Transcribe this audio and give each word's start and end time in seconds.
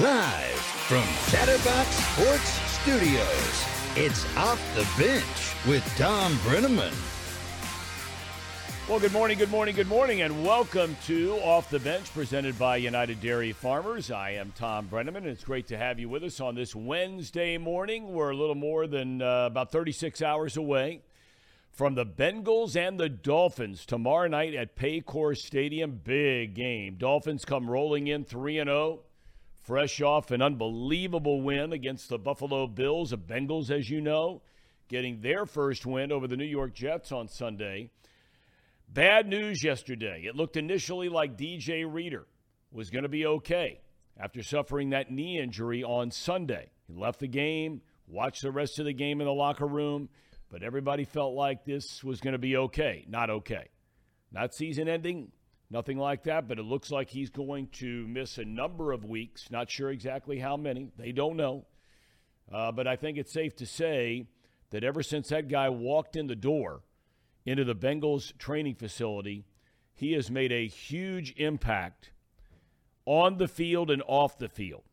Live 0.00 0.54
from 0.86 1.02
Chatterbox 1.28 1.88
Sports 1.88 2.50
Studios, 2.80 3.64
it's 3.96 4.24
Off 4.36 4.62
the 4.76 4.86
Bench 4.96 5.66
with 5.66 5.82
Thom 5.98 6.34
Brennaman. 6.44 6.94
Well, 8.88 9.00
good 9.00 9.12
morning, 9.12 9.38
good 9.38 9.50
morning, 9.50 9.74
good 9.74 9.88
morning, 9.88 10.22
and 10.22 10.44
welcome 10.44 10.96
to 11.06 11.32
Off 11.42 11.68
the 11.68 11.80
Bench 11.80 12.14
presented 12.14 12.56
by 12.56 12.76
United 12.76 13.20
Dairy 13.20 13.50
Farmers. 13.50 14.12
I 14.12 14.30
am 14.34 14.52
Thom 14.52 14.86
Brennaman, 14.86 15.16
and 15.16 15.26
it's 15.26 15.42
great 15.42 15.66
to 15.66 15.76
have 15.76 15.98
you 15.98 16.08
with 16.08 16.22
us 16.22 16.38
on 16.38 16.54
this 16.54 16.76
Wednesday 16.76 17.58
morning. 17.58 18.12
We're 18.12 18.30
a 18.30 18.36
little 18.36 18.54
more 18.54 18.86
than 18.86 19.20
uh, 19.20 19.46
about 19.46 19.72
36 19.72 20.22
hours 20.22 20.56
away 20.56 21.00
from 21.72 21.96
the 21.96 22.06
Bengals 22.06 22.76
and 22.76 23.00
the 23.00 23.08
Dolphins 23.08 23.84
tomorrow 23.84 24.28
night 24.28 24.54
at 24.54 24.76
Paycor 24.76 25.36
Stadium. 25.36 26.00
Big 26.04 26.54
game. 26.54 26.94
Dolphins 26.98 27.44
come 27.44 27.68
rolling 27.68 28.06
in 28.06 28.24
3 28.24 28.60
and 28.60 28.68
0 28.68 29.00
fresh 29.68 30.00
off 30.00 30.30
an 30.30 30.40
unbelievable 30.40 31.42
win 31.42 31.74
against 31.74 32.08
the 32.08 32.16
Buffalo 32.16 32.66
Bills, 32.66 33.10
the 33.10 33.18
Bengals, 33.18 33.70
as 33.70 33.90
you 33.90 34.00
know, 34.00 34.40
getting 34.88 35.20
their 35.20 35.44
first 35.44 35.84
win 35.84 36.10
over 36.10 36.26
the 36.26 36.38
New 36.38 36.46
York 36.46 36.72
Jets 36.72 37.12
on 37.12 37.28
Sunday. 37.28 37.90
Bad 38.88 39.28
news 39.28 39.62
yesterday. 39.62 40.22
It 40.24 40.34
looked 40.34 40.56
initially 40.56 41.10
like 41.10 41.36
DJ 41.36 41.84
Reader 41.86 42.26
was 42.72 42.88
going 42.88 43.02
to 43.02 43.10
be 43.10 43.26
okay 43.26 43.82
after 44.18 44.42
suffering 44.42 44.90
that 44.90 45.10
knee 45.10 45.38
injury 45.38 45.84
on 45.84 46.12
Sunday. 46.12 46.70
He 46.86 46.94
left 46.94 47.20
the 47.20 47.28
game, 47.28 47.82
watched 48.06 48.40
the 48.40 48.50
rest 48.50 48.78
of 48.78 48.86
the 48.86 48.94
game 48.94 49.20
in 49.20 49.26
the 49.26 49.34
locker 49.34 49.66
room, 49.66 50.08
but 50.50 50.62
everybody 50.62 51.04
felt 51.04 51.34
like 51.34 51.66
this 51.66 52.02
was 52.02 52.22
going 52.22 52.32
to 52.32 52.38
be 52.38 52.56
okay. 52.56 53.04
Not 53.06 53.28
okay. 53.28 53.68
Not 54.32 54.54
season 54.54 54.88
ending, 54.88 55.30
Nothing 55.70 55.98
like 55.98 56.22
that, 56.24 56.48
but 56.48 56.58
it 56.58 56.62
looks 56.62 56.90
like 56.90 57.10
he's 57.10 57.28
going 57.28 57.68
to 57.74 58.06
miss 58.08 58.38
a 58.38 58.44
number 58.44 58.92
of 58.92 59.04
weeks. 59.04 59.50
Not 59.50 59.70
sure 59.70 59.90
exactly 59.90 60.38
how 60.38 60.56
many. 60.56 60.90
They 60.96 61.12
don't 61.12 61.36
know. 61.36 61.66
Uh, 62.50 62.72
but 62.72 62.86
I 62.86 62.96
think 62.96 63.18
it's 63.18 63.32
safe 63.32 63.54
to 63.56 63.66
say 63.66 64.26
that 64.70 64.82
ever 64.82 65.02
since 65.02 65.28
that 65.28 65.48
guy 65.48 65.68
walked 65.68 66.16
in 66.16 66.26
the 66.26 66.34
door 66.34 66.80
into 67.44 67.64
the 67.64 67.74
Bengals 67.74 68.36
training 68.38 68.76
facility, 68.76 69.44
he 69.94 70.12
has 70.12 70.30
made 70.30 70.52
a 70.52 70.66
huge 70.66 71.34
impact 71.36 72.12
on 73.04 73.36
the 73.36 73.48
field 73.48 73.90
and 73.90 74.02
off 74.06 74.38
the 74.38 74.48
field. 74.48 74.84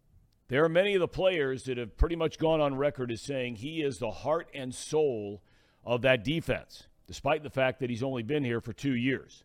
There 0.50 0.64
are 0.64 0.70
many 0.70 0.94
of 0.94 1.00
the 1.00 1.08
players 1.08 1.64
that 1.64 1.78
have 1.78 1.98
pretty 1.98 2.18
much 2.18 2.38
gone 2.38 2.60
on 2.60 2.76
record 2.76 3.12
as 3.12 3.22
saying 3.22 3.56
he 3.56 3.82
is 3.82 3.98
the 3.98 4.12
heart 4.12 4.50
and 4.54 4.76
soul 4.76 5.42
of 5.86 6.02
that 6.02 6.24
defense, 6.24 6.88
despite 7.08 7.44
the 7.44 7.50
fact 7.50 7.80
that 7.80 7.90
he's 7.90 8.04
only 8.04 8.24
been 8.24 8.44
here 8.44 8.60
for 8.60 8.74
two 8.74 8.94
years. 8.94 9.45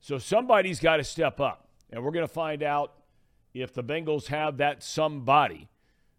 So 0.00 0.18
somebody's 0.18 0.80
got 0.80 0.98
to 0.98 1.04
step 1.04 1.40
up. 1.40 1.68
And 1.90 2.02
we're 2.02 2.12
going 2.12 2.26
to 2.26 2.32
find 2.32 2.62
out 2.62 2.94
if 3.54 3.72
the 3.72 3.82
Bengals 3.82 4.26
have 4.26 4.58
that 4.58 4.82
somebody 4.82 5.68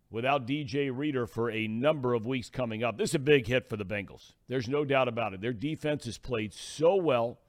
without 0.09 0.47
DJ 0.47 0.89
Reader 0.95 1.27
for 1.27 1.51
a 1.51 1.67
number 1.67 2.13
of 2.13 2.25
weeks 2.25 2.49
coming 2.49 2.83
up. 2.83 2.97
This 2.97 3.11
is 3.11 3.15
a 3.15 3.19
big 3.19 3.47
hit 3.47 3.67
for 3.69 3.75
the 3.75 3.85
Bengals. 3.85 4.33
There's 4.47 4.69
no 4.69 4.85
doubt 4.85 5.07
about 5.07 5.33
it. 5.33 5.41
Their 5.41 5.53
defense 5.53 6.05
has 6.05 6.17
played 6.17 6.53
so 6.53 6.95
well. 6.95 7.39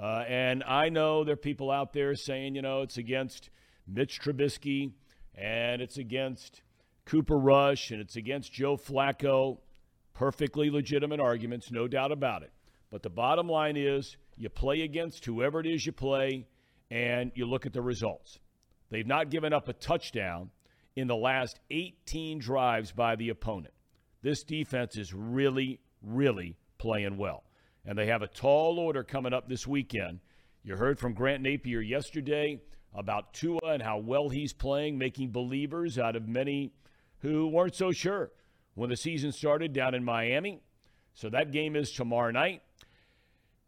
Uh, 0.00 0.24
and 0.26 0.64
I 0.64 0.88
know 0.88 1.22
there 1.22 1.34
are 1.34 1.36
people 1.36 1.70
out 1.70 1.92
there 1.92 2.14
saying, 2.16 2.56
you 2.56 2.62
know, 2.62 2.82
it's 2.82 2.96
against 2.96 3.50
Mitch 3.86 4.20
Trubisky 4.20 4.92
and 5.36 5.80
it's 5.80 5.98
against 5.98 6.62
Cooper 7.04 7.38
Rush 7.38 7.90
and 7.90 8.00
it's 8.00 8.16
against 8.16 8.52
Joe 8.52 8.76
Flacco. 8.76 9.58
Perfectly 10.14 10.70
legitimate 10.70 11.20
arguments, 11.20 11.70
no 11.70 11.86
doubt 11.88 12.12
about 12.12 12.42
it. 12.42 12.52
But 12.90 13.02
the 13.02 13.10
bottom 13.10 13.48
line 13.48 13.76
is 13.76 14.16
you 14.36 14.48
play 14.48 14.82
against 14.82 15.24
whoever 15.24 15.60
it 15.60 15.66
is 15.66 15.84
you 15.86 15.92
play, 15.92 16.46
and 16.90 17.32
you 17.34 17.46
look 17.46 17.66
at 17.66 17.72
the 17.72 17.82
results. 17.82 18.38
They've 18.90 19.06
not 19.06 19.30
given 19.30 19.52
up 19.52 19.68
a 19.68 19.72
touchdown 19.72 20.50
in 20.96 21.08
the 21.08 21.16
last 21.16 21.58
18 21.70 22.38
drives 22.38 22.92
by 22.92 23.16
the 23.16 23.30
opponent. 23.30 23.74
This 24.22 24.44
defense 24.44 24.96
is 24.96 25.12
really, 25.12 25.80
really 26.02 26.56
playing 26.78 27.16
well. 27.16 27.44
And 27.84 27.98
they 27.98 28.06
have 28.06 28.22
a 28.22 28.28
tall 28.28 28.78
order 28.78 29.02
coming 29.02 29.32
up 29.32 29.48
this 29.48 29.66
weekend. 29.66 30.20
You 30.62 30.76
heard 30.76 30.98
from 30.98 31.12
Grant 31.12 31.42
Napier 31.42 31.80
yesterday 31.80 32.60
about 32.94 33.34
Tua 33.34 33.58
and 33.64 33.82
how 33.82 33.98
well 33.98 34.28
he's 34.28 34.52
playing, 34.52 34.96
making 34.96 35.30
believers 35.30 35.98
out 35.98 36.16
of 36.16 36.28
many 36.28 36.72
who 37.18 37.48
weren't 37.48 37.74
so 37.74 37.90
sure 37.90 38.30
when 38.74 38.90
the 38.90 38.96
season 38.96 39.32
started 39.32 39.72
down 39.72 39.94
in 39.94 40.04
Miami. 40.04 40.62
So 41.14 41.28
that 41.30 41.52
game 41.52 41.76
is 41.76 41.90
tomorrow 41.90 42.30
night. 42.30 42.62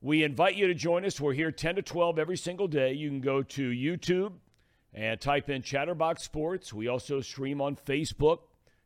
We 0.07 0.23
invite 0.23 0.55
you 0.55 0.69
to 0.69 0.75
join 0.75 1.05
us. 1.05 1.21
We're 1.21 1.33
here 1.33 1.51
10 1.51 1.75
to 1.75 1.83
12 1.83 2.21
every 2.21 2.37
single 2.37 2.69
day. 2.69 2.93
You 2.93 3.09
can 3.09 3.21
go 3.21 3.43
to 3.43 3.71
YouTube 3.71 4.35
and 4.95 5.21
type 5.21 5.51
in 5.51 5.63
Chatterbox 5.63 6.23
Sports. 6.23 6.73
We 6.73 6.87
also 6.87 7.21
stream 7.21 7.61
on 7.61 7.75
Facebook 7.75 8.39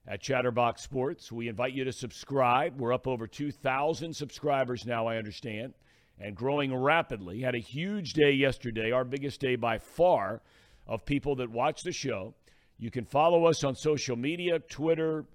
at 0.06 0.22
Chatterbox 0.22 0.81
Sports. 0.81 1.31
We 1.31 1.48
invite 1.48 1.75
you 1.75 1.84
to 1.84 1.92
subscribe. 1.92 2.81
We're 2.81 2.94
up 2.94 3.06
over 3.06 3.26
2,000 3.26 4.16
subscribers 4.16 4.86
now, 4.86 5.08
I 5.08 5.19
understand, 5.19 5.75
and 6.19 6.34
growing 6.34 6.75
rapidly. 6.75 7.42
Had 7.42 7.54
a 7.54 7.58
huge 7.58 8.14
day 8.14 8.32
yesterday, 8.32 8.91
our 8.91 9.04
biggest 9.04 9.42
day 9.42 9.56
by 9.56 9.76
far 9.76 10.41
of 10.87 11.04
people 11.04 11.37
that 11.37 11.50
watch 11.50 11.82
the 11.82 11.92
show. 11.92 12.32
You 12.78 12.91
can 12.91 13.04
follow 13.04 13.44
us 13.44 13.62
on 13.62 13.75
social 13.75 14.16
media 14.16 14.58
Twitter, 14.58 15.26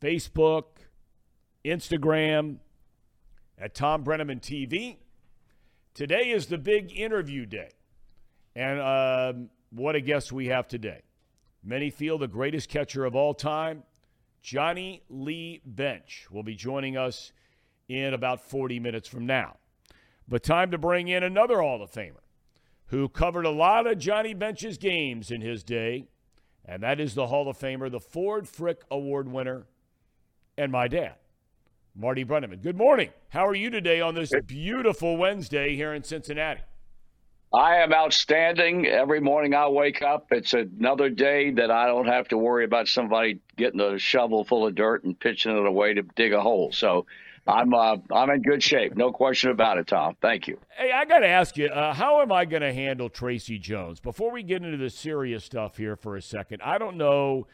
Facebook, 0.00 0.64
Instagram, 1.66 2.60
at 3.58 3.74
Thom 3.74 4.04
Brennaman 4.04 4.40
TV. 4.40 4.96
Today 5.94 6.30
is 6.30 6.46
the 6.46 6.58
big 6.58 6.96
interview 6.96 7.46
day. 7.46 7.70
And 8.56 8.80
um, 8.80 9.50
what 9.70 9.96
a 9.96 10.00
guest 10.00 10.32
we 10.32 10.46
have 10.46 10.68
today. 10.68 11.02
Many 11.62 11.90
feel 11.90 12.18
the 12.18 12.28
greatest 12.28 12.68
catcher 12.68 13.04
of 13.04 13.14
all 13.14 13.34
time, 13.34 13.82
Johnny 14.42 15.02
Lee 15.08 15.60
Bench, 15.64 16.26
will 16.30 16.42
be 16.42 16.54
joining 16.54 16.96
us 16.96 17.32
in 17.88 18.14
about 18.14 18.40
40 18.40 18.80
minutes 18.80 19.08
from 19.08 19.26
now. 19.26 19.56
But 20.28 20.42
time 20.42 20.70
to 20.70 20.78
bring 20.78 21.08
in 21.08 21.22
another 21.22 21.60
Hall 21.60 21.82
of 21.82 21.90
Famer 21.90 22.24
who 22.86 23.08
covered 23.08 23.46
a 23.46 23.50
lot 23.50 23.86
of 23.86 23.98
Johnny 23.98 24.34
Bench's 24.34 24.78
games 24.78 25.30
in 25.30 25.40
his 25.40 25.62
day, 25.62 26.06
and 26.64 26.82
that 26.82 27.00
is 27.00 27.14
the 27.14 27.26
Hall 27.26 27.48
of 27.48 27.58
Famer, 27.58 27.90
the 27.90 28.00
Ford 28.00 28.48
Frick 28.48 28.82
Award 28.90 29.28
winner, 29.28 29.66
and 30.56 30.70
my 30.70 30.86
dad. 30.86 31.14
Marty 31.96 32.24
Brennaman. 32.24 32.60
Good 32.60 32.76
morning. 32.76 33.10
How 33.28 33.46
are 33.46 33.54
you 33.54 33.70
today 33.70 34.00
on 34.00 34.16
this 34.16 34.32
beautiful 34.46 35.16
Wednesday 35.16 35.76
here 35.76 35.94
in 35.94 36.02
Cincinnati? 36.02 36.60
I 37.52 37.76
am 37.76 37.92
outstanding. 37.92 38.86
Every 38.86 39.20
morning 39.20 39.54
I 39.54 39.68
wake 39.68 40.02
up, 40.02 40.26
it's 40.32 40.54
another 40.54 41.08
day 41.08 41.52
that 41.52 41.70
I 41.70 41.86
don't 41.86 42.08
have 42.08 42.26
to 42.28 42.36
worry 42.36 42.64
about 42.64 42.88
somebody 42.88 43.38
getting 43.56 43.80
a 43.80 43.96
shovel 43.96 44.44
full 44.44 44.66
of 44.66 44.74
dirt 44.74 45.04
and 45.04 45.18
pitching 45.18 45.56
it 45.56 45.64
away 45.64 45.94
to 45.94 46.02
dig 46.02 46.32
a 46.32 46.40
hole. 46.40 46.72
So 46.72 47.06
I'm 47.46 47.72
uh, 47.72 47.98
I'm 48.10 48.28
in 48.30 48.42
good 48.42 48.60
shape, 48.60 48.96
no 48.96 49.12
question 49.12 49.50
about 49.50 49.78
it, 49.78 49.86
Thom. 49.86 50.16
Thank 50.20 50.48
you. 50.48 50.58
Hey, 50.70 50.90
I 50.90 51.04
got 51.04 51.20
to 51.20 51.28
ask 51.28 51.56
you, 51.56 51.66
uh, 51.66 51.94
how 51.94 52.22
am 52.22 52.32
I 52.32 52.44
going 52.44 52.62
to 52.62 52.72
handle 52.72 53.08
Tracy 53.08 53.60
Jones? 53.60 54.00
Before 54.00 54.32
we 54.32 54.42
get 54.42 54.64
into 54.64 54.78
the 54.78 54.90
serious 54.90 55.44
stuff 55.44 55.76
here 55.76 55.94
for 55.94 56.16
a 56.16 56.22
second, 56.22 56.60
I 56.60 56.78
don't 56.78 56.96
know 56.96 57.46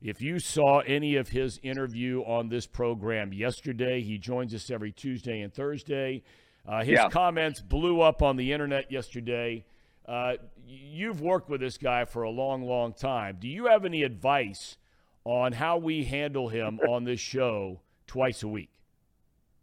if 0.00 0.20
you 0.20 0.38
saw 0.38 0.78
any 0.80 1.16
of 1.16 1.28
his 1.28 1.58
interview 1.62 2.20
on 2.22 2.48
this 2.48 2.66
program 2.66 3.32
yesterday, 3.32 4.00
he 4.00 4.16
joins 4.16 4.54
us 4.54 4.70
every 4.70 4.92
Tuesday 4.92 5.40
and 5.40 5.52
Thursday. 5.52 6.22
Uh, 6.66 6.84
his 6.84 6.98
yeah. 6.98 7.08
comments 7.08 7.60
blew 7.60 8.00
up 8.00 8.22
on 8.22 8.36
the 8.36 8.52
internet 8.52 8.92
yesterday. 8.92 9.64
Uh, 10.06 10.34
you've 10.66 11.20
worked 11.20 11.48
with 11.50 11.60
this 11.60 11.78
guy 11.78 12.04
for 12.04 12.22
a 12.22 12.30
long, 12.30 12.62
long 12.62 12.92
time. 12.92 13.38
Do 13.40 13.48
you 13.48 13.66
have 13.66 13.84
any 13.84 14.04
advice 14.04 14.76
on 15.24 15.52
how 15.52 15.78
we 15.78 16.04
handle 16.04 16.48
him 16.48 16.78
on 16.88 17.04
this 17.04 17.20
show 17.20 17.80
twice 18.06 18.42
a 18.44 18.48
week? 18.48 18.70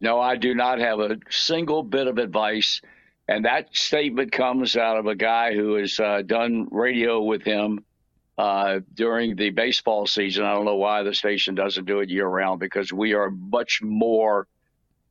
No, 0.01 0.19
I 0.19 0.35
do 0.35 0.53
not 0.53 0.79
have 0.79 0.99
a 0.99 1.17
single 1.29 1.81
bit 1.81 2.07
of 2.07 2.17
advice. 2.17 2.81
And 3.27 3.45
that 3.45 3.75
statement 3.75 4.33
comes 4.33 4.75
out 4.75 4.97
of 4.97 5.07
a 5.07 5.15
guy 5.15 5.53
who 5.53 5.75
has 5.75 5.99
uh, 5.99 6.21
done 6.23 6.67
radio 6.71 7.23
with 7.23 7.43
him 7.43 7.85
uh, 8.37 8.79
during 8.93 9.35
the 9.35 9.49
baseball 9.49 10.07
season. 10.07 10.43
I 10.43 10.53
don't 10.53 10.65
know 10.65 10.75
why 10.75 11.03
the 11.03 11.13
station 11.13 11.55
doesn't 11.55 11.85
do 11.85 11.99
it 11.99 12.09
year 12.09 12.27
round 12.27 12.59
because 12.59 12.91
we 12.91 13.13
are 13.13 13.29
much 13.29 13.81
more 13.81 14.47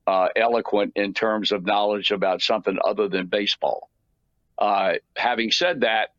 uh, 0.07 0.29
eloquent 0.37 0.93
in 0.97 1.15
terms 1.15 1.53
of 1.53 1.65
knowledge 1.65 2.11
about 2.11 2.43
something 2.43 2.79
other 2.85 3.09
than 3.09 3.27
baseball. 3.27 3.89
Uh, 4.59 4.95
having 5.17 5.51
said 5.51 5.81
that, 5.81 6.11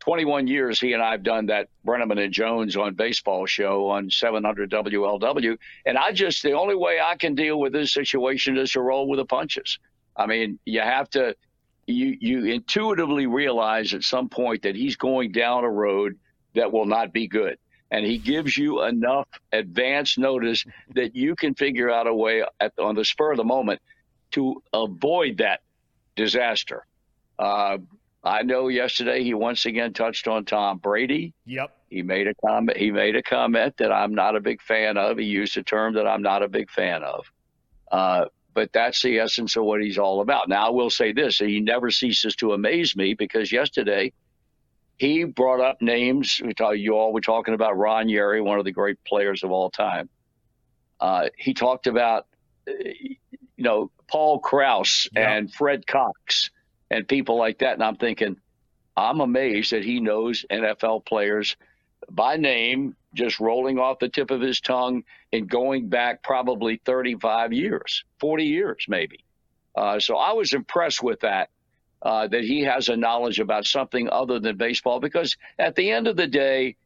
21 0.00 0.46
years 0.46 0.80
he 0.80 0.94
and 0.94 1.02
I 1.02 1.12
have 1.12 1.22
done 1.22 1.46
that 1.46 1.68
Brennaman 1.84 2.18
and 2.18 2.32
Jones 2.32 2.74
on 2.74 2.94
baseball 2.94 3.44
show 3.44 3.88
on 3.90 4.10
700 4.10 4.70
WLW, 4.70 5.58
and 5.84 5.98
I 5.98 6.12
just 6.12 6.42
the 6.42 6.52
only 6.52 6.74
way 6.74 6.98
I 6.98 7.16
can 7.16 7.34
deal 7.34 7.60
with 7.60 7.74
this 7.74 7.92
situation 7.92 8.56
is 8.56 8.72
to 8.72 8.80
roll 8.80 9.08
with 9.08 9.18
the 9.18 9.26
punches. 9.26 9.78
I 10.16 10.24
mean, 10.24 10.58
you 10.64 10.80
have 10.80 11.10
to 11.10 11.36
you 11.86 12.16
you 12.18 12.46
intuitively 12.46 13.26
realize 13.26 13.92
at 13.92 14.02
some 14.02 14.30
point 14.30 14.62
that 14.62 14.74
he's 14.74 14.96
going 14.96 15.32
down 15.32 15.64
a 15.64 15.70
road 15.70 16.18
that 16.54 16.72
will 16.72 16.86
not 16.86 17.12
be 17.12 17.26
good. 17.26 17.58
And 17.90 18.06
he 18.06 18.18
gives 18.18 18.56
you 18.56 18.84
enough 18.84 19.28
advance 19.52 20.16
notice 20.16 20.64
that 20.94 21.16
you 21.16 21.34
can 21.34 21.54
figure 21.54 21.90
out 21.90 22.06
a 22.06 22.14
way 22.14 22.44
at, 22.60 22.72
on 22.78 22.94
the 22.94 23.04
spur 23.04 23.32
of 23.32 23.36
the 23.36 23.44
moment 23.44 23.80
to 24.32 24.62
avoid 24.72 25.38
that 25.38 25.60
disaster. 26.14 26.86
Uh, 27.38 27.78
I 28.22 28.42
know 28.42 28.68
yesterday 28.68 29.24
he 29.24 29.34
once 29.34 29.64
again 29.66 29.92
touched 29.92 30.28
on 30.28 30.44
Tom 30.44 30.78
Brady. 30.78 31.32
Yep. 31.46 31.76
He 31.88 32.02
made 32.02 32.28
a 32.28 32.34
comment. 32.34 32.76
He 32.76 32.90
made 32.90 33.16
a 33.16 33.22
comment 33.22 33.76
that 33.78 33.90
I'm 33.90 34.14
not 34.14 34.36
a 34.36 34.40
big 34.40 34.62
fan 34.62 34.96
of. 34.96 35.18
He 35.18 35.24
used 35.24 35.56
a 35.56 35.62
term 35.62 35.94
that 35.94 36.06
I'm 36.06 36.22
not 36.22 36.42
a 36.42 36.48
big 36.48 36.70
fan 36.70 37.02
of. 37.02 37.26
Uh, 37.90 38.26
but 38.54 38.72
that's 38.72 39.02
the 39.02 39.18
essence 39.18 39.56
of 39.56 39.64
what 39.64 39.80
he's 39.80 39.98
all 39.98 40.20
about. 40.20 40.48
Now, 40.48 40.66
I 40.66 40.70
will 40.70 40.90
say 40.90 41.12
this: 41.12 41.38
he 41.38 41.60
never 41.60 41.90
ceases 41.90 42.36
to 42.36 42.52
amaze 42.52 42.94
me 42.94 43.14
because 43.14 43.50
yesterday 43.50 44.12
he 45.00 45.24
brought 45.24 45.60
up 45.60 45.80
names. 45.80 46.42
We 46.44 46.52
talk, 46.52 46.76
you 46.76 46.92
all 46.92 47.14
were 47.14 47.22
talking 47.22 47.54
about 47.54 47.78
Ron 47.78 48.08
Yary, 48.08 48.44
one 48.44 48.58
of 48.58 48.66
the 48.66 48.70
great 48.70 49.02
players 49.04 49.42
of 49.42 49.50
all 49.50 49.70
time. 49.70 50.10
Uh, 51.00 51.30
he 51.38 51.54
talked 51.54 51.86
about, 51.86 52.26
you 52.66 53.16
know, 53.56 53.90
Paul 54.08 54.40
Krause 54.40 55.08
yeah. 55.14 55.32
and 55.32 55.50
Fred 55.50 55.86
Cox 55.86 56.50
and 56.90 57.08
people 57.08 57.38
like 57.38 57.60
that. 57.60 57.72
And 57.72 57.82
I'm 57.82 57.96
thinking, 57.96 58.36
I'm 58.94 59.20
amazed 59.22 59.72
that 59.72 59.86
he 59.86 60.00
knows 60.00 60.44
NFL 60.50 61.06
players 61.06 61.56
by 62.10 62.36
name, 62.36 62.94
just 63.14 63.40
rolling 63.40 63.78
off 63.78 64.00
the 64.00 64.08
tip 64.10 64.30
of 64.30 64.42
his 64.42 64.60
tongue 64.60 65.04
and 65.32 65.48
going 65.48 65.88
back 65.88 66.22
probably 66.22 66.78
35 66.84 67.54
years, 67.54 68.04
40 68.18 68.44
years 68.44 68.84
maybe. 68.86 69.24
Uh, 69.74 69.98
so 69.98 70.18
I 70.18 70.34
was 70.34 70.52
impressed 70.52 71.02
with 71.02 71.20
that, 71.20 71.48
uh, 72.02 72.26
that 72.28 72.44
he 72.44 72.62
has 72.62 72.88
a 72.88 72.96
knowledge 72.96 73.40
about 73.40 73.66
something 73.66 74.08
other 74.10 74.38
than 74.38 74.56
baseball, 74.56 75.00
because 75.00 75.36
at 75.58 75.74
the 75.74 75.90
end 75.90 76.06
of 76.06 76.16
the 76.16 76.26
day, 76.26 76.76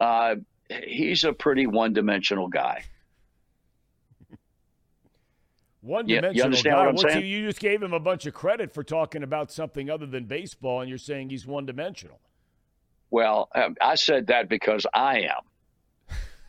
uh, 0.00 0.36
he's 0.84 1.24
a 1.24 1.32
pretty 1.32 1.66
one 1.66 1.92
dimensional 1.92 2.48
guy. 2.48 2.84
One 5.80 6.06
dimensional 6.06 6.56
you, 6.56 6.62
guy. 6.64 6.86
What 6.86 7.04
well, 7.04 7.22
you 7.22 7.46
just 7.46 7.60
gave 7.60 7.80
him 7.80 7.92
a 7.92 8.00
bunch 8.00 8.26
of 8.26 8.34
credit 8.34 8.74
for 8.74 8.82
talking 8.82 9.22
about 9.22 9.52
something 9.52 9.88
other 9.88 10.06
than 10.06 10.24
baseball, 10.24 10.80
and 10.80 10.88
you're 10.88 10.98
saying 10.98 11.30
he's 11.30 11.46
one 11.46 11.64
dimensional. 11.64 12.18
Well, 13.10 13.48
um, 13.54 13.76
I 13.80 13.94
said 13.94 14.26
that 14.26 14.48
because 14.48 14.84
I 14.92 15.20
am. 15.20 15.42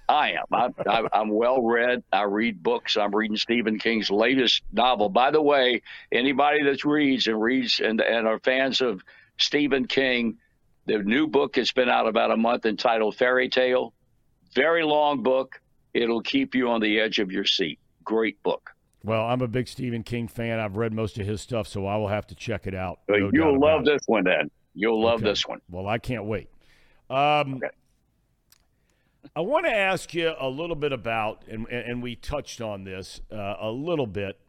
I 0.10 0.32
am. 0.32 0.74
I'm, 0.86 1.08
I'm 1.12 1.30
well 1.30 1.62
read. 1.62 2.04
I 2.14 2.24
read 2.24 2.64
books. 2.64 2.96
I'm 2.96 3.14
reading 3.14 3.38
Stephen 3.38 3.78
King's 3.78 4.10
latest 4.10 4.64
novel. 4.72 5.10
By 5.10 5.32
the 5.32 5.42
way, 5.42 5.82
anybody 6.12 6.64
that 6.64 6.86
reads 6.86 7.28
and 7.28 7.42
reads 7.42 7.80
and, 7.80 8.00
and 8.00 8.28
are 8.28 8.40
fans 8.40 8.82
of 8.82 9.02
Stephen 9.38 9.86
King, 9.86 10.38
the 10.86 11.00
new 11.00 11.28
book 11.28 11.58
has 11.58 11.72
been 11.72 11.90
out 11.90 12.08
about 12.08 12.32
a 12.32 12.38
month 12.38 12.66
entitled 12.66 13.18
Fairy 13.18 13.50
Tale. 13.50 13.94
Very 14.56 14.84
long 14.84 15.24
book. 15.24 15.60
It'll 15.94 16.22
keep 16.22 16.56
you 16.56 16.70
on 16.70 16.80
the 16.80 17.00
edge 17.00 17.20
of 17.20 17.32
your 17.32 17.46
seat. 17.46 17.80
Great 18.04 18.42
book. 18.44 18.72
Well, 19.04 19.26
I'm 19.26 19.42
a 19.42 19.48
big 19.48 19.68
Stephen 19.68 20.04
King 20.04 20.28
fan. 20.28 20.60
I've 20.60 20.78
read 20.78 20.94
most 20.94 21.18
of 21.18 21.26
his 21.26 21.42
stuff, 21.42 21.68
so 21.68 21.86
I 21.86 21.98
will 21.98 22.08
have 22.08 22.28
to 22.28 22.36
check 22.36 22.68
it 22.68 22.74
out. 22.74 23.00
No 23.10 23.30
You'll 23.34 23.60
love 23.60 23.86
this 23.86 24.02
one 24.06 24.24
then. 24.24 24.50
You'll 24.74 25.02
love 25.02 25.22
okay. 25.22 25.30
this 25.30 25.48
one. 25.48 25.60
Well, 25.70 25.88
I 25.88 25.98
can't 25.98 26.26
wait. 26.26 26.50
Um, 27.10 27.56
okay. 27.56 27.70
I 29.36 29.42
want 29.42 29.66
to 29.66 29.72
ask 29.74 30.14
you 30.14 30.34
a 30.40 30.50
little 30.50 30.76
bit 30.76 30.92
about, 30.92 31.44
and, 31.48 31.68
and 31.68 32.02
we 32.02 32.16
touched 32.16 32.62
on 32.62 32.84
this 32.84 33.22
uh, 33.32 33.56
a 33.60 33.70
little 33.70 34.08
bit 34.08 34.40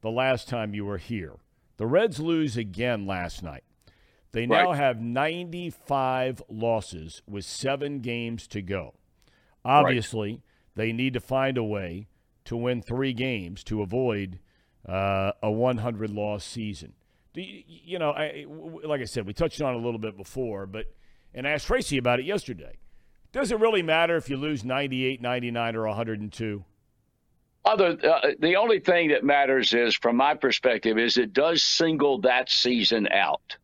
the 0.00 0.10
last 0.10 0.48
time 0.48 0.74
you 0.74 0.84
were 0.84 0.98
here. 0.98 1.36
The 1.76 1.86
Reds 1.86 2.20
lose 2.20 2.56
again 2.56 3.06
last 3.06 3.42
night. 3.42 3.64
They 4.32 4.46
now 4.46 4.70
right. 4.70 4.76
have 4.76 5.00
95 5.00 6.42
losses 6.48 7.22
with 7.28 7.44
seven 7.44 8.00
games 8.00 8.46
to 8.48 8.62
go. 8.62 8.94
Obviously, 9.64 10.30
right. 10.30 10.40
they 10.74 10.92
need 10.92 11.12
to 11.12 11.20
find 11.20 11.58
a 11.58 11.64
way 11.64 12.08
to 12.44 12.56
win 12.56 12.82
three 12.82 13.12
games 13.12 13.62
to 13.64 13.82
avoid 13.82 14.38
uh, 14.88 15.32
a 15.42 15.50
100 15.50 16.10
loss 16.10 16.44
season. 16.44 16.94
You, 17.34 17.62
you, 17.66 17.98
know, 17.98 18.10
I, 18.10 18.46
like 18.84 19.00
I 19.00 19.04
said, 19.04 19.26
we 19.26 19.32
touched 19.32 19.60
on 19.60 19.74
it 19.74 19.78
a 19.78 19.80
little 19.80 20.00
bit 20.00 20.16
before, 20.16 20.66
but 20.66 20.86
and 21.34 21.46
I 21.46 21.50
asked 21.50 21.66
Tracy 21.66 21.96
about 21.98 22.20
it 22.20 22.26
yesterday. 22.26 22.76
Does 23.32 23.50
it 23.50 23.58
really 23.58 23.82
matter 23.82 24.16
if 24.16 24.28
you 24.28 24.36
lose 24.36 24.62
98, 24.62 25.22
99, 25.22 25.76
or 25.76 25.86
102? 25.86 26.64
Other, 27.64 27.96
uh, 28.04 28.28
the 28.40 28.56
only 28.56 28.80
thing 28.80 29.08
that 29.08 29.24
matters 29.24 29.72
is, 29.72 29.94
from 29.94 30.16
my 30.16 30.34
perspective, 30.34 30.98
is 30.98 31.16
it 31.16 31.32
does 31.32 31.62
single 31.62 32.20
that 32.20 32.50
season 32.50 33.08
out 33.08 33.56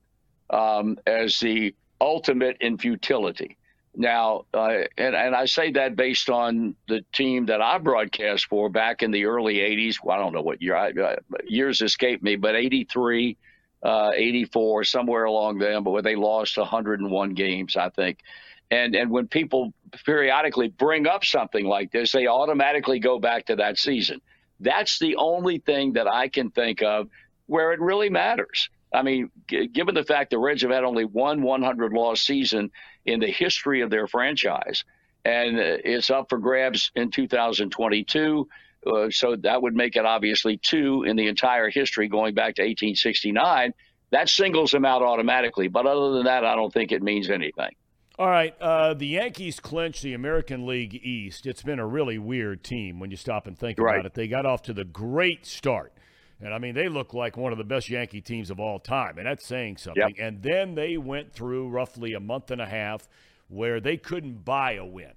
um, 0.50 0.96
as 1.06 1.38
the 1.40 1.74
ultimate 2.00 2.56
in 2.60 2.78
futility. 2.78 3.56
Now, 3.94 4.44
uh, 4.54 4.84
and, 4.96 5.16
and 5.16 5.34
I 5.34 5.46
say 5.46 5.72
that 5.72 5.96
based 5.96 6.30
on 6.30 6.76
the 6.86 7.04
team 7.12 7.46
that 7.46 7.60
I 7.60 7.78
broadcast 7.78 8.46
for 8.46 8.70
back 8.70 9.02
in 9.02 9.10
the 9.10 9.24
early 9.24 9.56
80s. 9.56 9.96
Well, 10.02 10.16
I 10.16 10.22
don't 10.22 10.32
know 10.32 10.42
what 10.42 10.62
year, 10.62 10.76
I, 10.76 10.90
uh, 10.92 11.16
years 11.46 11.82
escape 11.82 12.22
me, 12.22 12.36
but 12.36 12.54
83, 12.54 13.36
uh, 13.82 14.12
84, 14.14 14.84
somewhere 14.84 15.24
along 15.24 15.58
them, 15.58 15.82
but 15.82 15.90
where 15.90 16.02
they 16.02 16.14
lost 16.14 16.56
101 16.56 17.34
games, 17.34 17.76
I 17.76 17.88
think. 17.90 18.20
And, 18.70 18.94
and 18.94 19.10
when 19.10 19.28
people 19.28 19.72
periodically 20.04 20.68
bring 20.68 21.06
up 21.06 21.24
something 21.24 21.66
like 21.66 21.90
this, 21.90 22.12
they 22.12 22.26
automatically 22.26 22.98
go 22.98 23.18
back 23.18 23.46
to 23.46 23.56
that 23.56 23.78
season. 23.78 24.20
That's 24.60 24.98
the 24.98 25.16
only 25.16 25.58
thing 25.58 25.94
that 25.94 26.06
I 26.06 26.28
can 26.28 26.50
think 26.50 26.82
of 26.82 27.08
where 27.46 27.72
it 27.72 27.80
really 27.80 28.10
matters. 28.10 28.68
I 28.92 29.02
mean, 29.02 29.30
g- 29.46 29.68
given 29.68 29.94
the 29.94 30.04
fact 30.04 30.30
the 30.30 30.38
Reds 30.38 30.62
have 30.62 30.70
had 30.70 30.84
only 30.84 31.04
one 31.04 31.42
100 31.42 31.92
loss 31.92 32.20
season 32.20 32.70
in 33.04 33.20
the 33.20 33.30
history 33.30 33.80
of 33.82 33.90
their 33.90 34.06
franchise, 34.06 34.84
and 35.24 35.58
uh, 35.58 35.78
it's 35.84 36.10
up 36.10 36.28
for 36.28 36.38
grabs 36.38 36.90
in 36.94 37.10
2022. 37.10 38.48
Uh, 38.86 39.10
so 39.10 39.36
that 39.36 39.60
would 39.60 39.74
make 39.74 39.96
it 39.96 40.06
obviously 40.06 40.56
two 40.56 41.04
in 41.04 41.16
the 41.16 41.26
entire 41.26 41.68
history 41.68 42.08
going 42.08 42.34
back 42.34 42.54
to 42.54 42.62
1869. 42.62 43.74
That 44.10 44.28
singles 44.28 44.70
them 44.70 44.84
out 44.84 45.02
automatically. 45.02 45.68
But 45.68 45.86
other 45.86 46.12
than 46.12 46.24
that, 46.24 46.44
I 46.44 46.54
don't 46.54 46.72
think 46.72 46.92
it 46.92 47.02
means 47.02 47.28
anything. 47.28 47.74
All 48.18 48.28
right. 48.28 48.52
Uh, 48.60 48.94
the 48.94 49.06
Yankees 49.06 49.60
clinched 49.60 50.02
the 50.02 50.12
American 50.12 50.66
League 50.66 50.94
East. 50.94 51.46
It's 51.46 51.62
been 51.62 51.78
a 51.78 51.86
really 51.86 52.18
weird 52.18 52.64
team 52.64 52.98
when 52.98 53.12
you 53.12 53.16
stop 53.16 53.46
and 53.46 53.56
think 53.56 53.78
right. 53.78 53.94
about 53.94 54.06
it. 54.06 54.14
They 54.14 54.26
got 54.26 54.44
off 54.44 54.62
to 54.62 54.72
the 54.72 54.84
great 54.84 55.46
start. 55.46 55.92
And 56.40 56.52
I 56.52 56.58
mean, 56.58 56.74
they 56.74 56.88
look 56.88 57.14
like 57.14 57.36
one 57.36 57.52
of 57.52 57.58
the 57.58 57.64
best 57.64 57.88
Yankee 57.88 58.20
teams 58.20 58.50
of 58.50 58.58
all 58.58 58.78
time, 58.78 59.18
and 59.18 59.26
that's 59.26 59.46
saying 59.46 59.76
something. 59.76 60.14
Yep. 60.16 60.16
And 60.18 60.42
then 60.42 60.74
they 60.74 60.96
went 60.96 61.32
through 61.32 61.68
roughly 61.68 62.14
a 62.14 62.20
month 62.20 62.50
and 62.50 62.60
a 62.60 62.66
half 62.66 63.08
where 63.48 63.80
they 63.80 63.96
couldn't 63.96 64.44
buy 64.44 64.72
a 64.72 64.84
win. 64.84 65.12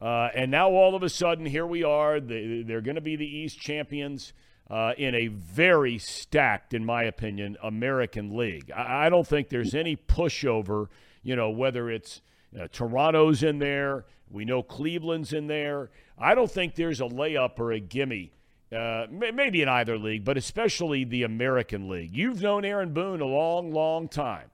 Uh, 0.00 0.28
and 0.34 0.50
now 0.50 0.70
all 0.70 0.94
of 0.94 1.02
a 1.02 1.08
sudden, 1.08 1.46
here 1.46 1.66
we 1.66 1.84
are. 1.84 2.20
They, 2.20 2.64
are 2.70 2.80
going 2.80 2.94
to 2.94 3.00
be 3.00 3.16
the 3.16 3.26
East 3.26 3.60
champions 3.60 4.32
uh, 4.70 4.92
in 4.96 5.14
a 5.14 5.26
very 5.26 5.98
stacked, 5.98 6.74
in 6.74 6.84
my 6.84 7.02
opinion, 7.04 7.56
American 7.62 8.36
League. 8.36 8.70
I, 8.74 9.06
I 9.06 9.08
don't 9.08 9.26
think 9.26 9.50
there's 9.50 9.74
any 9.74 9.96
pushover, 9.96 10.86
you 11.22 11.36
know, 11.36 11.50
whether 11.50 11.90
it's 11.90 12.20
uh, 12.58 12.68
Toronto's 12.72 13.42
in 13.42 13.58
there, 13.58 14.06
we 14.30 14.44
know 14.44 14.62
Cleveland's 14.62 15.32
in 15.32 15.46
there. 15.46 15.90
I 16.18 16.34
don't 16.34 16.50
think 16.50 16.74
there's 16.74 17.00
a 17.00 17.04
layup 17.04 17.58
or 17.58 17.72
a 17.72 17.80
gimme 17.80 18.32
uh, 18.74 19.06
maybe 19.10 19.62
in 19.62 19.68
either 19.68 19.98
league, 19.98 20.24
but 20.24 20.36
especially 20.36 21.04
the 21.04 21.24
American 21.24 21.88
League. 21.88 22.14
You've 22.14 22.40
known 22.40 22.64
Aaron 22.64 22.92
Boone 22.92 23.20
a 23.20 23.26
long, 23.26 23.72
long 23.72 24.08
time. 24.08 24.50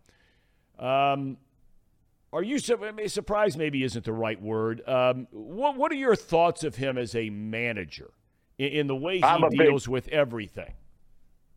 Um, 0.78 1.36
are 2.32 2.42
you 2.42 2.58
surprised? 2.58 3.58
Maybe 3.58 3.82
isn't 3.82 4.04
the 4.04 4.12
right 4.12 4.40
word. 4.40 4.86
Um, 4.88 5.26
what 5.30 5.76
What 5.76 5.92
are 5.92 5.96
your 5.96 6.16
thoughts 6.16 6.64
of 6.64 6.76
him 6.76 6.98
as 6.98 7.14
a 7.14 7.30
manager 7.30 8.10
in, 8.58 8.68
in 8.68 8.86
the 8.86 8.96
way 8.96 9.20
he 9.20 9.56
deals 9.56 9.84
big, 9.84 9.92
with 9.92 10.08
everything? 10.08 10.72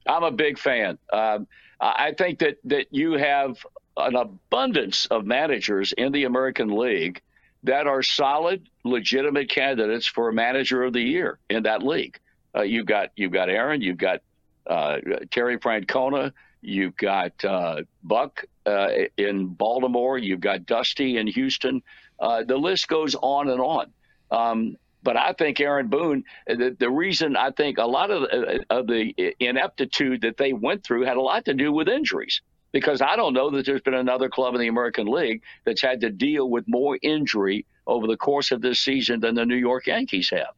I'm 0.08 0.24
a 0.24 0.32
big 0.32 0.58
fan. 0.58 0.98
Um, 1.12 1.48
I 1.80 2.14
think 2.18 2.40
that 2.40 2.58
that 2.66 2.88
you 2.92 3.14
have 3.14 3.58
an 4.00 4.16
abundance 4.16 5.06
of 5.08 5.26
managers 5.26 5.94
in 5.94 6.12
the 6.12 6.24
American 6.24 6.70
League 6.70 7.22
that 7.64 7.88
are 7.88 8.02
solid, 8.02 8.70
legitimate 8.84 9.50
candidates 9.50 10.08
for 10.08 10.32
manager 10.32 10.84
of 10.84 10.94
the 10.94 11.02
year 11.02 11.40
in 11.50 11.64
that 11.64 11.84
league. 11.84 12.20
Uh, 12.56 12.62
you've 12.62 12.86
got 12.86 13.10
you've 13.16 13.32
got 13.32 13.50
Aaron, 13.50 13.82
you've 13.82 13.98
got 13.98 14.22
uh, 14.68 14.98
Terry 15.30 15.58
Francona, 15.58 16.32
you've 16.62 16.96
got 16.96 17.44
uh, 17.44 17.82
Buck 18.04 18.46
uh, 18.66 18.90
in 19.18 19.48
Baltimore, 19.48 20.18
you've 20.18 20.40
got 20.40 20.66
Dusty 20.66 21.18
in 21.18 21.28
Houston. 21.28 21.82
Uh, 22.20 22.44
the 22.44 22.58
list 22.58 22.88
goes 22.88 23.16
on 23.16 23.50
and 23.50 23.62
on. 23.62 23.92
Um, 24.32 24.78
but 25.02 25.16
I 25.16 25.34
think 25.34 25.60
Aaron 25.62 25.88
Boone, 25.88 26.24
the, 26.46 26.76
the 26.78 26.90
reason 26.90 27.38
I 27.38 27.52
think 27.52 27.78
a 27.78 27.86
lot 27.86 28.12
of 28.12 28.24
the, 28.24 28.66
of 28.70 28.88
the 28.88 29.14
ineptitude 29.40 30.22
that 30.22 30.38
they 30.38 30.52
went 30.52 30.84
through 30.84 31.06
had 31.06 31.18
a 31.18 31.22
lot 31.22 31.46
to 31.46 31.54
do 31.54 31.72
with 31.72 31.88
injuries. 31.88 32.42
Because 32.72 33.02
I 33.02 33.16
don't 33.16 33.34
know 33.34 33.50
that 33.52 33.66
there's 33.66 33.82
been 33.82 33.96
another 33.96 34.30
club 34.30 34.54
in 34.54 34.62
the 34.62 34.68
American 34.68 35.08
League 35.08 35.42
that's 35.66 35.82
had 35.82 36.02
to 36.02 36.10
deal 36.10 36.50
with 36.50 36.66
more 36.68 37.00
injury 37.02 37.66
over 37.88 38.06
the 38.06 38.18
course 38.18 38.52
of 38.52 38.62
this 38.62 38.80
season 38.80 39.20
than 39.20 39.36
the 39.36 39.46
New 39.46 39.56
York 39.56 39.88
Yankees 39.88 40.30
have. 40.30 40.54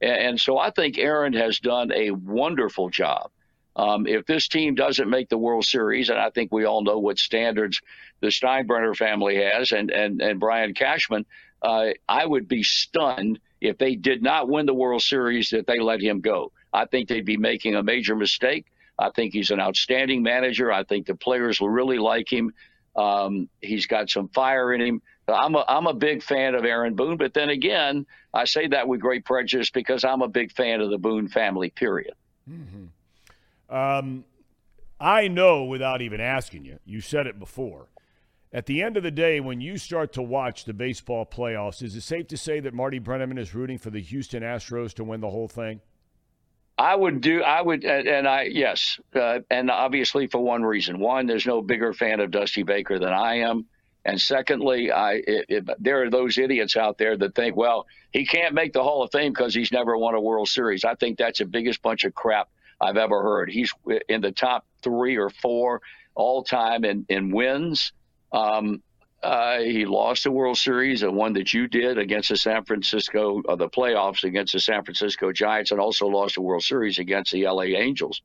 And 0.00 0.38
so 0.38 0.58
I 0.58 0.70
think 0.70 0.98
Aaron 0.98 1.32
has 1.32 1.58
done 1.58 1.90
a 1.92 2.10
wonderful 2.10 2.90
job. 2.90 3.30
Um, 3.76 4.06
if 4.06 4.24
this 4.26 4.48
team 4.48 4.74
doesn't 4.74 5.10
make 5.10 5.28
the 5.28 5.38
World 5.38 5.64
Series, 5.64 6.08
and 6.08 6.18
I 6.18 6.30
think 6.30 6.52
we 6.52 6.64
all 6.64 6.82
know 6.82 6.98
what 6.98 7.18
standards 7.18 7.80
the 8.20 8.28
Steinbrenner 8.28 8.96
family 8.96 9.36
has 9.36 9.72
and, 9.72 9.90
and, 9.90 10.22
and 10.22 10.40
Brian 10.40 10.72
Cashman, 10.72 11.26
uh, 11.62 11.88
I 12.08 12.24
would 12.24 12.48
be 12.48 12.62
stunned 12.62 13.38
if 13.60 13.76
they 13.76 13.94
did 13.94 14.22
not 14.22 14.48
win 14.48 14.66
the 14.66 14.74
World 14.74 15.02
Series 15.02 15.50
that 15.50 15.66
they 15.66 15.78
let 15.78 16.00
him 16.00 16.20
go. 16.20 16.52
I 16.72 16.86
think 16.86 17.08
they'd 17.08 17.24
be 17.24 17.36
making 17.36 17.74
a 17.74 17.82
major 17.82 18.16
mistake. 18.16 18.66
I 18.98 19.10
think 19.10 19.32
he's 19.32 19.50
an 19.50 19.60
outstanding 19.60 20.22
manager. 20.22 20.72
I 20.72 20.84
think 20.84 21.06
the 21.06 21.14
players 21.14 21.60
will 21.60 21.70
really 21.70 21.98
like 21.98 22.32
him. 22.32 22.52
Um, 22.94 23.48
he's 23.60 23.86
got 23.86 24.08
some 24.08 24.28
fire 24.28 24.72
in 24.72 24.80
him. 24.80 25.02
I'm 25.28 25.54
a, 25.54 25.64
I'm 25.68 25.86
a 25.86 25.94
big 25.94 26.22
fan 26.22 26.54
of 26.54 26.64
Aaron 26.64 26.94
Boone, 26.94 27.16
but 27.16 27.34
then 27.34 27.50
again, 27.50 28.06
I 28.32 28.44
say 28.44 28.68
that 28.68 28.88
with 28.88 29.00
great 29.00 29.24
prejudice 29.24 29.70
because 29.70 30.04
I'm 30.04 30.22
a 30.22 30.28
big 30.28 30.52
fan 30.52 30.80
of 30.80 30.90
the 30.90 30.98
Boone 30.98 31.28
family, 31.28 31.70
period. 31.70 32.14
Mm-hmm. 32.48 33.74
Um, 33.74 34.24
I 35.00 35.28
know 35.28 35.64
without 35.64 36.00
even 36.00 36.20
asking 36.20 36.64
you, 36.64 36.78
you 36.84 37.00
said 37.00 37.26
it 37.26 37.38
before. 37.38 37.88
At 38.52 38.66
the 38.66 38.82
end 38.82 38.96
of 38.96 39.02
the 39.02 39.10
day, 39.10 39.40
when 39.40 39.60
you 39.60 39.76
start 39.76 40.12
to 40.14 40.22
watch 40.22 40.64
the 40.64 40.72
baseball 40.72 41.26
playoffs, 41.26 41.82
is 41.82 41.96
it 41.96 42.02
safe 42.02 42.28
to 42.28 42.36
say 42.36 42.60
that 42.60 42.72
Marty 42.72 43.00
Brennaman 43.00 43.38
is 43.38 43.54
rooting 43.54 43.76
for 43.76 43.90
the 43.90 44.00
Houston 44.00 44.42
Astros 44.42 44.94
to 44.94 45.04
win 45.04 45.20
the 45.20 45.30
whole 45.30 45.48
thing? 45.48 45.80
I 46.78 46.94
would 46.94 47.20
do. 47.22 47.42
I 47.42 47.62
would, 47.62 47.84
and 47.84 48.28
I 48.28 48.42
yes, 48.42 49.00
uh, 49.14 49.40
and 49.50 49.70
obviously 49.70 50.26
for 50.26 50.38
one 50.38 50.62
reason. 50.62 50.98
One, 50.98 51.26
there's 51.26 51.46
no 51.46 51.62
bigger 51.62 51.94
fan 51.94 52.20
of 52.20 52.30
Dusty 52.30 52.64
Baker 52.64 52.98
than 52.98 53.12
I 53.14 53.36
am, 53.38 53.64
and 54.04 54.20
secondly, 54.20 54.90
I 54.90 55.14
it, 55.14 55.46
it, 55.48 55.70
there 55.78 56.02
are 56.02 56.10
those 56.10 56.36
idiots 56.36 56.76
out 56.76 56.98
there 56.98 57.16
that 57.16 57.34
think, 57.34 57.56
well, 57.56 57.86
he 58.12 58.26
can't 58.26 58.52
make 58.52 58.74
the 58.74 58.82
Hall 58.82 59.02
of 59.02 59.10
Fame 59.10 59.32
because 59.32 59.54
he's 59.54 59.72
never 59.72 59.96
won 59.96 60.14
a 60.14 60.20
World 60.20 60.48
Series. 60.48 60.84
I 60.84 60.94
think 60.96 61.16
that's 61.16 61.38
the 61.38 61.46
biggest 61.46 61.80
bunch 61.80 62.04
of 62.04 62.14
crap 62.14 62.50
I've 62.78 62.98
ever 62.98 63.22
heard. 63.22 63.50
He's 63.50 63.72
in 64.08 64.20
the 64.20 64.32
top 64.32 64.66
three 64.82 65.16
or 65.16 65.30
four 65.30 65.80
all 66.14 66.44
time 66.44 66.84
in 66.84 67.06
in 67.08 67.30
wins. 67.30 67.92
Um, 68.32 68.82
uh, 69.22 69.58
he 69.58 69.84
lost 69.84 70.24
the 70.24 70.30
World 70.30 70.58
Series, 70.58 71.00
the 71.00 71.10
one 71.10 71.32
that 71.34 71.52
you 71.52 71.66
did 71.66 71.98
against 71.98 72.28
the 72.28 72.36
San 72.36 72.64
Francisco, 72.64 73.42
uh, 73.48 73.56
the 73.56 73.68
playoffs 73.68 74.24
against 74.24 74.52
the 74.52 74.60
San 74.60 74.84
Francisco 74.84 75.32
Giants, 75.32 75.70
and 75.70 75.80
also 75.80 76.06
lost 76.06 76.34
the 76.34 76.42
World 76.42 76.62
Series 76.62 76.98
against 76.98 77.32
the 77.32 77.46
LA 77.46 77.62
Angels. 77.62 78.22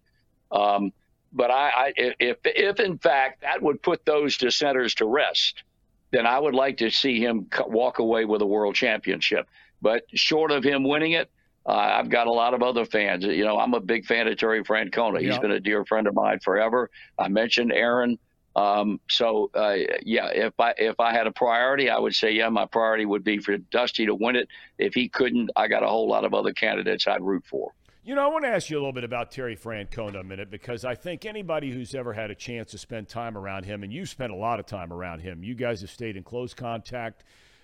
Um, 0.51 0.91
but 1.33 1.49
I, 1.49 1.69
I, 1.69 1.93
if, 1.95 2.37
if 2.43 2.79
in 2.79 2.97
fact 2.97 3.41
that 3.41 3.61
would 3.61 3.81
put 3.81 4.05
those 4.05 4.37
dissenters 4.37 4.95
to 4.95 5.05
rest, 5.05 5.63
then 6.11 6.25
I 6.25 6.37
would 6.37 6.53
like 6.53 6.77
to 6.77 6.89
see 6.89 7.19
him 7.19 7.47
walk 7.67 7.99
away 7.99 8.25
with 8.25 8.41
a 8.41 8.45
world 8.45 8.75
championship. 8.75 9.47
But 9.81 10.03
short 10.13 10.51
of 10.51 10.63
him 10.63 10.83
winning 10.83 11.13
it, 11.13 11.31
uh, 11.65 11.71
I've 11.71 12.09
got 12.09 12.27
a 12.27 12.31
lot 12.31 12.53
of 12.53 12.63
other 12.63 12.85
fans. 12.85 13.23
You 13.23 13.45
know, 13.45 13.57
I'm 13.57 13.73
a 13.73 13.79
big 13.79 14.05
fan 14.05 14.27
of 14.27 14.37
Terry 14.37 14.63
Francona. 14.63 15.19
He's 15.19 15.29
yep. 15.29 15.41
been 15.41 15.51
a 15.51 15.59
dear 15.59 15.85
friend 15.85 16.07
of 16.07 16.13
mine 16.13 16.39
forever. 16.39 16.89
I 17.17 17.27
mentioned 17.29 17.71
Aaron. 17.71 18.19
Um, 18.55 18.99
so 19.09 19.49
uh, 19.53 19.75
yeah, 20.03 20.27
if 20.27 20.59
I 20.59 20.73
if 20.77 20.99
I 20.99 21.13
had 21.13 21.27
a 21.27 21.31
priority, 21.31 21.89
I 21.89 21.97
would 21.97 22.13
say 22.13 22.31
yeah, 22.31 22.49
my 22.49 22.65
priority 22.65 23.05
would 23.05 23.23
be 23.23 23.39
for 23.39 23.57
Dusty 23.57 24.05
to 24.05 24.15
win 24.15 24.35
it. 24.35 24.47
If 24.77 24.93
he 24.93 25.07
couldn't, 25.07 25.51
I 25.55 25.67
got 25.67 25.83
a 25.83 25.87
whole 25.87 26.09
lot 26.09 26.25
of 26.25 26.33
other 26.33 26.51
candidates 26.53 27.07
I'd 27.07 27.21
root 27.21 27.45
for. 27.45 27.71
You 28.03 28.15
know, 28.15 28.23
I 28.23 28.27
want 28.27 28.45
to 28.45 28.49
ask 28.49 28.69
you 28.69 28.77
a 28.77 28.79
little 28.79 28.91
bit 28.91 29.03
about 29.03 29.31
Terry 29.31 29.55
Francona 29.55 30.21
a 30.21 30.23
minute 30.23 30.49
because 30.49 30.83
I 30.83 30.95
think 30.95 31.23
anybody 31.23 31.71
who's 31.71 31.93
ever 31.93 32.13
had 32.13 32.31
a 32.31 32.35
chance 32.35 32.71
to 32.71 32.79
spend 32.79 33.07
time 33.07 33.37
around 33.37 33.65
him, 33.65 33.83
and 33.83 33.93
you 33.93 34.07
spent 34.07 34.33
a 34.33 34.35
lot 34.35 34.59
of 34.59 34.65
time 34.65 34.91
around 34.91 35.19
him, 35.19 35.43
you 35.43 35.53
guys 35.53 35.81
have 35.81 35.91
stayed 35.91 36.17
in 36.17 36.23
close 36.23 36.53
contact 36.53 37.23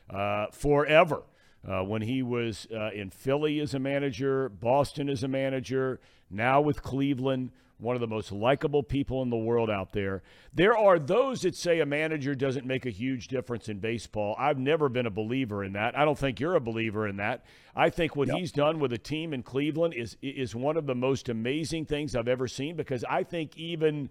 uh, 0.09 0.47
forever. 0.51 1.23
Uh, 1.67 1.81
when 1.83 2.03
he 2.03 2.21
was 2.21 2.67
uh, 2.73 2.91
in 2.91 3.09
Philly 3.09 3.59
as 3.59 3.73
a 3.73 3.79
manager, 3.79 4.47
Boston 4.47 5.09
as 5.09 5.23
a 5.23 5.27
manager, 5.27 5.99
now 6.29 6.61
with 6.61 6.83
Cleveland 6.83 7.51
one 7.79 7.95
of 7.95 7.99
the 7.99 8.07
most 8.07 8.31
likable 8.31 8.81
people 8.81 9.21
in 9.21 9.29
the 9.29 9.37
world 9.37 9.69
out 9.69 9.91
there. 9.91 10.23
There 10.53 10.75
are 10.75 10.97
those 10.97 11.41
that 11.41 11.55
say 11.55 11.79
a 11.79 11.85
manager 11.85 12.33
doesn't 12.33 12.65
make 12.65 12.85
a 12.85 12.89
huge 12.89 13.27
difference 13.27 13.69
in 13.69 13.79
baseball. 13.79 14.35
I've 14.39 14.57
never 14.57 14.89
been 14.89 15.05
a 15.05 15.11
believer 15.11 15.63
in 15.63 15.73
that. 15.73 15.97
I 15.97 16.03
don't 16.03 16.17
think 16.17 16.39
you're 16.39 16.55
a 16.55 16.59
believer 16.59 17.07
in 17.07 17.17
that. 17.17 17.45
I 17.75 17.89
think 17.89 18.15
what 18.15 18.29
yep. 18.29 18.37
he's 18.37 18.51
done 18.51 18.79
with 18.79 18.93
a 18.93 18.97
team 18.97 19.33
in 19.33 19.43
Cleveland 19.43 19.93
is 19.93 20.17
is 20.21 20.55
one 20.55 20.77
of 20.77 20.87
the 20.87 20.95
most 20.95 21.29
amazing 21.29 21.85
things 21.85 22.15
I've 22.15 22.27
ever 22.27 22.47
seen 22.47 22.75
because 22.75 23.05
I 23.07 23.23
think 23.23 23.55
even 23.57 24.09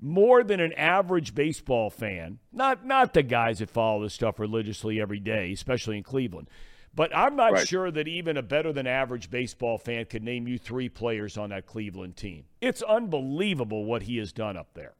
more 0.00 0.42
than 0.42 0.60
an 0.60 0.72
average 0.72 1.34
baseball 1.34 1.90
fan, 1.90 2.38
not 2.52 2.86
not 2.86 3.12
the 3.12 3.22
guys 3.22 3.58
that 3.58 3.70
follow 3.70 4.02
this 4.02 4.14
stuff 4.14 4.40
religiously 4.40 5.00
every 5.00 5.20
day, 5.20 5.52
especially 5.52 5.98
in 5.98 6.02
Cleveland 6.02 6.48
but 6.94 7.14
I'm 7.16 7.36
not 7.36 7.52
right. 7.52 7.68
sure 7.68 7.90
that 7.90 8.06
even 8.06 8.36
a 8.36 8.42
better 8.42 8.72
than 8.72 8.86
average 8.86 9.30
baseball 9.30 9.78
fan 9.78 10.04
could 10.04 10.22
name 10.22 10.46
you 10.46 10.58
three 10.58 10.88
players 10.88 11.38
on 11.38 11.50
that 11.50 11.66
Cleveland 11.66 12.16
team. 12.16 12.44
It's 12.60 12.82
unbelievable 12.82 13.84
what 13.84 14.02
he 14.02 14.18
has 14.18 14.32
done 14.32 14.56
up 14.56 14.68
there. 14.74 14.94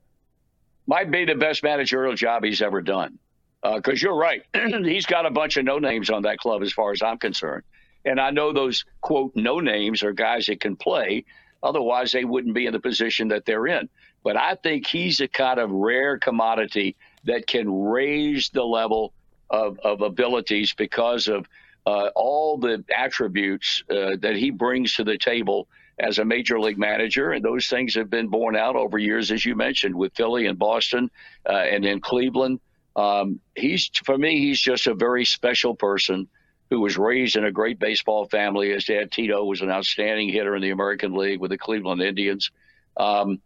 Might 0.87 1.11
be 1.11 1.25
the 1.25 1.35
best 1.35 1.63
managerial 1.63 2.15
job 2.15 2.43
he's 2.43 2.61
ever 2.61 2.81
done. 2.81 3.19
Because 3.61 4.03
uh, 4.03 4.07
you're 4.07 4.17
right. 4.17 4.43
he's 4.83 5.05
got 5.05 5.25
a 5.25 5.31
bunch 5.31 5.55
of 5.55 5.65
no 5.65 5.79
names 5.79 6.09
on 6.09 6.23
that 6.23 6.37
club 6.39 6.61
as 6.63 6.73
far 6.73 6.91
as 6.91 7.01
I'm 7.01 7.17
concerned. 7.17 7.63
And 8.05 8.19
I 8.19 8.31
know 8.31 8.51
those, 8.51 8.83
quote, 8.99 9.31
no 9.35 9.59
names 9.59 10.03
are 10.03 10.11
guys 10.11 10.47
that 10.47 10.59
can 10.59 10.75
play. 10.75 11.23
Otherwise, 11.61 12.11
they 12.11 12.25
wouldn't 12.25 12.53
be 12.53 12.65
in 12.65 12.73
the 12.73 12.79
position 12.79 13.29
that 13.29 13.45
they're 13.45 13.67
in. 13.67 13.87
But 14.23 14.35
I 14.35 14.55
think 14.55 14.85
he's 14.85 15.21
a 15.21 15.27
kind 15.27 15.59
of 15.59 15.71
rare 15.71 16.17
commodity 16.17 16.97
that 17.23 17.47
can 17.47 17.71
raise 17.71 18.49
the 18.49 18.63
level 18.63 19.13
of, 19.49 19.79
of 19.83 20.01
abilities 20.01 20.73
because 20.73 21.27
of 21.29 21.47
uh, 21.85 22.09
all 22.15 22.57
the 22.57 22.83
attributes 22.95 23.83
uh, 23.89 24.15
that 24.21 24.35
he 24.35 24.49
brings 24.49 24.95
to 24.95 25.03
the 25.03 25.17
table 25.17 25.67
as 25.99 26.17
a 26.17 26.25
major 26.25 26.59
league 26.59 26.77
manager, 26.77 27.31
and 27.31 27.43
those 27.43 27.67
things 27.67 27.93
have 27.95 28.09
been 28.09 28.27
borne 28.27 28.55
out 28.55 28.75
over 28.75 28.97
years, 28.97 29.31
as 29.31 29.45
you 29.45 29.55
mentioned, 29.55 29.93
with 29.93 30.15
Philly 30.15 30.47
and 30.47 30.57
Boston, 30.57 31.11
uh, 31.47 31.53
and 31.53 31.85
in 31.85 31.99
Cleveland. 31.99 32.59
Um, 32.95 33.39
he's 33.55 33.89
for 34.03 34.17
me, 34.17 34.39
he's 34.39 34.59
just 34.59 34.87
a 34.87 34.93
very 34.93 35.25
special 35.25 35.75
person 35.75 36.27
who 36.69 36.79
was 36.79 36.97
raised 36.97 37.35
in 37.35 37.45
a 37.45 37.51
great 37.51 37.79
baseball 37.79 38.25
family. 38.25 38.71
His 38.71 38.85
dad 38.85 39.11
Tito 39.11 39.43
was 39.43 39.61
an 39.61 39.69
outstanding 39.69 40.29
hitter 40.29 40.55
in 40.55 40.61
the 40.61 40.71
American 40.71 41.13
League 41.13 41.39
with 41.39 41.51
the 41.51 41.57
Cleveland 41.57 42.01
Indians. 42.01 42.49
Um, 42.97 43.39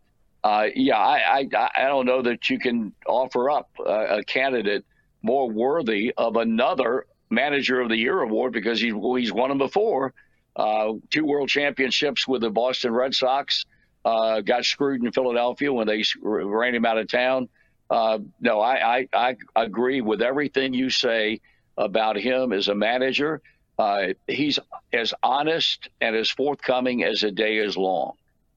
uh, 0.43 0.67
yeah, 0.75 0.97
I, 0.97 1.47
I, 1.53 1.69
I 1.75 1.87
don't 1.87 2.05
know 2.05 2.21
that 2.21 2.49
you 2.49 2.59
can 2.59 2.93
offer 3.05 3.49
up 3.49 3.69
a, 3.85 4.19
a 4.19 4.23
candidate 4.23 4.85
more 5.21 5.49
worthy 5.49 6.13
of 6.15 6.37
another 6.37 7.05
Manager 7.29 7.81
of 7.81 7.89
the 7.89 7.97
Year 7.97 8.21
award 8.21 8.53
because 8.53 8.79
he's 8.79 8.93
he's 8.93 9.31
won 9.31 9.49
them 9.49 9.57
before. 9.57 10.13
Uh, 10.55 10.93
two 11.11 11.25
World 11.25 11.49
Championships 11.49 12.27
with 12.27 12.41
the 12.41 12.49
Boston 12.49 12.93
Red 12.93 13.13
Sox. 13.13 13.65
Uh, 14.03 14.41
got 14.41 14.63
screwed 14.63 15.03
in 15.03 15.11
Philadelphia 15.11 15.71
when 15.71 15.85
they 15.85 16.03
ran 16.21 16.73
him 16.73 16.85
out 16.85 16.97
of 16.97 17.07
town. 17.09 17.49
Uh, 17.89 18.19
no, 18.39 18.59
I, 18.61 19.07
I, 19.13 19.35
I 19.55 19.63
agree 19.63 20.01
with 20.01 20.21
everything 20.21 20.73
you 20.73 20.89
say 20.89 21.41
about 21.77 22.17
him 22.17 22.53
as 22.53 22.69
a 22.69 22.75
manager. 22.75 23.41
Uh, 23.77 24.07
he's 24.27 24.59
as 24.93 25.13
honest 25.21 25.89
and 26.01 26.15
as 26.15 26.29
forthcoming 26.29 27.03
as 27.03 27.23
a 27.23 27.31
day 27.31 27.57
is 27.57 27.77
long, 27.77 28.13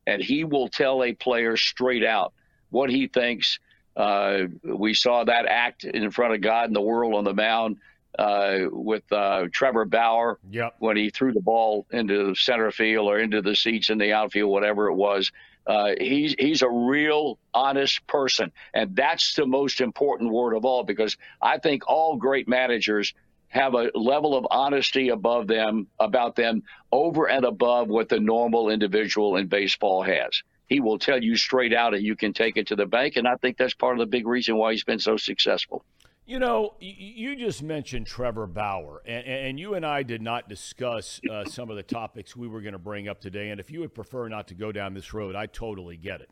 and 0.06 0.22
he 0.22 0.44
will 0.44 0.68
tell 0.68 1.02
a 1.04 1.12
player 1.12 1.56
straight 1.56 2.04
out 2.04 2.32
what 2.70 2.88
he 2.88 3.08
thinks. 3.08 3.58
Uh, 3.96 4.44
we 4.64 4.94
saw 4.94 5.24
that 5.24 5.46
act 5.46 5.84
in 5.84 6.10
front 6.10 6.32
of 6.32 6.40
God 6.40 6.66
and 6.66 6.76
the 6.76 6.80
world 6.80 7.14
on 7.14 7.24
the 7.24 7.34
mound 7.34 7.76
uh, 8.18 8.66
with 8.70 9.10
uh, 9.12 9.46
Trevor 9.52 9.84
Bauer 9.84 10.38
yep. 10.50 10.74
when 10.78 10.96
he 10.96 11.10
threw 11.10 11.32
the 11.32 11.40
ball 11.40 11.86
into 11.90 12.28
the 12.28 12.34
center 12.34 12.70
field 12.70 13.08
or 13.08 13.18
into 13.18 13.42
the 13.42 13.54
seats 13.54 13.90
in 13.90 13.98
the 13.98 14.12
outfield, 14.12 14.50
whatever 14.50 14.88
it 14.88 14.94
was. 14.94 15.30
Uh, 15.66 15.94
he's 16.00 16.34
he's 16.38 16.62
a 16.62 16.68
real 16.68 17.38
honest 17.54 18.04
person, 18.06 18.50
and 18.74 18.96
that's 18.96 19.34
the 19.34 19.46
most 19.46 19.80
important 19.80 20.32
word 20.32 20.54
of 20.54 20.64
all 20.64 20.82
because 20.82 21.16
I 21.40 21.58
think 21.58 21.86
all 21.86 22.16
great 22.16 22.48
managers 22.48 23.14
have 23.48 23.74
a 23.74 23.90
level 23.94 24.36
of 24.36 24.46
honesty 24.50 25.08
above 25.08 25.46
them 25.46 25.86
about 25.98 26.36
them 26.36 26.62
over 26.92 27.28
and 27.28 27.44
above 27.44 27.88
what 27.88 28.08
the 28.08 28.18
normal 28.18 28.70
individual 28.70 29.36
in 29.36 29.48
baseball 29.48 30.02
has. 30.02 30.42
He 30.68 30.80
will 30.80 31.00
tell 31.00 31.22
you 31.22 31.36
straight 31.36 31.74
out, 31.74 31.94
and 31.94 32.04
you 32.04 32.14
can 32.14 32.32
take 32.32 32.56
it 32.56 32.68
to 32.68 32.76
the 32.76 32.86
bank. 32.86 33.16
And 33.16 33.26
I 33.26 33.34
think 33.36 33.56
that's 33.56 33.74
part 33.74 33.94
of 33.94 33.98
the 33.98 34.06
big 34.06 34.26
reason 34.26 34.56
why 34.56 34.72
he's 34.72 34.84
been 34.84 35.00
so 35.00 35.16
successful. 35.16 35.84
You 36.30 36.38
know, 36.38 36.74
you 36.78 37.34
just 37.34 37.60
mentioned 37.60 38.06
Trevor 38.06 38.46
Bauer, 38.46 39.02
and, 39.04 39.26
and 39.26 39.58
you 39.58 39.74
and 39.74 39.84
I 39.84 40.04
did 40.04 40.22
not 40.22 40.48
discuss 40.48 41.20
uh, 41.28 41.44
some 41.44 41.70
of 41.70 41.76
the 41.76 41.82
topics 41.82 42.36
we 42.36 42.46
were 42.46 42.60
going 42.60 42.74
to 42.74 42.78
bring 42.78 43.08
up 43.08 43.20
today. 43.20 43.50
And 43.50 43.58
if 43.58 43.68
you 43.68 43.80
would 43.80 43.96
prefer 43.96 44.28
not 44.28 44.46
to 44.46 44.54
go 44.54 44.70
down 44.70 44.94
this 44.94 45.12
road, 45.12 45.34
I 45.34 45.46
totally 45.46 45.96
get 45.96 46.20
it. 46.20 46.30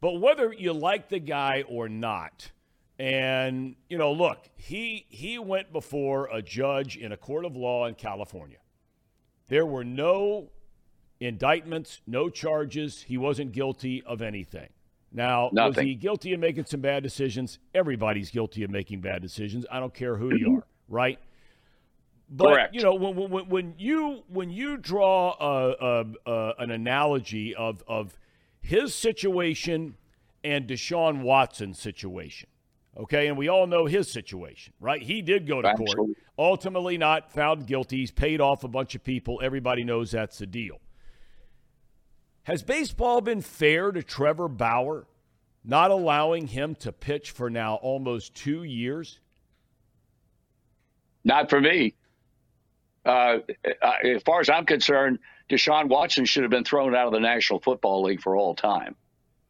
But 0.00 0.20
whether 0.20 0.52
you 0.52 0.72
like 0.72 1.08
the 1.08 1.18
guy 1.18 1.64
or 1.68 1.88
not, 1.88 2.52
and 2.96 3.74
you 3.88 3.98
know, 3.98 4.12
look, 4.12 4.48
he 4.54 5.04
he 5.08 5.36
went 5.36 5.72
before 5.72 6.28
a 6.32 6.40
judge 6.40 6.96
in 6.96 7.10
a 7.10 7.16
court 7.16 7.44
of 7.44 7.56
law 7.56 7.86
in 7.86 7.96
California. 7.96 8.58
There 9.48 9.66
were 9.66 9.82
no 9.82 10.50
indictments, 11.18 12.02
no 12.06 12.28
charges. 12.28 13.02
He 13.02 13.18
wasn't 13.18 13.50
guilty 13.50 14.00
of 14.04 14.22
anything. 14.22 14.68
Now, 15.12 15.50
Nothing. 15.52 15.68
was 15.68 15.84
he 15.84 15.94
guilty 15.94 16.32
of 16.32 16.40
making 16.40 16.64
some 16.64 16.80
bad 16.80 17.02
decisions? 17.02 17.58
Everybody's 17.74 18.30
guilty 18.30 18.62
of 18.62 18.70
making 18.70 19.00
bad 19.00 19.20
decisions. 19.20 19.66
I 19.70 19.78
don't 19.78 19.92
care 19.92 20.16
who 20.16 20.34
you 20.34 20.46
mm-hmm. 20.46 20.58
are, 20.58 20.66
right? 20.88 21.18
But 22.30 22.54
Correct. 22.54 22.74
you 22.74 22.82
know, 22.82 22.94
when, 22.94 23.30
when, 23.30 23.48
when 23.48 23.74
you 23.76 24.22
when 24.28 24.48
you 24.48 24.78
draw 24.78 25.36
a, 25.38 25.70
a, 25.70 26.30
a, 26.30 26.54
an 26.60 26.70
analogy 26.70 27.54
of 27.54 27.82
of 27.86 28.18
his 28.62 28.94
situation 28.94 29.96
and 30.42 30.66
Deshaun 30.66 31.20
Watson's 31.20 31.78
situation, 31.78 32.48
okay, 32.96 33.26
and 33.26 33.36
we 33.36 33.48
all 33.48 33.66
know 33.66 33.84
his 33.84 34.10
situation, 34.10 34.72
right? 34.80 35.02
He 35.02 35.20
did 35.20 35.46
go 35.46 35.60
to 35.60 35.68
Absolutely. 35.68 35.94
court, 35.94 36.16
ultimately 36.38 36.96
not 36.96 37.30
found 37.30 37.66
guilty. 37.66 37.98
He's 37.98 38.10
paid 38.10 38.40
off 38.40 38.64
a 38.64 38.68
bunch 38.68 38.94
of 38.94 39.04
people. 39.04 39.38
Everybody 39.42 39.84
knows 39.84 40.12
that's 40.12 40.38
the 40.38 40.46
deal. 40.46 40.80
Has 42.44 42.62
baseball 42.62 43.20
been 43.20 43.40
fair 43.40 43.92
to 43.92 44.02
Trevor 44.02 44.48
Bauer 44.48 45.06
not 45.64 45.90
allowing 45.90 46.48
him 46.48 46.74
to 46.76 46.90
pitch 46.90 47.30
for 47.30 47.48
now 47.48 47.76
almost 47.76 48.34
two 48.34 48.64
years? 48.64 49.20
Not 51.24 51.50
for 51.50 51.60
me. 51.60 51.94
Uh, 53.04 53.38
as 54.04 54.22
far 54.22 54.40
as 54.40 54.50
I'm 54.50 54.66
concerned, 54.66 55.20
Deshaun 55.48 55.88
Watson 55.88 56.24
should 56.24 56.42
have 56.42 56.50
been 56.50 56.64
thrown 56.64 56.94
out 56.94 57.06
of 57.06 57.12
the 57.12 57.20
National 57.20 57.60
Football 57.60 58.02
League 58.02 58.20
for 58.20 58.36
all 58.36 58.54
time, 58.54 58.96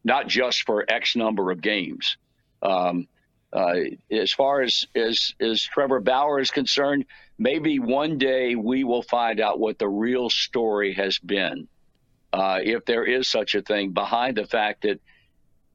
not 0.03 0.27
just 0.27 0.63
for 0.63 0.85
X 0.87 1.15
number 1.15 1.51
of 1.51 1.61
games. 1.61 2.17
Um, 2.61 3.07
uh, 3.51 3.75
as 4.11 4.33
far 4.33 4.61
as, 4.61 4.87
as 4.95 5.35
as 5.39 5.61
Trevor 5.61 5.99
Bauer 5.99 6.39
is 6.39 6.49
concerned, 6.49 7.05
maybe 7.37 7.77
one 7.79 8.17
day 8.17 8.55
we 8.55 8.83
will 8.83 9.03
find 9.03 9.39
out 9.39 9.59
what 9.59 9.77
the 9.77 9.87
real 9.87 10.29
story 10.29 10.93
has 10.93 11.19
been, 11.19 11.67
uh, 12.33 12.59
if 12.61 12.83
there 12.85 13.05
is 13.05 13.29
such 13.29 13.55
a 13.55 13.61
thing, 13.61 13.91
behind 13.91 14.37
the 14.37 14.45
fact 14.45 14.81
that 14.81 14.99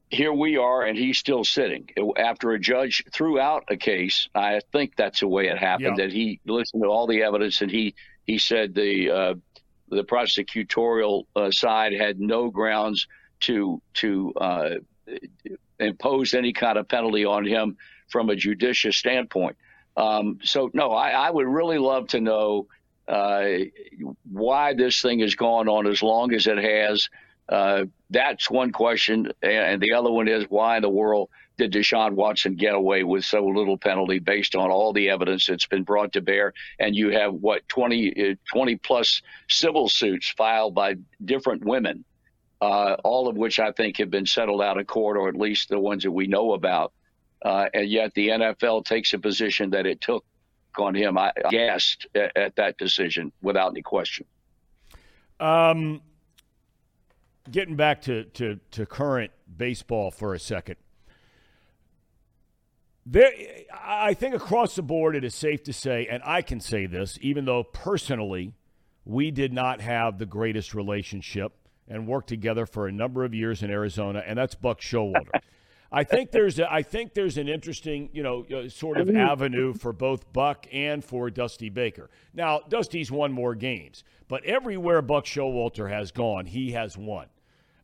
here 0.09 0.33
we 0.33 0.57
are 0.57 0.83
and 0.83 0.97
he's 0.97 1.17
still 1.17 1.43
sitting 1.43 1.87
after 2.17 2.51
a 2.51 2.59
judge 2.59 3.03
threw 3.11 3.39
out 3.39 3.63
a 3.69 3.77
case. 3.77 4.27
I 4.33 4.61
think 4.71 4.95
that's 4.95 5.19
the 5.19 5.27
way 5.27 5.47
it 5.47 5.57
happened. 5.57 5.97
Yeah. 5.97 6.05
That 6.05 6.11
he 6.11 6.39
listened 6.45 6.83
to 6.83 6.89
all 6.89 7.07
the 7.07 7.23
evidence 7.23 7.61
and 7.61 7.69
he 7.69 7.95
he 8.25 8.39
said 8.39 8.73
the 8.73 9.11
uh, 9.11 9.33
the 9.89 10.03
prosecutorial 10.03 11.25
uh, 11.35 11.51
side 11.51 11.93
had 11.93 12.19
no 12.19 12.49
grounds 12.49 13.07
to 13.41 13.81
to 13.95 14.33
uh, 14.33 14.69
impose 15.79 16.33
any 16.33 16.53
kind 16.53 16.77
of 16.77 16.87
penalty 16.87 17.25
on 17.25 17.45
him 17.45 17.77
from 18.09 18.29
a 18.29 18.35
judicious 18.35 18.97
standpoint. 18.97 19.55
Um, 19.95 20.39
so 20.43 20.69
no, 20.73 20.91
I, 20.91 21.09
I, 21.09 21.29
would 21.29 21.47
really 21.47 21.77
love 21.77 22.07
to 22.09 22.21
know 22.21 22.67
why 23.09 24.73
this 24.73 25.01
thing 25.01 25.19
has 25.19 25.35
gone 25.35 25.67
on 25.67 25.87
as 25.87 26.03
long 26.03 26.33
as 26.33 26.47
it 26.47 26.57
has. 26.57 27.09
Uh, 27.47 27.85
that's 28.11 28.49
one 28.49 28.71
question, 28.71 29.31
and 29.41 29.81
the 29.81 29.93
other 29.93 30.11
one 30.11 30.27
is 30.27 30.45
why 30.49 30.75
in 30.75 30.83
the 30.83 30.89
world 30.89 31.29
did 31.57 31.73
Deshaun 31.73 32.13
Watson 32.13 32.55
get 32.55 32.75
away 32.75 33.03
with 33.03 33.25
so 33.25 33.43
little 33.43 33.77
penalty 33.77 34.19
based 34.19 34.55
on 34.55 34.69
all 34.69 34.93
the 34.93 35.09
evidence 35.09 35.47
that's 35.47 35.65
been 35.65 35.83
brought 35.83 36.13
to 36.13 36.21
bear? 36.21 36.53
And 36.79 36.95
you 36.95 37.09
have 37.09 37.33
what 37.33 37.67
20, 37.67 38.31
uh, 38.31 38.35
20 38.53 38.75
plus 38.77 39.21
civil 39.49 39.89
suits 39.89 40.29
filed 40.29 40.75
by 40.75 40.95
different 41.25 41.65
women, 41.65 42.05
uh, 42.61 42.95
all 43.03 43.27
of 43.27 43.35
which 43.35 43.59
I 43.59 43.71
think 43.71 43.97
have 43.97 44.11
been 44.11 44.27
settled 44.27 44.61
out 44.61 44.79
of 44.79 44.85
court, 44.87 45.17
or 45.17 45.27
at 45.27 45.35
least 45.35 45.69
the 45.69 45.79
ones 45.79 46.03
that 46.03 46.11
we 46.11 46.27
know 46.27 46.53
about. 46.53 46.93
Uh, 47.43 47.65
and 47.73 47.89
yet 47.89 48.13
the 48.13 48.29
NFL 48.29 48.85
takes 48.85 49.13
a 49.13 49.19
position 49.19 49.71
that 49.71 49.85
it 49.85 50.01
took 50.01 50.23
on 50.77 50.95
him. 50.95 51.17
I 51.17 51.31
guessed 51.49 52.07
at, 52.15 52.35
at 52.35 52.55
that 52.57 52.77
decision 52.77 53.31
without 53.41 53.71
any 53.71 53.81
question. 53.81 54.25
Um, 55.39 56.01
getting 57.49 57.75
back 57.75 58.01
to, 58.03 58.25
to, 58.25 58.59
to 58.71 58.85
current 58.85 59.31
baseball 59.57 60.11
for 60.11 60.33
a 60.33 60.39
second. 60.39 60.75
There, 63.05 63.31
I 63.73 64.13
think 64.13 64.35
across 64.35 64.75
the 64.75 64.83
board, 64.83 65.15
it 65.15 65.23
is 65.23 65.33
safe 65.33 65.63
to 65.63 65.73
say, 65.73 66.07
and 66.11 66.21
I 66.25 66.41
can 66.41 66.59
say 66.59 66.85
this, 66.85 67.17
even 67.21 67.45
though 67.45 67.63
personally 67.63 68.53
we 69.03 69.31
did 69.31 69.51
not 69.51 69.81
have 69.81 70.19
the 70.19 70.27
greatest 70.27 70.75
relationship 70.75 71.53
and 71.87 72.05
worked 72.05 72.29
together 72.29 72.67
for 72.67 72.87
a 72.87 72.91
number 72.91 73.23
of 73.23 73.33
years 73.33 73.63
in 73.63 73.71
Arizona, 73.71 74.21
and 74.25 74.37
that's 74.37 74.53
Buck 74.53 74.79
Showalter. 74.79 75.31
I 75.91 76.03
think 76.03 76.31
there's 76.31 76.59
a, 76.59 76.71
I 76.71 76.83
think 76.83 77.13
there's 77.13 77.37
an 77.37 77.47
interesting, 77.47 78.09
you 78.13 78.21
know, 78.21 78.45
uh, 78.45 78.69
sort 78.69 78.97
of 78.97 79.07
mm-hmm. 79.07 79.17
avenue 79.17 79.73
for 79.73 79.91
both 79.91 80.31
Buck 80.31 80.67
and 80.71 81.03
for 81.03 81.29
Dusty 81.29 81.69
Baker. 81.69 82.09
Now, 82.33 82.59
Dusty's 82.69 83.11
won 83.11 83.31
more 83.31 83.55
games, 83.55 84.03
but 84.27 84.43
everywhere 84.43 85.01
Buck 85.01 85.25
Showalter 85.25 85.89
has 85.89 86.11
gone, 86.11 86.45
he 86.45 86.71
has 86.71 86.97
won. 86.97 87.25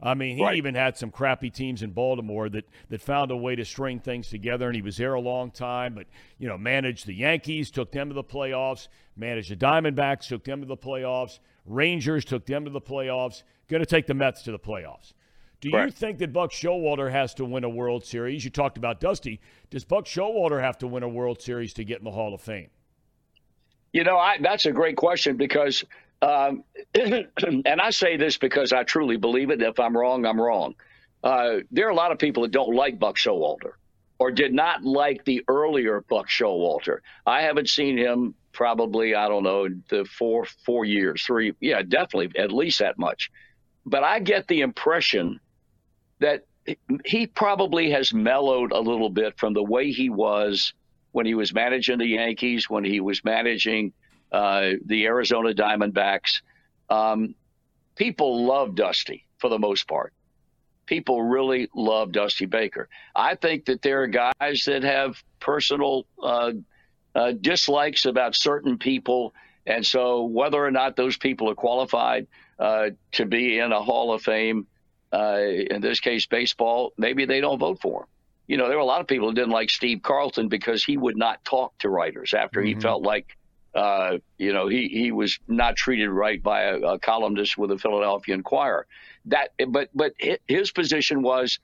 I 0.03 0.13
mean, 0.13 0.38
he 0.38 0.43
right. 0.43 0.57
even 0.57 0.75
had 0.75 0.97
some 0.97 1.09
crappy 1.09 1.50
teams 1.50 1.81
in 1.81 1.91
Baltimore 1.91 2.50
that, 2.50 2.65
that 2.89 3.01
found 3.01 3.31
a 3.31 3.38
way 3.38 3.55
to 3.55 3.65
string 3.65 4.00
things 4.00 4.29
together, 4.29 4.67
and 4.67 4.75
he 4.75 4.81
was 4.81 4.97
there 4.97 5.13
a 5.13 5.21
long 5.21 5.50
time. 5.50 5.95
But, 5.95 6.05
you 6.38 6.47
know, 6.47 6.57
managed 6.57 7.07
the 7.07 7.13
Yankees, 7.13 7.71
took 7.71 7.91
them 7.91 8.09
to 8.09 8.13
the 8.13 8.24
playoffs, 8.24 8.88
managed 9.15 9.50
the 9.50 9.55
Diamondbacks, 9.55 10.27
took 10.27 10.43
them 10.43 10.62
to 10.62 10.67
the 10.67 10.77
playoffs, 10.77 11.39
Rangers 11.65 12.25
took 12.25 12.46
them 12.46 12.65
to 12.65 12.72
the 12.72 12.81
playoffs, 12.81 13.41
going 13.68 13.79
to 13.79 13.87
take 13.87 14.05
the 14.05 14.13
Mets 14.13 14.44
to 14.44 14.51
the 14.51 14.59
playoffs. 14.59 15.13
Do 15.71 15.79
you 15.79 15.89
think 15.89 16.19
that 16.19 16.31
Buck 16.31 16.51
Showalter 16.51 17.11
has 17.11 17.33
to 17.35 17.45
win 17.45 17.63
a 17.63 17.69
World 17.69 18.05
Series? 18.05 18.45
You 18.45 18.51
talked 18.51 18.77
about 18.77 18.99
Dusty. 18.99 19.39
Does 19.71 19.83
Buck 19.83 20.05
Showalter 20.05 20.61
have 20.61 20.77
to 20.79 20.87
win 20.87 21.01
a 21.01 21.09
World 21.09 21.41
Series 21.41 21.73
to 21.73 21.83
get 21.83 21.97
in 21.97 22.03
the 22.03 22.11
Hall 22.11 22.35
of 22.35 22.41
Fame? 22.41 22.69
You 23.91 24.03
know, 24.03 24.15
I, 24.15 24.37
that's 24.39 24.67
a 24.67 24.71
great 24.71 24.95
question 24.95 25.37
because 25.37 25.83
um, 26.21 26.63
and 26.93 27.81
I 27.81 27.89
say 27.89 28.15
this 28.15 28.37
because 28.37 28.73
I 28.73 28.83
truly 28.83 29.17
believe 29.17 29.49
it. 29.49 29.59
If 29.59 29.79
I'm 29.79 29.97
wrong, 29.97 30.25
I'm 30.27 30.39
wrong. 30.39 30.75
Uh, 31.23 31.57
there 31.71 31.87
are 31.87 31.91
a 31.91 31.95
lot 31.95 32.11
of 32.11 32.19
people 32.19 32.43
that 32.43 32.51
don't 32.51 32.75
like 32.75 32.99
Buck 32.99 33.15
Showalter 33.15 33.71
or 34.19 34.29
did 34.29 34.53
not 34.53 34.83
like 34.83 35.25
the 35.25 35.43
earlier 35.47 36.01
Buck 36.07 36.27
Showalter. 36.27 36.99
I 37.25 37.41
haven't 37.41 37.69
seen 37.69 37.97
him 37.97 38.35
probably, 38.51 39.15
I 39.15 39.27
don't 39.27 39.43
know, 39.43 39.67
the 39.89 40.05
four 40.05 40.45
four 40.63 40.85
years, 40.85 41.23
three, 41.23 41.55
yeah, 41.59 41.81
definitely 41.81 42.39
at 42.39 42.51
least 42.51 42.79
that 42.79 42.99
much. 42.99 43.31
But 43.83 44.03
I 44.03 44.19
get 44.19 44.47
the 44.47 44.61
impression 44.61 45.39
that 46.19 46.45
he 47.05 47.27
probably 47.27 47.91
has 47.91 48.13
mellowed 48.13 48.71
a 48.71 48.79
little 48.79 49.09
bit 49.09 49.37
from 49.37 49.53
the 49.53 49.63
way 49.63 49.91
he 49.91 50.09
was 50.09 50.73
when 51.11 51.25
he 51.25 51.35
was 51.35 51.53
managing 51.53 51.97
the 51.97 52.07
Yankees, 52.07 52.69
when 52.69 52.83
he 52.83 52.99
was 52.99 53.23
managing 53.23 53.93
uh, 54.31 54.71
the 54.85 55.05
Arizona 55.05 55.53
Diamondbacks. 55.53 56.41
Um, 56.89 57.35
people 57.95 58.45
love 58.45 58.75
Dusty 58.75 59.25
for 59.37 59.49
the 59.49 59.59
most 59.59 59.87
part. 59.87 60.13
People 60.85 61.23
really 61.23 61.69
love 61.73 62.11
Dusty 62.11 62.45
Baker. 62.45 62.89
I 63.15 63.35
think 63.35 63.65
that 63.65 63.81
there 63.81 64.03
are 64.03 64.07
guys 64.07 64.65
that 64.65 64.83
have 64.83 65.23
personal 65.39 66.05
uh, 66.21 66.51
uh, 67.15 67.31
dislikes 67.39 68.05
about 68.05 68.35
certain 68.35 68.77
people. 68.77 69.33
And 69.65 69.85
so, 69.85 70.25
whether 70.25 70.63
or 70.63 70.69
not 70.69 70.95
those 70.95 71.17
people 71.17 71.49
are 71.49 71.55
qualified 71.55 72.27
uh, 72.59 72.89
to 73.13 73.25
be 73.25 73.57
in 73.57 73.71
a 73.71 73.81
Hall 73.81 74.13
of 74.13 74.21
Fame, 74.21 74.67
uh, 75.15 75.39
in 75.39 75.81
this 75.81 75.99
case, 76.01 76.25
baseball, 76.25 76.93
maybe 76.97 77.25
they 77.25 77.39
don't 77.39 77.59
vote 77.59 77.79
for 77.81 78.01
him. 78.01 78.07
You 78.47 78.57
know, 78.57 78.67
there 78.67 78.77
were 78.77 78.83
a 78.83 78.85
lot 78.85 79.01
of 79.01 79.07
people 79.07 79.29
who 79.29 79.33
didn't 79.33 79.51
like 79.51 79.69
Steve 79.69 80.01
Carlton 80.03 80.49
because 80.49 80.83
he 80.83 80.97
would 80.97 81.17
not 81.17 81.43
talk 81.45 81.77
to 81.79 81.89
writers 81.89 82.33
after 82.33 82.59
mm-hmm. 82.59 82.77
he 82.77 82.81
felt 82.81 83.01
like 83.01 83.37
uh, 83.75 84.17
you 84.37 84.53
know, 84.53 84.69
he, 84.69 84.87
he 84.87 85.11
was 85.11 85.37
not 85.49 85.75
treated 85.75 86.09
right 86.09 86.41
by 86.41 86.61
a, 86.61 86.79
a, 86.79 86.99
columnist 86.99 87.57
with 87.57 87.69
the 87.69 87.77
Philadelphia 87.77 88.33
Inquirer. 88.33 88.87
That, 89.25 89.49
but 89.67 89.89
but 89.93 90.13
his 90.47 90.71
position 90.71 91.21
was, 91.21 91.59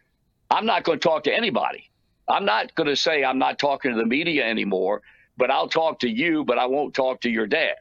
I'm 0.49 0.65
not 0.65 0.83
going 0.83 0.99
to 0.99 1.07
talk 1.07 1.23
to 1.23 1.33
anybody. 1.33 1.89
I'm 2.27 2.43
not 2.43 2.75
going 2.75 2.89
to 2.89 2.97
say 2.97 3.23
I'm 3.23 3.39
not 3.39 3.59
talking 3.59 3.91
to 3.91 3.97
the 3.97 4.05
media 4.05 4.45
anymore, 4.45 5.01
but 5.37 5.49
I'll 5.49 5.69
talk 5.69 5.99
to 5.99 6.09
you, 6.09 6.43
but 6.43 6.57
I 6.57 6.65
won't 6.65 6.93
talk 6.93 7.21
to 7.21 7.29
your 7.29 7.47
dad. 7.47 7.75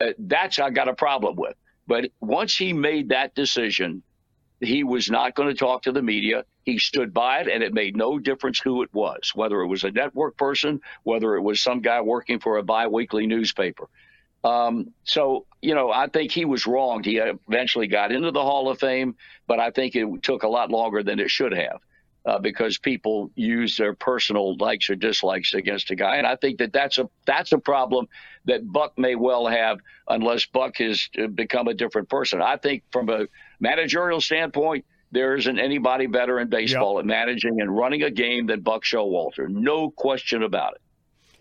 Uh, 0.00 0.12
that's 0.16 0.60
I 0.60 0.70
got 0.70 0.88
a 0.88 0.94
problem 0.94 1.34
with. 1.34 1.56
But 1.88 2.12
once 2.20 2.56
he 2.56 2.72
made 2.72 3.08
that 3.08 3.34
decision, 3.34 4.04
he 4.60 4.84
was 4.84 5.10
not 5.10 5.34
going 5.34 5.48
to 5.48 5.54
talk 5.54 5.82
to 5.82 5.92
the 5.92 6.02
media. 6.02 6.44
He 6.64 6.78
stood 6.78 7.14
by 7.14 7.40
it, 7.40 7.48
and 7.48 7.62
it 7.62 7.72
made 7.72 7.96
no 7.96 8.18
difference 8.18 8.60
who 8.60 8.82
it 8.82 8.92
was, 8.92 9.32
whether 9.34 9.60
it 9.62 9.66
was 9.66 9.84
a 9.84 9.90
network 9.90 10.36
person, 10.36 10.80
whether 11.02 11.34
it 11.34 11.42
was 11.42 11.60
some 11.60 11.80
guy 11.80 12.00
working 12.02 12.38
for 12.38 12.58
a 12.58 12.62
biweekly 12.62 13.26
newspaper. 13.26 13.88
Um, 14.44 14.92
so, 15.04 15.46
you 15.60 15.74
know, 15.74 15.90
I 15.90 16.08
think 16.08 16.32
he 16.32 16.44
was 16.44 16.66
wronged. 16.66 17.04
He 17.04 17.18
eventually 17.18 17.86
got 17.86 18.12
into 18.12 18.30
the 18.30 18.42
Hall 18.42 18.68
of 18.70 18.78
Fame, 18.78 19.16
but 19.46 19.60
I 19.60 19.70
think 19.70 19.96
it 19.96 20.06
took 20.22 20.42
a 20.42 20.48
lot 20.48 20.70
longer 20.70 21.02
than 21.02 21.18
it 21.18 21.30
should 21.30 21.52
have. 21.52 21.80
Uh, 22.26 22.38
because 22.38 22.76
people 22.76 23.30
use 23.34 23.78
their 23.78 23.94
personal 23.94 24.54
likes 24.58 24.90
or 24.90 24.94
dislikes 24.94 25.54
against 25.54 25.90
a 25.90 25.96
guy, 25.96 26.16
and 26.16 26.26
I 26.26 26.36
think 26.36 26.58
that 26.58 26.70
that's 26.70 26.98
a 26.98 27.08
that's 27.24 27.52
a 27.52 27.58
problem 27.58 28.08
that 28.44 28.70
Buck 28.70 28.98
may 28.98 29.14
well 29.14 29.46
have 29.46 29.78
unless 30.06 30.44
Buck 30.44 30.76
has 30.76 31.08
uh, 31.18 31.28
become 31.28 31.66
a 31.66 31.72
different 31.72 32.10
person. 32.10 32.42
I 32.42 32.58
think 32.58 32.82
from 32.92 33.08
a 33.08 33.26
managerial 33.60 34.20
standpoint, 34.20 34.84
there 35.12 35.36
isn't 35.36 35.58
anybody 35.58 36.06
better 36.06 36.38
in 36.40 36.48
baseball 36.48 36.94
yep. 36.94 37.00
at 37.00 37.06
managing 37.06 37.60
and 37.60 37.76
running 37.76 38.02
a 38.02 38.10
game 38.10 38.46
than 38.46 38.60
Buck 38.60 38.84
Showalter. 38.84 39.48
No 39.48 39.90
question 39.90 40.42
about 40.42 40.74
it. 40.74 40.80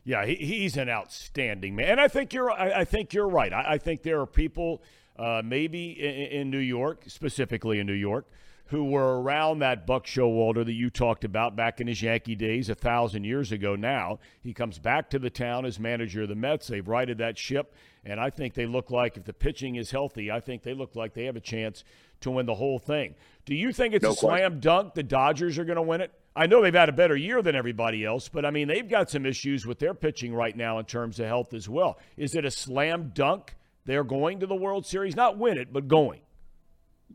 Yeah, 0.03 0.25
he, 0.25 0.35
he's 0.35 0.77
an 0.77 0.89
outstanding 0.89 1.75
man, 1.75 1.89
and 1.89 2.01
I 2.01 2.07
think 2.07 2.33
you're. 2.33 2.49
I, 2.49 2.79
I 2.79 2.85
think 2.85 3.13
you're 3.13 3.27
right. 3.27 3.53
I, 3.53 3.73
I, 3.73 3.77
think 3.77 4.01
there 4.01 4.19
are 4.21 4.25
people, 4.25 4.81
uh, 5.17 5.43
maybe 5.45 5.91
in, 5.91 6.41
in, 6.41 6.49
New 6.49 6.57
York, 6.57 7.03
specifically 7.07 7.79
in 7.79 7.85
New 7.85 7.93
York, 7.93 8.25
who 8.69 8.83
were 8.83 9.19
around 9.19 9.59
that 9.59 9.87
Buck 9.87 10.05
Showalter 10.05 10.63
that 10.63 10.73
you 10.73 10.91
talked 10.91 11.23
about 11.23 11.55
back 11.55 11.81
in 11.81 11.87
his 11.87 12.03
Yankee 12.03 12.35
days 12.35 12.69
a 12.69 12.75
thousand 12.75 13.23
years 13.23 13.51
ago. 13.51 13.75
Now 13.75 14.19
he 14.41 14.53
comes 14.53 14.77
back 14.77 15.09
to 15.09 15.17
the 15.19 15.31
town 15.31 15.65
as 15.65 15.79
manager 15.79 16.23
of 16.23 16.29
the 16.29 16.35
Mets. 16.35 16.67
They've 16.67 16.87
righted 16.87 17.17
that 17.17 17.37
ship, 17.37 17.73
and 18.05 18.19
I 18.19 18.29
think 18.29 18.53
they 18.53 18.67
look 18.67 18.91
like 18.91 19.17
if 19.17 19.25
the 19.25 19.33
pitching 19.33 19.75
is 19.75 19.89
healthy, 19.89 20.29
I 20.29 20.39
think 20.39 20.61
they 20.61 20.75
look 20.75 20.95
like 20.95 21.15
they 21.15 21.25
have 21.25 21.35
a 21.35 21.41
chance 21.41 21.83
to 22.21 22.29
win 22.29 22.45
the 22.45 22.55
whole 22.55 22.77
thing. 22.77 23.15
Do 23.45 23.55
you 23.55 23.73
think 23.73 23.95
it's 23.95 24.03
no 24.03 24.11
a 24.11 24.15
question. 24.15 24.29
slam 24.29 24.59
dunk 24.59 24.93
the 24.93 25.01
Dodgers 25.01 25.57
are 25.57 25.65
going 25.65 25.77
to 25.77 25.81
win 25.81 26.01
it? 26.01 26.13
I 26.35 26.45
know 26.45 26.61
they've 26.61 26.71
had 26.71 26.89
a 26.89 26.93
better 26.93 27.17
year 27.17 27.41
than 27.41 27.55
everybody 27.55 28.05
else, 28.05 28.29
but 28.29 28.45
I 28.45 28.51
mean, 28.51 28.67
they've 28.67 28.87
got 28.87 29.09
some 29.09 29.25
issues 29.25 29.65
with 29.65 29.79
their 29.79 29.95
pitching 29.95 30.33
right 30.33 30.55
now 30.55 30.77
in 30.77 30.85
terms 30.85 31.19
of 31.19 31.25
health 31.25 31.55
as 31.55 31.67
well. 31.67 31.97
Is 32.17 32.35
it 32.35 32.45
a 32.45 32.51
slam 32.51 33.11
dunk? 33.15 33.55
They're 33.85 34.03
going 34.03 34.41
to 34.41 34.45
the 34.45 34.55
World 34.55 34.85
Series, 34.85 35.15
not 35.15 35.39
win 35.39 35.57
it, 35.57 35.73
but 35.73 35.87
going. 35.87 36.21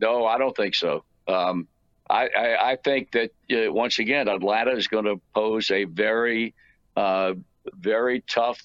No, 0.01 0.27
I 0.27 0.37
don't 0.39 0.57
think 0.57 0.75
so. 0.75 1.05
Um, 1.27 1.69
I, 2.09 2.29
I, 2.29 2.71
I 2.73 2.77
think 2.77 3.13
that 3.13 3.31
uh, 3.51 3.73
once 3.73 3.99
again, 3.99 4.29
Atlanta 4.29 4.73
is 4.73 4.89
going 4.89 5.07
to 5.07 5.21
pose 5.35 5.71
a 5.71 5.85
very, 5.85 6.55
uh, 6.97 7.35
very 7.73 8.21
tough 8.21 8.63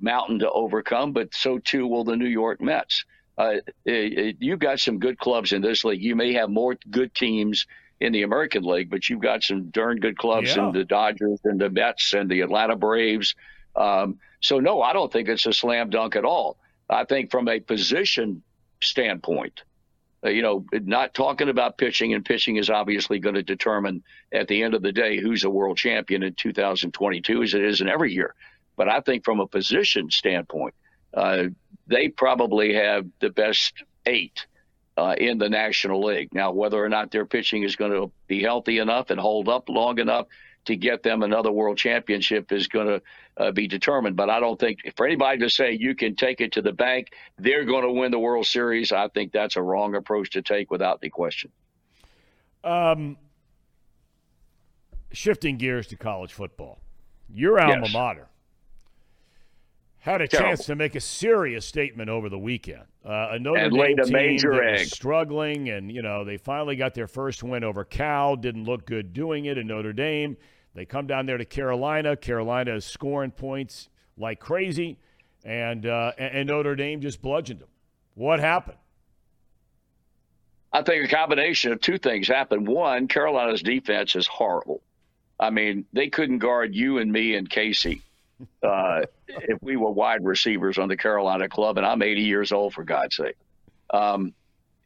mountain 0.00 0.38
to 0.40 0.50
overcome, 0.50 1.12
but 1.12 1.34
so 1.34 1.58
too 1.58 1.86
will 1.86 2.04
the 2.04 2.16
New 2.16 2.28
York 2.28 2.60
Mets. 2.60 3.04
Uh, 3.36 3.56
it, 3.84 4.18
it, 4.18 4.36
you've 4.40 4.58
got 4.58 4.80
some 4.80 4.98
good 4.98 5.18
clubs 5.18 5.52
in 5.52 5.62
this 5.62 5.84
league. 5.84 6.02
You 6.02 6.16
may 6.16 6.32
have 6.32 6.50
more 6.50 6.76
good 6.90 7.14
teams 7.14 7.66
in 8.00 8.12
the 8.12 8.22
American 8.22 8.64
League, 8.64 8.90
but 8.90 9.08
you've 9.08 9.20
got 9.20 9.42
some 9.42 9.70
darn 9.70 9.98
good 9.98 10.16
clubs 10.16 10.56
yeah. 10.56 10.66
in 10.66 10.72
the 10.72 10.84
Dodgers 10.84 11.40
and 11.44 11.60
the 11.60 11.68
Mets 11.68 12.14
and 12.14 12.30
the 12.30 12.40
Atlanta 12.40 12.76
Braves. 12.76 13.34
Um, 13.76 14.18
so, 14.40 14.60
no, 14.60 14.82
I 14.82 14.92
don't 14.92 15.12
think 15.12 15.28
it's 15.28 15.46
a 15.46 15.52
slam 15.52 15.90
dunk 15.90 16.16
at 16.16 16.24
all. 16.24 16.58
I 16.88 17.04
think 17.04 17.30
from 17.30 17.48
a 17.48 17.60
position 17.60 18.42
standpoint, 18.80 19.62
uh, 20.24 20.30
you 20.30 20.42
know, 20.42 20.64
not 20.72 21.14
talking 21.14 21.48
about 21.48 21.78
pitching, 21.78 22.14
and 22.14 22.24
pitching 22.24 22.56
is 22.56 22.70
obviously 22.70 23.18
going 23.18 23.36
to 23.36 23.42
determine 23.42 24.02
at 24.32 24.48
the 24.48 24.62
end 24.62 24.74
of 24.74 24.82
the 24.82 24.92
day 24.92 25.20
who's 25.20 25.44
a 25.44 25.50
world 25.50 25.76
champion 25.76 26.22
in 26.22 26.34
2022, 26.34 27.42
as 27.42 27.54
it 27.54 27.62
is 27.62 27.80
in 27.80 27.88
every 27.88 28.12
year. 28.12 28.34
But 28.76 28.88
I 28.88 29.00
think 29.00 29.24
from 29.24 29.40
a 29.40 29.46
position 29.46 30.10
standpoint, 30.10 30.74
uh, 31.14 31.44
they 31.86 32.08
probably 32.08 32.74
have 32.74 33.06
the 33.20 33.30
best 33.30 33.74
eight 34.06 34.46
uh, 34.96 35.14
in 35.16 35.38
the 35.38 35.48
National 35.48 36.04
League. 36.04 36.34
Now, 36.34 36.50
whether 36.50 36.82
or 36.82 36.88
not 36.88 37.10
their 37.10 37.24
pitching 37.24 37.62
is 37.62 37.76
going 37.76 37.92
to 37.92 38.10
be 38.26 38.42
healthy 38.42 38.78
enough 38.78 39.10
and 39.10 39.20
hold 39.20 39.48
up 39.48 39.68
long 39.68 39.98
enough 40.00 40.26
to 40.64 40.76
get 40.76 41.02
them 41.02 41.22
another 41.22 41.50
world 41.50 41.78
championship 41.78 42.52
is 42.52 42.66
going 42.68 42.86
to 42.86 43.02
uh, 43.36 43.50
be 43.52 43.66
determined. 43.66 44.16
But 44.16 44.30
I 44.30 44.40
don't 44.40 44.58
think 44.58 44.80
for 44.96 45.06
anybody 45.06 45.38
to 45.40 45.50
say 45.50 45.72
you 45.72 45.94
can 45.94 46.14
take 46.14 46.40
it 46.40 46.52
to 46.52 46.62
the 46.62 46.72
bank, 46.72 47.08
they're 47.38 47.64
going 47.64 47.84
to 47.84 47.92
win 47.92 48.10
the 48.10 48.18
World 48.18 48.46
Series. 48.46 48.92
I 48.92 49.08
think 49.08 49.32
that's 49.32 49.56
a 49.56 49.62
wrong 49.62 49.94
approach 49.94 50.30
to 50.30 50.42
take 50.42 50.70
without 50.70 50.98
any 51.02 51.10
question. 51.10 51.50
Um, 52.64 53.16
shifting 55.12 55.56
gears 55.56 55.86
to 55.88 55.96
college 55.96 56.32
football, 56.32 56.78
your 57.32 57.60
alma 57.60 57.82
yes. 57.84 57.92
mater 57.92 58.28
had 60.00 60.20
a 60.20 60.28
Terrible. 60.28 60.50
chance 60.50 60.66
to 60.66 60.76
make 60.76 60.94
a 60.94 61.00
serious 61.00 61.66
statement 61.66 62.08
over 62.08 62.28
the 62.28 62.38
weekend. 62.38 62.84
Uh, 63.04 63.28
a 63.32 63.38
Notre 63.38 63.60
and 63.64 63.74
Dame 63.74 63.96
team 63.96 64.12
major 64.12 64.54
that 64.54 64.64
egg. 64.64 64.78
was 64.80 64.90
struggling, 64.92 65.70
and 65.70 65.90
you 65.90 66.02
know 66.02 66.24
they 66.24 66.36
finally 66.36 66.76
got 66.76 66.94
their 66.94 67.08
first 67.08 67.42
win 67.42 67.64
over 67.64 67.84
Cal. 67.84 68.36
Didn't 68.36 68.64
look 68.64 68.86
good 68.86 69.12
doing 69.12 69.46
it 69.46 69.58
in 69.58 69.66
Notre 69.66 69.92
Dame. 69.92 70.36
They 70.74 70.84
come 70.84 71.06
down 71.06 71.26
there 71.26 71.38
to 71.38 71.44
Carolina. 71.44 72.16
Carolina 72.16 72.74
is 72.76 72.84
scoring 72.84 73.32
points 73.32 73.88
like 74.16 74.38
crazy, 74.40 74.98
and 75.44 75.84
uh, 75.86 76.12
and 76.16 76.48
Notre 76.48 76.76
Dame 76.76 77.00
just 77.00 77.20
bludgeoned 77.20 77.60
them. 77.60 77.68
What 78.14 78.40
happened? 78.40 78.78
I 80.72 80.82
think 80.82 81.04
a 81.04 81.08
combination 81.08 81.72
of 81.72 81.80
two 81.80 81.98
things 81.98 82.28
happened. 82.28 82.68
One, 82.68 83.08
Carolina's 83.08 83.62
defense 83.62 84.14
is 84.14 84.26
horrible. 84.26 84.82
I 85.40 85.50
mean, 85.50 85.86
they 85.92 86.08
couldn't 86.08 86.38
guard 86.38 86.74
you 86.74 86.98
and 86.98 87.10
me 87.10 87.34
and 87.34 87.48
Casey 87.48 88.02
uh, 88.62 89.02
if 89.28 89.58
we 89.62 89.76
were 89.76 89.90
wide 89.90 90.24
receivers 90.24 90.78
on 90.78 90.88
the 90.88 90.96
Carolina 90.96 91.48
club, 91.48 91.78
and 91.78 91.86
I'm 91.86 92.02
80 92.02 92.22
years 92.22 92.52
old 92.52 92.74
for 92.74 92.84
God's 92.84 93.16
sake. 93.16 93.36
Um, 93.90 94.34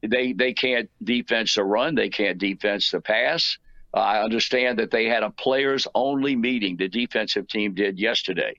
they 0.03 0.33
they 0.33 0.53
can't 0.53 0.91
defense 1.03 1.55
the 1.55 1.65
run. 1.65 1.95
They 1.95 2.09
can't 2.09 2.39
defense 2.39 2.91
the 2.91 3.01
pass. 3.01 3.59
Uh, 3.95 4.01
I 4.01 4.23
understand 4.23 4.79
that 4.79 4.91
they 4.91 5.07
had 5.07 5.23
a 5.23 5.31
players 5.31 5.87
only 5.95 6.35
meeting. 6.35 6.77
The 6.77 6.89
defensive 6.89 7.47
team 7.47 7.75
did 7.75 7.99
yesterday 7.99 8.59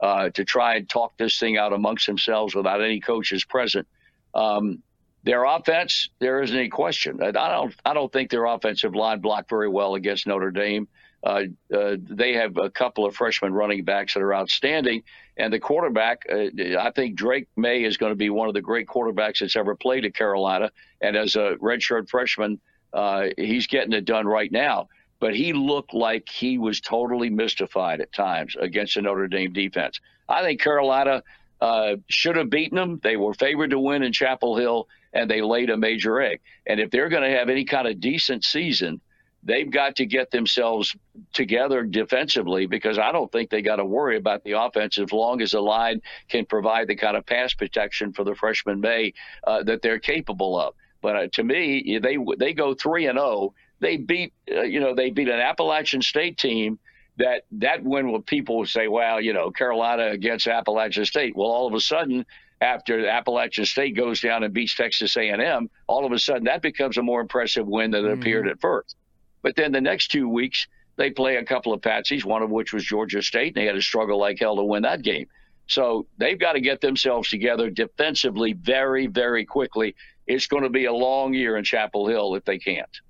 uh, 0.00 0.30
to 0.30 0.44
try 0.44 0.76
and 0.76 0.88
talk 0.88 1.16
this 1.18 1.38
thing 1.38 1.58
out 1.58 1.72
amongst 1.72 2.06
themselves 2.06 2.54
without 2.54 2.82
any 2.82 3.00
coaches 3.00 3.44
present. 3.44 3.86
Um, 4.34 4.82
their 5.22 5.44
offense, 5.44 6.08
there 6.18 6.42
isn't 6.42 6.56
any 6.56 6.70
question. 6.70 7.22
I 7.22 7.30
don't 7.30 7.74
I 7.84 7.92
don't 7.92 8.12
think 8.12 8.30
their 8.30 8.46
offensive 8.46 8.94
line 8.94 9.20
blocked 9.20 9.50
very 9.50 9.68
well 9.68 9.94
against 9.94 10.26
Notre 10.26 10.50
Dame. 10.50 10.88
Uh, 11.22 11.44
uh, 11.74 11.96
they 11.98 12.32
have 12.32 12.56
a 12.56 12.70
couple 12.70 13.04
of 13.04 13.14
freshman 13.14 13.52
running 13.52 13.84
backs 13.84 14.14
that 14.14 14.20
are 14.20 14.34
outstanding. 14.34 15.02
And 15.36 15.52
the 15.52 15.60
quarterback, 15.60 16.22
uh, 16.30 16.46
I 16.78 16.90
think 16.94 17.14
Drake 17.14 17.48
Maye 17.56 17.84
is 17.84 17.96
going 17.96 18.12
to 18.12 18.16
be 18.16 18.30
one 18.30 18.48
of 18.48 18.54
the 18.54 18.62
great 18.62 18.86
quarterbacks 18.86 19.40
that's 19.40 19.56
ever 19.56 19.74
played 19.74 20.04
at 20.04 20.14
Carolina. 20.14 20.70
And 21.00 21.16
as 21.16 21.36
a 21.36 21.56
redshirt 21.60 22.08
freshman, 22.08 22.60
uh, 22.92 23.26
he's 23.36 23.66
getting 23.66 23.92
it 23.92 24.04
done 24.04 24.26
right 24.26 24.50
now. 24.50 24.88
But 25.20 25.36
he 25.36 25.52
looked 25.52 25.92
like 25.92 26.28
he 26.30 26.56
was 26.56 26.80
totally 26.80 27.28
mystified 27.28 28.00
at 28.00 28.12
times 28.12 28.56
against 28.58 28.94
the 28.94 29.02
Notre 29.02 29.28
Dame 29.28 29.52
defense. 29.52 30.00
I 30.28 30.42
think 30.42 30.62
Carolina 30.62 31.22
uh, 31.60 31.96
should 32.08 32.36
have 32.36 32.48
beaten 32.48 32.76
them. 32.76 33.00
They 33.02 33.16
were 33.16 33.34
favored 33.34 33.70
to 33.70 33.78
win 33.78 34.02
in 34.02 34.12
Chapel 34.12 34.56
Hill, 34.56 34.88
and 35.12 35.30
they 35.30 35.42
laid 35.42 35.68
a 35.68 35.76
major 35.76 36.20
egg. 36.20 36.40
And 36.66 36.80
if 36.80 36.90
they're 36.90 37.10
going 37.10 37.30
to 37.30 37.36
have 37.36 37.50
any 37.50 37.66
kind 37.66 37.86
of 37.86 38.00
decent 38.00 38.44
season, 38.44 39.02
they've 39.42 39.70
got 39.70 39.96
to 39.96 40.06
get 40.06 40.30
themselves 40.30 40.94
together 41.32 41.82
defensively 41.84 42.66
because 42.66 42.98
I 42.98 43.12
don't 43.12 43.30
think 43.30 43.50
they 43.50 43.62
got 43.62 43.76
to 43.76 43.84
worry 43.84 44.16
about 44.16 44.44
the 44.44 44.52
offense 44.52 44.98
as 44.98 45.12
long 45.12 45.40
as 45.40 45.52
the 45.52 45.60
line 45.60 46.02
can 46.28 46.46
provide 46.46 46.88
the 46.88 46.96
kind 46.96 47.16
of 47.16 47.26
pass 47.26 47.54
protection 47.54 48.12
for 48.12 48.24
the 48.24 48.34
freshman 48.34 48.80
Maye 48.80 49.14
uh, 49.46 49.62
that 49.64 49.82
they're 49.82 49.98
capable 49.98 50.58
of. 50.60 50.74
But 51.02 51.16
uh, 51.16 51.28
to 51.34 51.44
me, 51.44 51.98
they 52.02 52.18
they 52.38 52.52
go 52.52 52.74
three 52.74 53.06
and 53.06 53.16
zero. 53.18 53.26
Oh. 53.26 53.54
They 53.80 53.96
beat 53.96 54.34
uh, 54.54 54.62
you 54.62 54.80
know 54.80 54.94
they 54.94 55.10
beat 55.10 55.28
an 55.28 55.40
Appalachian 55.40 56.02
State 56.02 56.36
team 56.36 56.78
that 57.16 57.44
that 57.52 57.82
win 57.82 58.10
will 58.10 58.20
people 58.20 58.66
say, 58.66 58.88
well, 58.88 59.20
you 59.20 59.32
know, 59.32 59.50
Carolina 59.50 60.08
against 60.08 60.46
Appalachian 60.46 61.06
State. 61.06 61.34
Well, 61.34 61.48
all 61.48 61.66
of 61.66 61.72
a 61.72 61.80
sudden, 61.80 62.26
after 62.60 63.06
Appalachian 63.06 63.64
State 63.64 63.96
goes 63.96 64.20
down 64.20 64.42
and 64.42 64.52
beats 64.52 64.74
Texas 64.74 65.16
A&M, 65.16 65.70
all 65.86 66.04
of 66.04 66.12
a 66.12 66.18
sudden 66.18 66.44
that 66.44 66.60
becomes 66.60 66.98
a 66.98 67.02
more 67.02 67.20
impressive 67.20 67.66
win 67.66 67.90
than 67.90 68.04
it 68.04 68.08
mm-hmm. 68.08 68.20
appeared 68.20 68.48
at 68.48 68.60
first. 68.60 68.96
But 69.42 69.56
then 69.56 69.72
the 69.72 69.80
next 69.80 70.08
two 70.08 70.28
weeks, 70.28 70.66
they 70.96 71.10
play 71.10 71.36
a 71.36 71.44
couple 71.44 71.72
of 71.72 71.80
patsies, 71.80 72.24
one 72.24 72.42
of 72.42 72.50
which 72.50 72.72
was 72.72 72.84
Georgia 72.84 73.22
State, 73.22 73.48
and 73.48 73.56
they 73.56 73.66
had 73.66 73.74
to 73.74 73.82
struggle 73.82 74.18
like 74.18 74.38
hell 74.38 74.56
to 74.56 74.64
win 74.64 74.82
that 74.82 75.02
game. 75.02 75.26
So 75.66 76.06
they've 76.18 76.38
got 76.38 76.54
to 76.54 76.60
get 76.60 76.80
themselves 76.80 77.30
together 77.30 77.70
defensively 77.70 78.54
very, 78.54 79.06
very 79.06 79.44
quickly. 79.44 79.94
It's 80.26 80.46
going 80.46 80.64
to 80.64 80.68
be 80.68 80.86
a 80.86 80.92
long 80.92 81.32
year 81.32 81.56
in 81.56 81.64
Chapel 81.64 82.08
Hill 82.08 82.34
if 82.34 82.44
they 82.44 82.58
can't. 82.58 83.00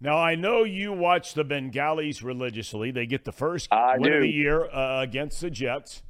Now 0.00 0.18
I 0.18 0.34
know 0.34 0.64
you 0.64 0.92
watch 0.92 1.34
the 1.34 1.44
Bengalis 1.44 2.22
religiously. 2.22 2.90
They 2.90 3.06
get 3.06 3.24
the 3.24 3.32
first 3.32 3.72
I 3.72 3.98
win 3.98 4.10
do. 4.10 4.16
of 4.16 4.22
the 4.22 4.28
year 4.28 4.64
uh, 4.64 5.00
against 5.00 5.40
the 5.40 5.48
Jets. 5.48 6.02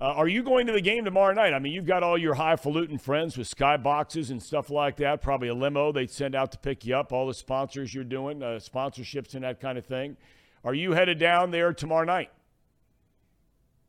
Uh, 0.00 0.12
are 0.14 0.28
you 0.28 0.44
going 0.44 0.66
to 0.68 0.72
the 0.72 0.80
game 0.80 1.04
tomorrow 1.04 1.34
night? 1.34 1.52
I 1.52 1.58
mean, 1.58 1.72
you've 1.72 1.86
got 1.86 2.04
all 2.04 2.16
your 2.16 2.34
highfalutin 2.34 2.98
friends 2.98 3.36
with 3.36 3.52
skyboxes 3.52 4.30
and 4.30 4.40
stuff 4.40 4.70
like 4.70 4.96
that. 4.98 5.20
Probably 5.20 5.48
a 5.48 5.54
limo 5.54 5.90
they'd 5.90 6.10
send 6.10 6.36
out 6.36 6.52
to 6.52 6.58
pick 6.58 6.86
you 6.86 6.94
up. 6.94 7.12
All 7.12 7.26
the 7.26 7.34
sponsors 7.34 7.92
you're 7.92 8.04
doing, 8.04 8.40
uh, 8.40 8.60
sponsorships 8.60 9.34
and 9.34 9.42
that 9.42 9.60
kind 9.60 9.76
of 9.76 9.84
thing. 9.84 10.16
Are 10.62 10.74
you 10.74 10.92
headed 10.92 11.18
down 11.18 11.50
there 11.50 11.72
tomorrow 11.72 12.04
night? 12.04 12.30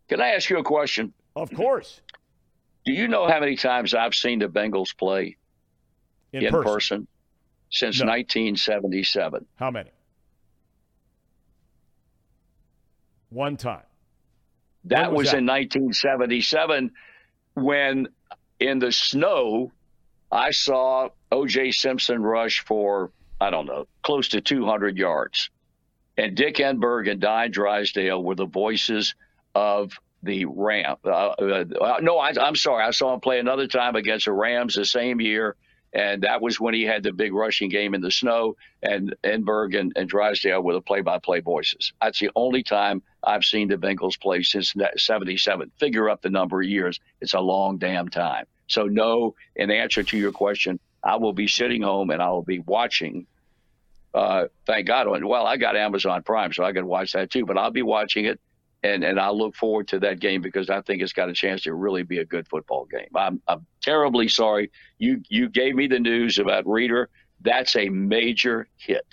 Can 0.08 0.20
I 0.20 0.30
ask 0.30 0.50
you 0.50 0.58
a 0.58 0.64
question? 0.64 1.14
Of 1.36 1.54
course. 1.54 2.02
Do 2.86 2.94
you 2.94 3.08
know 3.08 3.28
how 3.28 3.40
many 3.40 3.56
times 3.56 3.94
I've 3.94 4.16
seen 4.16 4.40
the 4.40 4.48
Bengals 4.48 4.98
play 4.98 5.38
in, 6.34 6.44
in 6.44 6.52
person. 6.52 6.64
person. 6.64 7.08
since 7.70 8.00
No. 8.00 8.08
1977? 8.08 9.46
How 9.58 9.70
many? 9.70 9.92
One 13.30 13.58
time. 13.58 13.84
That 14.86 15.12
was 15.12 15.18
was, 15.18 15.32
that? 15.32 15.40
in 15.40 15.46
1977 15.46 16.92
when 17.56 18.08
in 18.60 18.80
the 18.80 18.92
snow 18.92 19.72
I 20.32 20.52
saw 20.52 21.10
O.J. 21.32 21.72
Simpson 21.72 22.22
rush 22.22 22.64
for, 22.66 23.12
I 23.42 23.50
don't 23.50 23.66
know, 23.66 23.88
close 24.04 24.30
to 24.30 24.42
200 24.42 24.98
yards. 24.98 25.50
And 26.18 26.36
Dick 26.36 26.56
Enberg 26.56 27.10
and 27.10 27.20
Don 27.20 27.52
Drysdale 27.52 28.22
were 28.22 28.36
the 28.36 28.46
voices 28.46 29.16
of 29.56 29.94
the 30.22 30.46
Ram. 30.46 30.98
Uh, 31.04 31.10
uh, 31.10 32.00
no, 32.02 32.18
I, 32.18 32.34
I'm 32.40 32.56
sorry. 32.56 32.84
I 32.84 32.92
saw 32.92 33.14
him 33.14 33.22
play 33.22 33.40
another 33.40 33.68
time 33.68 33.96
against 33.96 34.26
the 34.26 34.34
Rams 34.34 34.76
the 34.76 34.86
same 34.86 35.22
year. 35.22 35.56
And 35.94 36.22
that 36.22 36.42
was 36.42 36.60
when 36.60 36.74
he 36.74 36.84
had 36.84 37.02
the 37.02 37.12
big 37.12 37.34
rushing 37.34 37.70
game 37.70 37.96
in 37.96 38.02
the 38.02 38.12
snow, 38.12 38.56
and 38.84 39.16
Enberg 39.24 39.78
and, 39.80 39.92
and 39.96 40.08
Drysdale 40.08 40.62
were 40.62 40.74
the 40.74 40.82
play-by-play 40.82 41.40
voices. 41.40 41.94
That's 42.02 42.20
the 42.20 42.30
only 42.36 42.62
time 42.62 43.02
I've 43.24 43.44
seen 43.44 43.68
the 43.68 43.76
Bengals 43.76 44.20
play 44.20 44.44
since 44.44 44.76
'77. 44.98 45.72
Figure 45.80 46.10
up 46.10 46.22
the 46.22 46.30
number 46.30 46.62
of 46.62 46.68
years; 46.68 47.00
it's 47.22 47.34
a 47.34 47.40
long 47.40 47.78
damn 47.78 48.08
time. 48.08 48.46
So, 48.68 48.84
no. 48.84 49.36
In 49.56 49.72
answer 49.72 50.04
to 50.04 50.18
your 50.18 50.32
question, 50.32 50.80
I 51.04 51.16
will 51.16 51.34
be 51.34 51.48
sitting 51.48 51.82
home 51.82 52.12
and 52.12 52.22
I 52.22 52.30
will 52.30 52.44
be 52.44 52.60
watching. 52.60 53.26
Uh, 54.14 54.46
thank 54.66 54.88
God. 54.88 55.08
Well, 55.24 55.46
I 55.46 55.58
got 55.58 55.76
Amazon 55.76 56.22
Prime, 56.24 56.54
so 56.54 56.64
I 56.64 56.72
can 56.72 56.86
watch 56.86 57.14
that 57.14 57.32
too. 57.32 57.46
But 57.46 57.58
I'll 57.58 57.72
be 57.72 57.82
watching 57.82 58.26
it, 58.26 58.40
and 58.84 59.04
and 59.04 59.20
I 59.20 59.30
look 59.30 59.56
forward 59.56 59.88
to 59.90 60.00
that 60.00 60.20
game 60.20 60.42
because 60.42 60.70
I 60.70 60.82
think 60.82 61.02
it's 61.02 61.14
got 61.14 61.30
a 61.30 61.34
chance 61.34 61.64
to 61.64 61.74
really 61.74 62.04
be 62.04 62.20
a 62.20 62.26
good 62.26 62.48
football 62.48 62.86
game. 62.86 63.10
I'm 63.16 63.42
I'm 63.48 63.66
terribly 63.82 64.28
sorry 64.28 64.72
you 64.98 65.22
you 65.30 65.50
gave 65.50 65.76
me 65.76 65.88
the 65.88 66.00
news 66.00 66.38
about 66.40 66.68
Reader. 66.68 67.10
That's 67.42 67.76
a 67.76 67.90
major 67.90 68.68
hit 68.78 69.06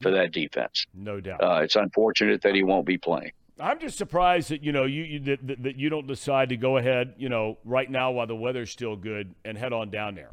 for 0.00 0.10
that 0.10 0.32
defense. 0.32 0.86
No 0.94 1.20
doubt. 1.20 1.42
Uh, 1.42 1.60
it's 1.62 1.76
unfortunate 1.76 2.42
that 2.42 2.54
he 2.54 2.62
won't 2.62 2.86
be 2.86 2.98
playing. 2.98 3.32
I'm 3.58 3.78
just 3.80 3.96
surprised 3.96 4.50
that 4.50 4.62
you 4.62 4.72
know 4.72 4.84
you, 4.84 5.02
you 5.04 5.18
that, 5.20 5.46
that- 5.46 5.62
that 5.62 5.76
you 5.76 5.88
don't 5.88 6.06
decide 6.06 6.50
to 6.50 6.56
go 6.58 6.76
ahead, 6.76 7.14
you 7.16 7.28
know, 7.30 7.56
right 7.64 7.90
now 7.90 8.10
while 8.12 8.26
the 8.26 8.36
weather's 8.36 8.70
still 8.70 8.96
good 8.96 9.34
and 9.44 9.56
head 9.56 9.72
on 9.72 9.90
down 9.90 10.14
there. 10.14 10.30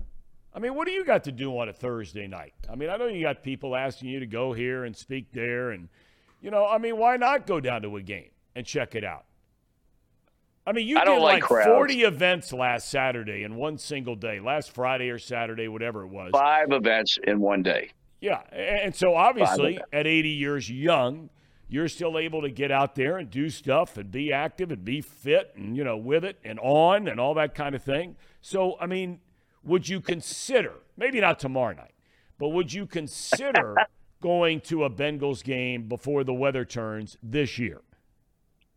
I 0.56 0.60
mean, 0.60 0.76
what 0.76 0.86
do 0.88 0.92
you 0.94 1.04
got 1.04 1.24
to 1.24 1.32
do 1.32 1.58
on 1.58 1.68
a 1.70 1.74
Thursday 1.74 2.28
night? 2.28 2.54
I 2.72 2.76
mean, 2.76 2.90
I 2.90 2.98
know 2.98 3.08
you 3.08 3.22
got 3.24 3.42
people 3.42 3.76
asking 3.76 4.10
you 4.10 4.20
to 4.20 4.26
go 4.28 4.54
here 4.54 4.84
and 4.84 4.96
speak 4.96 5.32
there, 5.32 5.72
and 5.72 5.88
you 6.42 6.52
know, 6.52 6.68
I 6.68 6.78
mean, 6.78 6.98
why 6.98 7.16
not 7.18 7.48
go 7.48 7.60
down 7.62 7.82
to 7.84 7.96
a 7.96 8.02
game 8.02 8.30
and 8.56 8.66
check 8.66 8.96
it 8.96 9.04
out? 9.04 9.26
I 10.66 10.72
mean, 10.72 10.88
you 10.88 10.98
I 10.98 11.06
did 11.06 11.20
like 11.20 11.50
like 11.50 11.66
40 11.66 12.04
events 12.04 12.54
last 12.54 12.90
Saturday 12.90 13.44
in 13.44 13.56
one 13.56 13.78
single 13.78 14.16
day, 14.16 14.40
last 14.40 14.74
Friday 14.74 15.10
or 15.10 15.20
Saturday, 15.20 15.68
whatever 15.68 16.04
it 16.04 16.08
was. 16.08 16.32
Five 16.32 16.72
events 16.72 17.18
in 17.24 17.42
one 17.42 17.64
day. 17.64 17.92
Yeah, 18.22 18.40
and 18.54 18.96
so 18.96 19.16
obviously 19.16 19.78
at 19.92 20.08
80 20.08 20.30
years 20.30 20.70
young, 20.70 21.30
you're 21.68 21.90
still 21.90 22.18
able 22.18 22.42
to 22.42 22.50
get 22.50 22.72
out 22.72 22.96
there 22.96 23.18
and 23.18 23.30
do 23.30 23.50
stuff 23.50 23.98
and 23.98 24.10
be 24.10 24.32
active 24.32 24.72
and 24.72 24.86
be 24.86 25.02
fit 25.02 25.52
and 25.58 25.76
you 25.76 25.84
know 25.84 25.98
with 25.98 26.24
it 26.24 26.40
and 26.44 26.60
on 26.60 27.08
and 27.10 27.20
all 27.20 27.34
that 27.34 27.54
kind 27.54 27.76
of 27.76 27.84
thing. 27.84 28.16
So 28.40 28.78
I 28.80 28.86
mean, 28.86 29.20
would 29.64 29.90
you 29.90 30.00
consider 30.00 30.74
maybe 30.96 31.20
not 31.20 31.40
tomorrow 31.40 31.76
night, 31.76 31.96
but 32.38 32.50
would 32.50 32.72
you 32.72 32.86
consider 32.86 33.76
going 34.22 34.62
to 34.62 34.86
a 34.86 34.90
Bengals 34.90 35.44
game 35.44 35.90
before 35.90 36.24
the 36.24 36.34
weather 36.34 36.64
turns 36.64 37.18
this 37.22 37.60
year? 37.60 37.82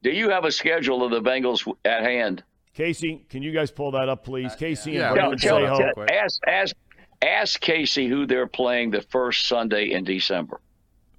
Do 0.03 0.11
you 0.11 0.31
have 0.31 0.45
a 0.45 0.53
schedule 0.53 1.03
of 1.05 1.11
the 1.11 1.21
Bengals 1.21 1.67
at 1.85 2.03
hand? 2.03 2.43
Casey, 2.75 3.25
can 3.31 3.43
you 3.43 3.53
guys 3.53 3.71
pull 3.71 3.93
that 3.93 4.09
up, 4.09 4.25
please? 4.25 4.55
Casey 4.55 4.93
yeah, 4.93 5.09
and 5.09 5.13
we 5.15 5.21
Brendan 5.21 5.39
can 5.39 5.49
Tell- 5.49 5.57
say 5.59 5.67
pull 5.67 5.77
ho. 5.77 5.83
it 5.83 5.89
up. 5.89 5.95
tell- 6.09 6.17
ask, 6.25 6.41
ask, 6.47 6.77
ask 7.23 7.61
Casey 7.61 8.07
who 8.09 8.27
they're 8.27 8.47
playing 8.47 8.91
the 8.91 9.01
first 9.03 9.47
Sunday 9.49 9.91
in 9.93 10.05
December. 10.05 10.61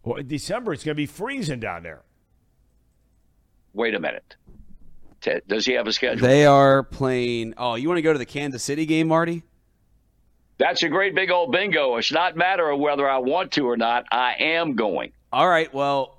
Well, 0.04 0.18
in 0.18 0.28
December, 0.28 0.74
it's 0.74 0.84
going 0.84 0.94
to 0.96 0.98
be 0.98 1.06
freezing 1.08 1.60
down 1.60 1.84
there. 1.84 2.04
Wait 3.74 3.94
a 3.96 4.00
minute. 4.00 4.36
Ted, 5.20 5.42
does 5.48 5.66
he 5.66 5.74
have 5.74 5.88
a 5.88 5.92
schedule? 5.94 6.26
They 6.26 6.46
are 6.46 6.84
playing. 6.84 7.56
Oh, 7.58 7.76
you 7.76 7.88
want 7.88 7.98
to 7.98 8.02
go 8.04 8.14
to 8.14 8.20
the 8.20 8.26
Kansas 8.26 8.64
City 8.64 8.86
game, 8.86 9.08
Marty? 9.08 9.44
That's 10.60 10.82
a 10.84 10.90
great 10.90 11.14
big 11.14 11.30
old 11.32 11.52
bingo. 11.52 11.98
It's 11.98 12.12
not 12.12 12.36
matter 12.36 12.70
of 12.70 12.80
whether 12.80 13.08
I 13.10 13.18
want 13.18 13.52
to 13.54 13.68
or 13.68 13.78
not. 13.78 14.06
I 14.12 14.36
am 14.40 14.76
going. 14.76 15.12
All 15.34 15.48
right. 15.48 15.72
Well, 15.74 16.17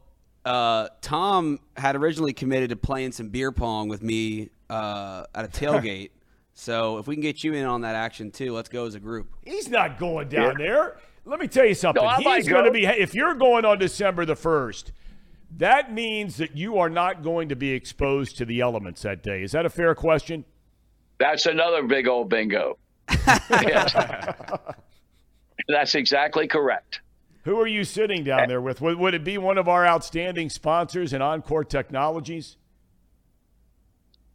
uh, 0.48 0.88
Thom 1.02 1.60
had 1.76 1.94
originally 1.94 2.32
committed 2.32 2.70
to 2.70 2.76
playing 2.76 3.12
some 3.12 3.28
beer 3.28 3.52
pong 3.52 3.88
with 3.88 4.02
me 4.02 4.48
uh, 4.70 5.24
at 5.34 5.44
a 5.44 5.48
tailgate. 5.48 6.10
so 6.54 6.96
if 6.98 7.06
we 7.06 7.14
can 7.14 7.22
get 7.22 7.44
you 7.44 7.52
in 7.52 7.66
on 7.66 7.82
that 7.82 7.94
action 7.94 8.30
too, 8.30 8.54
let's 8.54 8.70
go 8.70 8.86
as 8.86 8.94
a 8.94 9.00
group. 9.00 9.28
He's 9.44 9.68
not 9.68 9.98
going 9.98 10.28
down 10.28 10.56
there. 10.56 10.96
Let 11.26 11.38
me 11.38 11.48
tell 11.48 11.66
you 11.66 11.74
something. 11.74 12.02
No, 12.02 12.16
He's 12.34 12.48
going 12.48 12.64
to 12.64 12.70
be. 12.70 12.86
If 12.86 13.14
you're 13.14 13.34
going 13.34 13.66
on 13.66 13.78
December 13.78 14.24
the 14.24 14.36
first, 14.36 14.92
that 15.58 15.92
means 15.92 16.38
that 16.38 16.56
you 16.56 16.78
are 16.78 16.88
not 16.88 17.22
going 17.22 17.50
to 17.50 17.56
be 17.56 17.72
exposed 17.72 18.38
to 18.38 18.46
the 18.46 18.60
elements 18.60 19.02
that 19.02 19.22
day. 19.22 19.42
Is 19.42 19.52
that 19.52 19.66
a 19.66 19.70
fair 19.70 19.94
question? 19.94 20.46
That's 21.18 21.44
another 21.44 21.82
big 21.82 22.08
old 22.08 22.30
bingo. 22.30 22.78
That's 25.68 25.94
exactly 25.94 26.46
correct. 26.46 27.00
Who 27.48 27.58
are 27.62 27.66
you 27.66 27.82
sitting 27.82 28.24
down 28.24 28.46
there 28.46 28.60
with? 28.60 28.82
Would, 28.82 28.98
would 28.98 29.14
it 29.14 29.24
be 29.24 29.38
one 29.38 29.56
of 29.56 29.68
our 29.68 29.86
outstanding 29.86 30.50
sponsors 30.50 31.14
in 31.14 31.22
Encore 31.22 31.64
Technologies? 31.64 32.58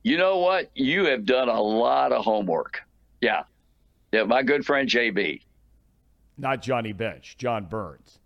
You 0.02 0.18
know 0.18 0.40
what? 0.40 0.72
You 0.74 1.06
have 1.06 1.24
done 1.24 1.48
a 1.48 1.62
lot 1.62 2.12
of 2.12 2.26
homework. 2.26 2.82
Yeah. 3.22 3.44
Yeah, 4.12 4.24
my 4.24 4.42
good 4.42 4.66
friend 4.66 4.90
JB. 4.90 5.42
Not 6.40 6.64
Johnny 6.64 6.92
Bench, 6.92 7.38
John 7.38 7.66
Burns. 7.66 8.18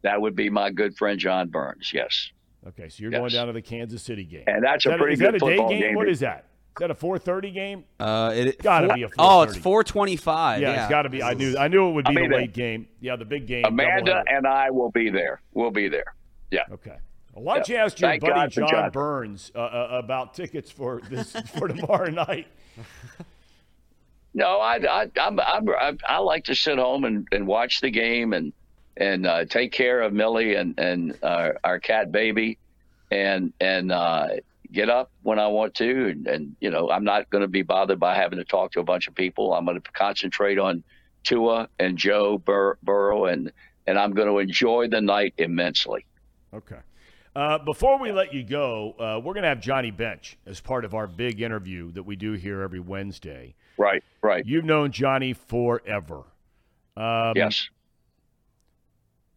That 0.00 0.18
would 0.18 0.34
be 0.34 0.48
my 0.48 0.70
good 0.70 0.96
friend 0.96 1.18
John 1.18 1.50
Burns. 1.50 1.90
Yes. 1.92 2.30
Okay, 2.66 2.88
so 2.88 3.02
you're 3.02 3.12
Yes. 3.12 3.18
going 3.20 3.32
down 3.32 3.48
to 3.48 3.52
the 3.52 3.60
Kansas 3.60 4.00
City 4.02 4.24
game. 4.24 4.44
And 4.46 4.64
that's 4.64 4.86
Is 4.86 4.86
a 4.86 4.88
that, 4.92 4.98
pretty 4.98 5.12
is 5.12 5.20
good 5.20 5.34
that 5.34 5.34
a 5.34 5.38
day 5.40 5.56
football 5.56 5.68
game? 5.68 5.80
game. 5.82 5.94
What 5.94 6.08
is 6.08 6.20
that? 6.20 6.46
Is 6.74 6.80
that 6.80 6.90
a 6.90 6.94
4:30 6.94 7.52
game? 7.52 7.84
Uh, 8.00 8.32
it 8.34 8.58
Gotta 8.62 8.86
four- 8.88 8.96
be 8.96 9.02
a 9.02 9.08
4:30. 9.08 9.14
Oh, 9.18 9.42
it's 9.42 9.56
425. 9.58 10.60
Yeah, 10.62 10.72
Yeah, 10.72 10.82
it's 10.84 10.90
got 10.90 11.02
to 11.02 11.10
be. 11.10 11.22
I 11.22 11.34
knew. 11.34 11.54
I 11.58 11.68
knew 11.68 11.88
it 11.88 11.92
would 11.92 12.04
be 12.06 12.12
I 12.12 12.14
mean, 12.14 12.30
the 12.30 12.36
late 12.36 12.52
game. 12.54 12.88
Yeah, 13.00 13.16
the 13.16 13.26
big 13.26 13.46
game. 13.46 13.64
Amanda 13.66 14.24
and 14.26 14.46
I 14.46 14.70
will 14.70 14.90
be 14.90 15.10
there. 15.10 15.42
We'll 15.52 15.70
be 15.70 15.88
there. 15.88 16.14
Yeah. 16.50 16.62
Okay. 16.72 16.96
Well, 17.34 17.44
why 17.44 17.54
don't 17.56 17.68
Yeah. 17.68 17.76
you 17.76 17.84
ask 17.84 18.00
your 18.00 18.08
Thank 18.10 18.22
buddy 18.22 18.50
John, 18.50 18.68
John. 18.68 18.90
Burns 18.90 19.52
uh, 19.54 19.58
uh, 19.58 19.88
about 20.02 20.32
tickets 20.34 20.70
for 20.70 21.02
this 21.10 21.32
for 21.58 21.68
tomorrow 21.68 22.10
night? 22.10 22.46
No, 24.34 24.58
I, 24.60 24.76
I, 24.76 25.10
I'm, 25.20 25.38
I'm, 25.40 25.68
I, 25.68 25.96
I 26.08 26.18
like 26.18 26.44
to 26.44 26.54
sit 26.54 26.78
home 26.78 27.04
and, 27.04 27.28
and 27.32 27.46
watch 27.46 27.80
the 27.82 27.90
game 27.90 28.32
and 28.32 28.52
and 28.96 29.26
uh, 29.26 29.44
take 29.44 29.72
care 29.72 30.00
of 30.02 30.12
Millie 30.14 30.54
and 30.54 30.78
and 30.78 31.18
uh, 31.22 31.52
our 31.64 31.78
cat 31.78 32.12
baby, 32.12 32.58
and 33.10 33.52
and 33.60 33.92
uh, 33.92 34.28
get 34.72 34.88
up 34.88 35.10
when 35.22 35.38
I 35.38 35.46
want 35.48 35.74
to, 35.76 36.08
and, 36.08 36.26
and 36.26 36.56
you 36.60 36.70
know 36.70 36.90
I'm 36.90 37.04
not 37.04 37.30
going 37.30 37.42
to 37.42 37.48
be 37.48 37.62
bothered 37.62 38.00
by 38.00 38.16
having 38.16 38.38
to 38.38 38.44
talk 38.44 38.72
to 38.72 38.80
a 38.80 38.84
bunch 38.84 39.08
of 39.08 39.14
people. 39.14 39.52
I'm 39.54 39.64
going 39.64 39.80
to 39.80 39.92
concentrate 39.92 40.58
on 40.58 40.82
Tua 41.24 41.68
and 41.78 41.96
Joe 41.96 42.38
Bur- 42.38 42.78
Burrow, 42.82 43.26
and 43.26 43.52
and 43.86 43.98
I'm 43.98 44.12
going 44.12 44.28
to 44.28 44.38
enjoy 44.38 44.88
the 44.88 45.00
night 45.00 45.34
immensely. 45.38 46.04
Okay. 46.54 46.78
Uh, 47.34 47.58
before 47.58 47.98
we 47.98 48.12
let 48.12 48.34
you 48.34 48.42
go, 48.42 48.94
uh, 48.98 49.18
we're 49.18 49.32
going 49.32 49.42
to 49.42 49.48
have 49.48 49.60
Johnny 49.60 49.90
Bench 49.90 50.36
as 50.44 50.60
part 50.60 50.84
of 50.84 50.94
our 50.94 51.06
big 51.06 51.40
interview 51.40 51.90
that 51.92 52.02
we 52.02 52.14
do 52.14 52.32
here 52.32 52.60
every 52.60 52.80
Wednesday. 52.80 53.54
Right, 53.78 54.04
right. 54.20 54.44
You've 54.46 54.66
known 54.66 54.92
Johnny 54.92 55.32
forever. 55.32 56.24
Um, 56.94 57.32
yes. 57.34 57.70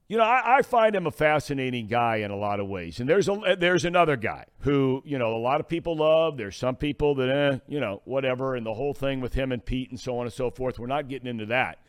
You 0.07 0.17
know, 0.17 0.23
I, 0.23 0.57
I 0.57 0.61
find 0.61 0.95
him 0.95 1.07
a 1.07 1.11
fascinating 1.11 1.87
guy 1.87 2.17
in 2.17 2.29
a 2.29 2.35
lot 2.35 2.59
of 2.59 2.67
ways. 2.67 2.99
And 2.99 3.09
there's 3.09 3.27
a 3.27 3.55
there's 3.59 3.85
another 3.85 4.15
guy 4.15 4.45
who 4.59 5.01
you 5.03 5.17
know 5.17 5.35
a 5.35 5.39
lot 5.39 5.59
of 5.59 5.67
people 5.67 5.97
love. 5.97 6.37
There's 6.37 6.55
some 6.55 6.75
people 6.75 7.15
that 7.15 7.29
eh, 7.29 7.59
you 7.67 7.79
know 7.79 8.01
whatever, 8.05 8.55
and 8.55 8.65
the 8.65 8.73
whole 8.73 8.93
thing 8.93 9.19
with 9.19 9.33
him 9.33 9.51
and 9.51 9.65
Pete 9.65 9.89
and 9.89 9.99
so 9.99 10.19
on 10.19 10.25
and 10.27 10.33
so 10.33 10.51
forth. 10.51 10.77
We're 10.77 10.85
not 10.87 11.07
getting 11.07 11.27
into 11.27 11.47
that, 11.47 11.79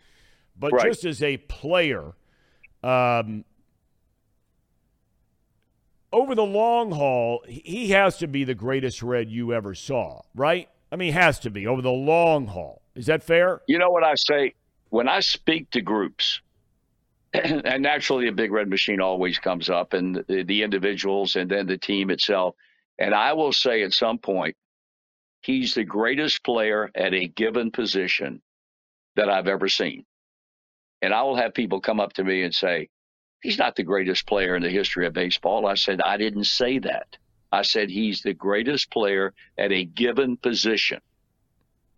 but 0.58 0.72
Right. 0.72 0.86
just 0.86 1.04
as 1.04 1.22
a 1.22 1.36
player, 1.36 2.12
um, 2.82 3.44
over 6.12 6.34
the 6.34 6.44
long 6.44 6.92
haul, 6.92 7.44
he- 7.46 7.60
he 7.64 7.88
has 7.90 8.16
to 8.18 8.26
be 8.26 8.44
the 8.44 8.54
greatest 8.54 9.02
Red 9.02 9.28
you 9.28 9.52
ever 9.52 9.74
saw, 9.74 10.22
right? 10.34 10.68
I 10.90 10.96
mean, 10.96 11.12
has 11.12 11.38
to 11.40 11.50
be 11.50 11.66
over 11.66 11.82
the 11.82 11.90
long 11.92 12.46
haul. 12.46 12.80
Is 12.94 13.06
that 13.06 13.22
fair? 13.22 13.60
You 13.66 13.78
know 13.78 13.90
what 13.90 14.04
I 14.04 14.14
say 14.14 14.54
when 14.88 15.08
I 15.08 15.20
speak 15.20 15.70
to 15.72 15.82
groups, 15.82 16.40
and 17.34 17.82
naturally, 17.82 18.28
a 18.28 18.32
big 18.32 18.52
red 18.52 18.68
machine 18.68 19.00
always 19.00 19.38
comes 19.38 19.68
up, 19.68 19.92
and 19.92 20.24
the, 20.28 20.42
the 20.44 20.62
individuals, 20.62 21.36
and 21.36 21.50
then 21.50 21.66
the 21.66 21.78
team 21.78 22.10
itself. 22.10 22.54
And 22.98 23.14
I 23.14 23.32
will 23.34 23.52
say 23.52 23.82
at 23.82 23.92
some 23.92 24.18
point, 24.18 24.56
he's 25.42 25.74
the 25.74 25.84
greatest 25.84 26.44
player 26.44 26.90
at 26.94 27.12
a 27.14 27.28
given 27.28 27.70
position 27.70 28.40
that 29.16 29.28
I've 29.28 29.48
ever 29.48 29.68
seen. 29.68 30.04
And 31.02 31.12
I 31.12 31.22
will 31.22 31.36
have 31.36 31.54
people 31.54 31.80
come 31.80 32.00
up 32.00 32.14
to 32.14 32.24
me 32.24 32.42
and 32.42 32.54
say, 32.54 32.88
He's 33.42 33.58
not 33.58 33.76
the 33.76 33.82
greatest 33.82 34.26
player 34.26 34.56
in 34.56 34.62
the 34.62 34.70
history 34.70 35.06
of 35.06 35.12
baseball. 35.12 35.66
I 35.66 35.74
said, 35.74 36.00
I 36.00 36.16
didn't 36.16 36.44
say 36.44 36.78
that. 36.80 37.18
I 37.52 37.62
said, 37.62 37.90
He's 37.90 38.22
the 38.22 38.34
greatest 38.34 38.90
player 38.90 39.34
at 39.58 39.72
a 39.72 39.84
given 39.84 40.36
position. 40.36 41.00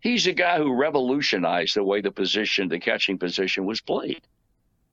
He's 0.01 0.27
a 0.27 0.33
guy 0.33 0.57
who 0.57 0.73
revolutionized 0.73 1.75
the 1.75 1.83
way 1.83 2.01
the 2.01 2.11
position, 2.11 2.67
the 2.67 2.79
catching 2.79 3.17
position, 3.17 3.65
was 3.65 3.81
played. 3.81 4.21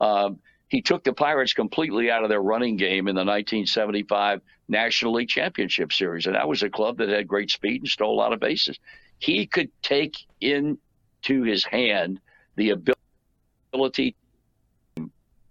Um, 0.01 0.39
he 0.69 0.83
took 0.83 1.05
the 1.05 1.13
Pirates 1.13 1.53
completely 1.53 2.11
out 2.11 2.25
of 2.25 2.29
their 2.29 2.43
running 2.43 2.77
game 2.77 3.09
in 3.09 3.15
the 3.15 3.25
1975 3.25 4.41
National 4.69 5.13
League 5.13 5.29
Championship 5.29 5.93
Series, 5.93 6.27
and 6.27 6.35
that 6.35 6.49
was 6.49 6.63
a 6.63 6.71
club 6.71 6.99
that 6.99 7.09
had 7.09 7.29
great 7.29 7.51
speed 7.51 7.83
and 7.83 7.89
stole 7.89 8.15
a 8.15 8.19
lot 8.19 8.33
of 8.33 8.41
bases. 8.41 8.79
He 9.19 9.47
could 9.47 9.71
take 9.83 10.17
into 10.41 11.43
his 11.43 11.65
hand 11.65 12.21
the 12.57 12.71
ability 12.71 14.17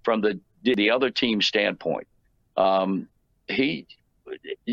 from 0.04 0.22
the 0.22 0.40
the 0.64 0.90
other 0.90 1.12
team's 1.12 1.46
standpoint. 1.46 2.08
Um, 2.58 3.08
he 3.48 3.88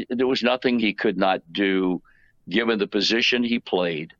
there 0.08 0.26
was 0.26 0.42
nothing 0.42 0.78
he 0.78 0.94
could 0.94 1.18
not 1.18 1.42
do, 1.52 2.02
given 2.48 2.78
the 2.78 2.86
position 2.86 3.44
he 3.44 3.58
played. 3.58 4.12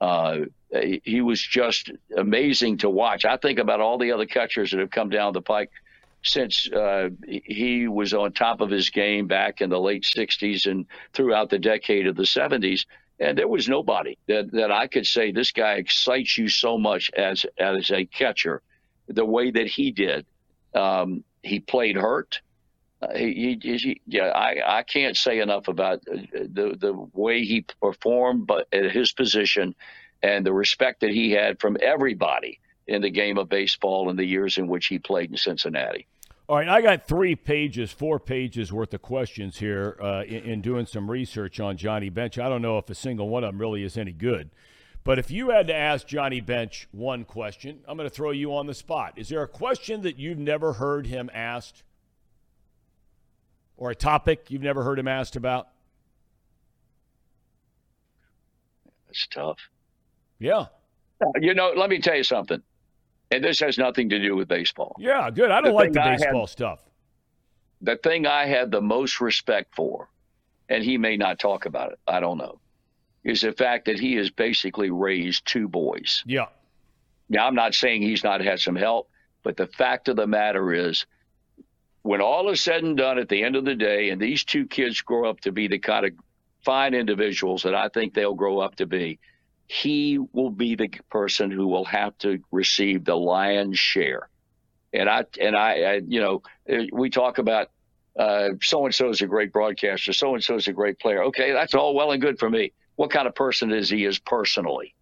Uh, 0.00 0.38
he 0.70 1.00
he 1.04 1.20
was 1.20 1.40
just 1.40 1.90
amazing 2.16 2.78
to 2.78 2.90
watch. 2.90 3.24
I 3.24 3.36
think 3.36 3.58
about 3.58 3.80
all 3.80 3.98
the 3.98 4.12
other 4.12 4.26
catchers 4.26 4.70
that 4.70 4.80
have 4.80 4.90
come 4.90 5.10
down 5.10 5.32
the 5.32 5.42
pike 5.42 5.70
since 6.26 6.70
uh, 6.72 7.08
he 7.26 7.86
was 7.86 8.12
on 8.12 8.32
top 8.32 8.60
of 8.60 8.70
his 8.70 8.90
game 8.90 9.26
back 9.26 9.60
in 9.60 9.70
the 9.70 9.80
late 9.80 10.02
60s 10.02 10.68
and 10.68 10.86
throughout 11.12 11.50
the 11.50 11.58
decade 11.58 12.06
of 12.06 12.16
the 12.16 12.24
70s. 12.24 12.84
And 13.20 13.38
there 13.38 13.48
was 13.48 13.68
nobody 13.68 14.18
that, 14.26 14.50
that 14.52 14.70
I 14.72 14.88
could 14.88 15.06
say 15.06 15.30
this 15.30 15.52
guy 15.52 15.74
excites 15.74 16.36
you 16.36 16.48
so 16.48 16.76
much 16.76 17.10
as 17.16 17.46
as 17.58 17.90
a 17.90 18.04
catcher, 18.04 18.60
the 19.08 19.24
way 19.24 19.50
that 19.50 19.68
he 19.68 19.90
did. 19.90 20.26
Um, 20.74 21.24
he 21.42 21.60
played 21.60 21.96
hurt. 21.96 22.40
Uh, 23.00 23.14
he, 23.14 23.58
he, 23.62 23.76
he, 23.76 24.00
yeah, 24.06 24.28
I, 24.28 24.78
I 24.78 24.82
can't 24.82 25.16
say 25.16 25.38
enough 25.38 25.68
about 25.68 26.00
uh, 26.10 26.16
the 26.32 26.76
the 26.78 27.08
way 27.14 27.44
he 27.44 27.64
performed, 27.80 28.46
but 28.46 28.68
at 28.72 28.90
his 28.90 29.12
position, 29.12 29.74
and 30.26 30.44
the 30.44 30.52
respect 30.52 31.00
that 31.02 31.10
he 31.10 31.30
had 31.30 31.60
from 31.60 31.76
everybody 31.80 32.58
in 32.86 33.00
the 33.00 33.10
game 33.10 33.38
of 33.38 33.48
baseball 33.48 34.10
in 34.10 34.16
the 34.16 34.24
years 34.24 34.58
in 34.58 34.66
which 34.66 34.86
he 34.86 34.98
played 34.98 35.30
in 35.30 35.36
Cincinnati. 35.36 36.06
All 36.48 36.56
right, 36.56 36.68
I 36.68 36.80
got 36.80 37.08
three 37.08 37.34
pages, 37.34 37.90
four 37.92 38.18
pages 38.20 38.72
worth 38.72 38.94
of 38.94 39.02
questions 39.02 39.58
here 39.58 39.96
uh, 40.00 40.22
in, 40.24 40.42
in 40.44 40.60
doing 40.62 40.86
some 40.86 41.10
research 41.10 41.58
on 41.60 41.76
Johnny 41.76 42.08
Bench. 42.08 42.38
I 42.38 42.48
don't 42.48 42.62
know 42.62 42.78
if 42.78 42.88
a 42.90 42.94
single 42.94 43.28
one 43.28 43.44
of 43.44 43.48
them 43.48 43.60
really 43.60 43.82
is 43.82 43.96
any 43.96 44.12
good, 44.12 44.50
But 45.06 45.20
if 45.20 45.30
you 45.30 45.50
had 45.50 45.68
to 45.68 45.74
ask 45.74 46.04
Johnny 46.08 46.40
Bench 46.40 46.88
one 46.90 47.24
question, 47.24 47.78
I'm 47.86 47.96
going 47.96 48.08
to 48.08 48.14
throw 48.14 48.32
you 48.32 48.56
on 48.56 48.66
the 48.66 48.74
spot. 48.74 49.12
Is 49.14 49.28
there 49.28 49.40
a 49.40 49.46
question 49.46 50.02
that 50.02 50.18
you've 50.18 50.36
never 50.36 50.72
heard 50.72 51.06
him 51.06 51.30
asked? 51.32 51.84
Or 53.76 53.90
a 53.90 53.94
topic 53.94 54.46
you've 54.50 54.62
never 54.62 54.82
heard 54.82 54.98
him 54.98 55.06
asked 55.06 55.36
about? 55.36 55.68
That's 59.06 59.28
tough. 59.28 59.58
Yeah. 60.38 60.66
You 61.40 61.54
know, 61.54 61.72
let 61.76 61.88
me 61.90 61.98
tell 61.98 62.16
you 62.16 62.24
something. 62.24 62.62
And 63.30 63.42
this 63.42 63.58
has 63.60 63.78
nothing 63.78 64.08
to 64.10 64.18
do 64.20 64.36
with 64.36 64.48
baseball. 64.48 64.94
Yeah, 64.98 65.30
good. 65.30 65.50
I 65.50 65.60
don't 65.60 65.70
The 65.70 65.74
like 65.74 65.92
the 65.92 66.00
baseball 66.00 66.40
had- 66.42 66.48
stuff. 66.50 66.80
The 67.82 67.96
thing 67.96 68.26
I 68.26 68.46
had 68.46 68.70
the 68.70 68.80
most 68.80 69.20
respect 69.20 69.74
for, 69.74 70.08
and 70.68 70.82
he 70.82 70.96
may 70.96 71.16
not 71.16 71.38
talk 71.38 71.66
about 71.66 71.92
it, 71.92 71.98
I 72.06 72.20
don't 72.20 72.38
know, 72.38 72.58
is 73.24 73.42
the 73.42 73.52
fact 73.52 73.84
that 73.86 73.98
he 74.00 74.14
has 74.14 74.30
basically 74.30 74.90
raised 74.90 75.44
two 75.46 75.68
boys. 75.68 76.22
Yeah. 76.26 76.46
Now, 77.28 77.46
I'm 77.46 77.54
not 77.54 77.74
saying 77.74 78.02
he's 78.02 78.24
not 78.24 78.40
had 78.40 78.60
some 78.60 78.76
help, 78.76 79.10
but 79.42 79.56
the 79.56 79.66
fact 79.66 80.08
of 80.08 80.16
the 80.16 80.26
matter 80.26 80.72
is, 80.72 81.04
when 82.02 82.20
all 82.22 82.48
is 82.50 82.60
said 82.62 82.82
and 82.84 82.96
done 82.96 83.18
at 83.18 83.28
the 83.28 83.42
end 83.42 83.56
of 83.56 83.64
the 83.64 83.74
day, 83.74 84.10
and 84.10 84.20
these 84.22 84.44
two 84.44 84.64
kids 84.66 85.02
grow 85.02 85.28
up 85.28 85.40
to 85.40 85.52
be 85.52 85.66
the 85.68 85.78
kind 85.78 86.06
of 86.06 86.12
fine 86.64 86.94
individuals 86.94 87.62
that 87.64 87.74
I 87.74 87.88
think 87.88 88.14
they'll 88.14 88.34
grow 88.34 88.60
up 88.60 88.76
to 88.76 88.86
be, 88.86 89.18
he 89.68 90.18
will 90.32 90.50
be 90.50 90.74
the 90.74 90.88
person 91.10 91.50
who 91.50 91.66
will 91.66 91.84
have 91.84 92.16
to 92.18 92.38
receive 92.52 93.04
the 93.04 93.16
lion's 93.16 93.78
share. 93.78 94.28
And 94.92 95.08
I, 95.08 95.24
and 95.40 95.56
I, 95.56 95.82
I 95.82 96.00
you 96.06 96.20
know, 96.20 96.42
uh, 96.70 96.84
we 96.92 97.10
talk 97.10 97.38
about 97.38 97.70
so 98.18 98.84
and 98.84 98.94
so 98.94 99.10
is 99.10 99.20
a 99.20 99.26
great 99.26 99.52
broadcaster, 99.52 100.12
so 100.12 100.34
and 100.34 100.42
so 100.42 100.54
is 100.54 100.68
a 100.68 100.72
great 100.72 100.98
player. 100.98 101.24
Okay, 101.24 101.52
that's 101.52 101.74
all 101.74 101.94
well 101.94 102.12
and 102.12 102.20
good 102.22 102.38
for 102.38 102.48
me. 102.48 102.72
What 102.96 103.10
kind 103.10 103.26
of 103.28 103.34
person 103.34 103.72
is 103.72 103.90
he 103.90 104.04
is 104.04 104.18
personally? 104.18 104.94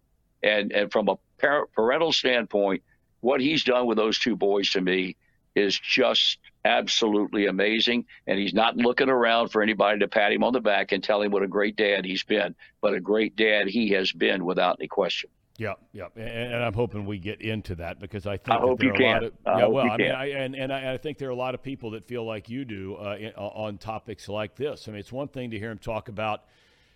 And 0.43 0.71
and 0.71 0.91
from 0.91 1.07
a 1.07 1.15
par- 1.39 1.67
parental 1.73 2.11
standpoint, 2.11 2.83
what 3.21 3.39
he's 3.41 3.63
done 3.63 3.85
with 3.87 3.97
those 3.97 4.19
two 4.19 4.35
boys 4.35 4.71
to 4.71 4.81
me 4.81 5.15
is 5.55 5.79
just 5.79 6.39
absolutely 6.65 7.45
amazing. 7.45 8.05
And 8.27 8.39
he's 8.39 8.53
not 8.53 8.75
looking 8.75 9.09
around 9.09 9.49
for 9.49 9.61
anybody 9.61 9.99
to 9.99 10.07
pat 10.07 10.33
him 10.33 10.43
on 10.43 10.51
the 10.51 10.59
back 10.59 10.91
and 10.91 11.03
tell 11.03 11.21
him 11.21 11.31
what 11.31 11.43
a 11.43 11.47
great 11.47 11.75
dad 11.77 12.03
he's 12.03 12.23
been, 12.23 12.55
but 12.81 12.93
a 12.93 12.99
great 12.99 13.35
dad 13.35 13.67
he 13.67 13.89
has 13.91 14.11
been 14.11 14.43
without 14.43 14.77
any 14.79 14.87
question. 14.87 15.29
Yeah, 15.57 15.75
yeah, 15.93 16.07
and, 16.17 16.53
and 16.53 16.63
I'm 16.63 16.73
hoping 16.73 17.05
we 17.05 17.17
get 17.17 17.39
into 17.41 17.75
that 17.75 17.97
because 17.97 18.27
I 18.27 18.35
think 18.35 18.57
I 18.57 18.59
hope 18.59 18.79
there 18.79 18.87
you 18.87 18.93
are 18.93 18.95
a 18.95 19.13
lot 19.13 19.21
can. 19.21 19.23
of 19.23 19.33
I 19.45 19.57
yeah. 19.59 19.63
hope 19.63 19.73
Well, 19.73 19.85
you 19.85 19.91
I 19.91 19.97
mean, 19.97 20.07
can. 20.07 20.15
I, 20.15 20.25
and 20.31 20.55
and 20.55 20.73
I, 20.73 20.93
I 20.93 20.97
think 20.97 21.17
there 21.17 21.29
are 21.29 21.31
a 21.31 21.35
lot 21.35 21.55
of 21.55 21.63
people 21.63 21.91
that 21.91 22.05
feel 22.05 22.25
like 22.25 22.49
you 22.49 22.65
do 22.65 22.95
uh, 22.97 23.15
in, 23.17 23.31
on 23.35 23.77
topics 23.77 24.27
like 24.27 24.57
this. 24.57 24.87
I 24.87 24.91
mean, 24.91 24.99
it's 24.99 25.13
one 25.13 25.29
thing 25.29 25.51
to 25.51 25.59
hear 25.59 25.71
him 25.71 25.77
talk 25.77 26.09
about 26.09 26.43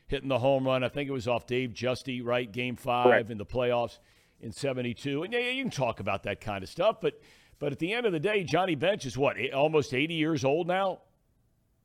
hitting 0.08 0.27
the 0.27 0.39
home 0.39 0.65
run. 0.65 0.84
I 0.84 0.89
think 0.89 1.10
it 1.10 1.13
was 1.13 1.25
off 1.27 1.47
Dave 1.47 1.69
Giusti, 1.73 2.21
right? 2.21 2.51
Game 2.51 2.75
five 2.75 3.05
Correct. 3.05 3.29
in 3.29 3.38
the 3.38 3.45
playoffs 3.45 3.99
in 4.41 4.51
'72, 4.51 5.23
and 5.23 5.32
yeah, 5.32 5.39
yeah, 5.39 5.51
you 5.51 5.63
can 5.63 5.71
talk 5.71 6.01
about 6.01 6.23
that 6.23 6.41
kind 6.41 6.62
of 6.62 6.69
stuff, 6.69 6.97
but 7.01 7.13
but 7.60 7.72
at 7.72 7.80
the 7.80 7.93
end 7.93 8.06
of 8.06 8.12
the 8.12 8.19
day, 8.19 8.43
Johnny 8.43 8.76
Bench 8.76 9.06
is 9.06 9.17
what 9.17 9.38
eh, 9.38 9.50
almost 9.50 9.93
80 9.93 10.13
years 10.13 10.43
old 10.45 10.67
now. 10.67 11.00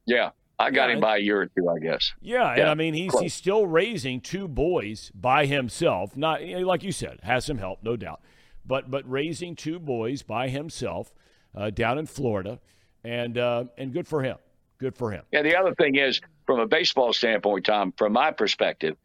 Yeah, 0.06 0.30
I 0.58 0.70
got 0.70 0.88
Yeah, 0.88 0.94
him 0.94 1.00
by 1.00 1.16
a 1.16 1.20
year 1.20 1.42
or 1.42 1.46
two, 1.46 1.68
I 1.68 1.78
guess. 1.78 2.12
Yeah, 2.20 2.50
and 2.52 2.68
I 2.68 2.74
mean 2.74 2.94
he's 2.94 3.10
close. 3.10 3.22
he's 3.22 3.34
still 3.34 3.66
raising 3.66 4.20
two 4.20 4.48
boys 4.48 5.10
by 5.14 5.46
himself. 5.46 6.16
Not 6.16 6.42
like 6.42 6.82
you 6.82 6.92
said, 6.92 7.20
has 7.22 7.44
some 7.44 7.58
help, 7.58 7.82
no 7.82 7.96
doubt, 7.96 8.20
but 8.64 8.90
but 8.90 9.08
raising 9.10 9.56
two 9.56 9.78
boys 9.78 10.22
by 10.22 10.48
himself 10.48 11.12
uh, 11.54 11.70
down 11.70 11.98
in 11.98 12.06
Florida, 12.06 12.60
and 13.02 13.38
uh, 13.38 13.64
and 13.78 13.92
good 13.92 14.06
for 14.06 14.22
him. 14.22 14.36
Good 14.78 14.94
for 14.96 15.10
him. 15.10 15.22
Yeah, 15.32 15.42
the 15.42 15.56
other 15.56 15.74
thing 15.74 15.94
is, 15.96 16.20
from 16.46 16.60
a 16.60 16.66
baseball 16.66 17.12
standpoint, 17.12 17.66
Thom, 17.66 17.92
from 17.96 18.12
my 18.12 18.30
perspective, 18.32 18.96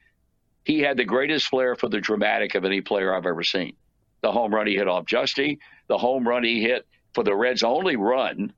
he 0.66 0.80
had 0.82 0.98
the 0.98 1.06
greatest 1.06 1.48
flair 1.48 1.76
for 1.76 1.88
the 1.88 2.00
dramatic 2.02 2.56
of 2.56 2.66
any 2.66 2.82
player 2.82 3.16
I've 3.16 3.26
ever 3.26 3.44
seen. 3.44 3.76
The 4.22 4.32
home 4.32 4.54
run 4.54 4.68
he 4.68 4.76
hit 4.76 4.88
off 4.90 5.06
Giusti, 5.06 5.60
the 5.89 5.97
home 5.97 6.25
run 6.25 6.43
he 6.45 6.62
hit 6.62 6.88
for 7.13 7.23
the 7.25 7.36
Reds' 7.36 7.63
only 7.63 7.97
run 7.97 8.54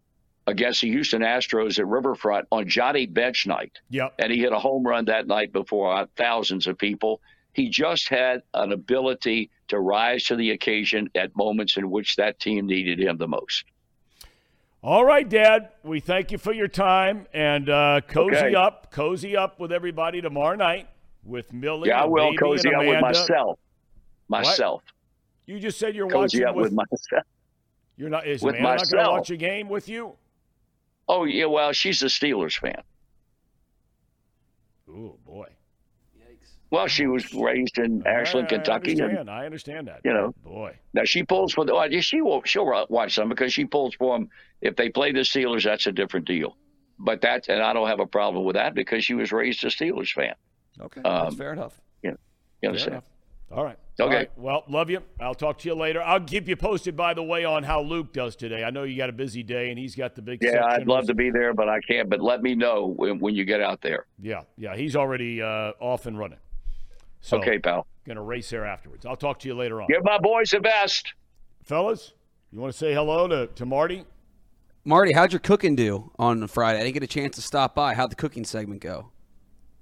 against 0.47 0.81
the 0.81 0.89
Houston 0.89 1.21
Astros 1.21 1.79
at 1.79 1.87
Riverfront 1.87 2.47
on 2.51 2.67
Johnny 2.67 3.05
Bench 3.07 3.47
night. 3.47 3.79
Yep. 3.89 4.13
And 4.19 4.31
he 4.31 4.39
hit 4.39 4.51
a 4.53 4.59
home 4.59 4.85
run 4.85 5.05
that 5.05 5.25
night 5.25 5.51
before 5.51 5.95
uh, 5.95 6.05
thousands 6.17 6.67
of 6.67 6.77
people. 6.77 7.21
He 7.53 7.69
just 7.69 8.09
had 8.09 8.41
an 8.53 8.71
ability 8.71 9.49
to 9.69 9.79
rise 9.79 10.25
to 10.25 10.35
the 10.35 10.51
occasion 10.51 11.09
at 11.15 11.35
moments 11.35 11.77
in 11.77 11.89
which 11.89 12.15
that 12.17 12.39
team 12.39 12.67
needed 12.67 12.99
him 12.99 13.17
the 13.17 13.27
most. 13.27 13.65
All 14.83 15.05
right, 15.05 15.27
Dad. 15.27 15.69
We 15.83 15.99
thank 15.99 16.31
you 16.31 16.37
for 16.37 16.53
your 16.53 16.67
time 16.67 17.27
and 17.33 17.69
uh, 17.69 18.01
cozy 18.07 18.35
Okay. 18.37 18.55
up, 18.55 18.91
cozy 18.91 19.37
up 19.37 19.59
with 19.59 19.71
everybody 19.71 20.21
tomorrow 20.21 20.55
night 20.55 20.87
with 21.23 21.53
Millie. 21.53 21.89
Yeah, 21.89 22.01
I 22.01 22.05
will 22.05 22.33
cozy 22.35 22.73
up 22.73 22.85
with 22.85 22.99
myself. 22.99 23.59
Myself. 24.27 24.81
You 25.45 25.59
just 25.59 25.79
said 25.79 25.95
you're 25.95 26.09
Cozy 26.09 26.39
watching 26.39 26.43
up 26.45 26.55
with 26.55 26.71
myself. 26.71 27.23
You're 27.97 28.09
not. 28.09 28.25
Is 28.27 28.41
with 28.41 28.55
Amanda 28.55 28.83
not 28.83 28.91
going 28.91 29.03
to 29.05 29.11
watch 29.11 29.29
a 29.31 29.37
game 29.37 29.69
with 29.69 29.89
you? 29.89 30.13
Oh 31.07 31.25
yeah, 31.25 31.45
well, 31.45 31.71
she's 31.73 32.01
a 32.03 32.05
Steelers 32.05 32.57
fan. 32.57 32.81
Oh 34.89 35.17
boy. 35.25 35.47
Yikes. 36.17 36.51
Well, 36.69 36.87
she 36.87 37.07
was 37.07 37.33
raised 37.33 37.77
in 37.77 38.05
Ashland, 38.05 38.47
I, 38.47 38.49
Kentucky, 38.49 38.91
I 38.91 38.93
and 38.93 39.01
understand. 39.01 39.29
I 39.29 39.45
understand 39.45 39.87
that. 39.87 40.01
you 40.03 40.13
know. 40.13 40.33
boy. 40.43 40.77
now 40.93 41.03
she 41.05 41.23
pulls 41.23 41.53
for 41.53 41.65
the. 41.65 41.73
oh, 41.73 41.83
yeah, 41.83 42.01
She 42.01 42.21
will. 42.21 42.41
She'll 42.45 42.65
watch 42.89 43.15
them 43.15 43.29
because 43.29 43.53
she 43.53 43.65
pulls 43.65 43.95
for 43.95 44.17
them. 44.17 44.29
If 44.61 44.75
they 44.75 44.89
play 44.89 45.11
the 45.11 45.19
Steelers, 45.19 45.63
that's 45.63 45.87
a 45.87 45.91
different 45.91 46.27
deal. 46.27 46.55
But 46.99 47.21
that, 47.21 47.47
and 47.49 47.61
I 47.63 47.73
don't 47.73 47.87
have 47.87 47.99
a 47.99 48.05
problem 48.05 48.45
with 48.45 48.55
that 48.55 48.75
because 48.75 49.03
she 49.03 49.15
was 49.15 49.31
raised 49.31 49.63
a 49.63 49.67
Steelers 49.67 50.11
fan. 50.13 50.35
Okay, 50.79 51.01
Um, 51.01 51.25
that's 51.25 51.35
fair 51.35 51.53
enough. 51.53 51.79
Yeah, 52.03 52.11
You 52.11 52.17
Fair 52.61 52.69
understand? 52.69 52.91
enough. 52.93 53.03
All 53.51 53.63
right. 53.63 53.77
Okay. 54.01 54.13
All 54.13 54.19
right. 54.19 54.29
Well, 54.37 54.63
love 54.67 54.89
you. 54.89 55.03
I'll 55.19 55.35
talk 55.35 55.59
to 55.59 55.69
you 55.69 55.75
later. 55.75 56.01
I'll 56.01 56.19
keep 56.21 56.47
you 56.47 56.55
posted, 56.55 56.95
by 56.95 57.13
the 57.13 57.23
way, 57.23 57.45
on 57.45 57.63
how 57.63 57.81
Luke 57.81 58.13
does 58.13 58.35
today. 58.35 58.63
I 58.63 58.69
know 58.69 58.83
you 58.83 58.97
got 58.97 59.09
a 59.09 59.13
busy 59.13 59.43
day, 59.43 59.69
and 59.69 59.77
he's 59.77 59.95
got 59.95 60.15
the 60.15 60.21
big. 60.21 60.39
Yeah, 60.41 60.65
I'd 60.65 60.87
love 60.87 61.07
to 61.07 61.13
be 61.13 61.29
there, 61.29 61.53
but 61.53 61.69
I 61.69 61.79
can't. 61.81 62.09
But 62.09 62.21
let 62.21 62.41
me 62.41 62.55
know 62.55 62.87
when, 62.87 63.19
when 63.19 63.35
you 63.35 63.45
get 63.45 63.61
out 63.61 63.81
there. 63.81 64.07
Yeah, 64.19 64.41
yeah. 64.57 64.75
He's 64.75 64.95
already 64.95 65.41
uh, 65.41 65.73
off 65.79 66.05
and 66.05 66.17
running. 66.17 66.39
So, 67.21 67.37
Okay, 67.37 67.59
pal. 67.59 67.85
Going 68.05 68.15
to 68.15 68.23
race 68.23 68.49
there 68.49 68.65
afterwards. 68.65 69.05
I'll 69.05 69.15
talk 69.15 69.39
to 69.39 69.47
you 69.47 69.53
later 69.53 69.81
on. 69.81 69.87
Give 69.87 70.03
my 70.03 70.17
boys 70.17 70.49
the 70.49 70.59
best. 70.59 71.13
Fellas, 71.63 72.13
you 72.51 72.59
want 72.59 72.73
to 72.73 72.77
say 72.77 72.93
hello 72.93 73.27
to, 73.27 73.47
to 73.47 73.65
Marty? 73.65 74.05
Marty, 74.83 75.13
how'd 75.13 75.31
your 75.31 75.39
cooking 75.39 75.75
do 75.75 76.11
on 76.17 76.47
Friday? 76.47 76.79
I 76.79 76.83
didn't 76.83 76.95
get 76.95 77.03
a 77.03 77.07
chance 77.07 77.35
to 77.35 77.41
stop 77.43 77.75
by. 77.75 77.93
How'd 77.93 78.09
the 78.09 78.15
cooking 78.15 78.43
segment 78.43 78.81
go? 78.81 79.11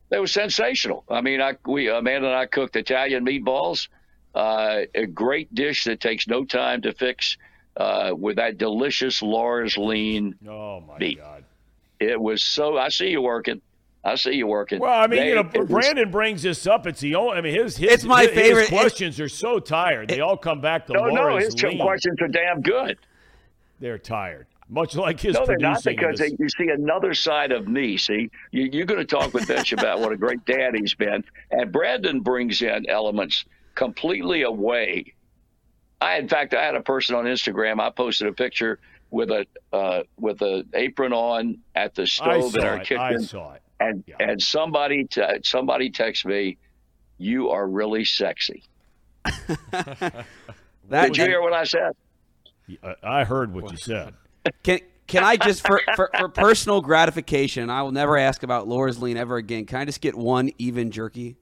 They 0.10 0.20
were 0.20 0.28
sensational. 0.28 1.06
I 1.10 1.22
mean, 1.22 1.40
I 1.40 1.56
we 1.66 1.88
Amanda 1.88 2.28
and 2.28 2.36
I 2.36 2.48
cooked 2.48 2.76
Italian 2.76 3.26
meatballs, 3.26 3.88
uh, 4.36 4.82
a 4.96 5.06
great 5.06 5.54
dish 5.54 5.84
that 5.86 6.00
takes 6.00 6.28
no 6.28 6.46
time 6.46 6.82
to 6.84 6.94
fix, 6.94 7.38
uh, 7.78 8.14
with 8.18 8.36
that 8.38 8.58
delicious 8.58 9.22
Laura's 9.22 9.78
lean. 9.78 10.36
Oh, 10.48 10.82
my 10.82 10.98
Me. 10.98 11.16
God. 11.16 11.44
It 12.00 12.20
was 12.20 12.44
so. 12.44 12.78
I 12.78 12.90
see 12.90 13.10
you 13.10 13.22
working. 13.22 13.62
I 14.06 14.16
see 14.16 14.32
you 14.32 14.48
working. 14.48 14.80
Well, 14.80 14.98
I 14.98 15.08
mean, 15.08 15.20
They- 15.20 15.30
you 15.30 15.36
know, 15.36 15.50
it 15.54 15.60
was- 15.60 15.70
Brandon 15.70 16.10
brings 16.10 16.42
this 16.44 16.66
up. 16.66 16.88
It's 16.88 17.02
the 17.02 17.16
only. 17.16 17.38
I 17.38 17.42
mean, 17.42 17.54
his 17.54 17.76
his 17.76 17.92
It's 17.92 18.04
my 18.06 18.22
his, 18.22 18.30
his 18.32 18.40
favorite- 18.40 18.64
it- 18.66 18.70
questions 18.70 19.20
are 19.20 19.28
so 19.28 19.60
tired. 19.60 20.08
They 20.08 20.22
all 20.22 20.38
come 20.38 20.62
back 20.62 20.88
to 20.88 20.94
No, 20.94 21.06
no, 21.06 21.14
Laura's 21.14 21.46
his 21.54 21.62
lean. 21.64 21.80
questions 21.80 22.18
are 22.22 22.30
damn 22.30 22.62
good. 22.62 22.98
They're 23.82 23.98
tired, 23.98 24.48
much 24.70 24.96
like 24.96 25.20
his 25.20 25.36
No, 25.36 25.46
they're 25.46 25.58
not 25.58 25.84
because 25.84 26.20
they, 26.20 26.36
you 26.40 26.48
see 26.50 26.70
another 26.70 27.14
side 27.14 27.52
of 27.52 27.68
me. 27.68 27.98
See, 27.98 28.30
you, 28.52 28.70
you're 28.72 28.86
going 28.86 29.06
to 29.06 29.06
talk 29.06 29.34
with 29.34 29.48
Mitch 29.50 29.74
about 29.74 30.00
what 30.00 30.12
a 30.14 30.18
great 30.18 30.44
dad 30.46 30.76
he's 30.76 30.94
been, 30.94 31.24
and 31.52 31.72
Brandon 31.72 32.22
brings 32.22 32.62
in 32.62 32.90
elements 32.90 33.44
completely 33.80 34.42
away. 34.44 35.14
I, 36.02 36.18
in 36.18 36.28
fact, 36.28 36.54
I 36.54 36.64
had 36.64 36.76
a 36.76 36.82
person 36.82 37.16
on 37.16 37.24
Instagram. 37.26 37.80
I 37.80 37.90
posted 37.90 38.28
a 38.28 38.34
picture 38.34 38.78
with 39.10 39.32
a 39.32 39.46
uh, 39.74 40.04
with 40.20 40.42
an 40.42 40.68
apron 40.74 41.14
on 41.14 41.58
at 41.76 41.96
the 41.96 42.06
stove 42.06 42.56
in 42.56 42.64
our 42.64 42.76
it. 42.78 42.84
kitchen, 42.86 43.00
I 43.02 43.18
saw 43.18 43.54
it. 43.54 43.62
and 43.80 44.04
Yeah. 44.06 44.16
and 44.20 44.42
somebody 44.42 45.06
t- 45.06 45.24
somebody 45.44 45.90
texts 45.90 46.26
me, 46.26 46.58
"You 47.18 47.50
are 47.50 47.68
really 47.68 48.04
sexy." 48.06 48.64
That 50.90 51.06
Did 51.06 51.18
you 51.18 51.26
hear 51.26 51.42
what 51.44 51.54
I 51.54 51.66
said? 51.66 51.92
I- 52.84 52.96
I 53.04 53.24
heard 53.24 53.54
what 53.54 53.72
you 53.72 53.78
said. 53.78 54.16
Can 54.64 54.80
can 55.06 55.24
I 55.24 55.38
just 55.38 55.66
for, 55.66 55.80
for 55.96 56.10
for 56.18 56.30
personal 56.30 56.82
gratification? 56.82 57.70
I 57.70 57.84
will 57.84 57.92
never 57.92 58.18
ask 58.18 58.42
about 58.44 58.68
Laura's 58.68 59.00
lean 59.02 59.16
ever 59.18 59.38
again. 59.38 59.66
Can 59.66 59.80
I 59.80 59.86
just 59.86 60.02
get 60.02 60.16
one 60.16 60.50
even 60.58 60.90
jerky? 60.92 61.36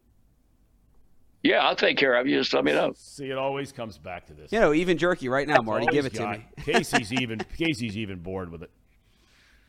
Yeah, 1.48 1.66
I'll 1.66 1.78
take 1.78 1.98
care 1.98 2.16
of 2.16 2.28
you. 2.28 2.38
Just 2.40 2.54
let 2.54 2.66
me 2.66 2.74
know. 2.74 2.92
See, 2.98 3.30
it 3.30 3.38
always 3.38 3.72
comes 3.72 3.98
back 3.98 4.26
to 4.26 4.34
this. 4.34 4.52
You 4.52 4.60
know, 4.60 4.74
even 4.74 4.98
jerky 4.98 5.30
right 5.30 5.48
now, 5.48 5.62
Marty. 5.62 5.86
Give 5.86 6.04
Always 6.04 6.14
it 6.14 6.16
to 6.16 6.28
me. 6.30 6.46
Casey's 6.58 7.14
even 7.14 7.40
Casey's 7.58 7.96
even 7.96 8.20
bored 8.20 8.52
with 8.52 8.64
it. 8.64 8.72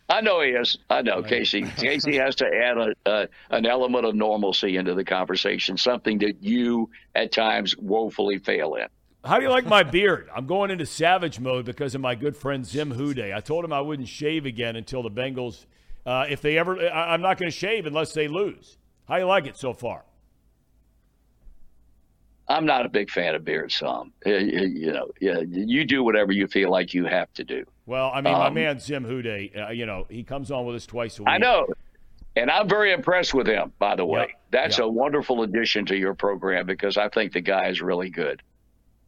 I 0.09 0.21
know 0.21 0.41
he 0.41 0.51
is. 0.51 0.79
I 0.91 1.03
know 1.03 1.23
Casey. 1.23 1.63
Casey 1.77 2.17
has 2.17 2.35
to 2.37 2.47
add 2.47 2.79
a, 2.79 2.95
a, 3.07 3.29
an 3.51 3.65
element 3.65 4.07
of 4.07 4.17
normalcy 4.17 4.77
into 4.77 4.95
the 4.95 5.05
conversation, 5.05 5.77
something 5.77 6.19
that 6.19 6.43
you 6.43 6.91
at 7.15 7.31
times 7.31 7.77
woefully 7.77 8.39
fail 8.39 8.75
in. 8.75 8.89
How 9.25 9.37
do 9.37 9.45
you 9.45 9.51
like 9.51 9.67
my 9.67 9.85
beard? 9.85 10.31
I'm 10.35 10.47
going 10.47 10.73
into 10.73 10.87
savage 10.87 11.39
mode 11.39 11.65
because 11.65 11.95
of 11.95 12.01
my 12.01 12.17
good 12.17 12.37
friend 12.37 12.67
Zim 12.67 12.91
Hude. 12.91 13.21
I 13.21 13.41
told 13.41 13.65
him 13.65 13.73
I 13.73 13.83
wouldn't 13.83 14.09
shave 14.09 14.47
again 14.47 14.75
until 14.75 15.03
the 15.03 15.11
Bengals, 15.11 15.67
uh, 16.07 16.27
if 16.29 16.41
they 16.41 16.59
ever, 16.59 16.81
I, 16.81 17.13
I'm 17.13 17.21
not 17.21 17.39
going 17.39 17.51
to 17.51 17.57
shave 17.57 17.87
unless 17.87 18.15
they 18.15 18.27
lose. 18.27 18.79
How 19.07 19.17
you 19.17 19.27
like 19.27 19.47
it 19.47 19.57
so 19.57 19.75
far? 19.75 20.05
I'm 22.49 22.65
not 22.65 22.87
a 22.87 22.89
big 22.89 23.11
fan 23.11 23.35
of 23.35 23.45
beards, 23.45 23.79
Thom. 23.79 24.13
You 24.25 24.93
know, 24.93 25.11
yeah, 25.21 25.41
you 25.41 25.85
do 25.85 26.03
whatever 26.03 26.33
you 26.33 26.47
feel 26.47 26.71
like 26.71 26.95
you 26.95 27.05
have 27.05 27.33
to 27.35 27.45
do. 27.45 27.65
Well, 27.85 28.11
I 28.13 28.23
mean, 28.23 28.35
um, 28.35 28.41
my 28.41 28.51
man 28.51 28.81
Jim 28.81 29.05
Hude, 29.05 29.27
uh, 29.27 29.69
you 29.69 29.85
know, 29.85 30.07
he 30.09 30.23
comes 30.23 30.51
on 30.51 30.65
with 30.65 30.77
us 30.77 30.87
twice 30.87 31.19
a 31.19 31.23
week. 31.23 31.29
I 31.29 31.39
know, 31.39 31.67
and 32.37 32.51
I'm 32.51 32.69
very 32.69 32.93
impressed 32.93 33.35
with 33.35 33.47
him. 33.47 33.73
By 33.79 33.97
the 33.97 34.07
way, 34.07 34.21
yep. 34.21 34.31
that's 34.51 34.79
yep. 34.79 34.87
a 34.87 34.89
wonderful 34.89 35.43
addition 35.43 35.85
to 35.87 35.97
your 35.97 36.15
program 36.15 36.67
because 36.67 36.97
I 36.97 37.09
think 37.11 37.33
the 37.33 37.41
guy 37.43 37.69
is 37.69 37.83
really 37.83 38.09
good. 38.09 38.43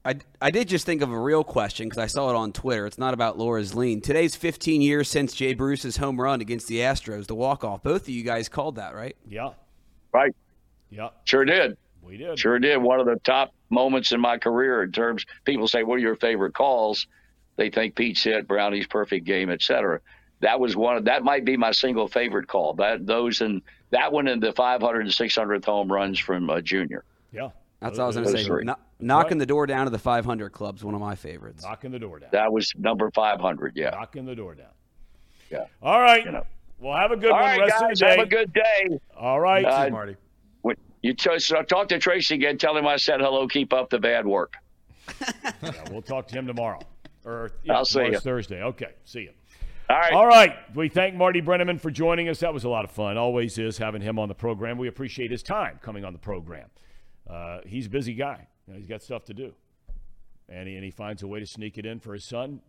I, 0.05 0.17
I 0.41 0.51
did 0.51 0.69
just 0.69 0.87
think 0.87 1.03
of 1.03 1.13
a 1.13 1.19
real 1.19 1.45
question 1.45 1.87
because 1.87 2.03
I 2.03 2.07
saw 2.07 2.31
it 2.31 2.37
on 2.37 2.53
Twitter. 2.53 2.87
It's 2.87 2.97
not 2.97 3.13
about 3.13 3.39
Laura's 3.39 3.75
lean. 3.75 4.01
Today's 4.01 4.35
15 4.35 4.81
years 4.81 5.09
since 5.09 5.35
Jay 5.35 5.53
Bruce's 5.53 5.99
home 5.99 6.19
run 6.19 6.41
against 6.41 6.69
the 6.69 6.79
Astros, 6.79 7.27
the 7.27 7.35
walk 7.35 7.65
off. 7.65 7.83
Both 7.83 8.03
of 8.03 8.09
you 8.09 8.23
guys 8.23 8.49
called 8.49 8.77
that, 8.77 8.95
right? 8.95 9.15
Yeah. 9.29 9.51
Right. 10.13 10.35
Yeah. 10.89 11.11
Sure 11.25 11.45
did. 11.45 11.77
We 12.03 12.17
did. 12.17 12.39
Sure 12.39 12.59
did. 12.59 12.79
One 12.79 13.01
of 13.01 13.07
the 13.07 13.17
top 13.17 13.55
moments 13.69 14.13
in 14.13 14.21
my 14.21 14.39
career 14.39 14.83
in 14.83 14.93
terms 14.93 15.25
people 15.45 15.69
say, 15.69 15.83
What 15.83 15.97
are 15.97 15.99
your 15.99 16.17
favorite 16.17 16.55
calls? 16.55 17.07
They 17.57 17.71
think 17.71 17.95
Pete's 17.95 18.23
hit, 18.23 18.49
Brownie's 18.49 18.87
perfect 18.87 19.27
game, 19.27 19.51
etc. 19.51 20.01
That 20.41 20.59
was 20.59 20.77
one 20.77 20.97
of 20.97 21.05
that 21.05 21.23
might 21.23 21.45
be 21.45 21.57
my 21.57 21.73
single 21.73 22.09
favorite 22.09 22.49
call. 22.49 22.75
That 22.75 23.07
those 23.07 23.41
and 23.43 23.63
that 23.91 24.13
one 24.13 24.29
and 24.29 24.43
the 24.43 24.53
500 24.53 25.01
and 25.01 25.11
600th 25.11 25.65
home 25.65 25.93
runs 25.93 26.19
from 26.19 26.49
uh, 26.49 26.61
Junior. 26.61 27.05
Yeah. 27.33 27.51
That's 27.81 27.99
what 27.99 28.05
I 28.05 28.07
was 28.07 28.17
going 28.17 28.37
to 28.37 28.45
say. 28.45 28.49
No, 28.63 28.77
knocking 28.99 29.33
right. 29.33 29.39
the 29.39 29.47
door 29.47 29.67
down 29.67 29.87
to 29.87 29.91
the 29.91 29.99
500 29.99 30.51
club's 30.51 30.85
one 30.85 30.95
of 30.95 31.01
my 31.01 31.15
favorites. 31.15 31.65
Knocking 31.65 31.91
the 31.91 31.99
door 31.99 32.19
down. 32.19 32.29
That 32.33 32.53
was 32.53 32.73
number 32.79 33.11
500. 33.11 33.73
Yeah. 33.75 33.91
Knocking 33.91 34.27
the 34.27 34.35
door 34.35 34.55
down. 34.55 34.67
Yeah. 35.51 35.65
All 35.83 36.01
right. 36.01 36.25
You 36.25 36.33
know. 36.33 36.47
Well, 36.79 36.97
have 36.97 37.11
a 37.11 37.17
good 37.17 37.31
All 37.31 37.41
one. 37.41 37.45
Right, 37.45 37.61
rest 37.61 37.73
guys, 37.73 37.83
of 37.83 37.89
the 37.89 37.95
day. 38.05 38.11
Have 38.11 38.27
a 38.27 38.27
good 38.27 38.53
day. 38.53 39.01
All 39.17 39.41
right, 39.41 39.65
uh, 39.65 39.91
Marty. 39.91 40.17
When 41.03 41.09
you 41.09 41.15
t- 41.15 41.39
so 41.39 41.63
talk 41.63 41.89
to 41.89 41.99
Tracy 41.99 42.35
again. 42.35 42.59
Tell 42.59 42.77
him 42.77 42.87
I 42.87 42.97
said 42.97 43.21
hello. 43.21 43.47
Keep 43.47 43.73
up 43.73 43.91
the 43.91 43.99
bad 43.99 44.27
work. 44.27 44.55
yeah, 45.63 45.73
we'll 45.91 46.03
talk 46.03 46.29
to 46.29 46.35
him 46.35 46.47
tomorrow. 46.47 46.81
Or 47.25 47.51
yeah, 47.65 47.75
I'll 47.75 47.85
see 47.85 48.07
you 48.07 48.19
Thursday. 48.19 48.63
Okay. 48.63 48.93
See 49.05 49.21
you. 49.21 49.31
All 49.89 49.97
right. 49.97 50.13
All 50.13 50.27
right. 50.27 50.57
We 50.75 50.89
thank 50.89 51.17
Marty 51.17 51.43
Brennaman 51.43 51.81
for 51.81 51.91
joining 51.91 52.29
us. 52.29 52.41
That 52.41 52.55
was 52.55 52.65
a 52.65 52.69
lot 52.69 52.85
of 52.85 52.91
fun. 52.91 53.19
Always 53.19 53.59
is 53.59 53.77
having 53.77 54.01
him 54.03 54.19
on 54.19 54.29
the 54.29 54.35
program. 54.35 54.79
We 54.79 54.89
appreciate 54.89 55.31
his 55.31 55.43
time 55.43 55.81
coming 55.83 56.05
on 56.05 56.13
the 56.13 56.19
program. 56.19 56.69
Uh, 57.29 57.61
he's 57.67 57.87
a 57.87 57.91
busy 57.91 58.15
guy. 58.15 58.47
You 58.67 58.75
know, 58.75 58.79
he's 58.79 58.89
got 58.89 59.03
stuff 59.03 59.25
to 59.25 59.35
do. 59.35 59.53
And 60.49 60.69
he, 60.69 60.77
and 60.77 60.85
he 60.85 60.91
finds 60.91 61.23
a 61.23 61.27
way 61.27 61.41
to 61.41 61.47
sneak 61.47 61.77
it 61.77 61.87
in 61.87 61.99
for 62.01 62.13
his 62.13 62.25
son, 62.25 62.61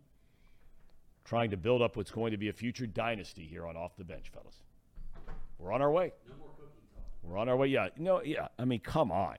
trying 1.24 1.50
to 1.50 1.56
build 1.56 1.80
up 1.82 1.96
what's 1.96 2.10
going 2.10 2.32
to 2.32 2.36
be 2.36 2.48
a 2.48 2.52
future 2.52 2.86
dynasty 2.86 3.44
here 3.44 3.66
on 3.66 3.76
Off 3.76 3.96
the 3.96 4.04
Bench, 4.04 4.30
fellas. 4.32 4.62
We're 5.58 5.72
on 5.72 5.80
our 5.80 5.90
way. 5.90 6.12
No 6.28 6.34
We're 7.22 7.38
on 7.38 7.48
our 7.48 7.56
way. 7.56 7.68
Yeah. 7.68 7.88
No, 7.96 8.22
yeah. 8.22 8.48
I 8.58 8.64
mean, 8.64 8.80
come 8.80 9.10
on. 9.12 9.36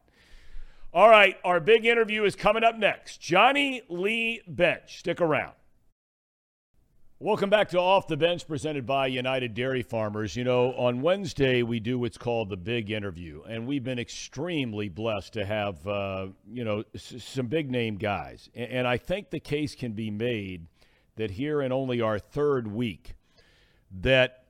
All 0.94 1.10
right. 1.10 1.38
Our 1.44 1.60
big 1.60 1.86
interview 1.86 2.24
is 2.24 2.36
coming 2.36 2.64
up 2.64 2.78
next. 2.78 3.20
Johnny 3.20 3.82
Lee 3.90 4.42
Bench. 4.48 5.00
Stick 5.00 5.22
around. 5.22 5.54
Welcome 7.20 7.50
back 7.50 7.70
to 7.70 7.80
Off 7.80 8.08
the 8.08 8.18
Bench, 8.18 8.46
presented 8.46 8.86
by 8.86 9.08
United 9.08 9.54
Dairy 9.54 9.82
Farmers. 9.82 10.36
You 10.36 10.44
know, 10.44 10.74
on 10.74 11.02
Wednesday, 11.02 11.64
we 11.64 11.80
do 11.80 11.98
what's 11.98 12.18
called 12.18 12.50
the 12.50 12.58
big 12.58 12.92
interview, 12.92 13.44
and 13.48 13.66
we've 13.66 13.84
been 13.84 14.00
extremely 14.00 14.90
blessed 14.90 15.32
to 15.34 15.46
have, 15.46 15.88
uh, 15.88 16.28
you 16.52 16.66
know, 16.66 16.84
s- 16.94 17.24
some 17.24 17.48
big 17.48 17.72
name 17.72 17.96
guys. 17.96 18.50
And, 18.54 18.72
and 18.72 18.88
I 18.88 18.98
think 18.98 19.30
the 19.30 19.40
case 19.40 19.74
can 19.74 19.94
be 19.94 20.12
made 20.12 20.68
that 21.16 21.32
here 21.32 21.62
in 21.62 21.72
only 21.72 22.02
our 22.02 22.20
third 22.20 22.68
week, 22.68 23.16
that 24.02 24.43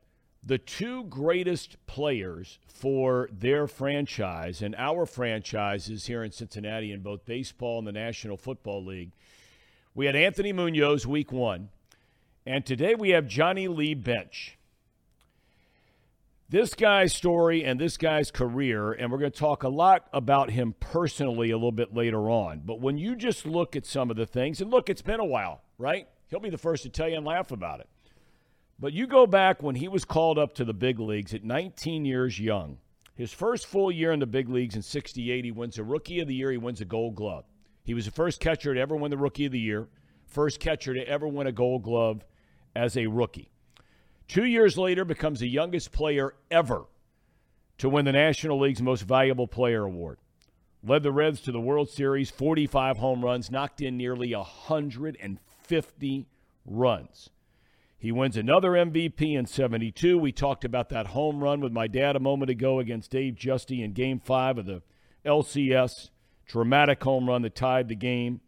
the 0.46 0.58
two 0.58 1.06
greatest 1.06 1.78
players 1.88 2.60
for 2.68 3.30
their 3.32 3.68
franchise 3.68 4.62
and 4.62 4.76
our 4.76 5.06
franchises 5.06 6.08
here 6.08 6.24
in 6.24 6.32
Cincinnati 6.32 6.92
in 6.92 7.02
both 7.02 7.26
baseball 7.26 7.80
and 7.80 7.88
the 7.88 7.92
National 7.92 8.38
Football 8.38 8.84
League, 8.84 9.12
we 9.96 10.06
had 10.06 10.16
Anthony 10.16 10.52
Munoz 10.52 11.08
week 11.08 11.32
one 11.32 11.70
and 12.46 12.66
today 12.66 12.94
we 12.94 13.12
have 13.12 13.28
Johnny 13.28 13.68
Lee 13.68 13.94
Bench. 13.94 14.58
This 16.50 16.74
guy's 16.74 17.14
story 17.14 17.64
and 17.64 17.80
this 17.80 17.98
guy's 17.98 18.30
career, 18.30 18.92
and 18.92 19.12
we're 19.12 19.18
going 19.18 19.32
to 19.32 19.40
talk 19.40 19.64
a 19.64 19.70
lot 19.70 20.08
about 20.12 20.52
him 20.52 20.76
personally 20.80 21.52
a 21.52 21.56
little 21.56 21.72
bit 21.72 21.96
later 21.96 22.30
on. 22.30 22.62
But 22.66 22.82
when 22.82 22.98
you 22.98 23.16
just 23.16 23.46
look 23.46 23.76
at 23.76 23.86
some 23.86 24.12
of 24.12 24.18
the 24.18 24.26
things, 24.26 24.62
and 24.62 24.70
look, 24.70 24.90
it's 24.90 25.02
been 25.02 25.22
a 25.22 25.26
while, 25.26 25.62
right? 25.78 26.08
He'll 26.28 26.42
be 26.42 26.50
the 26.50 26.58
first 26.58 26.84
to 26.84 26.90
tell 26.90 27.08
you 27.08 27.16
and 27.16 27.26
laugh 27.26 27.52
about 27.52 27.80
it. 27.80 27.88
But 28.84 28.92
you 28.92 29.08
go 29.08 29.26
back 29.26 29.64
when 29.64 29.76
he 29.76 29.88
was 29.88 30.04
called 30.04 30.38
up 30.38 30.56
to 30.56 30.66
the 30.66 30.74
big 30.74 31.00
leagues 31.00 31.34
at 31.34 31.46
19 31.46 32.04
years 32.04 32.38
young. 32.38 32.80
His 33.16 33.32
first 33.32 33.66
full 33.66 33.90
year 33.90 34.12
in 34.12 34.20
the 34.20 34.26
big 34.26 34.50
leagues 34.50 34.76
in 34.76 34.82
68, 34.82 35.46
he 35.46 35.52
wins 35.52 35.78
a 35.78 35.86
Rookie 35.86 36.20
of 36.20 36.28
the 36.28 36.36
Year. 36.36 36.52
He 36.52 36.58
wins 36.58 36.82
a 36.82 36.86
Gold 36.86 37.16
Glove. 37.16 37.46
He 37.86 37.94
was 37.94 38.04
the 38.04 38.12
first 38.12 38.42
catcher 38.42 38.74
to 38.74 38.80
ever 38.82 38.98
win 38.98 39.10
the 39.10 39.18
Rookie 39.18 39.46
of 39.46 39.54
the 39.54 39.60
Year, 39.60 39.88
first 40.26 40.60
catcher 40.60 40.94
to 40.94 41.08
ever 41.08 41.26
win 41.26 41.48
a 41.48 41.54
Gold 41.54 41.84
Glove, 41.84 42.26
as 42.76 42.98
a 42.98 43.08
rookie. 43.08 43.54
Two 44.28 44.44
years 44.44 44.78
later, 44.78 45.06
becomes 45.06 45.40
the 45.40 45.48
youngest 45.48 45.94
player 45.94 46.34
ever 46.52 46.84
to 47.78 47.88
win 47.88 48.04
the 48.04 48.12
National 48.12 48.60
League's 48.60 48.82
Most 48.82 49.04
Valuable 49.04 49.48
Player 49.48 49.86
Award. 49.86 50.18
Led 50.86 51.04
the 51.04 51.12
Reds 51.14 51.40
to 51.44 51.54
the 51.54 51.62
World 51.62 51.90
Series, 51.90 52.30
45 52.30 52.98
home 52.98 53.24
runs, 53.24 53.50
knocked 53.50 53.80
in 53.80 53.96
nearly 53.96 54.36
150 54.36 56.28
runs. 56.66 57.30
He 58.04 58.12
wins 58.12 58.36
another 58.36 58.72
MVP 58.72 59.34
in 59.34 59.46
72. 59.46 60.18
We 60.18 60.34
talked 60.34 60.66
about 60.66 60.90
that 60.90 61.08
home 61.08 61.42
run 61.42 61.62
with 61.62 61.72
my 61.72 61.88
dad 61.88 62.18
a 62.18 62.20
moment 62.20 62.52
ago 62.52 62.80
against 62.80 63.12
Dave 63.12 63.36
Giusti 63.36 63.82
in 63.82 63.94
game 63.94 64.20
five 64.20 64.58
of 64.58 64.66
the 64.66 64.82
LCS. 65.26 66.10
Dramatic 66.46 67.02
home 67.02 67.30
run 67.30 67.44
that 67.44 67.56
tied 67.56 67.88
the 67.88 67.96
game. 67.96 68.42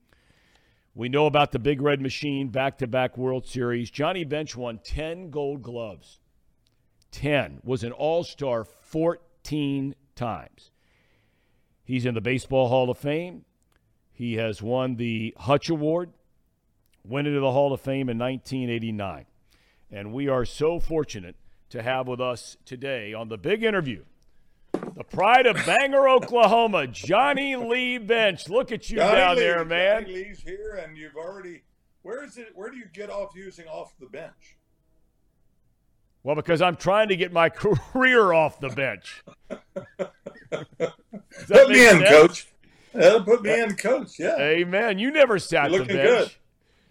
We 0.93 1.08
know 1.08 1.26
about 1.26 1.53
the 1.53 1.60
Big 1.60 1.82
Red 1.82 2.01
Machine 2.01 2.49
back 2.49 2.80
to 2.80 2.88
back 2.88 3.18
World 3.18 3.47
Series. 3.47 3.89
Johnny 3.89 4.26
Bench 4.26 4.58
won 4.58 4.82
10 4.84 5.30
gold 5.30 5.62
gloves. 5.62 6.20
10. 7.12 7.62
Was 7.64 7.86
an 7.86 7.93
all 7.93 8.26
star 8.26 8.66
14 8.66 9.95
times. 10.16 10.72
He's 11.86 12.06
in 12.06 12.14
the 12.14 12.20
Baseball 12.20 12.68
Hall 12.68 12.89
of 12.89 12.97
Fame. 12.97 13.45
He 14.12 14.34
has 14.34 14.62
won 14.62 14.97
the 14.97 15.34
Hutch 15.38 15.70
Award, 15.70 16.12
went 17.06 17.28
into 17.28 17.39
the 17.39 17.53
Hall 17.53 17.72
of 17.72 17.80
Fame 17.80 18.10
in 18.10 18.18
1989. 18.18 19.28
And 19.91 20.13
we 20.13 20.27
are 20.27 20.45
so 20.45 20.79
fortunate 20.79 21.36
to 21.69 21.81
have 21.81 22.07
with 22.07 22.21
us 22.21 22.57
today 22.65 23.13
on 23.13 23.29
the 23.29 23.38
big 23.38 23.63
interview 23.63 24.03
the 24.95 25.03
pride 25.03 25.45
of 25.45 25.57
Binger, 25.57 26.09
Oklahoma, 26.09 26.88
Johnny 26.88 27.55
Lee 27.55 27.97
Bench. 27.97 28.47
Look 28.49 28.71
at 28.71 28.89
you 28.89 28.97
Johnny 28.97 29.17
down 29.17 29.36
Lee, 29.36 29.41
there, 29.41 29.65
man. 29.65 30.03
Johnny 30.03 30.13
Lee's 30.15 30.39
here, 30.39 30.81
and 30.83 30.97
you've 30.97 31.15
already. 31.15 31.63
Where 32.01 32.23
is 32.23 32.38
it? 32.38 32.49
Where 32.55 32.69
do 32.69 32.77
you 32.77 32.86
get 32.93 33.09
off 33.09 33.36
using 33.36 33.67
off 33.67 33.93
the 33.99 34.05
bench? 34.05 34.57
Well, 36.23 36.36
because 36.36 36.61
I'm 36.61 36.75
trying 36.75 37.09
to 37.09 37.15
get 37.15 37.33
my 37.33 37.49
career 37.93 38.31
off 38.33 38.59
the 38.59 38.69
bench. 38.69 39.23
put 39.97 41.69
me 41.69 41.88
in, 41.88 41.99
sense? 41.99 42.09
coach. 42.09 42.47
That'll 42.93 43.23
put 43.23 43.43
me 43.43 43.59
in, 43.59 43.75
coach. 43.75 44.17
Yeah. 44.17 44.38
Amen. 44.39 44.97
You 44.97 45.11
never 45.11 45.39
sat 45.39 45.71
You're 45.71 45.81
the 45.81 45.93
bench. 45.93 46.07
Good. 46.07 46.31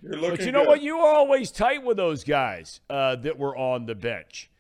But 0.09 0.41
you 0.41 0.53
know 0.53 0.61
good. 0.61 0.69
what? 0.69 0.83
You 0.83 0.99
were 0.99 1.07
always 1.07 1.51
tight 1.51 1.83
with 1.83 1.97
those 1.97 2.25
guys 2.25 2.81
uh, 2.91 3.17
that 3.17 3.39
were 3.39 3.57
on 3.57 3.87
the 3.87 3.95
bench 3.95 4.51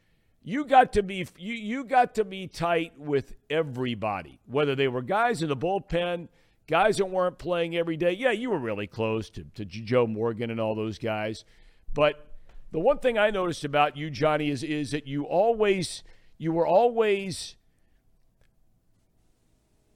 you 0.44 0.66
got 0.66 0.92
to 0.92 1.02
be 1.02 1.26
you, 1.38 1.54
you 1.54 1.84
got 1.84 2.14
to 2.16 2.24
be 2.24 2.46
tight 2.46 2.92
with 2.98 3.34
everybody, 3.48 4.38
whether 4.46 4.74
they 4.74 4.88
were 4.88 5.02
guys 5.02 5.42
in 5.42 5.48
the 5.48 5.56
bullpen, 5.56 6.28
guys 6.68 6.98
that 6.98 7.06
weren't 7.06 7.38
playing 7.38 7.74
every 7.76 7.96
day. 7.96 8.12
Yeah, 8.12 8.30
you 8.30 8.50
were 8.50 8.58
really 8.58 8.86
close 8.86 9.30
to, 9.30 9.44
to 9.54 9.64
Joe 9.64 10.06
Morgan 10.06 10.50
and 10.50 10.60
all 10.60 10.74
those 10.74 10.98
guys. 10.98 11.46
But 11.94 12.26
the 12.72 12.78
one 12.78 12.98
thing 12.98 13.16
I 13.16 13.30
noticed 13.30 13.64
about 13.64 13.96
you, 13.96 14.10
Johnny, 14.10 14.50
is 14.50 14.62
is 14.62 14.90
that 14.90 15.06
you 15.06 15.24
always 15.24 16.04
you 16.36 16.52
were 16.52 16.66
always 16.66 17.56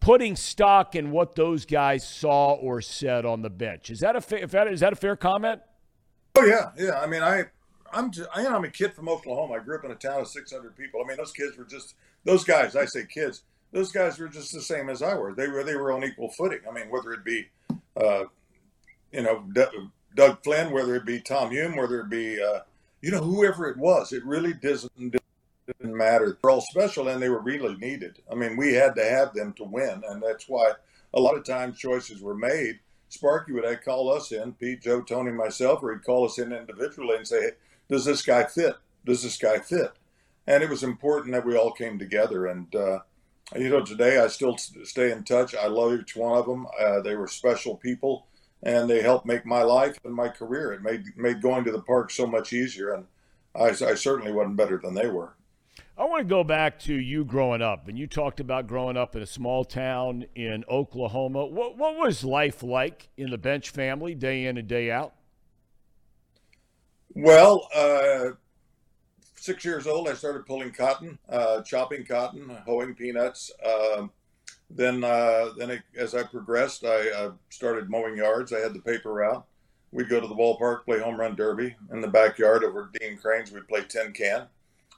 putting 0.09 0.35
stock 0.37 0.97
in 0.97 1.11
what 1.11 1.35
those 1.35 1.67
guys 1.67 2.09
saw 2.09 2.55
or 2.55 2.81
said 2.81 3.27
on 3.27 3.43
the 3.43 3.51
bench. 3.51 3.91
Is 3.91 4.01
that 4.01 4.17
a 4.17 4.23
fa- 4.23 4.47
that, 4.47 4.67
is 4.69 4.81
that 4.81 4.95
a 4.95 4.97
fair 4.97 5.17
comment? 5.17 5.61
Oh 6.35 6.47
yeah, 6.47 6.71
yeah. 6.79 6.99
I 6.99 7.07
mean, 7.07 7.23
I 7.23 7.45
I'm 7.93 8.11
just, 8.11 8.27
I, 8.35 8.41
am 8.41 8.65
a 8.65 8.71
kid 8.71 8.95
from 8.95 9.07
Oklahoma. 9.07 9.57
I 9.57 9.59
grew 9.59 9.77
up 9.77 9.85
in 9.85 9.91
a 9.91 9.97
town 9.97 10.23
of 10.23 10.29
600 10.29 10.75
people. 10.79 11.03
I 11.05 11.07
mean, 11.07 11.19
those 11.19 11.33
kids 11.33 11.59
were 11.59 11.65
just 11.65 11.95
those 12.25 12.43
guys. 12.43 12.75
I 12.75 12.87
say 12.87 13.05
kids. 13.05 13.43
Those 13.71 13.93
guys 13.93 14.19
were 14.19 14.29
just 14.29 14.55
the 14.55 14.63
same 14.63 14.89
as 14.89 15.03
I 15.03 15.15
were. 15.15 15.35
They 15.35 15.47
were 15.47 15.63
they 15.63 15.77
were 15.77 15.93
on 15.93 16.03
equal 16.03 16.31
footing. 16.31 16.61
I 16.67 16.73
mean, 16.73 16.89
whether 16.89 17.13
it 17.13 17.23
be, 17.23 17.49
uh, 17.95 18.25
you 19.13 19.21
know, 19.21 19.45
D- 19.53 19.91
Doug 20.15 20.43
Flynn, 20.43 20.73
whether 20.73 20.97
it 20.97 21.05
be 21.05 21.21
Tom 21.21 21.51
Hume, 21.51 21.77
whether 21.77 22.01
it 22.01 22.09
be, 22.09 22.43
uh, 22.43 22.61
you 23.03 23.11
know, 23.11 23.21
whoever 23.21 23.69
it 23.69 23.77
was, 23.77 24.15
it 24.15 24.25
really 24.25 24.55
doesn't 24.55 25.18
didn't 25.69 25.97
matter. 25.97 26.39
They're 26.41 26.51
all 26.51 26.61
special, 26.61 27.09
and 27.09 27.23
they 27.23 27.29
were 27.29 27.41
really 27.41 27.77
needed. 27.77 28.21
I 28.31 28.35
mean, 28.35 28.57
we 28.57 28.75
had 28.75 28.95
to 28.97 29.05
have 29.05 29.35
them 29.35 29.53
to 29.55 29.65
win, 29.65 30.03
and 30.09 30.23
that's 30.23 30.49
why 30.49 30.73
a 31.15 31.21
lot 31.21 31.37
of 31.37 31.45
times 31.45 31.79
choices 31.79 32.21
were 32.21 32.35
made. 32.35 32.81
Sparky 33.09 33.53
would 33.53 33.85
call 33.85 34.13
us 34.13 34.33
in, 34.33 34.53
Pete, 34.55 34.83
Joe, 34.83 35.01
Tony, 35.03 35.33
myself, 35.33 35.83
or 35.83 35.93
he'd 35.93 36.05
call 36.05 36.27
us 36.27 36.39
in 36.39 36.53
individually 36.53 37.17
and 37.17 37.27
say, 37.27 37.41
hey, 37.41 37.51
does 37.89 38.05
this 38.05 38.23
guy 38.23 38.45
fit? 38.45 38.77
Does 39.05 39.23
this 39.23 39.39
guy 39.39 39.59
fit? 39.59 39.93
And 40.47 40.63
it 40.63 40.71
was 40.71 40.83
important 40.83 41.35
that 41.35 41.47
we 41.47 41.57
all 41.57 41.73
came 41.73 41.99
together. 41.99 42.47
And 42.47 42.75
uh, 42.75 43.01
you 43.57 43.71
know, 43.71 43.81
today 43.83 44.19
I 44.19 44.27
still 44.29 44.57
stay 44.59 45.11
in 45.11 45.25
touch. 45.25 45.55
I 45.55 45.69
love 45.69 45.99
each 45.99 46.17
one 46.17 46.37
of 46.37 46.47
them. 46.47 46.67
Uh, 46.79 47.01
they 47.01 47.17
were 47.17 47.29
special 47.29 47.77
people, 47.77 48.27
and 48.63 48.89
they 48.89 49.01
helped 49.01 49.27
make 49.27 49.47
my 49.47 49.63
life 49.63 49.99
and 50.05 50.15
my 50.15 50.29
career. 50.29 50.73
It 50.73 50.83
made 50.83 51.05
made 51.17 51.41
going 51.41 51.65
to 51.65 51.73
the 51.73 51.81
park 51.81 52.11
so 52.11 52.27
much 52.27 52.53
easier, 52.53 52.93
and 52.93 53.07
I, 53.55 53.71
I 53.71 53.95
certainly 53.95 54.33
wasn't 54.33 54.57
better 54.57 54.79
than 54.83 54.95
they 54.95 55.09
were. 55.09 55.35
I 55.99 56.05
want 56.05 56.21
to 56.21 56.29
go 56.29 56.45
back 56.45 56.79
to 56.81 56.95
you 56.95 57.25
growing 57.25 57.61
up, 57.61 57.89
and 57.89 57.99
you 57.99 58.07
talked 58.07 58.39
about 58.39 58.69
growing 58.69 58.97
up 58.97 59.17
in 59.17 59.23
a 59.23 59.27
small 59.27 59.65
town 59.65 60.27
in 60.37 60.65
Oklahoma. 60.71 61.45
What 61.47 61.77
what 61.77 61.97
was 61.97 62.23
life 62.23 62.63
like 62.63 63.09
in 63.17 63.31
the 63.31 63.39
Bench 63.39 63.71
family, 63.71 64.15
day 64.15 64.47
in 64.47 64.57
and 64.59 64.69
day 64.69 64.93
out? 64.93 65.15
Well, 67.17 67.69
uh, 67.75 68.31
six 69.35 69.65
years 69.65 69.89
old, 69.89 70.09
I 70.09 70.15
started 70.15 70.47
pulling 70.47 70.71
cotton, 70.71 71.19
uh, 71.29 71.63
chopping 71.63 72.05
cotton, 72.05 72.49
hoeing 72.65 72.95
peanuts. 72.95 73.51
Uh, 73.65 74.07
then, 74.71 75.03
uh, 75.03 75.49
then 75.57 75.71
it, 75.71 75.83
as 75.97 76.15
I 76.15 76.23
progressed, 76.23 76.85
I 76.85 77.31
started 77.49 77.91
mowing 77.91 78.17
yards. 78.17 78.53
I 78.53 78.61
had 78.61 78.73
the 78.73 78.83
paper 78.83 79.13
route. 79.15 79.45
We'd 79.91 80.09
go 80.09 80.21
to 80.21 80.29
the 80.29 80.35
ballpark, 80.35 80.85
play 80.85 81.01
home 81.01 81.19
run 81.19 81.35
derby 81.35 81.75
in 81.91 82.01
the 82.01 82.09
backyard 82.09 82.63
over 82.63 82.91
Dean 83.01 83.17
Crane's. 83.17 83.51
We'd 83.51 83.67
play 83.67 83.83
tin 83.89 84.13
can. 84.13 84.47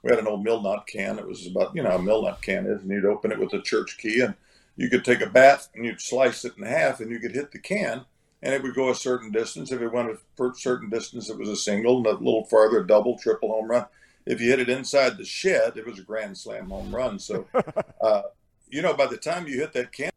We 0.03 0.11
had 0.11 0.19
an 0.19 0.27
old 0.27 0.45
mill 0.45 0.63
nut 0.63 0.87
can. 0.87 1.19
It 1.19 1.27
was 1.27 1.47
about 1.47 1.75
you 1.75 1.83
know 1.83 1.97
a 1.97 2.03
mill 2.03 2.23
nut 2.23 2.41
can 2.43 2.67
is, 2.67 2.83
and 2.83 2.91
you'd 2.91 3.05
open 3.05 3.33
it 3.33 3.39
with 3.39 3.53
a 3.53 3.63
church 3.63 3.99
key, 3.99 4.21
and 4.21 4.35
you 4.77 4.89
could 4.89 5.05
take 5.05 5.21
a 5.21 5.29
bat 5.29 5.69
and 5.75 5.85
you'd 5.85 6.01
slice 6.01 6.45
it 6.45 6.57
in 6.57 6.65
half, 6.65 7.01
and 7.01 7.11
you 7.11 7.19
could 7.19 7.35
hit 7.35 7.53
the 7.53 7.59
can, 7.59 8.05
and 8.43 8.55
it 8.55 8.63
would 8.63 8.75
go 8.75 8.91
a 8.91 8.95
certain 8.95 9.31
distance. 9.31 9.71
If 9.73 9.81
it 9.81 9.93
went 9.93 10.11
a 10.11 10.53
certain 10.55 10.91
distance, 10.91 11.29
it 11.29 11.39
was 11.39 11.49
a 11.49 11.57
single, 11.57 11.99
and 11.99 12.07
a 12.07 12.13
little 12.13 12.45
farther, 12.45 12.81
a 12.81 12.87
double, 12.87 13.19
triple 13.19 13.51
home 13.51 13.71
run 13.71 13.87
if 14.27 14.41
you 14.41 14.51
hit 14.51 14.61
it 14.61 14.69
inside 14.69 15.17
the 15.17 15.25
shed, 15.25 15.77
it 15.77 15.87
was 15.87 15.99
a 15.99 16.03
grand 16.03 16.37
slam 16.37 16.71
home 16.71 16.95
run. 16.95 17.19
So, 17.19 17.47
uh, 18.01 18.23
you 18.69 18.83
know, 18.83 18.95
by 18.95 19.07
the 19.07 19.17
time 19.17 19.47
you 19.47 19.59
hit 19.59 19.73
that 19.73 19.93
can 19.93 20.11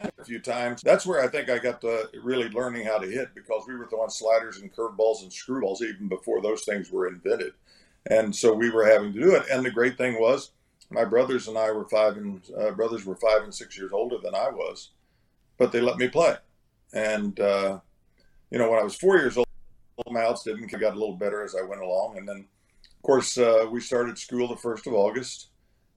a 0.00 0.24
few 0.24 0.40
times, 0.40 0.82
that's 0.82 1.06
where 1.06 1.22
I 1.22 1.28
think 1.28 1.48
I 1.48 1.58
got 1.58 1.80
to 1.82 2.08
really 2.22 2.48
learning 2.50 2.86
how 2.86 2.98
to 2.98 3.06
hit 3.06 3.34
because 3.34 3.64
we 3.66 3.76
were 3.76 3.86
throwing 3.86 4.10
sliders 4.10 4.58
and 4.58 4.74
curveballs 4.74 5.22
and 5.22 5.30
screwballs 5.30 5.82
even 5.82 6.08
before 6.08 6.42
those 6.42 6.64
things 6.64 6.90
were 6.90 7.06
invented. 7.06 7.52
And 8.10 8.34
so 8.34 8.52
we 8.52 8.70
were 8.70 8.86
having 8.86 9.12
to 9.12 9.20
do 9.20 9.34
it. 9.34 9.44
And 9.50 9.64
the 9.64 9.70
great 9.70 9.96
thing 9.96 10.20
was, 10.20 10.50
my 10.90 11.04
brothers 11.04 11.48
and 11.48 11.56
I 11.56 11.70
were 11.72 11.88
five 11.88 12.16
and 12.16 12.42
uh, 12.58 12.70
brothers 12.72 13.04
were 13.04 13.16
five 13.16 13.42
and 13.42 13.54
six 13.54 13.76
years 13.76 13.92
older 13.92 14.18
than 14.22 14.34
I 14.34 14.50
was, 14.50 14.90
but 15.58 15.72
they 15.72 15.80
let 15.80 15.96
me 15.96 16.08
play. 16.08 16.36
And 16.92 17.38
uh, 17.40 17.80
you 18.50 18.58
know, 18.58 18.70
when 18.70 18.78
I 18.78 18.84
was 18.84 18.94
four 18.94 19.16
years 19.16 19.36
old, 19.36 19.46
my 20.10 20.22
outs 20.22 20.44
didn't 20.44 20.68
got 20.68 20.94
a 20.94 20.98
little 20.98 21.16
better 21.16 21.42
as 21.42 21.54
I 21.54 21.62
went 21.62 21.82
along, 21.82 22.18
and 22.18 22.28
then 22.28 22.46
of 22.86 23.02
course, 23.02 23.36
uh, 23.36 23.66
we 23.70 23.80
started 23.80 24.18
school 24.18 24.48
the 24.48 24.54
1st 24.54 24.86
of 24.86 24.94
August, 24.94 25.48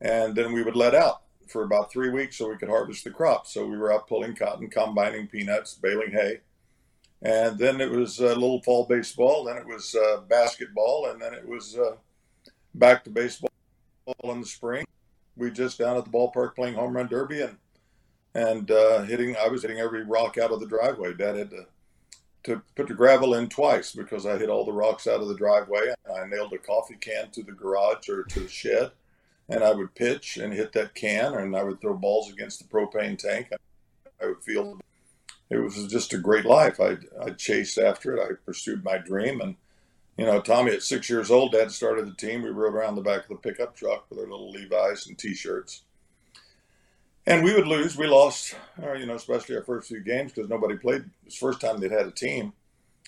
and 0.02 0.36
then 0.36 0.52
we 0.54 0.64
would 0.64 0.76
let 0.76 0.94
out 0.94 1.22
for 1.48 1.64
about 1.64 1.92
three 1.92 2.10
weeks 2.10 2.38
so 2.38 2.50
we 2.50 2.58
could 2.58 2.70
harvest 2.70 3.04
the 3.04 3.12
crop. 3.12 3.48
So 3.48 3.66
we 3.66 3.78
were 3.78 3.94
out 3.94 4.08
pulling 4.08 4.36
cotton, 4.36 4.70
combining 4.70 5.28
peanuts, 5.28 5.76
baling 5.76 6.12
hay. 6.12 6.42
And 7.22 7.58
then 7.58 7.82
it 7.82 7.90
was 7.90 8.20
a 8.20 8.36
little 8.36 8.62
fall 8.62 8.86
baseball, 8.86 9.46
then 9.46 9.58
it 9.58 9.66
was 9.66 9.96
uh, 9.96 10.22
basketball, 10.28 11.10
and 11.10 11.22
then 11.22 11.34
it 11.34 11.48
was 11.48 11.78
uh, 11.78 11.96
back 12.76 13.04
to 13.04 13.10
baseball 13.10 13.50
in 14.24 14.42
the 14.42 14.48
spring. 14.48 14.86
We 15.36 15.52
just 15.52 15.80
down 15.80 15.98
at 15.98 16.06
the 16.06 16.12
ballpark 16.12 16.56
playing 16.56 16.76
home 16.76 16.96
run 16.96 17.08
derby 17.08 17.42
and 17.42 17.58
and 18.36 18.70
uh, 18.70 19.02
hitting. 19.04 19.36
I 19.36 19.48
was 19.48 19.64
hitting 19.64 19.80
every 19.80 20.04
rock 20.04 20.38
out 20.38 20.52
of 20.52 20.60
the 20.60 20.68
driveway. 20.68 21.14
Dad 21.14 21.38
had 21.38 21.50
to 21.52 21.66
to 22.44 22.62
put 22.76 22.88
the 22.88 22.94
gravel 22.94 23.34
in 23.34 23.50
twice 23.50 23.92
because 23.92 24.26
I 24.26 24.38
hit 24.38 24.50
all 24.50 24.64
the 24.64 24.72
rocks 24.72 25.06
out 25.06 25.20
of 25.22 25.28
the 25.28 25.36
driveway. 25.36 25.94
and 26.06 26.18
I 26.18 26.26
nailed 26.26 26.54
a 26.54 26.58
coffee 26.58 26.96
can 27.00 27.30
to 27.32 27.44
the 27.44 27.52
garage 27.52 28.08
or 28.10 28.24
to 28.24 28.40
the 28.40 28.48
shed, 28.48 28.92
and 29.50 29.64
I 29.64 29.74
would 29.74 29.94
pitch 29.96 30.38
and 30.38 30.54
hit 30.54 30.72
that 30.74 30.96
can, 30.96 31.34
and 31.34 31.56
I 31.56 31.64
would 31.64 31.82
throw 31.82 31.96
balls 31.96 32.32
against 32.32 32.60
the 32.60 32.66
propane 32.66 33.18
tank. 33.18 33.50
I 34.22 34.26
would 34.26 34.44
feel 34.44 34.80
it 35.50 35.58
was 35.58 35.88
just 35.88 36.14
a 36.14 36.18
great 36.18 36.46
life. 36.46 36.80
I 36.80 36.98
I 37.22 37.32
chased 37.32 37.78
after 37.78 38.16
it. 38.16 38.22
I 38.22 38.34
pursued 38.46 38.84
my 38.84 38.98
dream, 38.98 39.42
and 39.42 39.56
you 40.18 40.26
know, 40.26 40.42
Tommy 40.42 40.72
at 40.72 40.84
six 40.84 41.10
years 41.10 41.30
old, 41.32 41.52
Dad 41.52 41.72
started 41.72 42.08
the 42.08 42.16
team. 42.16 42.42
We 42.42 42.50
rode 42.50 42.74
around 42.74 42.96
the 42.96 43.02
back 43.02 43.24
of 43.24 43.30
the 43.30 43.36
pickup 43.36 43.76
truck 43.76 44.06
with 44.10 44.20
our 44.20 44.28
little 44.28 44.52
Levi's 44.52 45.08
and 45.08 45.18
T-shirts 45.18 45.84
and 47.28 47.44
we 47.44 47.54
would 47.54 47.68
lose. 47.68 47.98
We 47.98 48.08
lost, 48.08 48.56
uh, 48.82 48.94
you 48.94 49.06
know, 49.06 49.16
especially 49.16 49.58
our 49.58 49.64
first 49.64 49.90
few 49.90 50.00
games 50.00 50.32
because 50.32 50.50
nobody 50.50 50.78
played. 50.78 51.02
It 51.02 51.10
was 51.26 51.34
the 51.34 51.40
first 51.40 51.62
time 51.62 51.80
they'd 51.80 51.92
had 51.92 52.08
a 52.08 52.12
team. 52.12 52.54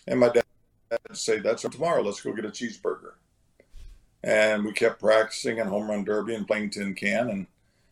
And 0.05 0.19
my 0.19 0.27
dad 0.27 0.43
would 0.91 1.17
say, 1.17 1.39
"That's 1.39 1.61
tomorrow. 1.61 2.01
Let's 2.01 2.21
go 2.21 2.33
get 2.33 2.45
a 2.45 2.49
cheeseburger." 2.49 3.13
And 4.21 4.65
we 4.65 4.73
kept 4.73 4.99
practicing 4.99 5.59
and 5.59 5.69
home 5.69 5.89
run 5.89 6.03
derby 6.03 6.35
and 6.35 6.45
playing 6.45 6.71
tin 6.71 6.93
can. 6.95 7.29
And 7.29 7.47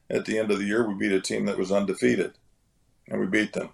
at 0.10 0.26
the 0.26 0.38
end 0.38 0.52
of 0.52 0.60
the 0.60 0.66
year, 0.66 0.86
we 0.86 0.96
beat 0.96 1.14
a 1.14 1.22
team 1.22 1.46
that 1.46 1.58
was 1.58 1.72
undefeated, 1.72 2.34
and 3.08 3.22
we 3.22 3.26
beat 3.26 3.54
them. 3.54 3.70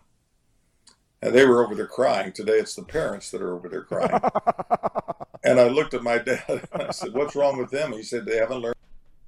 And 1.23 1.33
they 1.33 1.45
were 1.45 1.63
over 1.63 1.73
there 1.73 1.87
crying. 1.87 2.33
Today, 2.33 2.59
it's 2.59 2.75
the 2.75 2.83
parents 2.83 3.31
that 3.31 3.41
are 3.41 3.55
over 3.55 3.69
there 3.69 3.83
crying. 3.83 4.11
and 5.45 5.57
I 5.57 5.69
looked 5.69 5.93
at 5.93 6.03
my 6.03 6.17
dad 6.17 6.43
and 6.73 6.81
I 6.81 6.91
said, 6.91 7.13
"What's 7.13 7.33
wrong 7.33 7.57
with 7.57 7.71
them?" 7.71 7.93
He 7.93 8.03
said, 8.03 8.25
"They 8.25 8.35
haven't 8.35 8.59
learned 8.59 8.75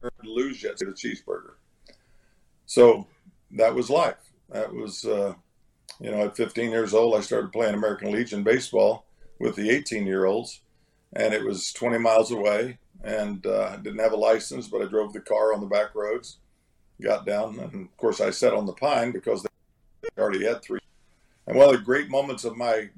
to 0.03 0.11
lose 0.29 0.61
yet. 0.61 0.77
Get 0.77 0.89
a 0.89 0.91
cheeseburger." 0.91 1.53
So 2.65 3.07
that 3.51 3.73
was 3.73 3.89
life. 3.89 4.17
That 4.49 4.73
was, 4.73 5.05
uh, 5.05 5.35
you 6.01 6.11
know, 6.11 6.25
at 6.25 6.35
15 6.35 6.69
years 6.69 6.93
old, 6.93 7.15
I 7.15 7.21
started 7.21 7.53
playing 7.53 7.75
American 7.75 8.11
Legion 8.11 8.43
baseball 8.43 9.05
with 9.39 9.55
the 9.55 9.69
18 9.69 10.05
year 10.05 10.25
olds, 10.25 10.59
and 11.13 11.33
it 11.33 11.45
was 11.45 11.71
20 11.71 11.97
miles 11.99 12.29
away. 12.29 12.77
And 13.05 13.45
uh, 13.45 13.69
I 13.71 13.77
didn't 13.77 13.99
have 13.99 14.11
a 14.11 14.17
license, 14.17 14.67
but 14.67 14.81
I 14.81 14.85
drove 14.85 15.13
the 15.13 15.21
car 15.21 15.53
on 15.53 15.61
the 15.61 15.67
back 15.67 15.95
roads, 15.95 16.39
got 17.01 17.25
down, 17.25 17.57
and 17.57 17.85
of 17.85 17.95
course, 17.95 18.19
I 18.19 18.31
sat 18.31 18.53
on 18.53 18.65
the 18.65 18.73
pine 18.73 19.13
because 19.13 19.43
they 19.43 20.21
already 20.21 20.43
had 20.43 20.61
three. 20.61 20.79
And 21.47 21.57
one 21.57 21.69
of 21.69 21.75
the 21.75 21.85
great 21.85 22.09
moments 22.09 22.43
of 22.43 22.57
my 22.57 22.89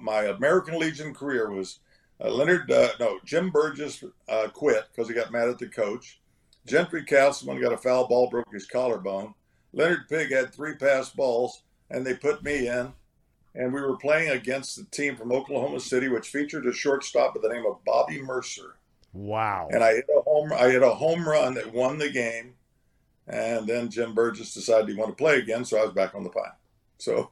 my 0.00 0.24
American 0.24 0.78
Legion 0.78 1.12
career 1.12 1.50
was 1.50 1.80
uh, 2.22 2.30
Leonard, 2.30 2.70
uh, 2.70 2.90
no, 3.00 3.18
Jim 3.24 3.50
Burgess 3.50 4.04
uh, 4.28 4.48
quit 4.52 4.84
because 4.90 5.08
he 5.08 5.14
got 5.14 5.32
mad 5.32 5.48
at 5.48 5.58
the 5.58 5.66
coach. 5.66 6.20
Gentry 6.66 7.04
Castleman 7.04 7.60
got 7.60 7.72
a 7.72 7.76
foul 7.76 8.06
ball, 8.06 8.30
broke 8.30 8.52
his 8.52 8.66
collarbone. 8.66 9.34
Leonard 9.72 10.08
Pigg 10.08 10.30
had 10.30 10.52
three 10.52 10.76
pass 10.76 11.10
balls, 11.10 11.62
and 11.90 12.06
they 12.06 12.14
put 12.14 12.44
me 12.44 12.68
in. 12.68 12.92
And 13.54 13.72
we 13.72 13.80
were 13.80 13.96
playing 13.96 14.30
against 14.30 14.76
the 14.76 14.84
team 14.84 15.16
from 15.16 15.32
Oklahoma 15.32 15.80
City, 15.80 16.08
which 16.08 16.28
featured 16.28 16.66
a 16.66 16.72
shortstop 16.72 17.34
by 17.34 17.40
the 17.42 17.52
name 17.52 17.66
of 17.66 17.84
Bobby 17.84 18.22
Murcer. 18.22 18.76
Wow! 19.12 19.68
And 19.70 19.82
I 19.82 19.94
hit 19.94 20.06
a 20.16 20.22
home. 20.22 20.52
I 20.52 20.68
hit 20.68 20.82
a 20.82 20.90
home 20.90 21.28
run 21.28 21.54
that 21.54 21.72
won 21.72 21.98
the 21.98 22.08
game. 22.08 22.54
And 23.26 23.66
then 23.66 23.90
Jim 23.90 24.14
Burgess 24.14 24.54
decided 24.54 24.88
he 24.88 24.94
wanted 24.94 25.12
to 25.12 25.16
play 25.16 25.38
again, 25.38 25.64
so 25.64 25.78
I 25.78 25.84
was 25.84 25.92
back 25.92 26.14
on 26.14 26.22
the 26.22 26.30
pine. 26.30 26.52
So. 26.98 27.30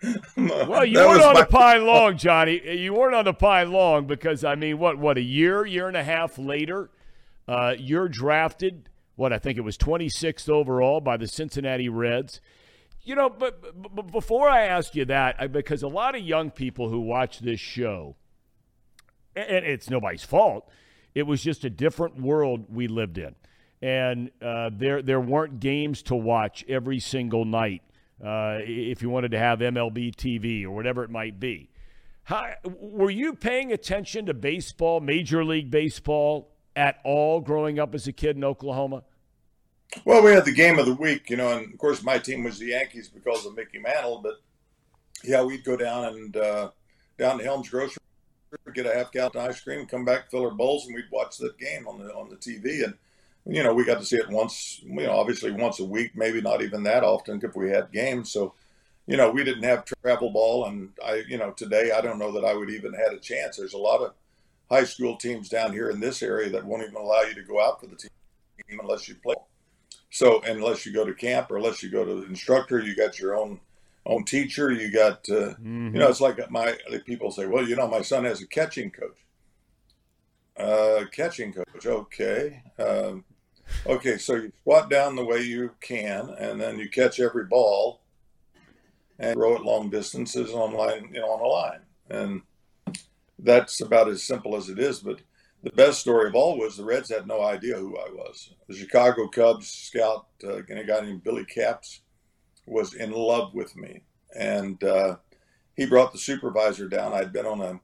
well, 0.36 0.84
you 0.84 0.98
weren't 0.98 1.22
on 1.22 1.34
the 1.34 1.46
pine 1.46 1.84
long, 1.84 2.16
Johnny. 2.16 2.78
You 2.78 2.94
weren't 2.94 3.14
on 3.14 3.24
the 3.24 3.32
pine 3.32 3.72
long 3.72 4.06
because 4.06 4.44
I 4.44 4.54
mean, 4.54 4.78
what, 4.78 4.98
what, 4.98 5.18
a 5.18 5.22
year, 5.22 5.66
year 5.66 5.88
and 5.88 5.96
a 5.96 6.04
half 6.04 6.38
later, 6.38 6.90
uh, 7.48 7.74
you're 7.78 8.08
drafted 8.08 8.88
what 9.16 9.32
I 9.32 9.38
think 9.38 9.58
it 9.58 9.62
was 9.62 9.76
26th 9.76 10.48
overall 10.48 11.00
by 11.00 11.16
the 11.16 11.26
Cincinnati 11.26 11.88
Reds. 11.88 12.40
You 13.02 13.16
know, 13.16 13.28
but, 13.28 13.60
but 13.94 14.12
before 14.12 14.48
I 14.48 14.66
ask 14.66 14.94
you 14.94 15.04
that, 15.06 15.36
I, 15.40 15.46
because 15.48 15.82
a 15.82 15.88
lot 15.88 16.14
of 16.14 16.22
young 16.22 16.50
people 16.50 16.88
who 16.88 17.00
watch 17.00 17.40
this 17.40 17.58
show, 17.58 18.14
and 19.34 19.64
it's 19.64 19.90
nobody's 19.90 20.22
fault, 20.22 20.68
it 21.14 21.22
was 21.22 21.42
just 21.42 21.64
a 21.64 21.70
different 21.70 22.20
world 22.20 22.66
we 22.72 22.86
lived 22.86 23.18
in, 23.18 23.34
and 23.82 24.30
uh, 24.42 24.70
there 24.72 25.02
there 25.02 25.20
weren't 25.20 25.58
games 25.58 26.02
to 26.02 26.14
watch 26.14 26.64
every 26.68 27.00
single 27.00 27.44
night. 27.44 27.82
Uh, 28.24 28.58
if 28.62 29.00
you 29.02 29.10
wanted 29.10 29.30
to 29.30 29.38
have 29.38 29.60
MLB 29.60 30.14
TV 30.14 30.64
or 30.64 30.70
whatever 30.70 31.04
it 31.04 31.10
might 31.10 31.38
be, 31.38 31.70
How, 32.24 32.50
were 32.64 33.10
you 33.10 33.34
paying 33.34 33.72
attention 33.72 34.26
to 34.26 34.34
baseball, 34.34 35.00
Major 35.00 35.44
League 35.44 35.70
Baseball, 35.70 36.50
at 36.74 36.98
all 37.04 37.40
growing 37.40 37.78
up 37.78 37.94
as 37.94 38.06
a 38.06 38.12
kid 38.12 38.36
in 38.36 38.44
Oklahoma? 38.44 39.04
Well, 40.04 40.22
we 40.22 40.32
had 40.32 40.44
the 40.44 40.52
game 40.52 40.78
of 40.78 40.86
the 40.86 40.94
week, 40.94 41.30
you 41.30 41.36
know, 41.36 41.56
and 41.56 41.72
of 41.72 41.78
course 41.78 42.02
my 42.02 42.18
team 42.18 42.44
was 42.44 42.58
the 42.58 42.66
Yankees 42.66 43.08
because 43.08 43.46
of 43.46 43.56
Mickey 43.56 43.78
Mantle. 43.78 44.20
But 44.22 44.34
yeah, 45.24 45.42
we'd 45.42 45.64
go 45.64 45.76
down 45.76 46.04
and 46.04 46.36
uh, 46.36 46.70
down 47.18 47.38
to 47.38 47.44
Helms 47.44 47.68
Grocery, 47.68 48.02
get 48.74 48.86
a 48.86 48.94
half 48.94 49.12
gallon 49.12 49.36
ice 49.36 49.60
cream, 49.60 49.86
come 49.86 50.04
back, 50.04 50.30
fill 50.30 50.44
our 50.44 50.50
bowls, 50.50 50.86
and 50.86 50.94
we'd 50.94 51.10
watch 51.10 51.38
that 51.38 51.58
game 51.58 51.88
on 51.88 51.98
the 51.98 52.12
on 52.14 52.28
the 52.28 52.36
TV. 52.36 52.84
And 52.84 52.94
you 53.48 53.62
know, 53.62 53.72
we 53.72 53.84
got 53.84 53.98
to 53.98 54.04
see 54.04 54.16
it 54.16 54.28
once, 54.28 54.80
you 54.84 55.06
know, 55.06 55.12
obviously 55.12 55.50
once 55.50 55.80
a 55.80 55.84
week, 55.84 56.12
maybe 56.14 56.42
not 56.42 56.62
even 56.62 56.82
that 56.82 57.02
often 57.02 57.40
if 57.42 57.56
we 57.56 57.70
had 57.70 57.90
games. 57.90 58.30
So, 58.30 58.52
you 59.06 59.16
know, 59.16 59.30
we 59.30 59.42
didn't 59.42 59.62
have 59.62 59.86
travel 59.86 60.30
ball, 60.30 60.66
and 60.66 60.90
I, 61.04 61.22
you 61.26 61.38
know, 61.38 61.52
today 61.52 61.92
I 61.92 62.02
don't 62.02 62.18
know 62.18 62.30
that 62.32 62.44
I 62.44 62.52
would 62.52 62.68
even 62.68 62.92
had 62.92 63.14
a 63.14 63.18
chance. 63.18 63.56
There's 63.56 63.72
a 63.72 63.78
lot 63.78 64.02
of 64.02 64.12
high 64.70 64.84
school 64.84 65.16
teams 65.16 65.48
down 65.48 65.72
here 65.72 65.88
in 65.88 65.98
this 65.98 66.22
area 66.22 66.50
that 66.50 66.64
won't 66.64 66.82
even 66.82 66.96
allow 66.96 67.22
you 67.22 67.34
to 67.34 67.42
go 67.42 67.58
out 67.58 67.80
for 67.80 67.86
the 67.86 67.96
team 67.96 68.10
unless 68.80 69.08
you 69.08 69.14
play. 69.14 69.36
So 70.10 70.42
unless 70.42 70.84
you 70.84 70.92
go 70.92 71.06
to 71.06 71.14
camp 71.14 71.50
or 71.50 71.56
unless 71.56 71.82
you 71.82 71.90
go 71.90 72.04
to 72.04 72.20
the 72.20 72.26
instructor, 72.26 72.80
you 72.80 72.94
got 72.94 73.18
your 73.18 73.34
own 73.34 73.60
own 74.04 74.24
teacher. 74.24 74.70
You 74.70 74.92
got 74.92 75.26
uh, 75.30 75.54
mm-hmm. 75.54 75.94
you 75.94 76.00
know 76.00 76.08
it's 76.08 76.20
like 76.20 76.50
my 76.50 76.76
people 77.06 77.30
say, 77.30 77.46
well, 77.46 77.66
you 77.66 77.76
know, 77.76 77.88
my 77.88 78.02
son 78.02 78.24
has 78.24 78.42
a 78.42 78.46
catching 78.46 78.90
coach. 78.90 79.16
Uh, 80.58 81.04
catching 81.12 81.52
coach, 81.52 81.86
okay. 81.86 82.62
Um, 82.78 83.24
Okay, 83.86 84.18
so 84.18 84.34
you 84.34 84.52
squat 84.60 84.90
down 84.90 85.16
the 85.16 85.24
way 85.24 85.40
you 85.40 85.70
can, 85.80 86.30
and 86.38 86.60
then 86.60 86.78
you 86.78 86.88
catch 86.88 87.20
every 87.20 87.44
ball 87.44 88.00
and 89.18 89.34
throw 89.34 89.56
it 89.56 89.62
long 89.62 89.90
distances 89.90 90.52
on 90.52 90.74
line, 90.74 91.10
you 91.12 91.20
know, 91.20 91.30
on 91.30 91.40
a 91.40 91.46
line, 91.46 91.80
and 92.10 92.42
that's 93.38 93.80
about 93.80 94.08
as 94.08 94.22
simple 94.22 94.56
as 94.56 94.68
it 94.68 94.78
is. 94.78 95.00
But 95.00 95.20
the 95.62 95.70
best 95.70 96.00
story 96.00 96.28
of 96.28 96.34
all 96.34 96.58
was 96.58 96.76
the 96.76 96.84
Reds 96.84 97.10
had 97.10 97.26
no 97.26 97.42
idea 97.42 97.76
who 97.76 97.96
I 97.98 98.08
was. 98.10 98.54
The 98.68 98.76
Chicago 98.76 99.26
Cubs 99.28 99.68
scout, 99.68 100.26
uh, 100.44 100.56
a 100.56 100.62
guy 100.62 101.00
named 101.00 101.24
Billy 101.24 101.44
Caps, 101.44 102.02
was 102.66 102.94
in 102.94 103.10
love 103.12 103.54
with 103.54 103.74
me, 103.76 104.02
and 104.38 104.82
uh, 104.84 105.16
he 105.76 105.86
brought 105.86 106.12
the 106.12 106.18
supervisor 106.18 106.88
down. 106.88 107.12
I'd 107.12 107.32
been 107.32 107.46
on 107.46 107.60
a 107.60 107.80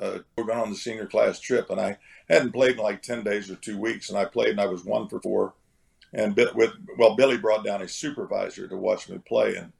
uh, 0.00 0.18
we're 0.36 0.44
going 0.44 0.58
on 0.58 0.70
the 0.70 0.76
senior 0.76 1.06
class 1.06 1.40
trip, 1.40 1.70
and 1.70 1.80
I 1.80 1.98
hadn't 2.28 2.52
played 2.52 2.76
in 2.76 2.82
like 2.82 3.02
ten 3.02 3.24
days 3.24 3.50
or 3.50 3.56
two 3.56 3.78
weeks, 3.78 4.08
and 4.08 4.18
I 4.18 4.24
played 4.24 4.50
and 4.50 4.60
I 4.60 4.66
was 4.66 4.84
one 4.84 5.08
for 5.08 5.20
four, 5.20 5.54
and 6.12 6.34
bit 6.34 6.54
with 6.54 6.72
well 6.98 7.16
Billy 7.16 7.38
brought 7.38 7.64
down 7.64 7.82
a 7.82 7.88
supervisor 7.88 8.68
to 8.68 8.76
watch 8.76 9.08
me 9.08 9.18
play, 9.18 9.56
and 9.56 9.72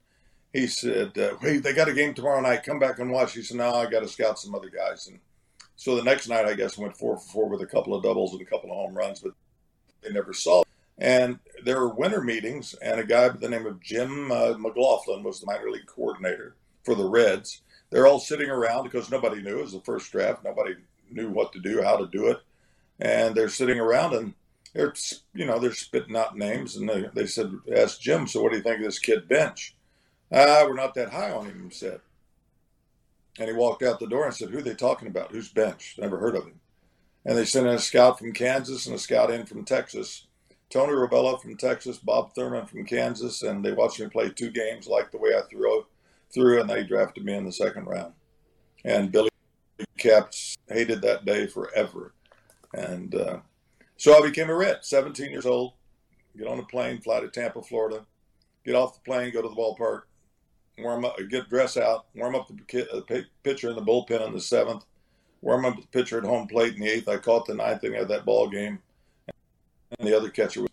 he 0.53 0.67
said, 0.67 1.17
uh, 1.17 1.35
"Wait, 1.41 1.63
they 1.63 1.73
got 1.73 1.89
a 1.89 1.93
game 1.93 2.13
tomorrow 2.13 2.41
night. 2.41 2.63
Come 2.63 2.79
back 2.79 2.99
and 2.99 3.11
watch." 3.11 3.33
He 3.33 3.41
said, 3.41 3.57
"No, 3.57 3.73
I 3.73 3.85
got 3.89 4.01
to 4.01 4.07
scout 4.07 4.39
some 4.39 4.55
other 4.55 4.69
guys." 4.69 5.07
And 5.07 5.19
so 5.75 5.95
the 5.95 6.03
next 6.03 6.27
night, 6.27 6.45
I 6.45 6.53
guess, 6.53 6.77
went 6.77 6.97
four 6.97 7.17
for 7.17 7.31
four 7.31 7.49
with 7.49 7.61
a 7.61 7.65
couple 7.65 7.95
of 7.95 8.03
doubles 8.03 8.33
and 8.33 8.41
a 8.41 8.45
couple 8.45 8.69
of 8.69 8.77
home 8.77 8.93
runs, 8.93 9.19
but 9.19 9.33
they 10.01 10.11
never 10.11 10.33
saw. 10.33 10.61
It. 10.61 10.67
And 10.97 11.39
there 11.63 11.79
were 11.79 11.89
winter 11.89 12.21
meetings, 12.21 12.75
and 12.75 12.99
a 12.99 13.05
guy 13.05 13.29
by 13.29 13.37
the 13.37 13.49
name 13.49 13.65
of 13.65 13.81
Jim 13.81 14.31
uh, 14.31 14.53
McGlothlin 14.53 15.23
was 15.23 15.39
the 15.39 15.47
minor 15.47 15.71
league 15.71 15.87
coordinator 15.87 16.55
for 16.83 16.95
the 16.95 17.07
Reds. 17.07 17.61
They're 17.91 18.07
all 18.07 18.19
sitting 18.19 18.49
around 18.49 18.85
because 18.85 19.11
nobody 19.11 19.41
knew 19.41 19.59
it 19.59 19.63
was 19.63 19.73
the 19.73 19.81
first 19.81 20.11
draft. 20.11 20.43
Nobody 20.43 20.75
knew 21.11 21.29
what 21.29 21.53
to 21.53 21.59
do, 21.59 21.83
how 21.83 21.97
to 21.97 22.07
do 22.07 22.27
it, 22.27 22.39
and 22.99 23.35
they're 23.35 23.49
sitting 23.49 23.79
around 23.79 24.13
and 24.13 24.33
they're 24.73 24.93
you 25.33 25.45
know 25.45 25.59
they're 25.59 25.73
spitting 25.73 26.15
out 26.15 26.37
names. 26.37 26.77
And 26.77 26.89
they, 26.89 27.09
they 27.13 27.27
said, 27.27 27.51
"Ask 27.75 27.99
Jim. 27.99 28.27
So 28.27 28.41
what 28.41 28.51
do 28.51 28.57
you 28.57 28.63
think 28.63 28.77
of 28.77 28.85
this 28.85 28.99
kid 28.99 29.27
Bench?" 29.27 29.75
Ah, 30.33 30.63
we're 30.65 30.75
not 30.75 30.93
that 30.93 31.09
high 31.09 31.31
on 31.31 31.45
him, 31.45 31.69
he 31.69 31.75
said. 31.75 31.99
And 33.37 33.49
he 33.49 33.53
walked 33.53 33.83
out 33.83 33.99
the 33.99 34.07
door 34.07 34.25
and 34.25 34.33
said, 34.33 34.49
Who 34.49 34.59
are 34.59 34.63
they 34.63 34.73
talking 34.73 35.07
about? 35.07 35.31
Who's 35.31 35.49
Bench? 35.49 35.95
Never 35.97 36.17
heard 36.17 36.35
of 36.35 36.45
him. 36.45 36.59
And 37.25 37.37
they 37.37 37.45
sent 37.45 37.67
in 37.67 37.73
a 37.73 37.79
scout 37.79 38.17
from 38.17 38.33
Kansas 38.33 38.85
and 38.85 38.95
a 38.95 38.99
scout 38.99 39.29
in 39.29 39.45
from 39.45 39.65
Texas. 39.65 40.27
Tony 40.69 40.93
Robello 40.93 41.39
from 41.39 41.57
Texas, 41.57 41.97
Bob 41.97 42.33
Thurman 42.33 42.65
from 42.65 42.85
Kansas, 42.85 43.41
and 43.41 43.63
they 43.63 43.73
watched 43.73 43.99
me 43.99 44.07
play 44.07 44.29
two 44.29 44.49
games, 44.49 44.87
like 44.87 45.11
the 45.11 45.17
way 45.17 45.31
I 45.35 45.41
threw, 45.49 45.85
threw, 46.33 46.59
and 46.59 46.69
they 46.69 46.83
drafted 46.83 47.25
me 47.25 47.33
in 47.33 47.45
the 47.45 47.51
second 47.51 47.85
round. 47.85 48.13
And 48.83 49.11
Billy 49.11 49.29
Capps 49.97 50.57
hated 50.67 51.01
that 51.01 51.25
day 51.25 51.47
forever. 51.47 52.13
And 52.73 53.13
uh, 53.15 53.37
so 53.97 54.17
I 54.17 54.27
became 54.27 54.49
a 54.49 54.55
Red, 54.55 54.79
17 54.81 55.29
years 55.31 55.45
old, 55.45 55.73
get 56.37 56.47
on 56.47 56.59
a 56.59 56.63
plane, 56.63 57.01
fly 57.01 57.19
to 57.19 57.27
Tampa, 57.27 57.61
Florida, 57.61 58.05
get 58.65 58.75
off 58.75 58.95
the 58.95 59.01
plane, 59.01 59.31
go 59.31 59.41
to 59.41 59.49
the 59.49 59.55
ballpark, 59.55 60.03
warm 60.79 61.05
up, 61.05 61.15
get 61.29 61.49
dressed 61.49 61.77
out, 61.77 62.07
warm 62.15 62.35
up 62.35 62.47
the 62.47 62.87
uh, 62.91 63.21
pitcher 63.43 63.69
in 63.69 63.75
the 63.75 63.81
bullpen 63.81 64.25
in 64.25 64.33
the 64.33 64.39
seventh, 64.41 64.85
warm 65.41 65.65
up 65.65 65.75
the 65.75 65.87
pitcher 65.87 66.17
at 66.17 66.23
home 66.23 66.47
plate 66.47 66.75
in 66.75 66.81
the 66.81 66.89
eighth. 66.89 67.07
I 67.07 67.17
caught 67.17 67.45
the 67.45 67.55
ninth 67.55 67.83
inning 67.83 68.01
of 68.01 68.07
that 68.07 68.25
ball 68.25 68.49
game, 68.49 68.79
and 69.99 70.07
the 70.07 70.15
other 70.15 70.29
catcher 70.29 70.61
was. 70.61 70.69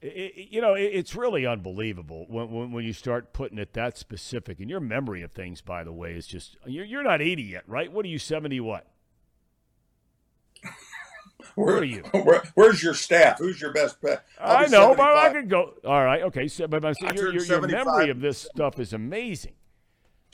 It, 0.00 0.48
you 0.50 0.60
know, 0.60 0.74
it, 0.74 0.90
it's 0.92 1.16
really 1.16 1.44
unbelievable 1.44 2.26
when, 2.28 2.50
when, 2.50 2.72
when 2.72 2.84
you 2.84 2.92
start 2.92 3.32
putting 3.32 3.58
it 3.58 3.72
that 3.72 3.98
specific. 3.98 4.60
And 4.60 4.70
your 4.70 4.80
memory 4.80 5.22
of 5.22 5.32
things, 5.32 5.60
by 5.60 5.82
the 5.82 5.92
way, 5.92 6.12
is 6.12 6.26
just 6.26 6.56
you're, 6.66 6.84
you're 6.84 7.02
not 7.02 7.20
80 7.20 7.42
yet, 7.42 7.64
right? 7.66 7.90
What 7.90 8.04
are 8.04 8.08
you, 8.08 8.18
70 8.18 8.60
what? 8.60 8.86
Where, 11.54 11.78
are 11.78 11.84
you? 11.84 12.02
Where, 12.12 12.42
where's 12.54 12.82
your 12.82 12.94
staff? 12.94 13.38
Who's 13.38 13.60
your 13.60 13.72
best 13.72 14.00
bet? 14.00 14.24
I 14.40 14.62
know, 14.62 14.94
75. 14.94 14.96
but 14.96 15.16
I 15.16 15.32
could 15.32 15.48
go. 15.48 15.74
All 15.84 16.04
right, 16.04 16.22
okay. 16.22 16.48
So, 16.48 16.66
but 16.68 16.82
your, 17.14 17.32
your, 17.32 17.44
your 17.44 17.66
memory 17.66 18.10
of 18.10 18.20
this 18.20 18.38
stuff 18.38 18.78
is 18.78 18.92
amazing. 18.92 19.54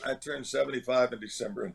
I 0.04 0.14
turned 0.14 0.46
75 0.46 1.12
in 1.12 1.20
December. 1.20 1.66
In 1.66 1.74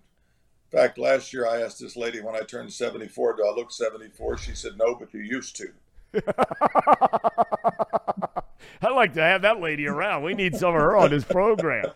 fact, 0.71 0.97
last 0.97 1.33
year 1.33 1.47
I 1.47 1.61
asked 1.61 1.79
this 1.79 1.95
lady 1.95 2.21
when 2.21 2.35
I 2.35 2.41
turned 2.41 2.71
74, 2.71 3.37
do 3.37 3.45
I 3.45 3.55
look 3.55 3.71
74? 3.71 4.37
She 4.37 4.53
said, 4.53 4.73
no, 4.77 4.93
but 4.93 5.13
you 5.13 5.21
used 5.21 5.55
to. 5.57 5.69
I'd 8.81 8.91
like 8.95 9.13
to 9.13 9.21
have 9.21 9.41
that 9.43 9.59
lady 9.59 9.87
around. 9.87 10.23
We 10.23 10.33
need 10.33 10.55
some 10.55 10.75
of 10.75 10.81
her 10.81 10.95
on 10.95 11.09
this 11.09 11.23
program. 11.23 11.87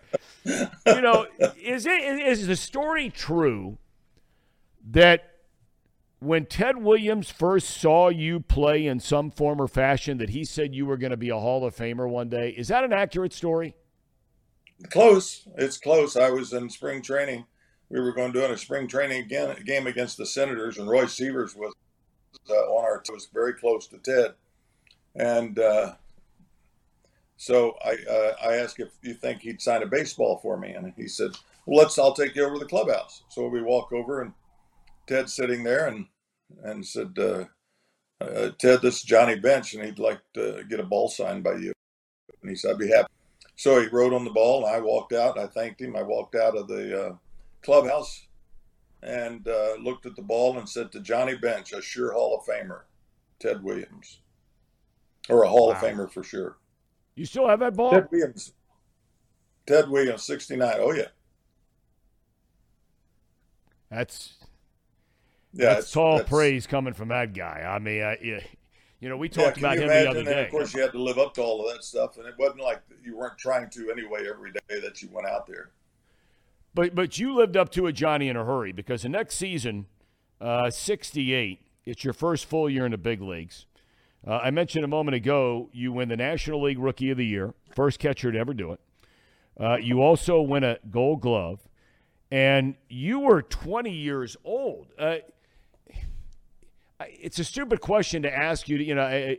You 0.45 1.01
know, 1.01 1.27
is 1.61 1.85
it 1.85 2.01
is 2.01 2.47
the 2.47 2.55
story 2.55 3.09
true 3.09 3.77
that 4.91 5.33
when 6.19 6.45
Ted 6.45 6.77
Williams 6.77 7.29
first 7.29 7.69
saw 7.69 8.09
you 8.09 8.39
play 8.39 8.85
in 8.85 8.99
some 8.99 9.29
form 9.29 9.61
or 9.61 9.67
fashion 9.67 10.17
that 10.19 10.29
he 10.29 10.45
said 10.45 10.73
you 10.73 10.85
were 10.85 10.97
going 10.97 11.11
to 11.11 11.17
be 11.17 11.29
a 11.29 11.37
Hall 11.37 11.65
of 11.65 11.75
Famer 11.75 12.07
one 12.09 12.29
day. 12.29 12.49
Is 12.49 12.69
that 12.69 12.83
an 12.83 12.93
accurate 12.93 13.33
story? 13.33 13.75
Close. 14.89 15.47
It's 15.57 15.77
close. 15.77 16.15
I 16.15 16.29
was 16.29 16.53
in 16.53 16.69
spring 16.69 17.01
training. 17.01 17.45
We 17.89 17.99
were 17.99 18.13
going 18.13 18.31
to 18.33 18.47
do 18.47 18.53
a 18.53 18.57
spring 18.57 18.87
training 18.87 19.23
again, 19.23 19.55
game 19.65 19.85
against 19.85 20.17
the 20.17 20.25
Senators, 20.25 20.77
and 20.77 20.89
Roy 20.89 21.05
Sievers 21.05 21.55
was 21.55 21.73
on 22.49 22.83
our 22.83 23.01
was 23.11 23.27
very 23.33 23.53
close 23.53 23.87
to 23.87 23.97
Ted, 23.97 24.33
and 25.15 25.57
uh, 25.59 25.93
so 27.37 27.75
I 27.83 27.97
uh, 28.09 28.49
I 28.49 28.55
asked 28.55 28.79
if 28.79 28.89
you 29.01 29.13
think 29.13 29.41
he'd 29.41 29.61
sign 29.61 29.83
a 29.83 29.87
baseball 29.87 30.39
for 30.41 30.57
me, 30.57 30.71
and 30.71 30.93
he 30.95 31.07
said, 31.07 31.31
"Well, 31.65 31.79
let's. 31.79 31.97
I'll 31.97 32.13
take 32.13 32.35
you 32.35 32.45
over 32.45 32.55
to 32.55 32.59
the 32.59 32.65
clubhouse." 32.65 33.23
So 33.29 33.47
we 33.47 33.61
walk 33.61 33.91
over, 33.91 34.21
and 34.21 34.33
Ted's 35.07 35.33
sitting 35.33 35.63
there, 35.63 35.87
and 35.87 36.07
and 36.63 36.85
said, 36.85 37.17
uh, 37.17 37.45
uh, 38.21 38.51
Ted, 38.59 38.81
this 38.81 38.97
is 38.97 39.03
Johnny 39.03 39.35
Bench, 39.35 39.73
and 39.73 39.83
he'd 39.83 39.99
like 39.99 40.21
to 40.35 40.63
get 40.69 40.79
a 40.79 40.83
ball 40.83 41.09
signed 41.09 41.43
by 41.43 41.55
you. 41.55 41.73
And 42.41 42.49
he 42.49 42.55
said, 42.55 42.71
I'd 42.71 42.77
be 42.77 42.89
happy. 42.89 43.11
So 43.55 43.81
he 43.81 43.87
wrote 43.87 44.13
on 44.13 44.25
the 44.25 44.31
ball, 44.31 44.65
and 44.65 44.75
I 44.75 44.79
walked 44.79 45.13
out. 45.13 45.37
I 45.37 45.47
thanked 45.47 45.81
him. 45.81 45.95
I 45.95 46.03
walked 46.03 46.35
out 46.35 46.57
of 46.57 46.67
the 46.67 47.07
uh, 47.07 47.15
clubhouse 47.63 48.27
and 49.03 49.47
uh, 49.47 49.75
looked 49.79 50.05
at 50.05 50.15
the 50.15 50.21
ball 50.21 50.57
and 50.57 50.67
said 50.67 50.91
to 50.91 50.99
Johnny 50.99 51.35
Bench, 51.35 51.73
a 51.73 51.81
sure 51.81 52.13
Hall 52.13 52.37
of 52.37 52.45
Famer, 52.45 52.81
Ted 53.39 53.63
Williams, 53.63 54.19
or 55.29 55.43
a 55.43 55.49
Hall 55.49 55.69
wow. 55.69 55.75
of 55.75 55.81
Famer 55.81 56.11
for 56.11 56.23
sure. 56.23 56.57
You 57.15 57.25
still 57.25 57.47
have 57.47 57.59
that 57.59 57.75
ball? 57.75 57.91
Ted 57.91 58.07
Williams. 58.11 58.53
Ted 59.65 59.89
Williams, 59.89 60.23
69. 60.23 60.75
Oh, 60.79 60.93
yeah. 60.93 61.03
That's 63.89 64.33
yeah, 65.53 65.75
that's 65.75 65.91
tall 65.91 66.17
that's, 66.17 66.29
praise 66.29 66.65
coming 66.65 66.93
from 66.93 67.09
that 67.09 67.33
guy. 67.33 67.63
I 67.63 67.77
mean, 67.77 68.01
I, 68.01 68.17
you 68.99 69.09
know, 69.09 69.17
we 69.17 69.29
talked 69.29 69.57
yeah, 69.57 69.73
about 69.73 69.77
him 69.77 69.87
the 69.87 70.09
other 70.09 70.23
day. 70.23 70.45
Of 70.45 70.51
course, 70.51 70.73
you 70.73 70.81
had 70.81 70.93
to 70.93 71.01
live 71.01 71.19
up 71.19 71.35
to 71.35 71.43
all 71.43 71.63
of 71.63 71.71
that 71.71 71.83
stuff, 71.83 72.17
and 72.17 72.25
it 72.25 72.33
wasn't 72.39 72.61
like 72.61 72.81
you 73.03 73.15
weren't 73.15 73.37
trying 73.37 73.69
to 73.69 73.91
anyway 73.91 74.25
every 74.27 74.51
day 74.51 74.79
that 74.79 75.01
you 75.03 75.09
went 75.11 75.27
out 75.27 75.45
there. 75.45 75.71
But 76.73 76.95
but 76.95 77.19
you 77.19 77.35
lived 77.35 77.55
up 77.55 77.69
to 77.71 77.87
it, 77.87 77.93
Johnny, 77.93 78.29
in 78.29 78.35
a 78.35 78.43
hurry 78.43 78.71
because 78.71 79.03
the 79.03 79.09
next 79.09 79.35
season, 79.35 79.85
uh, 80.41 80.69
'68, 80.69 81.61
it's 81.85 82.03
your 82.03 82.13
first 82.13 82.45
full 82.45 82.69
year 82.69 82.85
in 82.85 82.91
the 82.91 82.97
big 82.97 83.21
leagues. 83.21 83.65
Uh, 84.25 84.37
I 84.37 84.51
mentioned 84.51 84.85
a 84.85 84.87
moment 84.87 85.15
ago 85.15 85.69
you 85.73 85.91
win 85.91 86.09
the 86.09 86.17
National 86.17 86.63
League 86.63 86.79
Rookie 86.79 87.11
of 87.11 87.17
the 87.17 87.25
Year, 87.25 87.53
first 87.75 87.99
catcher 87.99 88.31
to 88.31 88.39
ever 88.39 88.53
do 88.53 88.71
it. 88.71 88.79
Uh, 89.59 89.75
you 89.75 90.01
also 90.01 90.41
win 90.41 90.63
a 90.63 90.79
Gold 90.89 91.21
Glove, 91.21 91.59
and 92.31 92.75
you 92.89 93.19
were 93.19 93.41
20 93.41 93.91
years 93.91 94.35
old. 94.43 94.87
Uh, 94.97 95.17
it's 97.01 97.37
a 97.37 97.43
stupid 97.43 97.81
question 97.81 98.23
to 98.23 98.35
ask 98.35 98.67
you. 98.69 98.77
To, 98.77 98.83
you 98.83 98.95
know, 98.95 99.37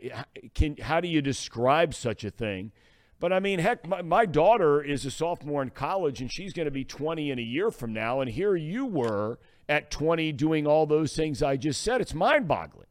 can 0.53 0.77
how 0.77 1.01
do 1.01 1.07
you 1.07 1.21
describe 1.21 1.93
such 1.93 2.23
a 2.23 2.29
thing? 2.29 2.71
But 3.19 3.31
I 3.31 3.39
mean, 3.39 3.59
heck, 3.59 3.87
my, 3.87 4.01
my 4.01 4.25
daughter 4.25 4.81
is 4.81 5.05
a 5.05 5.11
sophomore 5.11 5.61
in 5.61 5.69
college, 5.69 6.21
and 6.21 6.31
she's 6.31 6.53
going 6.53 6.65
to 6.65 6.71
be 6.71 6.83
20 6.83 7.31
in 7.31 7.39
a 7.39 7.41
year 7.41 7.71
from 7.71 7.93
now. 7.93 8.21
And 8.21 8.29
here 8.29 8.55
you 8.55 8.85
were 8.85 9.39
at 9.69 9.89
20 9.89 10.31
doing 10.33 10.67
all 10.67 10.85
those 10.85 11.15
things 11.15 11.41
I 11.41 11.57
just 11.57 11.81
said. 11.81 12.01
It's 12.01 12.13
mind-boggling. 12.13 12.87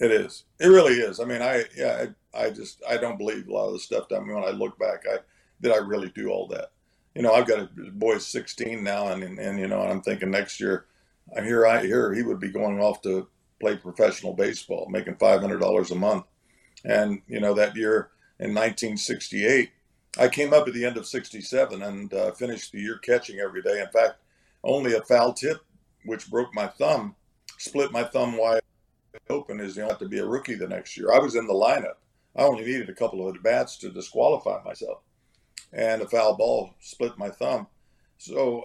It 0.00 0.10
is. 0.10 0.44
It 0.58 0.68
really 0.68 0.94
is. 0.94 1.20
I 1.20 1.24
mean, 1.24 1.40
I 1.40 1.64
yeah, 1.76 2.06
I, 2.34 2.46
I 2.46 2.50
just 2.50 2.82
I 2.88 2.96
don't 2.96 3.16
believe 3.16 3.46
a 3.46 3.52
lot 3.52 3.68
of 3.68 3.74
the 3.74 3.78
stuff. 3.78 4.08
That 4.08 4.16
I 4.16 4.20
mean, 4.20 4.34
when 4.34 4.44
I 4.44 4.50
look 4.50 4.76
back, 4.76 5.04
I 5.08 5.18
did 5.60 5.70
I 5.70 5.76
really 5.76 6.08
do 6.08 6.30
all 6.30 6.48
that? 6.48 6.72
You 7.14 7.22
know, 7.22 7.32
I've 7.32 7.46
got 7.46 7.60
a 7.60 7.68
boy 7.92 8.18
16 8.18 8.82
now, 8.82 9.08
and 9.08 9.22
and, 9.22 9.38
and 9.38 9.56
you 9.56 9.68
know, 9.68 9.82
and 9.82 9.92
I'm 9.92 10.02
thinking 10.02 10.32
next 10.32 10.58
year, 10.58 10.86
uh, 11.36 11.38
I 11.38 11.44
hear 11.44 11.64
I 11.64 11.86
hear 11.86 12.12
he 12.12 12.22
would 12.22 12.40
be 12.40 12.50
going 12.50 12.80
off 12.80 13.02
to 13.02 13.28
play 13.60 13.76
professional 13.76 14.34
baseball, 14.34 14.86
making 14.90 15.14
$500 15.14 15.90
a 15.90 15.94
month. 15.94 16.24
And, 16.84 17.22
you 17.26 17.40
know, 17.40 17.54
that 17.54 17.76
year 17.76 18.10
in 18.38 18.50
1968, 18.50 19.70
I 20.18 20.28
came 20.28 20.52
up 20.52 20.68
at 20.68 20.74
the 20.74 20.84
end 20.84 20.96
of 20.96 21.06
67 21.06 21.82
and 21.82 22.12
uh, 22.12 22.32
finished 22.32 22.72
the 22.72 22.80
year 22.80 22.98
catching 22.98 23.40
every 23.40 23.62
day. 23.62 23.80
In 23.80 23.88
fact, 23.88 24.16
only 24.62 24.94
a 24.94 25.02
foul 25.02 25.32
tip, 25.32 25.58
which 26.04 26.30
broke 26.30 26.54
my 26.54 26.66
thumb, 26.66 27.14
split 27.58 27.92
my 27.92 28.04
thumb 28.04 28.36
wide 28.36 28.60
open, 29.28 29.60
is 29.60 29.76
you 29.76 29.82
have 29.82 29.98
to 29.98 30.08
be 30.08 30.18
a 30.18 30.26
rookie 30.26 30.54
the 30.54 30.68
next 30.68 30.96
year. 30.96 31.12
I 31.12 31.18
was 31.18 31.34
in 31.34 31.46
the 31.46 31.54
lineup. 31.54 31.96
I 32.36 32.42
only 32.42 32.64
needed 32.64 32.88
a 32.88 32.94
couple 32.94 33.26
of 33.26 33.34
at 33.34 33.42
bats 33.42 33.76
to 33.78 33.90
disqualify 33.90 34.62
myself. 34.64 34.98
And 35.72 36.02
a 36.02 36.08
foul 36.08 36.36
ball 36.36 36.74
split 36.80 37.18
my 37.18 37.30
thumb. 37.30 37.66
So 38.18 38.62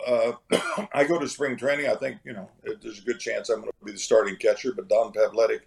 uh, 0.51 0.87
I 0.93 1.03
go 1.03 1.19
to 1.19 1.27
spring 1.27 1.57
training. 1.57 1.87
I 1.87 1.95
think 1.95 2.17
you 2.23 2.33
know 2.33 2.49
there's 2.63 2.99
a 2.99 3.03
good 3.03 3.19
chance 3.19 3.49
I'm 3.49 3.61
going 3.61 3.71
to 3.71 3.85
be 3.85 3.91
the 3.91 3.97
starting 3.97 4.35
catcher. 4.35 4.73
But 4.73 4.87
Don 4.87 5.11
Pavletich 5.11 5.61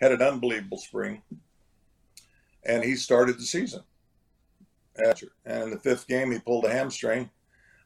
had 0.00 0.12
an 0.12 0.22
unbelievable 0.22 0.78
spring, 0.78 1.22
and 2.66 2.84
he 2.84 2.96
started 2.96 3.38
the 3.38 3.42
season. 3.42 3.82
And 5.44 5.64
in 5.64 5.70
the 5.70 5.78
fifth 5.78 6.06
game, 6.06 6.30
he 6.30 6.38
pulled 6.38 6.64
a 6.64 6.72
hamstring. 6.72 7.30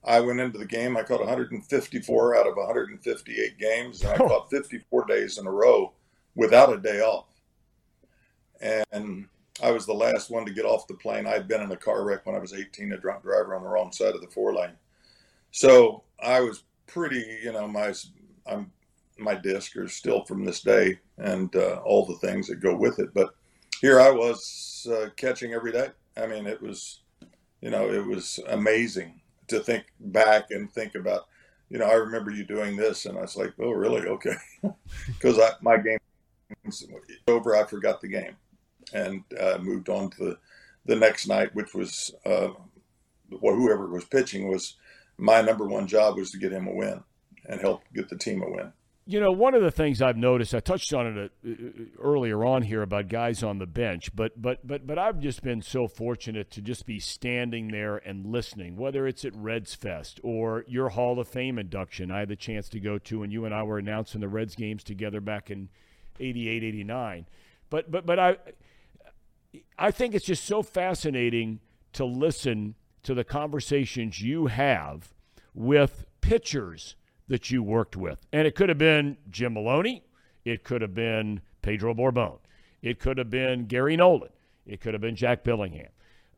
I 0.04 0.20
went 0.20 0.40
into 0.40 0.58
the 0.58 0.66
game. 0.66 0.96
I 0.96 1.02
caught 1.02 1.20
154 1.20 2.36
out 2.36 2.46
of 2.46 2.56
158 2.56 3.58
games, 3.58 4.02
and 4.02 4.12
I 4.12 4.16
caught 4.16 4.50
54 4.50 5.06
days 5.06 5.38
in 5.38 5.46
a 5.46 5.50
row 5.50 5.92
without 6.34 6.72
a 6.72 6.78
day 6.78 7.00
off. 7.00 7.26
And 8.60 9.28
I 9.62 9.70
was 9.70 9.86
the 9.86 9.94
last 9.94 10.30
one 10.30 10.44
to 10.44 10.52
get 10.52 10.64
off 10.64 10.86
the 10.86 10.94
plane. 10.94 11.26
I'd 11.26 11.48
been 11.48 11.62
in 11.62 11.72
a 11.72 11.76
car 11.76 12.04
wreck 12.04 12.26
when 12.26 12.36
I 12.36 12.38
was 12.38 12.52
18, 12.52 12.92
a 12.92 12.98
drunk 12.98 13.22
driver 13.22 13.56
on 13.56 13.62
the 13.62 13.68
wrong 13.68 13.90
side 13.90 14.14
of 14.14 14.20
the 14.20 14.28
four 14.28 14.54
lane. 14.54 14.76
So 15.50 16.04
I 16.22 16.40
was 16.40 16.64
pretty, 16.86 17.24
you 17.42 17.52
know, 17.52 17.66
my 17.66 17.92
I'm 18.46 18.70
my 19.18 19.34
disc 19.34 19.76
is 19.76 19.92
still 19.94 20.24
from 20.24 20.44
this 20.44 20.60
day 20.60 20.98
and 21.18 21.54
uh, 21.56 21.80
all 21.84 22.06
the 22.06 22.26
things 22.26 22.46
that 22.46 22.60
go 22.60 22.76
with 22.76 23.00
it. 23.00 23.12
But 23.12 23.34
here 23.80 24.00
I 24.00 24.10
was 24.10 24.86
uh, 24.90 25.08
catching 25.16 25.52
every 25.52 25.72
day. 25.72 25.88
I 26.16 26.26
mean, 26.26 26.46
it 26.46 26.60
was, 26.60 27.00
you 27.60 27.70
know, 27.70 27.88
it 27.88 28.04
was 28.04 28.40
amazing 28.48 29.20
to 29.48 29.60
think 29.60 29.84
back 30.00 30.50
and 30.50 30.70
think 30.70 30.94
about. 30.94 31.26
You 31.70 31.78
know, 31.78 31.86
I 31.86 31.94
remember 31.94 32.30
you 32.30 32.44
doing 32.44 32.76
this, 32.76 33.04
and 33.04 33.18
I 33.18 33.22
was 33.22 33.36
like, 33.36 33.52
"Oh, 33.58 33.72
really? 33.72 34.06
Okay," 34.06 34.36
because 35.06 35.38
my 35.60 35.76
game 35.76 35.98
over. 37.26 37.56
I 37.56 37.64
forgot 37.64 38.00
the 38.00 38.08
game 38.08 38.36
and 38.92 39.22
uh, 39.38 39.58
moved 39.60 39.88
on 39.88 40.10
to 40.10 40.24
the, 40.24 40.38
the 40.86 40.96
next 40.96 41.26
night, 41.26 41.54
which 41.54 41.74
was 41.74 42.14
uh, 42.24 42.48
whoever 43.30 43.86
was 43.88 44.04
pitching 44.04 44.48
was 44.48 44.76
my 45.18 45.42
number 45.42 45.66
one 45.66 45.86
job 45.86 46.16
was 46.16 46.30
to 46.30 46.38
get 46.38 46.52
him 46.52 46.68
a 46.68 46.72
win 46.72 47.02
and 47.46 47.60
help 47.60 47.82
get 47.94 48.08
the 48.08 48.16
team 48.16 48.42
a 48.42 48.50
win. 48.50 48.72
You 49.10 49.20
know, 49.20 49.32
one 49.32 49.54
of 49.54 49.62
the 49.62 49.70
things 49.70 50.02
I've 50.02 50.18
noticed, 50.18 50.54
I 50.54 50.60
touched 50.60 50.92
on 50.92 51.06
it 51.06 51.32
uh, 51.42 51.50
uh, 51.50 51.84
earlier 51.98 52.44
on 52.44 52.60
here 52.60 52.82
about 52.82 53.08
guys 53.08 53.42
on 53.42 53.58
the 53.58 53.66
bench, 53.66 54.14
but 54.14 54.32
but 54.36 54.66
but 54.66 54.86
but 54.86 54.98
I've 54.98 55.18
just 55.18 55.42
been 55.42 55.62
so 55.62 55.88
fortunate 55.88 56.50
to 56.50 56.60
just 56.60 56.84
be 56.84 57.00
standing 57.00 57.68
there 57.68 57.96
and 57.96 58.26
listening, 58.26 58.76
whether 58.76 59.06
it's 59.06 59.24
at 59.24 59.34
Reds 59.34 59.74
Fest 59.74 60.20
or 60.22 60.62
your 60.68 60.90
Hall 60.90 61.18
of 61.18 61.26
Fame 61.26 61.58
induction. 61.58 62.10
I 62.10 62.18
had 62.18 62.28
the 62.28 62.36
chance 62.36 62.68
to 62.68 62.80
go 62.80 62.98
to, 62.98 63.22
and 63.22 63.32
you 63.32 63.46
and 63.46 63.54
I 63.54 63.62
were 63.62 63.78
announcing 63.78 64.20
the 64.20 64.28
Reds 64.28 64.54
games 64.54 64.84
together 64.84 65.22
back 65.22 65.50
in 65.50 65.70
'88, 66.20 66.62
'89. 66.62 67.26
But 67.70 67.90
but 67.90 68.04
but 68.04 68.18
I 68.18 68.36
I 69.78 69.90
think 69.90 70.14
it's 70.14 70.26
just 70.26 70.44
so 70.44 70.62
fascinating 70.62 71.60
to 71.94 72.04
listen 72.04 72.74
to 73.04 73.14
the 73.14 73.24
conversations 73.24 74.20
you 74.20 74.48
have 74.48 75.14
with 75.54 76.04
pitchers 76.20 76.94
that 77.28 77.50
you 77.50 77.62
worked 77.62 77.96
with. 77.96 78.18
And 78.32 78.46
it 78.46 78.54
could 78.54 78.68
have 78.68 78.78
been 78.78 79.16
Jim 79.30 79.54
Maloney, 79.54 80.02
it 80.44 80.64
could 80.64 80.82
have 80.82 80.94
been 80.94 81.40
Pedro 81.62 81.94
Borbon, 81.94 82.38
it 82.82 82.98
could 82.98 83.18
have 83.18 83.30
been 83.30 83.66
Gary 83.66 83.96
Nolan, 83.96 84.30
it 84.66 84.80
could 84.80 84.94
have 84.94 85.00
been 85.00 85.16
Jack 85.16 85.44
Billingham. 85.44 85.88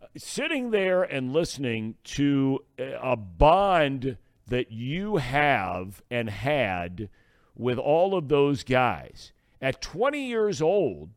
Uh, 0.02 0.06
sitting 0.16 0.70
there 0.70 1.02
and 1.02 1.32
listening 1.32 1.94
to 2.04 2.64
a 2.78 3.16
bond 3.16 4.16
that 4.48 4.72
you 4.72 5.16
have 5.16 6.02
and 6.10 6.28
had 6.28 7.08
with 7.56 7.78
all 7.78 8.16
of 8.16 8.28
those 8.28 8.64
guys 8.64 9.32
at 9.60 9.80
20 9.80 10.26
years 10.26 10.60
old 10.60 11.10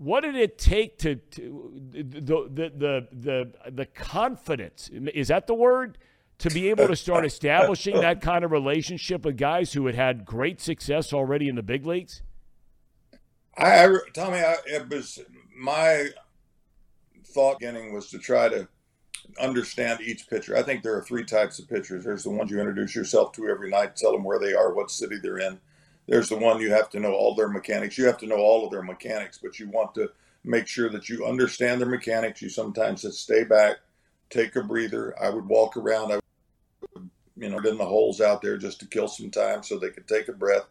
what 0.00 0.22
did 0.22 0.34
it 0.34 0.56
take 0.56 0.96
to, 0.96 1.16
to 1.16 1.72
the, 1.90 2.02
the, 2.02 2.70
the 2.74 3.08
the 3.12 3.70
the 3.70 3.84
confidence? 3.84 4.88
Is 4.88 5.28
that 5.28 5.46
the 5.46 5.52
word 5.52 5.98
to 6.40 6.50
be 6.50 6.70
able 6.70 6.88
to 6.88 6.96
start 6.96 7.24
establishing 7.24 8.00
that 8.00 8.20
kind 8.20 8.44
of 8.44 8.50
relationship 8.50 9.24
with 9.24 9.36
guys 9.36 9.72
who 9.72 9.86
had 9.86 9.94
had 9.94 10.24
great 10.24 10.60
success 10.60 11.12
already 11.12 11.48
in 11.48 11.54
the 11.54 11.62
big 11.62 11.86
leagues? 11.86 12.22
I, 13.56 13.84
I 13.84 13.98
Tommy, 14.14 14.38
I, 14.38 14.56
it 14.66 14.88
was 14.88 15.18
my 15.56 16.08
thought 17.26 17.58
beginning 17.58 17.92
was 17.92 18.10
to 18.10 18.18
try 18.18 18.48
to 18.48 18.68
understand 19.38 20.00
each 20.00 20.28
pitcher. 20.28 20.56
I 20.56 20.62
think 20.62 20.82
there 20.82 20.96
are 20.96 21.02
three 21.02 21.24
types 21.24 21.58
of 21.58 21.68
pitchers. 21.68 22.04
There's 22.04 22.24
the 22.24 22.30
ones 22.30 22.50
you 22.50 22.58
introduce 22.58 22.94
yourself 22.94 23.32
to 23.32 23.48
every 23.48 23.70
night, 23.70 23.96
tell 23.96 24.12
them 24.12 24.24
where 24.24 24.38
they 24.38 24.54
are, 24.54 24.72
what 24.72 24.90
city 24.90 25.16
they're 25.22 25.38
in. 25.38 25.58
There's 26.06 26.28
the 26.28 26.38
one 26.38 26.60
you 26.60 26.72
have 26.72 26.90
to 26.90 27.00
know 27.00 27.12
all 27.12 27.34
their 27.34 27.48
mechanics. 27.48 27.96
You 27.96 28.06
have 28.06 28.18
to 28.18 28.26
know 28.26 28.38
all 28.38 28.64
of 28.64 28.72
their 28.72 28.82
mechanics, 28.82 29.38
but 29.40 29.58
you 29.58 29.68
want 29.68 29.94
to 29.94 30.10
make 30.42 30.66
sure 30.66 30.88
that 30.88 31.08
you 31.08 31.26
understand 31.26 31.80
their 31.80 31.88
mechanics. 31.88 32.42
You 32.42 32.48
sometimes 32.48 33.02
just 33.02 33.20
stay 33.20 33.44
back, 33.44 33.76
take 34.30 34.56
a 34.56 34.62
breather. 34.62 35.14
I 35.22 35.30
would 35.30 35.46
walk 35.46 35.76
around. 35.76 36.12
I 36.12 36.19
you 37.40 37.48
know, 37.48 37.58
in 37.58 37.78
the 37.78 37.84
holes 37.84 38.20
out 38.20 38.42
there 38.42 38.58
just 38.58 38.80
to 38.80 38.86
kill 38.86 39.08
some 39.08 39.30
time 39.30 39.62
so 39.62 39.78
they 39.78 39.90
could 39.90 40.06
take 40.06 40.28
a 40.28 40.32
breath. 40.32 40.66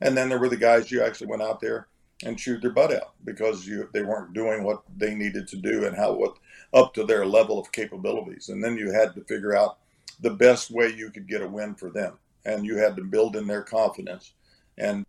And 0.00 0.16
then 0.16 0.28
there 0.28 0.38
were 0.38 0.48
the 0.48 0.56
guys 0.56 0.90
you 0.90 1.02
actually 1.02 1.26
went 1.26 1.42
out 1.42 1.60
there 1.60 1.88
and 2.24 2.38
chewed 2.38 2.62
their 2.62 2.70
butt 2.70 2.94
out 2.94 3.14
because 3.24 3.66
you 3.66 3.88
they 3.92 4.02
weren't 4.02 4.32
doing 4.32 4.62
what 4.62 4.82
they 4.96 5.14
needed 5.14 5.48
to 5.48 5.56
do 5.56 5.84
and 5.84 5.96
how 5.96 6.12
what 6.12 6.36
up 6.72 6.94
to 6.94 7.04
their 7.04 7.26
level 7.26 7.58
of 7.58 7.72
capabilities. 7.72 8.48
And 8.48 8.62
then 8.62 8.76
you 8.76 8.92
had 8.92 9.14
to 9.14 9.24
figure 9.24 9.56
out 9.56 9.78
the 10.20 10.30
best 10.30 10.70
way 10.70 10.88
you 10.88 11.10
could 11.10 11.28
get 11.28 11.42
a 11.42 11.48
win 11.48 11.74
for 11.74 11.90
them. 11.90 12.18
And 12.44 12.64
you 12.64 12.76
had 12.76 12.96
to 12.96 13.04
build 13.04 13.36
in 13.36 13.46
their 13.46 13.62
confidence 13.62 14.32
and 14.78 15.04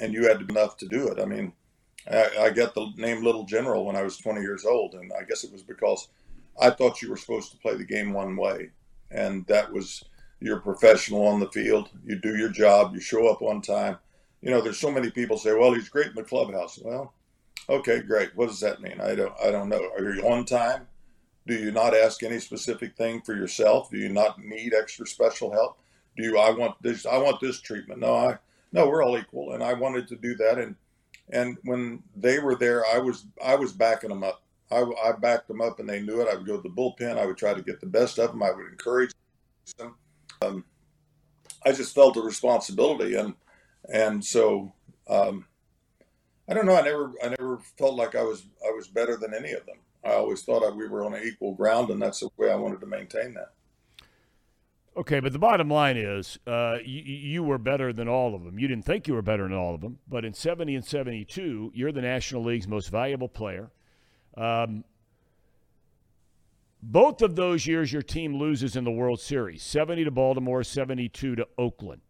and 0.00 0.12
you 0.12 0.28
had 0.28 0.40
enough 0.50 0.76
to 0.78 0.88
do 0.88 1.06
it. 1.08 1.20
I 1.20 1.24
mean, 1.24 1.52
I, 2.10 2.30
I 2.40 2.50
got 2.50 2.74
the 2.74 2.92
name 2.96 3.22
Little 3.22 3.44
General 3.44 3.84
when 3.84 3.96
I 3.96 4.02
was 4.02 4.16
20 4.16 4.40
years 4.40 4.64
old, 4.64 4.94
and 4.94 5.12
I 5.18 5.22
guess 5.22 5.44
it 5.44 5.52
was 5.52 5.62
because 5.62 6.08
I 6.60 6.70
thought 6.70 7.00
you 7.00 7.10
were 7.10 7.16
supposed 7.16 7.52
to 7.52 7.58
play 7.58 7.76
the 7.76 7.84
game 7.84 8.12
one 8.12 8.36
way, 8.36 8.70
and 9.10 9.46
that 9.46 9.72
was 9.72 10.04
you're 10.44 10.60
professional 10.60 11.26
on 11.26 11.40
the 11.40 11.50
field. 11.50 11.88
You 12.04 12.16
do 12.16 12.36
your 12.36 12.50
job. 12.50 12.92
You 12.92 13.00
show 13.00 13.28
up 13.28 13.40
on 13.40 13.62
time. 13.62 13.96
You 14.42 14.50
know, 14.50 14.60
there's 14.60 14.78
so 14.78 14.90
many 14.90 15.10
people 15.10 15.38
say, 15.38 15.54
"Well, 15.54 15.72
he's 15.72 15.88
great 15.88 16.08
in 16.08 16.14
the 16.14 16.22
clubhouse." 16.22 16.78
Well, 16.78 17.14
okay, 17.70 18.02
great. 18.02 18.36
What 18.36 18.48
does 18.48 18.60
that 18.60 18.82
mean? 18.82 19.00
I 19.00 19.14
don't. 19.14 19.32
I 19.42 19.50
don't 19.50 19.70
know. 19.70 19.80
Are 19.96 20.14
you 20.14 20.28
on 20.28 20.44
time? 20.44 20.86
Do 21.46 21.54
you 21.54 21.70
not 21.70 21.96
ask 21.96 22.22
any 22.22 22.38
specific 22.40 22.94
thing 22.94 23.22
for 23.22 23.34
yourself? 23.34 23.90
Do 23.90 23.96
you 23.96 24.10
not 24.10 24.38
need 24.38 24.74
extra 24.74 25.06
special 25.06 25.50
help? 25.50 25.78
Do 26.18 26.24
you? 26.24 26.38
I 26.38 26.50
want 26.50 26.74
this. 26.82 27.06
I 27.06 27.16
want 27.16 27.40
this 27.40 27.62
treatment. 27.62 28.00
No, 28.00 28.14
I 28.14 28.38
no, 28.70 28.86
we're 28.86 29.02
all 29.02 29.16
equal, 29.16 29.54
and 29.54 29.62
I 29.62 29.72
wanted 29.72 30.06
to 30.08 30.16
do 30.16 30.34
that. 30.34 30.58
And 30.58 30.76
and 31.30 31.56
when 31.64 32.02
they 32.14 32.38
were 32.38 32.54
there, 32.54 32.84
I 32.84 32.98
was 32.98 33.24
I 33.42 33.54
was 33.54 33.72
backing 33.72 34.10
them 34.10 34.22
up. 34.22 34.42
I, 34.70 34.82
I 35.06 35.12
backed 35.12 35.48
them 35.48 35.62
up, 35.62 35.80
and 35.80 35.88
they 35.88 36.02
knew 36.02 36.20
it. 36.20 36.28
I 36.28 36.34
would 36.34 36.46
go 36.46 36.56
to 36.56 36.62
the 36.62 36.74
bullpen. 36.74 37.16
I 37.16 37.24
would 37.24 37.38
try 37.38 37.54
to 37.54 37.62
get 37.62 37.80
the 37.80 37.86
best 37.86 38.18
of 38.18 38.32
them. 38.32 38.42
I 38.42 38.50
would 38.50 38.66
encourage 38.66 39.12
them. 39.78 39.94
Um, 40.44 40.64
I 41.64 41.72
just 41.72 41.94
felt 41.94 42.16
a 42.16 42.20
responsibility, 42.20 43.14
and 43.14 43.34
and 43.92 44.24
so 44.24 44.72
um, 45.08 45.46
I 46.48 46.54
don't 46.54 46.66
know. 46.66 46.76
I 46.76 46.82
never 46.82 47.12
I 47.22 47.28
never 47.28 47.58
felt 47.78 47.94
like 47.94 48.14
I 48.14 48.22
was 48.22 48.44
I 48.66 48.70
was 48.72 48.88
better 48.88 49.16
than 49.16 49.34
any 49.34 49.52
of 49.52 49.64
them. 49.66 49.76
I 50.04 50.12
always 50.12 50.42
thought 50.42 50.62
I, 50.62 50.70
we 50.70 50.88
were 50.88 51.04
on 51.04 51.16
equal 51.16 51.54
ground, 51.54 51.90
and 51.90 52.00
that's 52.00 52.20
the 52.20 52.28
way 52.36 52.50
I 52.50 52.56
wanted 52.56 52.80
to 52.80 52.86
maintain 52.86 53.34
that. 53.34 53.52
Okay, 54.96 55.18
but 55.18 55.32
the 55.32 55.38
bottom 55.40 55.68
line 55.68 55.96
is 55.96 56.38
uh, 56.46 56.76
you, 56.84 57.02
you, 57.02 57.42
were 57.42 57.58
better 57.58 57.92
than 57.92 58.06
all 58.06 58.34
of 58.34 58.44
them. 58.44 58.60
You 58.60 58.68
didn't 58.68 58.84
think 58.84 59.08
you 59.08 59.14
were 59.14 59.22
better 59.22 59.42
than 59.42 59.56
all 59.56 59.74
of 59.74 59.80
them, 59.80 59.98
but 60.06 60.24
in 60.24 60.32
70 60.34 60.76
and 60.76 60.84
72, 60.84 61.72
you're 61.74 61.90
the 61.90 62.00
National 62.00 62.44
League's 62.44 62.68
most 62.68 62.90
valuable 62.90 63.28
player. 63.28 63.72
Um, 64.36 64.84
both 66.90 67.22
of 67.22 67.34
those 67.34 67.66
years, 67.66 67.92
your 67.92 68.02
team 68.02 68.36
loses 68.36 68.76
in 68.76 68.84
the 68.84 68.90
World 68.90 69.20
Series 69.20 69.62
70 69.62 70.04
to 70.04 70.10
Baltimore, 70.10 70.62
72 70.62 71.36
to 71.36 71.48
Oakland. 71.56 72.02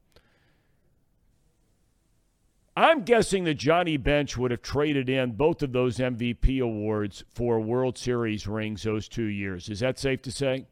I'm 2.77 3.03
guessing 3.03 3.45
that 3.45 3.55
Johnny 3.55 3.97
Bench 3.97 4.37
would 4.37 4.51
have 4.51 4.63
traded 4.63 5.09
in 5.09 5.33
both 5.33 5.63
of 5.63 5.73
those 5.73 5.99
MVP 5.99 6.61
awards 6.61 7.23
for 7.33 7.61
World 7.61 7.97
Series 7.97 8.49
rings 8.49 8.83
those 8.83 9.07
two 9.07 9.27
years. 9.27 9.69
Is 9.69 9.79
that 9.79 9.97
safe 9.97 10.23
to 10.23 10.33
say? 10.33 10.67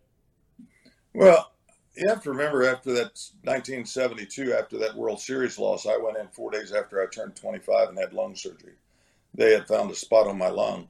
Well, 1.14 1.52
you 1.94 2.08
have 2.08 2.24
to 2.24 2.30
remember 2.30 2.64
after 2.64 2.92
that 2.94 3.20
1972, 3.44 4.52
after 4.52 4.78
that 4.78 4.96
World 4.96 5.20
Series 5.20 5.60
loss, 5.60 5.86
I 5.86 5.96
went 5.96 6.16
in 6.16 6.26
four 6.28 6.50
days 6.50 6.72
after 6.72 7.00
I 7.00 7.06
turned 7.06 7.36
25 7.36 7.90
and 7.90 7.98
had 7.98 8.12
lung 8.12 8.34
surgery. 8.34 8.74
They 9.34 9.52
had 9.52 9.68
found 9.68 9.88
a 9.92 9.94
spot 9.94 10.26
on 10.26 10.36
my 10.36 10.48
lung 10.48 10.88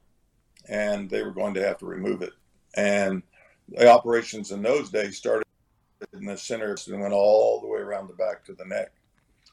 and 0.67 1.09
they 1.11 1.21
were 1.21 1.31
going 1.31 1.53
to 1.53 1.63
have 1.63 1.77
to 1.79 1.85
remove 1.85 2.23
it. 2.23 2.33
And 2.75 3.23
the 3.69 3.89
operations 3.89 4.51
in 4.51 4.61
those 4.61 4.89
days 4.89 5.17
started 5.17 5.45
in 6.13 6.25
the 6.25 6.37
center 6.37 6.75
and 6.87 7.01
went 7.01 7.13
all 7.13 7.61
the 7.61 7.67
way 7.67 7.79
around 7.79 8.07
the 8.07 8.13
back 8.13 8.43
to 8.45 8.53
the 8.53 8.65
neck. 8.65 8.91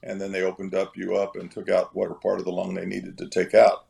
And 0.02 0.20
then 0.20 0.32
they 0.32 0.42
opened 0.42 0.74
up 0.74 0.96
you 0.96 1.16
up 1.16 1.36
and 1.36 1.50
took 1.50 1.68
out 1.68 1.94
whatever 1.94 2.14
part 2.14 2.38
of 2.38 2.44
the 2.44 2.52
lung 2.52 2.74
they 2.74 2.86
needed 2.86 3.18
to 3.18 3.28
take 3.28 3.54
out. 3.54 3.86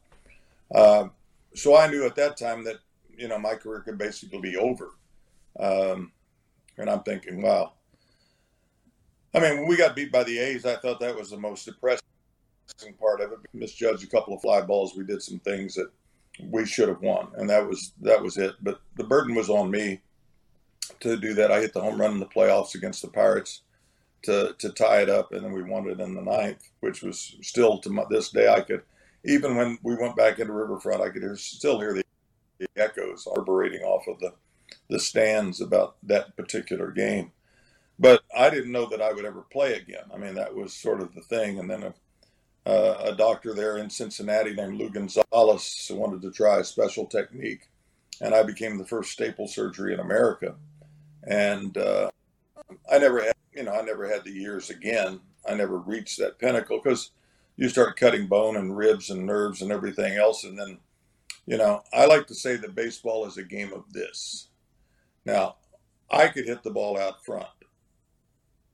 Uh, 0.74 1.08
so 1.54 1.76
I 1.76 1.88
knew 1.88 2.04
at 2.04 2.16
that 2.16 2.36
time 2.36 2.64
that, 2.64 2.76
you 3.16 3.28
know, 3.28 3.38
my 3.38 3.54
career 3.54 3.80
could 3.80 3.98
basically 3.98 4.40
be 4.40 4.56
over. 4.56 4.90
Um, 5.58 6.12
and 6.78 6.90
I'm 6.90 7.02
thinking, 7.02 7.42
wow. 7.42 7.72
I 9.34 9.40
mean, 9.40 9.58
when 9.58 9.68
we 9.68 9.76
got 9.76 9.94
beat 9.94 10.10
by 10.10 10.24
the 10.24 10.38
A's, 10.38 10.66
I 10.66 10.76
thought 10.76 10.98
that 11.00 11.16
was 11.16 11.30
the 11.30 11.36
most 11.36 11.64
depressing 11.64 12.02
part 12.98 13.20
of 13.20 13.32
it. 13.32 13.38
Misjudged 13.52 14.02
a 14.02 14.06
couple 14.08 14.34
of 14.34 14.40
fly 14.40 14.60
balls. 14.62 14.96
We 14.96 15.04
did 15.04 15.22
some 15.22 15.38
things 15.40 15.74
that 15.74 15.90
we 16.48 16.66
should 16.66 16.88
have 16.88 17.02
won, 17.02 17.28
and 17.36 17.48
that 17.50 17.66
was 17.66 17.92
that 18.00 18.22
was 18.22 18.36
it. 18.36 18.54
But 18.62 18.80
the 18.96 19.04
burden 19.04 19.34
was 19.34 19.48
on 19.48 19.70
me 19.70 20.00
to 21.00 21.16
do 21.16 21.34
that. 21.34 21.50
I 21.50 21.60
hit 21.60 21.72
the 21.72 21.82
home 21.82 22.00
run 22.00 22.12
in 22.12 22.20
the 22.20 22.26
playoffs 22.26 22.74
against 22.74 23.02
the 23.02 23.08
Pirates 23.08 23.62
to 24.22 24.54
to 24.58 24.70
tie 24.70 25.02
it 25.02 25.08
up, 25.08 25.32
and 25.32 25.44
then 25.44 25.52
we 25.52 25.62
won 25.62 25.88
it 25.88 26.00
in 26.00 26.14
the 26.14 26.22
ninth, 26.22 26.70
which 26.80 27.02
was 27.02 27.36
still 27.42 27.78
to 27.78 27.90
my, 27.90 28.04
this 28.10 28.30
day 28.30 28.48
I 28.48 28.60
could 28.60 28.82
even 29.24 29.56
when 29.56 29.78
we 29.82 29.96
went 29.96 30.16
back 30.16 30.38
into 30.38 30.52
Riverfront, 30.52 31.02
I 31.02 31.10
could 31.10 31.22
hear, 31.22 31.36
still 31.36 31.78
hear 31.78 31.94
the, 31.94 32.04
echoes 32.76 33.26
reverberating 33.26 33.80
off 33.82 34.06
of 34.06 34.20
the 34.20 34.34
the 34.88 34.98
stands 34.98 35.60
about 35.60 35.96
that 36.02 36.36
particular 36.36 36.90
game. 36.90 37.32
But 37.98 38.22
I 38.36 38.50
didn't 38.50 38.72
know 38.72 38.86
that 38.86 39.00
I 39.00 39.12
would 39.12 39.24
ever 39.24 39.42
play 39.50 39.74
again. 39.74 40.04
I 40.12 40.18
mean, 40.18 40.34
that 40.34 40.54
was 40.54 40.72
sort 40.72 41.00
of 41.00 41.14
the 41.14 41.20
thing. 41.22 41.58
And 41.58 41.70
then 41.70 41.82
a, 41.82 41.94
uh, 42.66 42.96
a 43.00 43.14
doctor 43.14 43.54
there 43.54 43.78
in 43.78 43.90
Cincinnati 43.90 44.54
named 44.54 44.78
Lou 44.78 44.90
Gonzalez 44.90 45.90
wanted 45.92 46.22
to 46.22 46.30
try 46.30 46.58
a 46.58 46.64
special 46.64 47.06
technique, 47.06 47.68
and 48.20 48.34
I 48.34 48.42
became 48.42 48.78
the 48.78 48.86
first 48.86 49.12
staple 49.12 49.48
surgery 49.48 49.94
in 49.94 50.00
America. 50.00 50.54
And 51.24 51.76
uh, 51.76 52.10
I 52.90 52.98
never 52.98 53.22
had, 53.22 53.34
you 53.54 53.62
know, 53.62 53.72
I 53.72 53.82
never 53.82 54.08
had 54.08 54.24
the 54.24 54.32
years 54.32 54.70
again. 54.70 55.20
I 55.48 55.54
never 55.54 55.78
reached 55.78 56.18
that 56.18 56.38
pinnacle 56.38 56.80
because 56.82 57.10
you 57.56 57.68
start 57.68 57.96
cutting 57.96 58.26
bone 58.26 58.56
and 58.56 58.76
ribs 58.76 59.10
and 59.10 59.26
nerves 59.26 59.62
and 59.62 59.72
everything 59.72 60.16
else, 60.16 60.44
and 60.44 60.58
then, 60.58 60.78
you 61.46 61.56
know, 61.56 61.82
I 61.92 62.06
like 62.06 62.26
to 62.28 62.34
say 62.34 62.56
that 62.56 62.74
baseball 62.74 63.26
is 63.26 63.36
a 63.38 63.42
game 63.42 63.72
of 63.72 63.92
this. 63.92 64.48
Now, 65.24 65.56
I 66.10 66.28
could 66.28 66.46
hit 66.46 66.62
the 66.62 66.70
ball 66.70 66.98
out 66.98 67.24
front. 67.24 67.46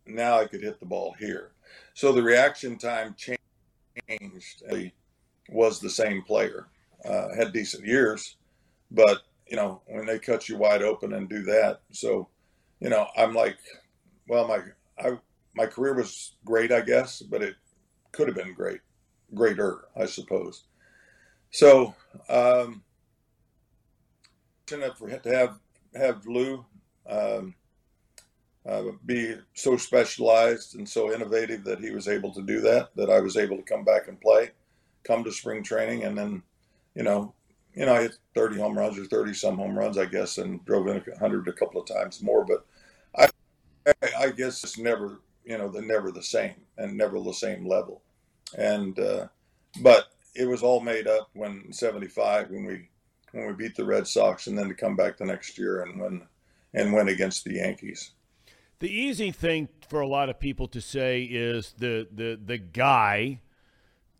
Now 0.06 0.38
I 0.38 0.46
could 0.46 0.62
hit 0.62 0.80
the 0.80 0.86
ball 0.86 1.14
here. 1.18 1.52
So 1.94 2.12
the 2.12 2.22
reaction 2.22 2.78
time 2.78 3.14
changed. 3.16 3.35
Was 5.48 5.80
the 5.80 5.90
same 5.90 6.22
player. 6.22 6.66
Uh, 7.04 7.28
had 7.36 7.52
decent 7.52 7.86
years, 7.86 8.36
but 8.90 9.22
you 9.46 9.56
know 9.56 9.82
when 9.86 10.06
they 10.06 10.18
cut 10.18 10.48
you 10.48 10.56
wide 10.56 10.82
open 10.82 11.12
and 11.12 11.28
do 11.28 11.42
that. 11.44 11.80
So, 11.92 12.28
you 12.80 12.88
know, 12.88 13.06
I'm 13.16 13.32
like, 13.32 13.58
well, 14.26 14.48
my 14.48 14.60
I 14.98 15.18
my 15.54 15.66
career 15.66 15.94
was 15.94 16.32
great, 16.44 16.72
I 16.72 16.80
guess, 16.80 17.22
but 17.22 17.42
it 17.42 17.54
could 18.12 18.28
have 18.28 18.36
been 18.36 18.54
great, 18.54 18.80
greater, 19.34 19.84
I 19.96 20.06
suppose. 20.06 20.64
So, 21.50 21.94
um, 22.28 22.82
to 24.66 24.92
have 25.24 25.58
have 25.94 26.26
Lou 26.26 26.64
um, 27.08 27.54
uh, 28.68 28.82
be 29.04 29.36
so 29.54 29.76
specialized 29.76 30.74
and 30.74 30.88
so 30.88 31.12
innovative 31.12 31.64
that 31.64 31.80
he 31.80 31.90
was 31.90 32.08
able 32.08 32.32
to 32.32 32.42
do 32.42 32.60
that. 32.62 32.88
That 32.96 33.10
I 33.10 33.20
was 33.20 33.36
able 33.36 33.56
to 33.56 33.62
come 33.62 33.84
back 33.84 34.08
and 34.08 34.20
play, 34.20 34.50
come 35.04 35.22
to 35.24 35.32
spring 35.32 35.62
training, 35.62 36.04
and 36.04 36.16
then, 36.18 36.42
you 36.94 37.02
know, 37.02 37.32
you 37.74 37.84
know, 37.84 37.94
I 37.94 38.02
hit 38.02 38.16
30 38.34 38.58
home 38.58 38.76
runs 38.76 38.98
or 38.98 39.04
30 39.04 39.34
some 39.34 39.56
home 39.56 39.78
runs, 39.78 39.98
I 39.98 40.06
guess, 40.06 40.38
and 40.38 40.64
drove 40.64 40.88
in 40.88 40.96
a 40.96 41.18
hundred 41.18 41.46
a 41.46 41.52
couple 41.52 41.80
of 41.80 41.86
times 41.86 42.22
more. 42.22 42.44
But 42.44 42.64
I, 43.14 43.94
I 44.18 44.30
guess 44.30 44.64
it's 44.64 44.78
never, 44.78 45.20
you 45.44 45.58
know, 45.58 45.68
they're 45.68 45.82
never 45.82 46.10
the 46.10 46.22
same 46.22 46.54
and 46.78 46.96
never 46.96 47.20
the 47.20 47.34
same 47.34 47.68
level. 47.68 48.02
And 48.56 48.98
uh, 48.98 49.26
but 49.82 50.06
it 50.34 50.48
was 50.48 50.62
all 50.62 50.80
made 50.80 51.06
up 51.06 51.30
when 51.34 51.72
75 51.72 52.50
when 52.50 52.64
we 52.64 52.88
when 53.32 53.46
we 53.46 53.52
beat 53.52 53.76
the 53.76 53.84
Red 53.84 54.06
Sox, 54.06 54.46
and 54.46 54.56
then 54.56 54.68
to 54.68 54.74
come 54.74 54.96
back 54.96 55.18
the 55.18 55.26
next 55.26 55.58
year 55.58 55.82
and 55.82 56.00
win 56.00 56.22
and 56.72 56.92
win 56.92 57.08
against 57.08 57.44
the 57.44 57.54
Yankees. 57.54 58.12
The 58.78 58.90
easy 58.90 59.30
thing 59.30 59.68
for 59.88 60.00
a 60.00 60.06
lot 60.06 60.28
of 60.28 60.38
people 60.38 60.68
to 60.68 60.80
say 60.80 61.22
is 61.22 61.74
the 61.78 62.06
the 62.12 62.38
the 62.42 62.58
guy 62.58 63.40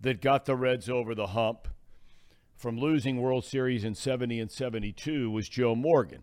that 0.01 0.23
got 0.23 0.47
the 0.47 0.57
Reds 0.57 0.89
over 0.89 1.15
the 1.15 1.29
hump 1.29 1.69
from 2.55 2.79
losing 2.79 3.21
World 3.21 3.45
Series 3.45 3.85
in 3.85 3.95
70 3.95 4.41
and 4.41 4.51
72 4.51 5.31
was 5.31 5.49
Joe 5.49 5.75
Morgan. 5.75 6.23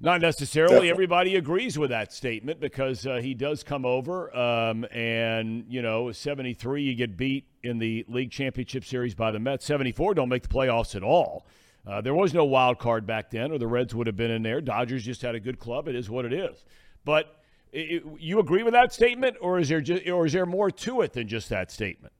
Not 0.00 0.20
necessarily 0.20 0.74
Definitely. 0.74 0.90
everybody 0.90 1.36
agrees 1.36 1.78
with 1.78 1.90
that 1.90 2.12
statement 2.12 2.60
because 2.60 3.04
uh, 3.06 3.16
he 3.16 3.34
does 3.34 3.64
come 3.64 3.84
over, 3.84 4.34
um, 4.34 4.84
and 4.92 5.64
you 5.68 5.82
know, 5.82 6.12
seventy 6.12 6.54
three 6.54 6.84
you 6.84 6.94
get 6.94 7.16
beat 7.16 7.46
in 7.64 7.78
the 7.78 8.04
league 8.08 8.30
championship 8.30 8.84
series 8.84 9.14
by 9.16 9.32
the 9.32 9.40
Mets. 9.40 9.66
Seventy 9.66 9.90
four 9.90 10.14
don't 10.14 10.28
make 10.28 10.44
the 10.44 10.48
playoffs 10.48 10.94
at 10.94 11.02
all. 11.02 11.46
Uh, 11.84 12.00
there 12.00 12.14
was 12.14 12.32
no 12.32 12.44
wild 12.44 12.78
card 12.78 13.06
back 13.06 13.30
then, 13.30 13.50
or 13.50 13.58
the 13.58 13.66
Reds 13.66 13.92
would 13.92 14.06
have 14.06 14.16
been 14.16 14.30
in 14.30 14.42
there. 14.42 14.60
Dodgers 14.60 15.04
just 15.04 15.22
had 15.22 15.34
a 15.34 15.40
good 15.40 15.58
club. 15.58 15.88
It 15.88 15.96
is 15.96 16.08
what 16.08 16.24
it 16.24 16.32
is. 16.32 16.64
But 17.08 17.40
it, 17.72 18.04
you 18.18 18.38
agree 18.38 18.62
with 18.62 18.74
that 18.74 18.92
statement, 18.92 19.38
or 19.40 19.58
is 19.58 19.70
there 19.70 19.80
just, 19.80 20.06
or 20.06 20.26
is 20.26 20.34
there 20.34 20.44
more 20.44 20.70
to 20.70 21.00
it 21.00 21.14
than 21.14 21.26
just 21.26 21.48
that 21.48 21.70
statement? 21.70 22.12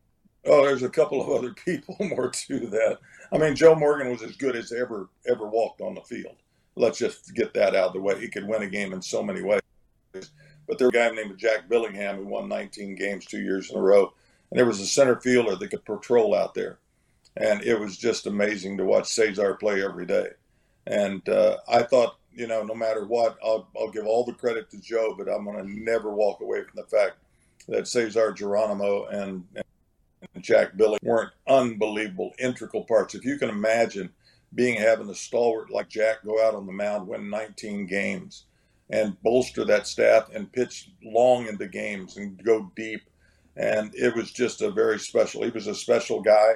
Oh, 0.46 0.64
there's 0.64 0.82
a 0.82 0.88
couple 0.88 1.20
of 1.20 1.28
other 1.28 1.52
people 1.64 1.96
more 2.00 2.30
to 2.30 2.58
that. 2.68 2.98
I 3.30 3.36
mean, 3.36 3.54
Joe 3.54 3.74
Morgan 3.74 4.10
was 4.10 4.22
as 4.22 4.36
good 4.36 4.56
as 4.56 4.72
ever 4.72 5.10
ever 5.28 5.46
walked 5.46 5.82
on 5.82 5.94
the 5.94 6.00
field 6.00 6.36
let's 6.78 6.98
just 6.98 7.34
get 7.34 7.52
that 7.54 7.74
out 7.74 7.88
of 7.88 7.92
the 7.92 8.00
way. 8.00 8.18
He 8.18 8.28
could 8.28 8.46
win 8.46 8.62
a 8.62 8.68
game 8.68 8.92
in 8.92 9.02
so 9.02 9.22
many 9.22 9.42
ways. 9.42 9.60
But 10.12 10.78
there 10.78 10.88
was 10.88 10.94
a 10.94 10.98
guy 10.98 11.10
named 11.10 11.38
Jack 11.38 11.68
Billingham 11.68 12.16
who 12.16 12.26
won 12.26 12.48
19 12.48 12.94
games 12.94 13.26
two 13.26 13.40
years 13.40 13.70
in 13.70 13.78
a 13.78 13.82
row. 13.82 14.12
And 14.50 14.58
there 14.58 14.66
was 14.66 14.80
a 14.80 14.86
center 14.86 15.20
fielder 15.20 15.56
that 15.56 15.68
could 15.68 15.84
patrol 15.84 16.34
out 16.34 16.54
there. 16.54 16.78
And 17.36 17.62
it 17.62 17.78
was 17.78 17.96
just 17.96 18.26
amazing 18.26 18.78
to 18.78 18.84
watch 18.84 19.06
Cesar 19.08 19.54
play 19.54 19.84
every 19.84 20.06
day. 20.06 20.28
And 20.86 21.26
uh, 21.28 21.58
I 21.68 21.82
thought, 21.82 22.18
you 22.38 22.46
know, 22.46 22.62
no 22.62 22.74
matter 22.74 23.04
what, 23.04 23.36
I'll, 23.44 23.68
I'll 23.76 23.90
give 23.90 24.06
all 24.06 24.24
the 24.24 24.32
credit 24.32 24.70
to 24.70 24.80
Joe, 24.80 25.12
but 25.18 25.28
I'm 25.28 25.44
going 25.44 25.58
to 25.58 25.68
never 25.68 26.14
walk 26.14 26.40
away 26.40 26.62
from 26.62 26.76
the 26.76 26.84
fact 26.84 27.16
that 27.66 27.88
Cesar 27.88 28.32
Geronimo 28.32 29.06
and, 29.06 29.44
and 29.56 30.42
Jack 30.44 30.76
Billy 30.76 30.98
weren't 31.02 31.32
unbelievable, 31.48 32.32
integral 32.38 32.84
parts. 32.84 33.16
If 33.16 33.24
you 33.24 33.38
can 33.38 33.48
imagine 33.48 34.10
being 34.54 34.78
having 34.78 35.10
a 35.10 35.14
stalwart 35.16 35.72
like 35.72 35.88
Jack 35.88 36.24
go 36.24 36.40
out 36.40 36.54
on 36.54 36.64
the 36.64 36.72
mound, 36.72 37.08
win 37.08 37.28
19 37.28 37.86
games, 37.86 38.44
and 38.88 39.20
bolster 39.22 39.64
that 39.64 39.88
staff 39.88 40.30
and 40.32 40.52
pitch 40.52 40.92
long 41.02 41.48
into 41.48 41.66
games 41.66 42.18
and 42.18 42.42
go 42.44 42.70
deep. 42.76 43.02
And 43.56 43.92
it 43.96 44.14
was 44.14 44.30
just 44.30 44.62
a 44.62 44.70
very 44.70 45.00
special. 45.00 45.42
He 45.42 45.50
was 45.50 45.66
a 45.66 45.74
special 45.74 46.22
guy, 46.22 46.52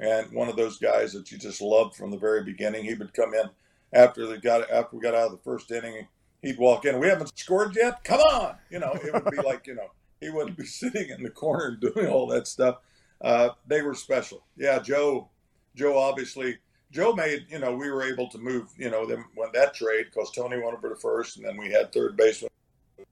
and 0.00 0.32
one 0.32 0.48
of 0.48 0.56
those 0.56 0.78
guys 0.78 1.12
that 1.12 1.30
you 1.30 1.36
just 1.36 1.60
loved 1.60 1.94
from 1.94 2.10
the 2.10 2.16
very 2.16 2.42
beginning. 2.42 2.84
He 2.84 2.94
would 2.94 3.12
come 3.12 3.34
in 3.34 3.50
after 3.92 4.26
they 4.26 4.38
got 4.38 4.70
after 4.70 4.96
we 4.96 5.02
got 5.02 5.14
out 5.14 5.26
of 5.26 5.32
the 5.32 5.44
first 5.44 5.70
inning. 5.70 6.06
He'd 6.42 6.58
walk 6.58 6.86
in. 6.86 6.98
We 6.98 7.08
haven't 7.08 7.36
scored 7.38 7.76
yet. 7.76 8.02
Come 8.02 8.20
on, 8.20 8.56
you 8.70 8.78
know. 8.78 8.92
It 8.92 9.12
would 9.12 9.30
be 9.30 9.36
like 9.44 9.66
you 9.66 9.74
know 9.74 9.90
he 10.20 10.30
wouldn't 10.30 10.56
be 10.56 10.64
sitting 10.66 11.10
in 11.10 11.22
the 11.22 11.30
corner 11.30 11.76
doing 11.76 12.06
all 12.08 12.26
that 12.28 12.46
stuff. 12.46 12.78
Uh, 13.20 13.50
they 13.66 13.82
were 13.82 13.94
special. 13.94 14.44
Yeah, 14.56 14.78
Joe. 14.78 15.28
Joe 15.76 15.96
obviously 15.96 16.58
Joe 16.90 17.12
made, 17.12 17.46
you 17.48 17.60
know, 17.60 17.74
we 17.74 17.88
were 17.90 18.02
able 18.02 18.28
to 18.30 18.38
move, 18.38 18.68
you 18.76 18.90
know, 18.90 19.06
them 19.06 19.26
when 19.36 19.50
that 19.54 19.74
trade 19.74 20.06
because 20.06 20.32
Tony 20.32 20.56
went 20.56 20.76
over 20.76 20.88
to 20.88 20.96
first, 20.96 21.36
and 21.36 21.46
then 21.46 21.56
we 21.56 21.70
had 21.70 21.92
third 21.92 22.16
baseman 22.16 22.50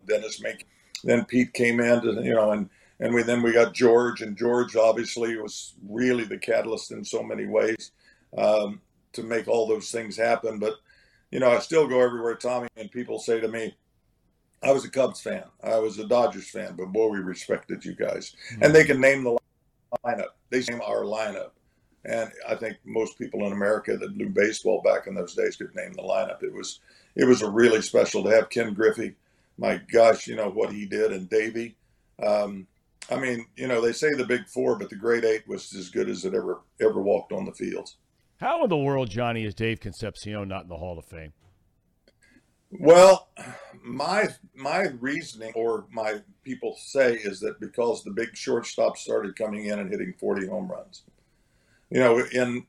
Denis 0.06 0.40
Menke. 0.40 0.64
Then 1.04 1.24
Pete 1.26 1.52
came 1.54 1.78
in, 1.78 2.00
to, 2.02 2.22
you 2.24 2.34
know, 2.34 2.50
and 2.50 2.68
and 3.00 3.14
we 3.14 3.22
then 3.22 3.42
we 3.42 3.52
got 3.52 3.74
George, 3.74 4.22
and 4.22 4.36
George 4.36 4.74
obviously 4.74 5.36
was 5.36 5.74
really 5.88 6.24
the 6.24 6.38
catalyst 6.38 6.90
in 6.90 7.04
so 7.04 7.22
many 7.22 7.46
ways 7.46 7.92
um, 8.36 8.80
to 9.12 9.22
make 9.22 9.48
all 9.48 9.66
those 9.66 9.90
things 9.90 10.16
happen. 10.16 10.58
But 10.58 10.74
you 11.30 11.40
know, 11.40 11.50
I 11.50 11.58
still 11.58 11.86
go 11.86 12.00
everywhere, 12.00 12.34
Tommy, 12.36 12.68
and 12.76 12.90
people 12.90 13.18
say 13.18 13.40
to 13.40 13.48
me, 13.48 13.76
I 14.62 14.72
was 14.72 14.84
a 14.84 14.90
Cubs 14.90 15.20
fan, 15.20 15.44
I 15.62 15.78
was 15.78 15.98
a 15.98 16.06
Dodgers 16.06 16.50
fan, 16.50 16.74
but 16.76 16.86
boy, 16.86 17.08
we 17.08 17.18
respected 17.18 17.84
you 17.84 17.94
guys, 17.94 18.34
mm-hmm. 18.52 18.62
and 18.62 18.74
they 18.74 18.84
can 18.84 19.00
name 19.00 19.24
the 19.24 19.38
lineup. 20.04 20.30
They 20.50 20.60
name 20.62 20.80
our 20.84 21.02
lineup. 21.02 21.50
And 22.04 22.30
I 22.48 22.54
think 22.54 22.78
most 22.84 23.18
people 23.18 23.46
in 23.46 23.52
America 23.52 23.96
that 23.96 24.16
knew 24.16 24.28
baseball 24.28 24.82
back 24.82 25.06
in 25.06 25.14
those 25.14 25.34
days 25.34 25.56
could 25.56 25.74
name 25.74 25.92
the 25.92 26.02
lineup. 26.02 26.42
It 26.42 26.52
was 26.52 26.80
it 27.16 27.24
was 27.24 27.42
a 27.42 27.50
really 27.50 27.82
special 27.82 28.22
to 28.24 28.30
have 28.30 28.50
Ken 28.50 28.72
Griffey. 28.72 29.16
My 29.58 29.80
gosh, 29.92 30.26
you 30.26 30.36
know 30.36 30.48
what 30.48 30.72
he 30.72 30.86
did, 30.86 31.12
and 31.12 31.28
Davey. 31.28 31.76
Um, 32.22 32.66
I 33.10 33.16
mean, 33.16 33.46
you 33.56 33.66
know, 33.66 33.80
they 33.80 33.92
say 33.92 34.12
the 34.12 34.24
big 34.24 34.46
four, 34.46 34.78
but 34.78 34.90
the 34.90 34.96
great 34.96 35.24
eight 35.24 35.46
was 35.48 35.74
as 35.74 35.90
good 35.90 36.08
as 36.08 36.24
it 36.24 36.34
ever 36.34 36.60
ever 36.80 37.00
walked 37.00 37.32
on 37.32 37.44
the 37.44 37.52
fields. 37.52 37.96
How 38.38 38.62
in 38.62 38.70
the 38.70 38.76
world, 38.76 39.10
Johnny, 39.10 39.44
is 39.44 39.54
Dave 39.54 39.80
Concepcion 39.80 40.48
not 40.48 40.62
in 40.62 40.68
the 40.68 40.76
Hall 40.76 40.98
of 40.98 41.04
Fame? 41.04 41.32
Well, 42.70 43.28
my 43.82 44.28
my 44.54 44.88
reasoning, 45.00 45.52
or 45.54 45.86
my 45.90 46.22
people 46.44 46.76
say, 46.78 47.14
is 47.14 47.40
that 47.40 47.60
because 47.60 48.04
the 48.04 48.10
big 48.10 48.34
shortstops 48.34 48.98
started 48.98 49.36
coming 49.36 49.66
in 49.66 49.78
and 49.78 49.90
hitting 49.90 50.14
40 50.18 50.46
home 50.46 50.70
runs 50.70 51.02
you 51.90 52.00
know, 52.00 52.18
in 52.32 52.66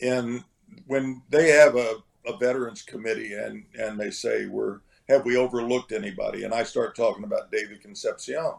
in 0.00 0.44
when 0.86 1.22
they 1.30 1.48
have 1.48 1.76
a, 1.76 1.96
a 2.26 2.36
veterans 2.38 2.82
committee 2.82 3.34
and 3.34 3.64
and 3.78 3.98
they 3.98 4.10
say 4.10 4.46
we're 4.46 4.80
have 5.08 5.24
we 5.24 5.36
overlooked 5.36 5.92
anybody, 5.92 6.44
and 6.44 6.54
I 6.54 6.62
start 6.62 6.94
talking 6.94 7.24
about 7.24 7.50
David 7.50 7.82
Concepcion, 7.82 8.54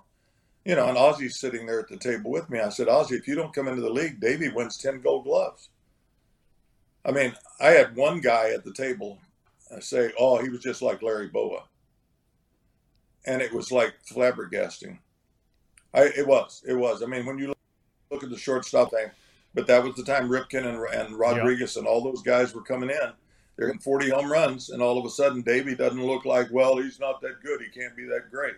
you 0.65 0.75
know, 0.75 0.89
and 0.89 0.97
Ozzie's 0.97 1.39
sitting 1.39 1.65
there 1.65 1.79
at 1.79 1.87
the 1.87 1.97
table 1.97 2.29
with 2.29 2.49
me. 2.49 2.59
I 2.59 2.67
said, 2.69 2.89
Ozzie, 2.89 3.15
if 3.15 3.27
you 3.27 3.35
don't 3.35 3.53
come 3.53 3.69
into 3.69 3.81
the 3.81 3.89
league, 3.89 4.19
Davey 4.19 4.49
wins 4.49 4.77
ten 4.77 4.99
Gold 5.01 5.23
Gloves. 5.23 5.69
I 7.05 7.11
mean, 7.11 7.33
I 7.59 7.69
had 7.71 7.95
one 7.95 8.21
guy 8.21 8.51
at 8.51 8.63
the 8.63 8.73
table 8.73 9.17
uh, 9.71 9.79
say, 9.79 10.11
"Oh, 10.19 10.41
he 10.41 10.49
was 10.49 10.61
just 10.61 10.81
like 10.81 11.01
Larry 11.01 11.27
Bowa. 11.27 11.63
and 13.25 13.41
it 13.41 13.53
was 13.53 13.71
like 13.71 13.93
flabbergasting. 14.09 14.97
I 15.93 16.03
it 16.17 16.27
was 16.27 16.63
it 16.67 16.73
was. 16.73 17.03
I 17.03 17.05
mean, 17.05 17.25
when 17.25 17.37
you 17.37 17.53
look 18.09 18.23
at 18.23 18.29
the 18.29 18.37
shortstop 18.37 18.91
thing, 18.91 19.07
but 19.53 19.67
that 19.67 19.83
was 19.83 19.95
the 19.95 20.03
time 20.03 20.29
Ripken 20.29 20.65
and, 20.65 20.79
and 20.93 21.17
Rodriguez 21.17 21.77
and 21.77 21.87
all 21.87 22.01
those 22.03 22.21
guys 22.23 22.53
were 22.53 22.61
coming 22.63 22.89
in. 22.89 23.11
they're 23.55 23.67
hitting 23.67 23.81
40 23.81 24.09
home 24.09 24.31
runs, 24.31 24.69
and 24.69 24.81
all 24.81 24.97
of 24.97 25.05
a 25.05 25.09
sudden 25.09 25.41
Davey 25.41 25.75
doesn't 25.75 26.05
look 26.05 26.25
like, 26.25 26.47
well, 26.51 26.77
he's 26.77 26.99
not 26.99 27.21
that 27.21 27.41
good. 27.43 27.61
He 27.61 27.69
can't 27.69 27.95
be 27.95 28.05
that 28.05 28.31
great 28.31 28.55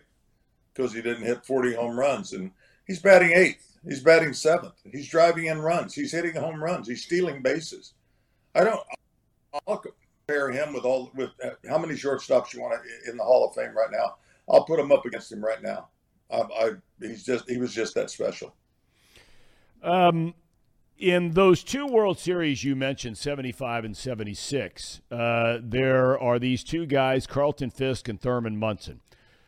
because 0.73 0.93
he 0.93 1.01
didn't 1.01 1.23
hit 1.25 1.45
40 1.45 1.73
home 1.75 1.99
runs. 1.99 2.33
And 2.33 2.51
he's 2.87 2.99
batting 2.99 3.31
eighth. 3.31 3.77
He's 3.87 3.99
batting 4.01 4.33
seventh. 4.33 4.75
He's 4.91 5.09
driving 5.09 5.47
in 5.47 5.59
runs. 5.59 5.93
He's 5.93 6.11
hitting 6.11 6.35
home 6.35 6.63
runs. 6.63 6.87
He's 6.87 7.03
stealing 7.03 7.41
bases. 7.41 7.93
I 8.55 8.63
don't. 8.63 8.81
I'll 9.67 9.77
compare 9.77 10.51
him 10.51 10.73
with 10.73 10.85
all 10.85 11.11
with 11.15 11.31
uh, 11.43 11.51
how 11.69 11.77
many 11.77 11.93
shortstops 11.93 12.53
you 12.53 12.61
want 12.61 12.79
in 13.07 13.17
the 13.17 13.23
Hall 13.23 13.47
of 13.47 13.55
Fame 13.55 13.75
right 13.75 13.91
now. 13.91 14.15
I'll 14.49 14.65
put 14.65 14.79
him 14.79 14.91
up 14.91 15.05
against 15.05 15.31
him 15.31 15.43
right 15.43 15.61
now. 15.61 15.89
I, 16.31 16.37
I 16.37 16.69
he's 16.99 17.23
just 17.23 17.49
he 17.49 17.57
was 17.57 17.73
just 17.73 17.95
that 17.95 18.09
special. 18.09 18.55
Um, 19.81 20.33
in 20.97 21.31
those 21.31 21.63
two 21.63 21.85
World 21.85 22.17
Series 22.17 22.63
you 22.63 22.75
mentioned, 22.75 23.17
75 23.17 23.83
and 23.83 23.97
76, 23.97 25.01
uh, 25.11 25.57
there 25.61 26.17
are 26.17 26.39
these 26.39 26.63
two 26.63 26.85
guys, 26.85 27.27
Carlton 27.27 27.69
Fisk 27.69 28.07
and 28.07 28.21
Thurman 28.21 28.57
Munson, 28.57 29.01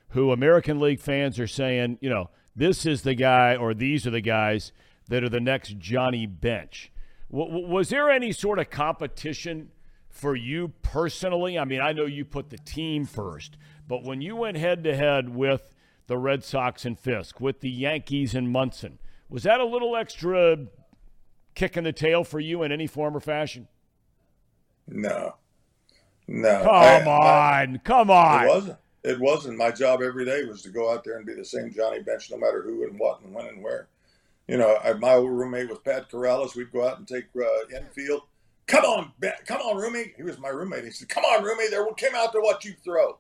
who 0.10 0.32
American 0.32 0.80
League 0.80 1.00
fans 1.00 1.40
are 1.40 1.48
saying, 1.48 1.98
you 2.02 2.10
know, 2.10 2.30
this 2.56 2.86
is 2.86 3.04
the 3.04 3.16
guy 3.16 3.56
or 3.56 3.74
these 3.74 4.06
are 4.06 4.12
the 4.12 4.22
guys 4.22 4.74
that 5.08 5.24
are 5.24 5.30
the 5.30 5.40
next 5.40 5.78
Johnny 5.78 6.26
Bench. 6.26 6.92
W- 7.36 7.68
was 7.68 7.90
there 7.90 8.10
any 8.10 8.32
sort 8.32 8.60
of 8.60 8.70
competition 8.70 9.72
for 10.10 10.36
you 10.36 10.70
personally? 10.82 11.60
I 11.60 11.66
mean, 11.66 11.82
I 11.82 11.92
know 11.92 12.06
you 12.06 12.24
put 12.24 12.50
the 12.50 12.58
team 12.58 13.06
first, 13.06 13.58
but 13.88 14.04
when 14.04 14.22
you 14.22 14.36
went 14.36 14.58
head 14.58 14.84
to 14.86 14.96
head 14.96 15.36
with 15.36 15.76
the 16.08 16.18
Red 16.18 16.44
Sox 16.44 16.86
and 16.86 16.98
Fisk, 16.98 17.42
with 17.42 17.60
the 17.60 17.70
Yankees 17.70 18.34
and 18.34 18.50
Munson, 18.50 19.00
was 19.28 19.44
that 19.44 19.60
a 19.60 19.66
little 19.66 19.96
extra 19.96 20.68
kick 21.56 21.76
in 21.76 21.84
the 21.84 21.92
tail 21.92 22.24
for 22.24 22.40
you 22.40 22.64
in 22.64 22.72
any 22.72 22.88
form 22.88 23.18
or 23.18 23.20
fashion? 23.20 23.68
No. 24.88 25.36
No. 26.28 26.60
Come 26.64 26.70
I, 26.70 27.02
on. 27.04 27.76
I, 27.76 27.78
come 27.84 28.10
on. 28.12 28.44
It 28.44 28.48
wasn't. 28.48 28.78
It 29.04 29.20
wasn't. 29.20 29.58
My 29.58 29.72
job 29.72 30.02
every 30.02 30.26
day 30.26 30.46
was 30.46 30.62
to 30.64 30.70
go 30.70 30.92
out 30.92 31.04
there 31.04 31.18
and 31.18 31.26
be 31.26 31.34
the 31.34 31.46
same 31.46 31.72
Johnny 31.72 32.02
Bench 32.02 32.32
no 32.32 32.38
matter 32.38 32.62
who 32.62 32.88
and 32.88 32.98
what 32.98 33.22
and 33.22 33.34
when 33.34 33.46
and 33.46 33.62
where. 33.62 33.88
You 34.48 34.58
know, 34.58 34.78
I, 34.84 34.94
my 34.94 35.14
old 35.14 35.32
roommate 35.32 35.70
was 35.70 35.80
Pat 35.80 36.10
Corrales. 36.10 36.56
We'd 36.56 36.72
go 36.72 36.88
out 36.88 37.00
and 37.00 37.08
take 37.08 37.26
uh, 37.36 37.76
infield. 37.76 38.22
Come 38.68 38.86
on, 38.86 39.12
come 39.46 39.62
on, 39.62 39.76
roomie. 39.76 40.16
He 40.16 40.24
was 40.24 40.40
my 40.40 40.50
roommate. 40.50 40.86
He 40.86 40.92
said, 40.92 41.10
"Come 41.10 41.24
on, 41.24 41.44
roomie. 41.44 41.70
There, 41.70 41.86
came 41.94 42.16
out 42.16 42.32
to 42.32 42.42
watch 42.42 42.66
you 42.66 42.74
throw," 42.84 43.20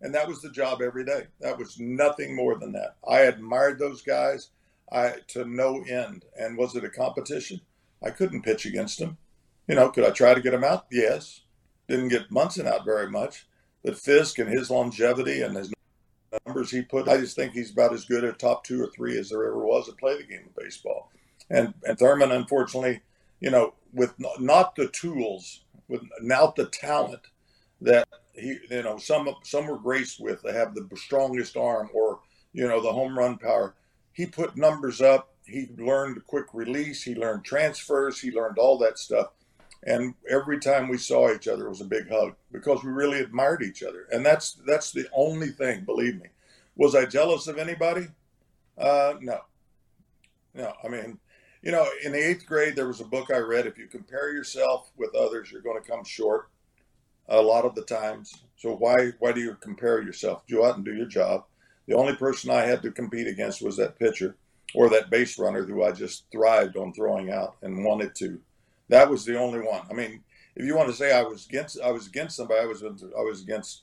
and 0.00 0.14
that 0.14 0.28
was 0.28 0.40
the 0.40 0.50
job 0.50 0.80
every 0.82 1.04
day. 1.04 1.26
That 1.40 1.58
was 1.58 1.80
nothing 1.80 2.36
more 2.36 2.56
than 2.56 2.72
that. 2.72 2.96
I 3.08 3.22
admired 3.22 3.78
those 3.78 4.02
guys, 4.02 4.50
I 4.92 5.16
to 5.28 5.44
no 5.44 5.82
end. 5.82 6.24
And 6.38 6.56
was 6.56 6.76
it 6.76 6.84
a 6.84 6.88
competition? 6.88 7.60
I 8.02 8.10
couldn't 8.10 8.42
pitch 8.42 8.66
against 8.66 8.98
them. 8.98 9.18
You 9.66 9.74
know, 9.74 9.90
could 9.90 10.04
I 10.04 10.10
try 10.10 10.34
to 10.34 10.40
get 10.40 10.54
him 10.54 10.64
out? 10.64 10.86
Yes. 10.90 11.40
Didn't 11.88 12.08
get 12.08 12.30
Munson 12.30 12.66
out 12.66 12.84
very 12.84 13.10
much. 13.10 13.46
But 13.82 13.98
Fisk 13.98 14.38
and 14.38 14.48
his 14.48 14.70
longevity 14.70 15.42
and 15.42 15.56
his 15.56 15.73
numbers 16.46 16.70
he 16.70 16.82
put, 16.82 17.08
I 17.08 17.16
just 17.16 17.36
think 17.36 17.52
he's 17.52 17.70
about 17.70 17.92
as 17.92 18.04
good 18.04 18.24
a 18.24 18.32
top 18.32 18.64
two 18.64 18.82
or 18.82 18.88
three 18.88 19.18
as 19.18 19.30
there 19.30 19.44
ever 19.46 19.64
was 19.64 19.86
to 19.86 19.92
play 19.92 20.16
the 20.16 20.24
game 20.24 20.46
of 20.46 20.56
baseball. 20.56 21.10
And 21.50 21.74
and 21.84 21.98
Thurman, 21.98 22.32
unfortunately, 22.32 23.00
you 23.40 23.50
know, 23.50 23.74
with 23.92 24.14
not 24.38 24.76
the 24.76 24.88
tools, 24.88 25.60
with 25.88 26.02
not 26.20 26.56
the 26.56 26.66
talent 26.66 27.20
that 27.80 28.08
he, 28.34 28.58
you 28.70 28.82
know, 28.82 28.96
some 28.96 29.28
some 29.42 29.66
were 29.66 29.78
graced 29.78 30.20
with. 30.20 30.42
They 30.42 30.52
have 30.52 30.74
the 30.74 30.88
strongest 30.96 31.56
arm 31.56 31.90
or 31.94 32.20
you 32.52 32.66
know 32.66 32.80
the 32.80 32.92
home 32.92 33.18
run 33.18 33.38
power. 33.38 33.74
He 34.12 34.26
put 34.26 34.56
numbers 34.56 35.00
up 35.00 35.34
he 35.46 35.68
learned 35.76 36.26
quick 36.26 36.46
release, 36.52 37.02
he 37.02 37.14
learned 37.14 37.44
transfers, 37.44 38.20
he 38.20 38.30
learned 38.30 38.58
all 38.58 38.78
that 38.78 38.98
stuff. 38.98 39.28
And 39.86 40.14
every 40.30 40.58
time 40.58 40.88
we 40.88 40.96
saw 40.96 41.30
each 41.30 41.46
other, 41.46 41.66
it 41.66 41.70
was 41.70 41.82
a 41.82 41.86
big 41.86 42.08
hug 42.08 42.34
because 42.50 42.82
we 42.82 42.90
really 42.90 43.20
admired 43.20 43.62
each 43.62 43.82
other. 43.82 44.06
And 44.10 44.24
that's 44.24 44.52
that's 44.66 44.92
the 44.92 45.06
only 45.12 45.48
thing. 45.48 45.84
Believe 45.84 46.20
me. 46.20 46.28
Was 46.76 46.94
I 46.94 47.04
jealous 47.04 47.46
of 47.46 47.58
anybody? 47.58 48.08
Uh, 48.78 49.14
no. 49.20 49.40
No. 50.54 50.72
I 50.82 50.88
mean, 50.88 51.18
you 51.62 51.70
know, 51.70 51.86
in 52.04 52.12
the 52.12 52.18
eighth 52.18 52.46
grade, 52.46 52.76
there 52.76 52.88
was 52.88 53.00
a 53.00 53.06
book 53.06 53.30
I 53.32 53.38
read. 53.38 53.66
If 53.66 53.78
you 53.78 53.86
compare 53.86 54.32
yourself 54.32 54.90
with 54.96 55.14
others, 55.14 55.52
you're 55.52 55.60
going 55.60 55.80
to 55.80 55.88
come 55.88 56.04
short 56.04 56.48
a 57.28 57.40
lot 57.40 57.64
of 57.64 57.74
the 57.74 57.84
times. 57.84 58.42
So 58.56 58.74
why 58.76 59.12
why 59.18 59.32
do 59.32 59.40
you 59.40 59.54
compare 59.60 60.02
yourself? 60.02 60.46
Go 60.50 60.64
out 60.64 60.76
and 60.76 60.84
do 60.84 60.94
your 60.94 61.06
job. 61.06 61.44
The 61.86 61.94
only 61.94 62.16
person 62.16 62.50
I 62.50 62.62
had 62.62 62.80
to 62.82 62.90
compete 62.90 63.26
against 63.26 63.60
was 63.60 63.76
that 63.76 63.98
pitcher 63.98 64.36
or 64.74 64.88
that 64.88 65.10
base 65.10 65.38
runner 65.38 65.64
who 65.64 65.82
I 65.82 65.92
just 65.92 66.24
thrived 66.32 66.78
on 66.78 66.94
throwing 66.94 67.30
out 67.30 67.56
and 67.60 67.84
wanted 67.84 68.14
to. 68.16 68.40
That 68.88 69.10
was 69.10 69.24
the 69.24 69.38
only 69.38 69.60
one. 69.60 69.82
I 69.90 69.94
mean, 69.94 70.22
if 70.56 70.64
you 70.64 70.76
want 70.76 70.88
to 70.88 70.94
say 70.94 71.12
I 71.12 71.22
was 71.22 71.46
against, 71.46 71.80
I 71.80 71.90
was 71.90 72.06
against 72.06 72.36
somebody. 72.36 72.60
I 72.60 72.66
was 72.66 72.82
I 72.82 73.22
was 73.22 73.42
against 73.42 73.82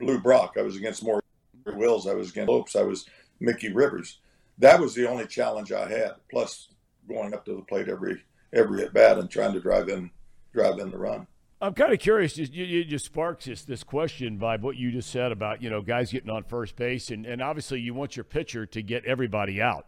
Lou 0.00 0.18
Brock. 0.20 0.54
I 0.58 0.62
was 0.62 0.76
against 0.76 1.04
Maury 1.04 1.22
Wills. 1.66 2.06
I 2.06 2.14
was 2.14 2.30
against 2.30 2.48
Lopes. 2.48 2.76
I 2.76 2.82
was 2.82 3.06
Mickey 3.40 3.72
Rivers. 3.72 4.18
That 4.58 4.80
was 4.80 4.94
the 4.94 5.08
only 5.08 5.26
challenge 5.26 5.72
I 5.72 5.88
had. 5.88 6.12
Plus 6.30 6.68
going 7.08 7.34
up 7.34 7.44
to 7.46 7.56
the 7.56 7.62
plate 7.62 7.88
every 7.88 8.22
every 8.52 8.84
at 8.84 8.92
bat 8.92 9.18
and 9.18 9.30
trying 9.30 9.52
to 9.52 9.60
drive 9.60 9.88
in 9.88 10.10
drive 10.52 10.78
in 10.78 10.90
the 10.90 10.98
run. 10.98 11.26
I'm 11.60 11.74
kind 11.74 11.92
of 11.92 12.00
curious. 12.00 12.36
You, 12.36 12.64
you 12.64 12.84
just 12.84 13.04
sparks 13.04 13.44
this 13.44 13.64
this 13.64 13.84
question 13.84 14.36
by 14.36 14.56
what 14.56 14.76
you 14.76 14.90
just 14.90 15.10
said 15.10 15.30
about 15.30 15.62
you 15.62 15.70
know 15.70 15.80
guys 15.80 16.10
getting 16.10 16.30
on 16.30 16.44
first 16.44 16.76
base, 16.76 17.10
and, 17.10 17.24
and 17.26 17.42
obviously 17.42 17.80
you 17.80 17.94
want 17.94 18.16
your 18.16 18.24
pitcher 18.24 18.66
to 18.66 18.82
get 18.82 19.04
everybody 19.04 19.62
out. 19.62 19.86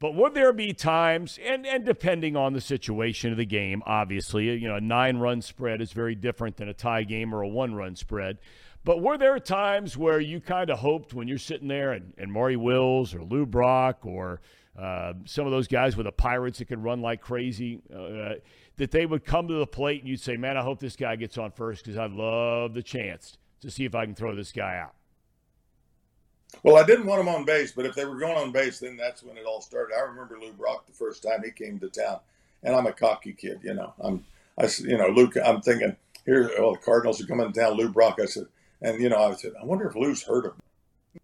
But 0.00 0.14
would 0.14 0.32
there 0.32 0.54
be 0.54 0.72
times, 0.72 1.38
and, 1.44 1.66
and 1.66 1.84
depending 1.84 2.34
on 2.34 2.54
the 2.54 2.60
situation 2.60 3.32
of 3.32 3.36
the 3.36 3.44
game, 3.44 3.82
obviously, 3.84 4.46
you 4.46 4.66
know, 4.66 4.76
a 4.76 4.80
nine 4.80 5.18
run 5.18 5.42
spread 5.42 5.82
is 5.82 5.92
very 5.92 6.14
different 6.14 6.56
than 6.56 6.70
a 6.70 6.74
tie 6.74 7.02
game 7.02 7.34
or 7.34 7.42
a 7.42 7.48
one 7.48 7.74
run 7.74 7.94
spread. 7.94 8.38
But 8.82 9.02
were 9.02 9.18
there 9.18 9.38
times 9.38 9.98
where 9.98 10.18
you 10.18 10.40
kind 10.40 10.70
of 10.70 10.78
hoped 10.78 11.12
when 11.12 11.28
you're 11.28 11.36
sitting 11.36 11.68
there 11.68 11.92
and, 11.92 12.14
and 12.16 12.32
Maury 12.32 12.56
Wills 12.56 13.14
or 13.14 13.22
Lou 13.22 13.44
Brock 13.44 14.06
or 14.06 14.40
uh, 14.78 15.12
some 15.26 15.44
of 15.44 15.52
those 15.52 15.68
guys 15.68 15.98
with 15.98 16.06
the 16.06 16.12
Pirates 16.12 16.60
that 16.60 16.68
can 16.68 16.80
run 16.80 17.02
like 17.02 17.20
crazy, 17.20 17.82
uh, 17.94 18.36
that 18.76 18.90
they 18.90 19.04
would 19.04 19.26
come 19.26 19.48
to 19.48 19.54
the 19.54 19.66
plate 19.66 20.00
and 20.00 20.08
you'd 20.08 20.20
say, 20.20 20.38
man, 20.38 20.56
I 20.56 20.62
hope 20.62 20.80
this 20.80 20.96
guy 20.96 21.16
gets 21.16 21.36
on 21.36 21.50
first 21.50 21.84
because 21.84 21.98
I'd 21.98 22.12
love 22.12 22.72
the 22.72 22.82
chance 22.82 23.36
to 23.60 23.70
see 23.70 23.84
if 23.84 23.94
I 23.94 24.06
can 24.06 24.14
throw 24.14 24.34
this 24.34 24.52
guy 24.52 24.78
out? 24.78 24.94
Well, 26.62 26.76
I 26.76 26.84
didn't 26.84 27.06
want 27.06 27.20
him 27.20 27.28
on 27.28 27.44
base, 27.44 27.72
but 27.72 27.86
if 27.86 27.94
they 27.94 28.04
were 28.04 28.18
going 28.18 28.36
on 28.36 28.52
base, 28.52 28.80
then 28.80 28.96
that's 28.96 29.22
when 29.22 29.36
it 29.36 29.46
all 29.46 29.60
started. 29.60 29.94
I 29.94 30.00
remember 30.00 30.38
Lou 30.38 30.52
Brock 30.52 30.86
the 30.86 30.92
first 30.92 31.22
time 31.22 31.42
he 31.44 31.50
came 31.50 31.78
to 31.78 31.88
town, 31.88 32.18
and 32.62 32.74
I'm 32.74 32.86
a 32.86 32.92
cocky 32.92 33.32
kid, 33.32 33.60
you 33.62 33.74
know. 33.74 33.94
I'm, 34.00 34.24
I, 34.58 34.68
you 34.80 34.98
know, 34.98 35.08
Luke. 35.08 35.34
I'm 35.42 35.60
thinking 35.62 35.96
here, 36.26 36.50
well, 36.58 36.72
the 36.72 36.78
Cardinals 36.78 37.22
are 37.22 37.26
coming 37.26 37.50
to 37.50 37.60
town. 37.60 37.74
Lou 37.74 37.88
Brock. 37.88 38.18
I 38.20 38.26
said, 38.26 38.46
and 38.82 39.00
you 39.00 39.08
know, 39.08 39.22
I 39.22 39.34
said, 39.34 39.52
I 39.60 39.64
wonder 39.64 39.88
if 39.88 39.96
Lou's 39.96 40.22
heard 40.22 40.46
of 40.46 40.54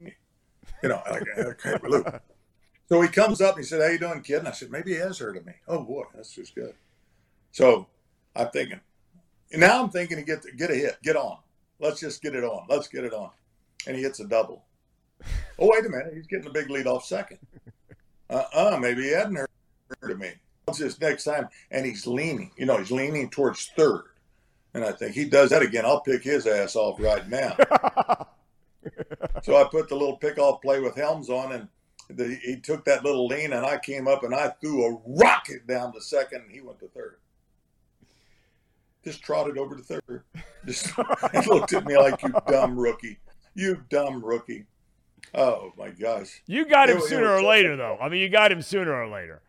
me. 0.00 0.14
You 0.82 0.90
know, 0.90 1.02
like, 1.10 1.24
okay, 1.38 1.76
Lou. 1.82 2.04
So 2.88 3.00
he 3.00 3.08
comes 3.08 3.40
up 3.40 3.56
and 3.56 3.64
he 3.64 3.68
said, 3.68 3.80
"How 3.80 3.88
you 3.88 3.98
doing, 3.98 4.22
kid?" 4.22 4.38
And 4.38 4.48
I 4.48 4.52
said, 4.52 4.70
"Maybe 4.70 4.92
he 4.92 4.98
has 4.98 5.18
heard 5.18 5.36
of 5.36 5.44
me." 5.44 5.54
Oh 5.66 5.82
boy, 5.82 6.04
that's 6.14 6.32
just 6.32 6.54
good. 6.54 6.74
So 7.50 7.88
I'm 8.34 8.50
thinking. 8.50 8.80
Now 9.52 9.82
I'm 9.82 9.90
thinking 9.90 10.18
to 10.18 10.22
get 10.22 10.44
get 10.56 10.70
a 10.70 10.74
hit, 10.74 10.98
get 11.02 11.16
on. 11.16 11.38
Let's 11.80 12.00
just 12.00 12.22
get 12.22 12.34
it 12.34 12.44
on. 12.44 12.66
Let's 12.68 12.88
get 12.88 13.04
it 13.04 13.12
on. 13.12 13.30
And 13.86 13.96
he 13.96 14.02
hits 14.02 14.20
a 14.20 14.26
double. 14.26 14.65
Oh, 15.58 15.70
wait 15.70 15.86
a 15.86 15.88
minute. 15.88 16.12
He's 16.14 16.26
getting 16.26 16.48
a 16.48 16.52
big 16.52 16.68
lead 16.68 16.86
off 16.86 17.06
second. 17.06 17.38
Uh 18.28 18.42
uh-uh, 18.52 18.74
uh 18.74 18.78
maybe 18.78 19.04
he 19.04 19.08
hadn't 19.08 19.36
heard 19.36 19.48
of 20.02 20.18
me. 20.18 20.32
What's 20.66 20.80
this 20.80 21.00
next 21.00 21.24
time? 21.24 21.48
And 21.70 21.86
he's 21.86 22.06
leaning, 22.06 22.50
you 22.58 22.66
know, 22.66 22.76
he's 22.76 22.90
leaning 22.90 23.30
towards 23.30 23.70
third. 23.74 24.04
And 24.74 24.84
I 24.84 24.92
think 24.92 25.14
he 25.14 25.24
does 25.24 25.48
that 25.50 25.62
again. 25.62 25.86
I'll 25.86 26.02
pick 26.02 26.22
his 26.22 26.46
ass 26.46 26.76
off 26.76 27.00
right 27.00 27.26
now. 27.28 27.56
so 29.42 29.56
I 29.56 29.64
put 29.64 29.88
the 29.88 29.96
little 29.96 30.18
pick 30.18 30.38
off 30.38 30.60
play 30.60 30.80
with 30.80 30.96
Helms 30.96 31.30
on, 31.30 31.52
and 31.52 31.68
the, 32.10 32.38
he 32.44 32.56
took 32.56 32.84
that 32.84 33.04
little 33.04 33.26
lean, 33.26 33.52
and 33.52 33.64
I 33.64 33.78
came 33.78 34.06
up 34.06 34.22
and 34.22 34.34
I 34.34 34.48
threw 34.60 34.84
a 34.84 35.00
rocket 35.06 35.66
down 35.66 35.92
to 35.94 36.00
second, 36.00 36.42
and 36.42 36.52
he 36.52 36.60
went 36.60 36.78
to 36.80 36.88
third. 36.88 37.16
Just 39.04 39.22
trotted 39.22 39.56
over 39.56 39.76
to 39.76 39.82
third. 39.82 40.24
Just 40.66 40.92
looked 41.46 41.72
at 41.72 41.86
me 41.86 41.96
like 41.96 42.20
you 42.22 42.34
dumb 42.48 42.78
rookie. 42.78 43.18
You 43.54 43.82
dumb 43.88 44.22
rookie. 44.22 44.66
Oh 45.34 45.72
my 45.76 45.90
gosh! 45.90 46.42
You 46.46 46.66
got 46.66 46.88
him 46.88 46.98
it, 46.98 47.04
sooner 47.04 47.36
it 47.36 47.40
or 47.40 47.42
later, 47.42 47.76
though. 47.76 47.98
I 48.00 48.08
mean, 48.08 48.20
you 48.20 48.28
got 48.28 48.52
him 48.52 48.62
sooner 48.62 48.94
or 48.94 49.08
later. 49.08 49.42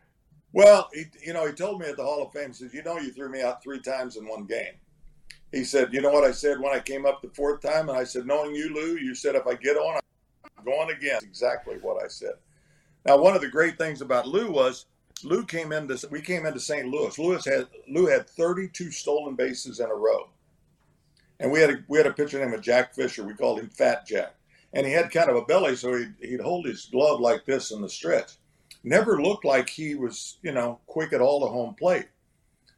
Well, 0.52 0.88
he, 0.92 1.04
you 1.24 1.32
know, 1.32 1.46
he 1.46 1.52
told 1.52 1.80
me 1.80 1.88
at 1.88 1.96
the 1.96 2.04
Hall 2.04 2.22
of 2.22 2.32
Fame, 2.32 2.48
he 2.48 2.54
says, 2.54 2.74
"You 2.74 2.82
know, 2.82 2.98
you 2.98 3.12
threw 3.12 3.28
me 3.28 3.42
out 3.42 3.62
three 3.62 3.80
times 3.80 4.16
in 4.16 4.26
one 4.26 4.44
game." 4.44 4.74
He 5.52 5.64
said, 5.64 5.92
"You 5.92 6.00
know 6.00 6.10
what 6.10 6.24
I 6.24 6.32
said 6.32 6.60
when 6.60 6.74
I 6.74 6.80
came 6.80 7.06
up 7.06 7.22
the 7.22 7.28
fourth 7.28 7.60
time?" 7.60 7.88
And 7.88 7.98
I 7.98 8.04
said, 8.04 8.26
"Knowing 8.26 8.54
you, 8.54 8.74
Lou, 8.74 8.96
you 8.96 9.14
said 9.14 9.34
if 9.34 9.46
I 9.46 9.54
get 9.54 9.76
on, 9.76 10.00
I'm 10.58 10.64
going 10.64 10.90
again." 10.90 11.12
That's 11.12 11.24
exactly 11.24 11.76
what 11.76 12.02
I 12.02 12.08
said. 12.08 12.34
Now, 13.06 13.18
one 13.18 13.34
of 13.34 13.40
the 13.40 13.48
great 13.48 13.78
things 13.78 14.00
about 14.00 14.26
Lou 14.26 14.50
was 14.50 14.86
Lou 15.22 15.44
came 15.44 15.72
into 15.72 16.06
we 16.10 16.20
came 16.20 16.44
into 16.44 16.60
St. 16.60 16.88
Louis. 16.88 17.16
Louis 17.18 17.44
had 17.44 17.68
Lou 17.88 18.06
had 18.06 18.28
32 18.28 18.90
stolen 18.90 19.34
bases 19.36 19.80
in 19.80 19.90
a 19.90 19.94
row, 19.94 20.28
and 21.40 21.50
we 21.50 21.60
had 21.60 21.70
a 21.70 21.84
we 21.88 21.98
had 21.98 22.06
a 22.06 22.12
pitcher 22.12 22.44
named 22.44 22.62
Jack 22.62 22.94
Fisher. 22.94 23.24
We 23.24 23.34
called 23.34 23.60
him 23.60 23.68
Fat 23.68 24.06
Jack 24.06 24.34
and 24.72 24.86
he 24.86 24.92
had 24.92 25.10
kind 25.10 25.30
of 25.30 25.36
a 25.36 25.44
belly, 25.44 25.76
so 25.76 25.96
he'd, 25.96 26.14
he'd 26.20 26.40
hold 26.40 26.66
his 26.66 26.86
glove 26.86 27.20
like 27.20 27.44
this 27.44 27.70
in 27.70 27.80
the 27.80 27.88
stretch. 27.88 28.32
Never 28.84 29.20
looked 29.20 29.44
like 29.44 29.68
he 29.68 29.94
was, 29.94 30.38
you 30.42 30.52
know, 30.52 30.80
quick 30.86 31.12
at 31.12 31.20
all 31.20 31.40
to 31.40 31.46
home 31.46 31.74
plate. 31.74 32.08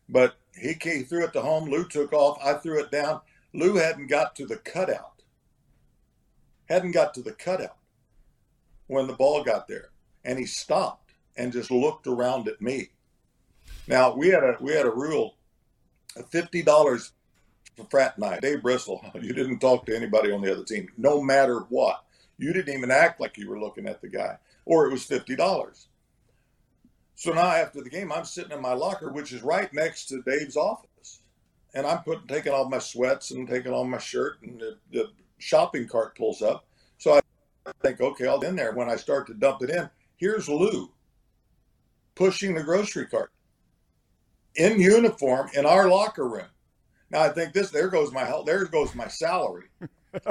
But 0.08 0.36
he 0.60 0.74
threw 0.74 1.24
it 1.24 1.32
to 1.34 1.42
home. 1.42 1.68
Lou 1.68 1.86
took 1.86 2.12
off. 2.12 2.38
I 2.42 2.54
threw 2.54 2.80
it 2.80 2.90
down. 2.90 3.20
Lou 3.52 3.76
hadn't 3.76 4.08
got 4.08 4.34
to 4.36 4.46
the 4.46 4.56
cutout. 4.56 5.22
Hadn't 6.68 6.92
got 6.92 7.14
to 7.14 7.22
the 7.22 7.32
cutout 7.32 7.76
when 8.86 9.06
the 9.06 9.12
ball 9.12 9.42
got 9.44 9.68
there, 9.68 9.90
and 10.24 10.38
he 10.38 10.46
stopped 10.46 11.12
and 11.36 11.52
just 11.52 11.70
looked 11.70 12.06
around 12.06 12.48
at 12.48 12.60
me. 12.60 12.90
Now 13.86 14.14
we 14.14 14.28
had 14.28 14.44
a 14.44 14.56
we 14.60 14.72
had 14.72 14.86
a 14.86 14.90
rule, 14.90 15.36
fifty 16.28 16.62
dollars 16.62 17.12
frat 17.84 18.18
night. 18.18 18.42
Dave 18.42 18.62
Bristol, 18.62 19.04
you 19.20 19.32
didn't 19.32 19.58
talk 19.58 19.86
to 19.86 19.96
anybody 19.96 20.32
on 20.32 20.42
the 20.42 20.52
other 20.52 20.64
team, 20.64 20.88
no 20.96 21.22
matter 21.22 21.60
what. 21.68 22.04
You 22.38 22.52
didn't 22.52 22.74
even 22.74 22.90
act 22.90 23.20
like 23.20 23.36
you 23.36 23.48
were 23.48 23.60
looking 23.60 23.86
at 23.86 24.00
the 24.00 24.08
guy, 24.08 24.38
or 24.64 24.86
it 24.86 24.92
was 24.92 25.04
fifty 25.04 25.36
dollars. 25.36 25.88
So 27.14 27.32
now 27.32 27.48
after 27.48 27.82
the 27.82 27.90
game, 27.90 28.10
I'm 28.10 28.24
sitting 28.24 28.52
in 28.52 28.62
my 28.62 28.72
locker, 28.72 29.10
which 29.10 29.32
is 29.32 29.42
right 29.42 29.72
next 29.74 30.06
to 30.06 30.22
Dave's 30.22 30.56
office, 30.56 31.20
and 31.74 31.86
I'm 31.86 32.02
putting 32.02 32.26
taking 32.26 32.52
off 32.52 32.70
my 32.70 32.78
sweats 32.78 33.30
and 33.30 33.46
taking 33.46 33.72
off 33.72 33.86
my 33.86 33.98
shirt, 33.98 34.40
and 34.42 34.58
the, 34.58 34.78
the 34.90 35.10
shopping 35.36 35.86
cart 35.86 36.16
pulls 36.16 36.40
up. 36.40 36.66
So 36.96 37.14
I 37.14 37.20
think, 37.82 38.00
okay, 38.00 38.26
I'll 38.26 38.40
in 38.40 38.56
there. 38.56 38.72
When 38.72 38.88
I 38.88 38.96
start 38.96 39.26
to 39.26 39.34
dump 39.34 39.62
it 39.62 39.70
in, 39.70 39.90
here's 40.16 40.48
Lou 40.48 40.90
pushing 42.14 42.54
the 42.54 42.62
grocery 42.62 43.06
cart 43.06 43.32
in 44.54 44.78
uniform 44.78 45.48
in 45.54 45.64
our 45.64 45.88
locker 45.88 46.28
room. 46.28 46.48
Now 47.10 47.22
I 47.22 47.28
think 47.28 47.52
this 47.52 47.70
there 47.70 47.88
goes 47.88 48.12
my 48.12 48.30
there 48.46 48.64
goes 48.64 48.94
my 48.94 49.08
salary. 49.08 49.66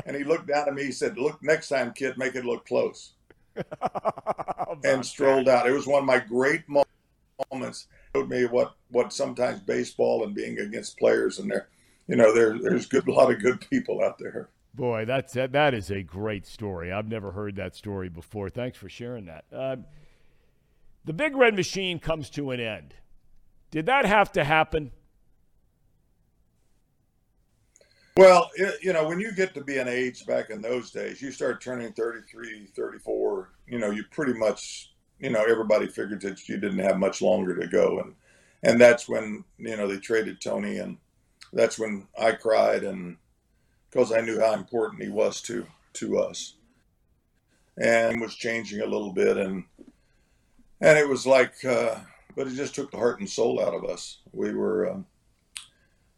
and 0.05 0.15
he 0.15 0.23
looked 0.23 0.47
down 0.47 0.67
at 0.67 0.73
me. 0.73 0.83
He 0.85 0.91
said, 0.91 1.17
"Look 1.17 1.41
next 1.41 1.69
time, 1.69 1.93
kid, 1.93 2.17
make 2.17 2.35
it 2.35 2.45
look 2.45 2.65
close." 2.65 3.13
and 4.83 5.05
strolled 5.05 5.49
out. 5.49 5.67
It 5.67 5.71
was 5.71 5.87
one 5.87 5.99
of 5.99 6.05
my 6.05 6.19
great 6.19 6.63
moments. 6.67 7.87
It 8.13 8.17
showed 8.17 8.29
me 8.29 8.45
what 8.45 8.75
what 8.89 9.13
sometimes 9.13 9.59
baseball 9.59 10.23
and 10.23 10.33
being 10.33 10.59
against 10.59 10.97
players 10.97 11.39
and 11.39 11.49
there, 11.49 11.69
you 12.07 12.15
know, 12.15 12.33
there 12.33 12.57
there's 12.57 12.85
good 12.85 13.07
a 13.07 13.11
lot 13.11 13.31
of 13.31 13.41
good 13.41 13.61
people 13.69 14.03
out 14.03 14.17
there. 14.19 14.49
Boy, 14.73 15.05
that's 15.05 15.33
that, 15.33 15.51
that 15.51 15.73
is 15.73 15.89
a 15.89 16.03
great 16.03 16.45
story. 16.45 16.91
I've 16.91 17.07
never 17.07 17.31
heard 17.31 17.55
that 17.55 17.75
story 17.75 18.09
before. 18.09 18.49
Thanks 18.49 18.77
for 18.77 18.89
sharing 18.89 19.25
that. 19.25 19.45
Uh, 19.51 19.77
the 21.05 21.13
Big 21.13 21.35
Red 21.35 21.55
Machine 21.55 21.99
comes 21.99 22.29
to 22.31 22.51
an 22.51 22.59
end. 22.59 22.93
Did 23.71 23.85
that 23.87 24.05
have 24.05 24.31
to 24.33 24.43
happen? 24.43 24.91
Well, 28.19 28.51
it, 28.55 28.83
you 28.83 28.91
know, 28.91 29.07
when 29.07 29.21
you 29.21 29.31
get 29.31 29.53
to 29.53 29.63
be 29.63 29.77
an 29.77 29.87
age 29.87 30.25
back 30.25 30.49
in 30.49 30.61
those 30.61 30.91
days, 30.91 31.21
you 31.21 31.31
start 31.31 31.61
turning 31.61 31.93
33, 31.93 32.65
34, 32.75 33.49
you 33.65 33.79
know, 33.79 33.91
you 33.91 34.03
pretty 34.11 34.33
much, 34.33 34.91
you 35.19 35.29
know, 35.29 35.41
everybody 35.47 35.87
figured 35.87 36.19
that 36.23 36.49
you 36.49 36.57
didn't 36.57 36.79
have 36.79 36.99
much 36.99 37.21
longer 37.21 37.55
to 37.55 37.65
go. 37.65 38.01
And, 38.01 38.15
and 38.61 38.81
that's 38.81 39.07
when, 39.07 39.45
you 39.57 39.77
know, 39.77 39.87
they 39.87 39.99
traded 39.99 40.41
Tony. 40.41 40.79
And 40.79 40.97
that's 41.53 41.79
when 41.79 42.09
I 42.19 42.33
cried. 42.33 42.83
And 42.83 43.15
because 43.89 44.11
I 44.11 44.19
knew 44.19 44.37
how 44.41 44.51
important 44.51 45.01
he 45.01 45.07
was 45.07 45.41
to, 45.43 45.65
to 45.93 46.19
us 46.19 46.55
and 47.77 48.19
was 48.19 48.35
changing 48.35 48.81
a 48.81 48.85
little 48.85 49.13
bit. 49.13 49.37
And, 49.37 49.63
and 50.81 50.99
it 50.99 51.07
was 51.07 51.25
like, 51.25 51.63
uh, 51.63 51.95
but 52.35 52.47
it 52.47 52.55
just 52.55 52.75
took 52.75 52.91
the 52.91 52.97
heart 52.97 53.21
and 53.21 53.29
soul 53.29 53.61
out 53.61 53.73
of 53.73 53.85
us. 53.85 54.17
We 54.33 54.53
were, 54.53 54.89
uh, 54.89 54.97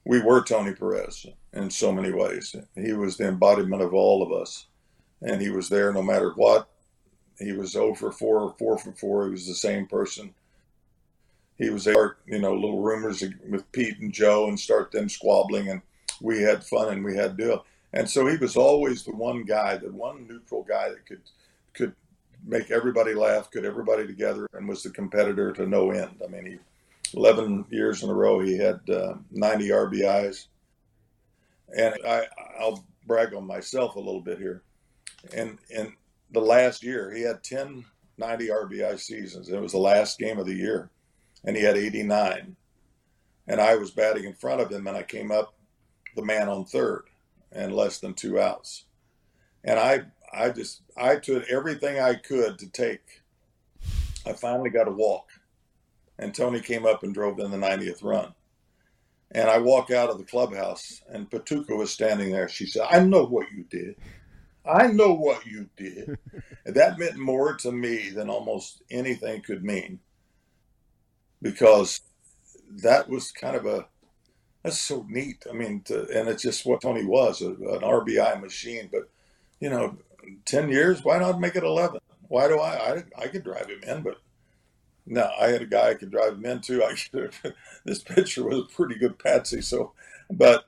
we 0.06 0.22
were 0.22 0.44
Tony 0.44 0.74
Perez 0.74 1.26
in 1.54 1.70
so 1.70 1.92
many 1.92 2.12
ways. 2.12 2.56
He 2.76 2.94
was 2.94 3.18
the 3.18 3.28
embodiment 3.28 3.82
of 3.82 3.94
all 3.94 4.24
of 4.24 4.32
us, 4.32 4.68
and 5.22 5.42
he 5.42 5.50
was 5.50 5.70
there 5.70 5.94
no 5.94 6.02
matter 6.02 6.32
what. 6.32 6.68
He 7.38 7.54
was 7.54 7.76
oh 7.76 7.88
over 7.88 8.12
four 8.12 8.40
or 8.40 8.56
four 8.58 8.78
for 8.78 8.92
four. 8.92 9.26
He 9.26 9.32
was 9.32 9.48
the 9.48 9.56
same 9.56 9.88
person. 9.88 10.34
He 11.58 11.70
was 11.70 11.84
there, 11.84 12.18
you 12.26 12.40
know, 12.40 12.54
little 12.54 12.82
rumors 12.82 13.24
with 13.48 13.72
Pete 13.72 14.00
and 14.00 14.12
Joe 14.12 14.48
and 14.48 14.60
start 14.60 14.92
them 14.92 15.10
squabbling, 15.10 15.70
and 15.70 15.82
we 16.20 16.42
had 16.42 16.64
fun 16.64 16.94
and 16.94 17.04
we 17.04 17.16
had 17.16 17.38
deal. 17.38 17.66
And 17.94 18.10
so 18.10 18.26
he 18.28 18.38
was 18.38 18.56
always 18.56 19.04
the 19.04 19.16
one 19.16 19.44
guy, 19.44 19.78
the 19.78 19.92
one 19.92 20.28
neutral 20.28 20.64
guy 20.64 20.90
that 20.90 21.06
could 21.06 21.22
could 21.74 21.94
make 22.46 22.72
everybody 22.72 23.14
laugh, 23.14 23.52
could 23.52 23.66
everybody 23.66 24.08
together, 24.08 24.48
and 24.54 24.68
was 24.68 24.84
the 24.84 24.90
competitor 24.90 25.52
to 25.54 25.68
no 25.68 25.92
end. 25.92 26.22
I 26.24 26.28
mean, 26.28 26.46
he 26.46 26.58
11 27.14 27.66
years 27.70 28.04
in 28.04 28.10
a 28.10 28.14
row 28.14 28.40
he 28.40 28.58
had 28.58 28.80
uh, 28.90 29.16
90 29.32 29.70
RBIs, 29.70 30.48
and 31.76 31.96
I, 32.08 32.26
I'll 32.60 32.86
brag 33.06 33.34
on 33.34 33.46
myself 33.46 33.96
a 33.96 34.00
little 34.00 34.22
bit 34.22 34.38
here. 34.38 34.64
And 35.36 35.58
in 35.70 35.94
the 36.32 36.42
last 36.42 36.84
year, 36.84 37.12
he 37.12 37.22
had 37.22 37.44
10 37.44 37.86
90 38.18 38.48
RBI 38.50 39.00
seasons. 39.00 39.50
It 39.50 39.60
was 39.60 39.72
the 39.72 39.80
last 39.80 40.20
game 40.20 40.38
of 40.38 40.46
the 40.46 40.54
year, 40.54 40.90
and 41.44 41.58
he 41.58 41.64
had 41.64 41.76
89. 41.76 42.56
And 43.48 43.60
I 43.60 43.76
was 43.76 43.92
batting 43.92 44.26
in 44.26 44.34
front 44.34 44.62
of 44.62 44.72
him, 44.72 44.88
and 44.88 44.96
I 44.96 45.04
came 45.04 45.32
up 45.32 45.56
the 46.16 46.24
man 46.24 46.48
on 46.48 46.66
third 46.66 47.06
and 47.52 47.76
less 47.76 48.00
than 48.00 48.14
two 48.14 48.40
outs. 48.40 48.86
And 49.64 49.80
I, 49.80 50.04
I 50.32 50.50
just, 50.50 50.82
I 50.96 51.16
took 51.18 51.44
everything 51.50 52.00
I 52.00 52.16
could 52.16 52.60
to 52.60 52.70
take. 52.70 53.24
I 54.26 54.34
finally 54.34 54.70
got 54.70 54.88
a 54.88 54.92
walk, 54.92 55.30
and 56.22 56.34
Tony 56.34 56.62
came 56.62 56.86
up 56.86 57.04
and 57.04 57.14
drove 57.14 57.40
in 57.40 57.52
the 57.52 57.58
90th 57.58 58.04
run. 58.04 58.34
And 59.32 59.50
I 59.50 59.58
walk 59.58 59.92
out 59.92 60.10
of 60.10 60.18
the 60.18 60.24
clubhouse, 60.24 61.02
and 61.10 61.30
Pituka 61.30 61.76
was 61.76 61.92
standing 61.92 62.32
there. 62.32 62.48
She 62.48 62.66
said, 62.66 62.86
I 62.90 63.00
know 63.00 63.26
what 63.26 63.48
you 63.52 63.64
did. 63.70 63.96
I 64.66 64.88
know 64.88 65.14
what 65.14 65.46
you 65.46 65.70
did. 65.76 66.18
and 66.66 66.76
that 66.76 67.00
meant 67.00 67.18
more 67.18 67.56
to 67.56 67.72
me 67.72 68.10
than 68.10 68.30
almost 68.30 68.84
anything 68.92 69.42
could 69.42 69.64
mean 69.64 70.00
because 71.42 72.02
that 72.84 73.10
was 73.10 73.32
kind 73.32 73.56
of 73.56 73.66
a 73.66 73.88
that's 74.64 74.80
so 74.80 75.04
neat. 75.10 75.44
I 75.50 75.54
mean, 75.54 75.82
to, 75.86 76.02
and 76.16 76.30
it's 76.30 76.44
just 76.44 76.68
what 76.68 76.82
Tony 76.82 77.04
was 77.04 77.42
a, 77.42 77.48
an 77.48 77.82
RBI 77.82 78.40
machine. 78.40 78.90
But 78.92 79.10
you 79.60 79.72
know, 79.72 79.98
ten 80.46 80.70
years, 80.70 81.04
why 81.04 81.18
not 81.18 81.40
make 81.40 81.56
it 81.56 81.64
eleven? 81.64 82.00
Why 82.28 82.48
do 82.48 82.60
I? 82.60 82.94
I 82.94 83.04
I 83.24 83.28
could 83.28 83.44
drive 83.44 83.68
him 83.70 83.82
in, 83.88 84.04
but 84.04 84.18
no, 85.06 85.30
I 85.40 85.48
had 85.48 85.62
a 85.62 85.68
guy 85.68 85.90
I 85.90 85.94
could 85.96 86.12
drive 86.12 86.34
him 86.34 86.46
into. 86.46 86.84
I 86.84 86.96
could, 87.12 87.34
this 87.86 88.02
pitcher 88.02 88.44
was 88.44 88.60
a 88.60 88.76
pretty 88.76 88.96
good 88.96 89.18
patsy. 89.20 89.62
So, 89.62 89.94
but 90.30 90.66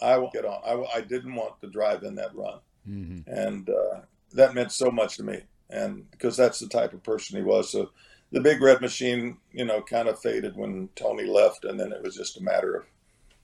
I 0.00 0.18
won't 0.18 0.32
get 0.32 0.44
on. 0.44 0.60
I, 0.64 0.98
I 0.98 1.00
didn't 1.00 1.34
want 1.34 1.60
to 1.60 1.68
drive 1.68 2.02
in 2.02 2.14
that 2.16 2.34
run, 2.34 2.58
mm-hmm. 2.88 3.30
and 3.30 3.68
uh, 3.68 4.00
that 4.32 4.54
meant 4.54 4.72
so 4.72 4.90
much 4.90 5.16
to 5.16 5.22
me. 5.22 5.42
And 5.70 6.10
because 6.10 6.36
that's 6.36 6.60
the 6.60 6.68
type 6.68 6.94
of 6.94 7.02
person 7.02 7.36
he 7.36 7.42
was. 7.42 7.70
So, 7.70 7.90
the 8.30 8.40
big 8.40 8.60
red 8.60 8.80
machine, 8.80 9.38
you 9.52 9.64
know, 9.64 9.82
kind 9.82 10.08
of 10.08 10.20
faded 10.20 10.56
when 10.56 10.88
Tony 10.94 11.24
left, 11.24 11.64
and 11.64 11.78
then 11.78 11.92
it 11.92 12.02
was 12.02 12.14
just 12.14 12.38
a 12.38 12.42
matter 12.42 12.74
of, 12.74 12.84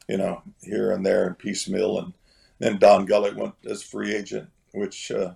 you 0.09 0.19
know, 0.19 0.43
here 0.63 0.93
and 0.93 1.05
there 1.05 1.27
and 1.27 1.39
piecemeal. 1.39 1.99
And 1.99 2.13
then 2.59 2.79
Don 2.79 3.07
Gullett 3.07 3.37
went 3.37 3.55
as 3.69 3.83
free 3.83 4.15
agent, 4.15 4.49
which 4.73 5.11
uh, 5.11 5.35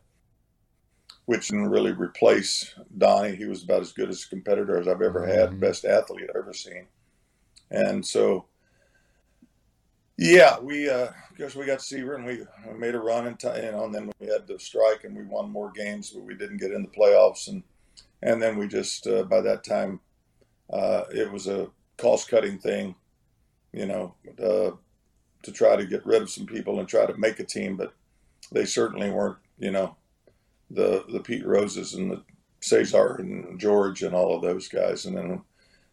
which 1.29 1.49
didn't 1.49 1.68
really 1.68 1.93
replace 1.93 2.74
Donnie. 2.97 3.37
He 3.37 3.45
was 3.45 3.62
about 3.62 3.83
as 3.83 3.93
good 3.93 4.09
as 4.09 4.24
a 4.24 4.29
competitor 4.31 4.81
as 4.81 4.89
I've 4.89 5.03
ever 5.03 5.26
had, 5.26 5.51
mm-hmm. 5.51 5.61
best 5.61 5.85
athlete 5.85 6.31
I've 6.31 6.37
ever 6.37 6.55
seen. 6.55 6.87
And 7.70 8.05
so, 8.05 8.47
yeah, 10.16 10.59
we 10.59 10.89
uh, 10.89 11.09
guess 11.37 11.55
we 11.55 11.66
got 11.66 11.83
Seaver 11.83 12.14
and 12.14 12.25
we 12.25 12.46
made 12.79 12.95
a 12.95 12.99
run 12.99 13.26
and 13.26 13.37
you 13.42 13.72
know, 13.72 13.84
and 13.84 13.95
then 13.95 14.11
we 14.18 14.26
had 14.26 14.46
the 14.46 14.59
strike 14.59 15.05
and 15.05 15.14
we 15.14 15.22
won 15.22 15.50
more 15.50 15.71
games, 15.71 16.09
but 16.09 16.22
we 16.22 16.34
didn't 16.34 16.57
get 16.57 16.72
in 16.72 16.80
the 16.80 16.88
playoffs. 16.88 17.49
And 17.49 17.63
and 18.22 18.41
then 18.41 18.57
we 18.57 18.67
just 18.67 19.07
uh, 19.07 19.25
by 19.25 19.42
that 19.42 19.64
time, 19.64 20.00
uh, 20.72 21.03
it 21.13 21.30
was 21.30 21.46
a 21.46 21.68
cost 21.99 22.30
cutting 22.30 22.59
thing, 22.59 22.95
you 23.75 23.84
know, 23.84 24.14
uh, 24.42 24.71
to 25.42 25.53
try 25.53 25.76
to 25.76 25.84
get 25.84 26.07
rid 26.07 26.22
of 26.22 26.30
some 26.30 26.46
people 26.46 26.80
and 26.80 26.88
try 26.88 27.05
to 27.05 27.18
make 27.18 27.38
a 27.38 27.45
team, 27.45 27.76
but 27.76 27.92
they 28.50 28.64
certainly 28.64 29.11
weren't, 29.11 29.37
you 29.59 29.71
know, 29.71 29.95
the 30.70 31.04
the 31.08 31.20
Pete 31.20 31.46
Roses 31.46 31.95
and 31.95 32.11
the 32.11 32.22
Cesar 32.61 33.16
and 33.16 33.58
George 33.58 34.03
and 34.03 34.14
all 34.14 34.34
of 34.34 34.42
those 34.42 34.68
guys, 34.68 35.07
and 35.07 35.16
then 35.16 35.42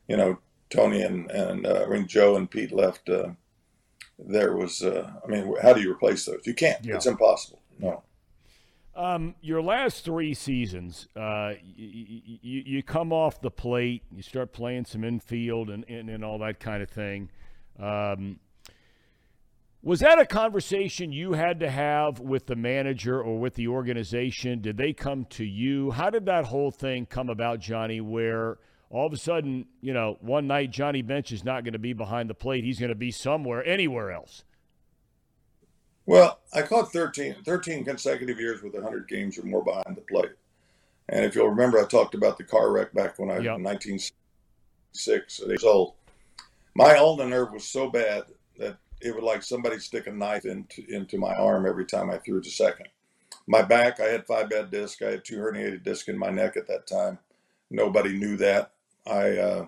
you 0.08 0.18
know 0.18 0.38
Tony 0.70 1.02
and 1.02 1.30
and 1.32 1.66
uh, 1.66 1.86
when 1.86 2.08
Joe 2.08 2.36
and 2.36 2.50
Pete 2.50 2.72
left, 2.72 3.10
uh, 3.10 3.30
there 4.20 4.56
was 4.56 4.82
uh, 4.84 5.12
I 5.24 5.28
mean, 5.28 5.56
how 5.62 5.74
do 5.74 5.82
you 5.82 5.92
replace 5.92 6.26
those? 6.26 6.42
You 6.46 6.54
can't. 6.54 6.84
Yeah. 6.84 6.96
It's 6.96 7.06
impossible. 7.06 7.62
No. 7.80 8.04
Um, 8.96 9.36
your 9.42 9.62
last 9.62 10.06
three 10.06 10.34
seasons, 10.34 11.10
uh, 11.18 11.56
you, 11.76 12.38
you, 12.42 12.64
you, 12.66 12.84
come 12.84 13.12
off 13.12 13.42
the 13.42 13.52
plate, 13.52 14.04
you 14.10 14.22
start 14.22 14.54
playing 14.54 14.86
some 14.86 15.04
infield 15.04 15.70
and, 15.70 15.84
and, 15.90 16.10
and 16.10 16.24
all 16.24 16.40
that 16.40 16.62
kind 16.62 16.82
of 16.82 16.90
thing. 16.90 17.30
Um, 17.78 18.40
was 19.86 20.00
that 20.00 20.20
a 20.20 20.26
conversation 20.26 21.12
you 21.12 21.34
had 21.34 21.60
to 21.60 21.70
have 21.70 22.20
with 22.20 22.48
the 22.48 22.56
manager 22.56 23.22
or 23.22 23.40
with 23.40 23.54
the 23.54 23.68
organization? 23.68 24.60
Did 24.60 24.78
they 24.78 24.94
come 24.94 25.26
to 25.26 25.46
you? 25.46 25.92
How 25.92 26.10
did 26.10 26.26
that 26.26 26.46
whole 26.46 26.72
thing 26.72 27.06
come 27.06 27.30
about, 27.30 27.60
Johnny, 27.60 28.02
where 28.02 28.58
all 28.90 29.06
of 29.06 29.14
a 29.14 29.18
sudden, 29.18 29.68
you 29.82 29.94
know, 29.94 30.18
one 30.22 30.48
night 30.48 30.72
Johnny 30.72 31.04
Bench 31.04 31.32
is 31.32 31.44
not 31.44 31.64
going 31.64 31.74
to 31.74 31.80
be 31.80 31.94
behind 31.94 32.32
the 32.32 32.34
plate. 32.34 32.64
He's 32.64 32.80
going 32.80 32.90
to 32.90 32.96
be 32.96 33.12
somewhere, 33.12 33.64
anywhere 33.64 34.12
else. 34.12 34.44
Well, 36.08 36.40
I 36.52 36.64
caught 36.64 36.92
13, 36.92 37.44
13 37.46 37.86
consecutive 37.86 38.40
years 38.40 38.64
with 38.64 38.74
100 38.74 39.08
games 39.08 39.38
or 39.38 39.44
more 39.44 39.64
behind 39.64 39.96
the 39.96 40.02
plate. 40.02 40.32
And 41.10 41.24
if 41.26 41.36
you'll 41.36 41.50
remember, 41.50 41.80
I 41.80 41.86
talked 41.86 42.16
about 42.16 42.40
the 42.40 42.44
car 42.44 42.72
wreck 42.72 42.92
back 42.94 43.20
when 43.20 43.30
I 43.30 43.36
was 43.36 43.44
yep. 43.44 43.60
1996 43.60 45.40
years 45.46 45.64
old. 45.64 45.94
my 46.74 46.96
ulnar 46.96 47.28
nerve 47.28 47.54
was 47.54 47.68
so 47.68 47.88
bad 47.88 48.24
that 48.58 48.78
it 49.06 49.14
would 49.14 49.24
like 49.24 49.44
somebody 49.44 49.78
stick 49.78 50.08
a 50.08 50.12
knife 50.12 50.46
into 50.46 50.84
into 50.90 51.20
my 51.20 51.34
arm 51.36 51.68
every 51.68 51.86
time 51.86 52.10
I 52.10 52.18
threw 52.18 52.40
it 52.40 52.44
to 52.46 52.50
second. 52.50 52.88
My 53.48 53.62
back, 53.62 54.00
I 54.00 54.06
had 54.06 54.26
five 54.26 54.50
bad 54.50 54.72
discs. 54.72 55.02
I 55.02 55.12
had 55.12 55.24
two 55.24 55.38
herniated 55.38 55.84
discs 55.84 56.08
in 56.08 56.18
my 56.18 56.32
neck 56.32 56.58
at 56.58 56.68
that 56.68 56.88
time. 56.88 57.20
Nobody 57.70 58.18
knew 58.18 58.36
that. 58.38 58.72
I 59.06 59.38
uh, 59.38 59.68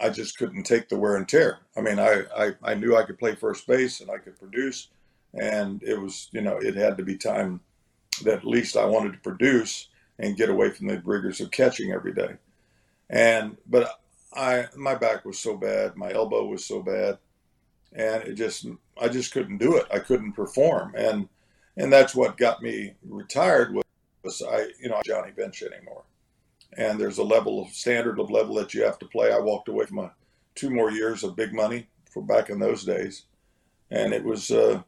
I 0.00 0.10
just 0.10 0.36
couldn't 0.36 0.64
take 0.64 0.88
the 0.88 0.98
wear 0.98 1.16
and 1.16 1.28
tear. 1.28 1.58
I 1.76 1.80
mean, 1.80 2.00
I, 2.00 2.22
I 2.36 2.52
I 2.62 2.74
knew 2.74 2.96
I 2.96 3.04
could 3.04 3.18
play 3.20 3.36
first 3.36 3.68
base 3.68 4.00
and 4.00 4.10
I 4.10 4.18
could 4.18 4.38
produce, 4.38 4.88
and 5.34 5.80
it 5.84 6.00
was 6.00 6.28
you 6.32 6.40
know 6.40 6.56
it 6.56 6.74
had 6.74 6.96
to 6.96 7.04
be 7.04 7.16
time 7.16 7.60
that 8.24 8.38
at 8.38 8.44
least 8.44 8.76
I 8.76 8.84
wanted 8.84 9.12
to 9.12 9.20
produce 9.20 9.88
and 10.18 10.36
get 10.36 10.50
away 10.50 10.70
from 10.70 10.88
the 10.88 11.00
rigors 11.04 11.40
of 11.40 11.52
catching 11.52 11.92
every 11.92 12.12
day. 12.12 12.34
And 13.08 13.56
but 13.68 14.00
I 14.32 14.66
my 14.76 14.96
back 14.96 15.24
was 15.24 15.38
so 15.38 15.56
bad, 15.56 15.96
my 15.96 16.12
elbow 16.12 16.46
was 16.46 16.64
so 16.64 16.82
bad, 16.82 17.18
and 17.92 18.22
it 18.24 18.34
just 18.34 18.66
I 19.00 19.08
just 19.08 19.32
couldn't 19.32 19.58
do 19.58 19.76
it. 19.76 19.86
I 19.92 19.98
couldn't 19.98 20.32
perform, 20.32 20.94
and 20.96 21.28
and 21.76 21.92
that's 21.92 22.14
what 22.14 22.36
got 22.36 22.62
me 22.62 22.94
retired 23.08 23.74
was, 24.22 24.42
I 24.42 24.68
you 24.80 24.88
know 24.88 25.00
Johnny 25.04 25.32
Bench 25.32 25.62
anymore. 25.62 26.04
And 26.76 27.00
there's 27.00 27.18
a 27.18 27.24
level 27.24 27.60
of 27.60 27.68
standard 27.70 28.20
of 28.20 28.30
level 28.30 28.54
that 28.56 28.74
you 28.74 28.84
have 28.84 28.98
to 29.00 29.06
play. 29.06 29.32
I 29.32 29.40
walked 29.40 29.68
away 29.68 29.86
from 29.86 29.98
a, 29.98 30.12
two 30.54 30.70
more 30.70 30.92
years 30.92 31.24
of 31.24 31.34
big 31.34 31.52
money 31.52 31.88
for 32.08 32.22
back 32.22 32.48
in 32.48 32.60
those 32.60 32.84
days, 32.84 33.24
and 33.90 34.12
it 34.12 34.24
was. 34.24 34.50
Uh, 34.50 34.82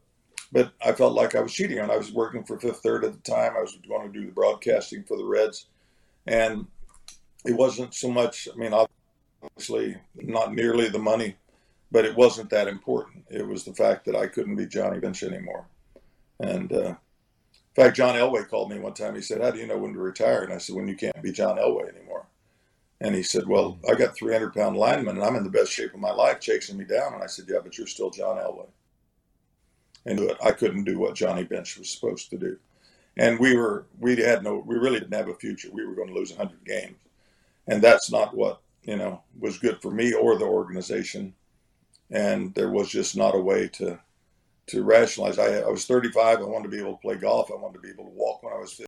but 0.52 0.72
I 0.84 0.92
felt 0.92 1.14
like 1.14 1.34
I 1.34 1.40
was 1.40 1.52
cheating 1.52 1.80
on. 1.80 1.90
I 1.90 1.96
was 1.96 2.12
working 2.12 2.44
for 2.44 2.60
Fifth 2.60 2.80
Third 2.80 3.04
at 3.04 3.12
the 3.12 3.30
time. 3.30 3.54
I 3.56 3.62
was 3.62 3.78
going 3.88 4.12
to 4.12 4.20
do 4.20 4.26
the 4.26 4.32
broadcasting 4.32 5.02
for 5.02 5.16
the 5.16 5.24
Reds, 5.24 5.66
and 6.26 6.66
it 7.44 7.56
wasn't 7.56 7.94
so 7.94 8.10
much. 8.10 8.48
I 8.52 8.56
mean, 8.56 8.74
obviously, 9.42 9.96
not 10.14 10.54
nearly 10.54 10.88
the 10.88 10.98
money, 10.98 11.36
but 11.92 12.06
it 12.06 12.16
wasn't 12.16 12.50
that 12.50 12.68
important. 12.68 13.24
It 13.30 13.46
was 13.46 13.64
the 13.64 13.74
fact 13.74 14.06
that 14.06 14.16
I 14.16 14.26
couldn't 14.26 14.56
be 14.56 14.66
Johnny 14.66 14.98
Bench 14.98 15.22
anymore. 15.22 15.66
And 16.40 16.72
uh, 16.72 16.94
in 17.76 17.76
fact, 17.76 17.96
John 17.96 18.16
Elway 18.16 18.48
called 18.48 18.70
me 18.70 18.78
one 18.78 18.94
time. 18.94 19.14
He 19.14 19.20
said, 19.20 19.42
"How 19.42 19.50
do 19.50 19.58
you 19.58 19.66
know 19.66 19.78
when 19.78 19.92
to 19.92 19.98
retire?" 19.98 20.42
And 20.42 20.52
I 20.52 20.58
said, 20.58 20.74
"When 20.74 20.88
you 20.88 20.96
can't 20.96 21.22
be 21.22 21.30
John 21.30 21.58
Elway 21.58 21.94
anymore." 21.94 22.26
And 23.00 23.14
he 23.14 23.22
said, 23.22 23.46
"Well, 23.46 23.78
I 23.88 23.94
got 23.94 24.16
300 24.16 24.54
pound 24.54 24.76
lineman, 24.76 25.16
and 25.16 25.24
I'm 25.24 25.36
in 25.36 25.44
the 25.44 25.50
best 25.50 25.70
shape 25.70 25.92
of 25.92 26.00
my 26.00 26.10
life, 26.10 26.40
chasing 26.40 26.78
me 26.78 26.84
down." 26.84 27.12
And 27.14 27.22
I 27.22 27.26
said, 27.26 27.44
"Yeah, 27.48 27.58
but 27.62 27.76
you're 27.76 27.86
still 27.86 28.10
John 28.10 28.38
Elway." 28.38 28.68
And 30.06 30.32
I 30.44 30.50
couldn't 30.50 30.84
do 30.84 30.98
what 30.98 31.14
Johnny 31.14 31.44
Bench 31.44 31.78
was 31.78 31.90
supposed 31.90 32.30
to 32.30 32.38
do. 32.38 32.58
And 33.16 33.38
we 33.38 33.54
were, 33.54 33.86
we 34.00 34.16
had 34.16 34.42
no, 34.42 34.64
we 34.66 34.76
really 34.76 34.98
didn't 34.98 35.14
have 35.14 35.28
a 35.28 35.34
future. 35.34 35.68
We 35.70 35.86
were 35.86 35.94
going 35.94 36.08
to 36.08 36.14
lose 36.14 36.30
100 36.30 36.64
games, 36.64 36.96
and 37.68 37.82
that's 37.82 38.10
not 38.10 38.34
what 38.34 38.62
you 38.82 38.96
know 38.96 39.22
was 39.38 39.58
good 39.58 39.82
for 39.82 39.90
me 39.90 40.14
or 40.14 40.38
the 40.38 40.46
organization. 40.46 41.34
And 42.12 42.54
there 42.54 42.70
was 42.70 42.88
just 42.88 43.16
not 43.16 43.34
a 43.34 43.40
way 43.40 43.68
to 43.68 43.98
to 44.68 44.84
rationalize. 44.84 45.38
I, 45.38 45.60
I 45.60 45.68
was 45.68 45.86
35. 45.86 46.38
I 46.38 46.42
wanted 46.44 46.64
to 46.64 46.68
be 46.68 46.78
able 46.78 46.92
to 46.92 47.00
play 47.00 47.16
golf. 47.16 47.50
I 47.50 47.56
wanted 47.56 47.74
to 47.74 47.80
be 47.80 47.90
able 47.90 48.04
to 48.04 48.10
walk 48.10 48.42
when 48.42 48.52
I 48.52 48.58
was 48.58 48.80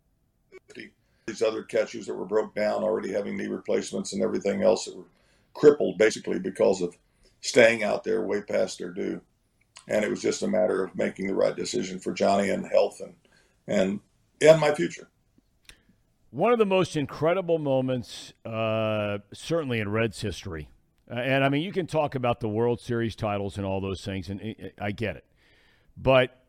50. 0.69 0.93
These 1.27 1.43
other 1.43 1.63
catchers 1.63 2.07
that 2.07 2.15
were 2.15 2.27
broke 2.27 2.55
down, 2.55 2.85
already 2.85 3.13
having 3.13 3.37
knee 3.37 3.47
replacements 3.47 4.13
and 4.13 4.23
everything 4.23 4.63
else 4.63 4.85
that 4.85 4.97
were 4.97 5.09
crippled 5.55 5.99
basically 5.99 6.39
because 6.39 6.81
of 6.81 6.97
staying 7.41 7.83
out 7.83 8.05
there 8.05 8.23
way 8.23 8.43
past 8.43 8.79
their 8.79 8.91
due. 8.91 9.21
And 9.89 10.05
it 10.05 10.11
was 10.11 10.23
just 10.23 10.43
a 10.43 10.49
matter 10.49 10.85
of 10.85 10.95
making 10.95 11.27
the 11.27 11.35
right 11.35 11.57
decision 11.57 11.99
for 11.99 12.13
Johnny 12.13 12.51
and 12.51 12.67
health 12.67 13.01
and 13.01 13.15
and 13.67 14.01
and 14.41 14.61
my 14.61 14.75
future. 14.75 15.09
One 16.31 16.53
of 16.53 16.59
the 16.59 16.67
most 16.67 16.97
incredible 16.97 17.59
moments, 17.59 18.33
uh, 18.45 19.19
certainly 19.33 19.79
in 19.81 19.89
Reds 19.89 20.21
history, 20.21 20.69
uh, 21.11 21.15
and 21.15 21.45
I 21.45 21.49
mean, 21.49 21.63
you 21.63 21.73
can 21.73 21.87
talk 21.87 22.15
about 22.15 22.41
the 22.41 22.49
World 22.49 22.81
Series 22.81 23.15
titles 23.15 23.57
and 23.57 23.67
all 23.67 23.81
those 23.81 24.05
things, 24.05 24.29
and 24.29 24.73
I 24.81 24.91
get 24.91 25.17
it. 25.17 25.25
But 25.97 26.45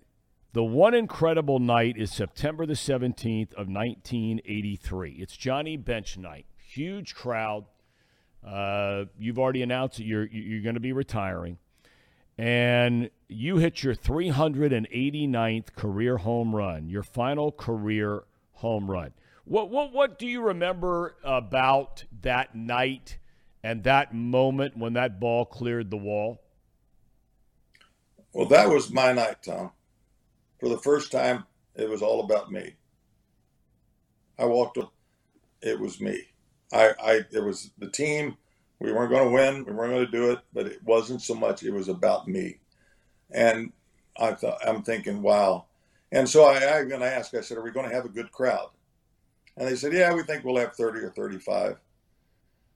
the 0.54 0.64
one 0.64 0.94
incredible 0.94 1.60
night 1.60 1.98
is 1.98 2.12
September 2.12 2.66
the 2.66 2.74
17th 2.74 3.52
of 3.54 3.68
1983. 3.68 5.18
It's 5.20 5.36
Johnny 5.36 5.76
Bench 5.76 6.18
night. 6.18 6.46
Huge 6.58 7.14
crowd. 7.14 7.66
Uh, 8.46 9.06
you've 9.20 9.40
already 9.40 9.62
announced 9.62 9.98
that 9.98 10.06
you're 10.06 10.26
you're 10.28 10.62
going 10.62 10.76
to 10.76 10.80
be 10.80 10.94
retiring, 10.94 11.58
and 12.38 13.10
you 13.28 13.58
hit 13.58 13.84
your 13.84 13.96
389th 13.96 15.74
career 15.76 16.18
home 16.18 16.56
run, 16.56 16.88
your 16.88 17.04
final 17.04 17.52
career 17.52 18.24
home 18.54 18.90
run. 18.90 19.12
What 19.44 19.70
what 19.70 19.92
what 19.92 20.18
do 20.18 20.28
you 20.28 20.42
remember 20.42 21.18
about 21.24 22.06
that 22.22 22.56
night 22.56 23.18
and 23.66 23.84
that 23.84 24.14
moment 24.14 24.78
when 24.78 24.94
that 24.94 25.20
ball 25.20 25.44
cleared 25.44 25.90
the 25.90 25.98
wall? 25.98 26.40
Well, 28.32 28.46
that 28.50 28.70
was 28.70 28.92
my 28.92 29.12
night, 29.12 29.42
Thom. 29.44 29.72
For 30.60 30.70
the 30.70 30.78
first 30.78 31.12
time, 31.12 31.46
it 31.74 31.90
was 31.90 32.04
all 32.04 32.24
about 32.24 32.52
me. 32.52 32.76
I 34.38 34.46
walked 34.46 34.78
up, 34.78 34.94
it 35.64 35.80
was 35.80 36.00
me. 36.00 36.28
I, 36.72 36.94
I, 37.04 37.22
it 37.32 37.44
was 37.44 37.72
the 37.80 37.90
team. 37.90 38.38
We 38.80 38.94
weren't 38.94 39.10
going 39.10 39.26
to 39.26 39.32
win. 39.32 39.66
We 39.66 39.74
weren't 39.74 39.94
going 39.94 40.06
to 40.06 40.12
do 40.12 40.32
it, 40.32 40.40
but 40.54 40.68
it 40.68 40.84
wasn't 40.84 41.24
so 41.24 41.34
much. 41.34 41.64
It 41.64 41.72
was 41.72 41.88
about 41.88 42.28
me. 42.28 42.60
And 43.32 43.74
I 44.16 44.34
thought, 44.34 44.60
I'm 44.64 44.84
thinking, 44.84 45.24
wow. 45.24 45.66
And 46.12 46.30
so 46.30 46.44
I, 46.44 46.78
I'm 46.78 46.88
going 46.88 47.02
to 47.02 47.12
ask, 47.12 47.34
I 47.34 47.42
said, 47.42 47.58
are 47.58 47.64
we 47.64 47.72
going 47.72 47.90
to 47.90 47.96
have 47.96 48.06
a 48.06 48.10
good 48.10 48.32
crowd? 48.32 48.70
And 49.58 49.68
they 49.68 49.76
said, 49.76 49.92
yeah, 49.92 50.14
we 50.14 50.22
think 50.22 50.44
we'll 50.44 50.58
have 50.58 50.76
30 50.76 51.00
or 51.00 51.10
35. 51.10 51.78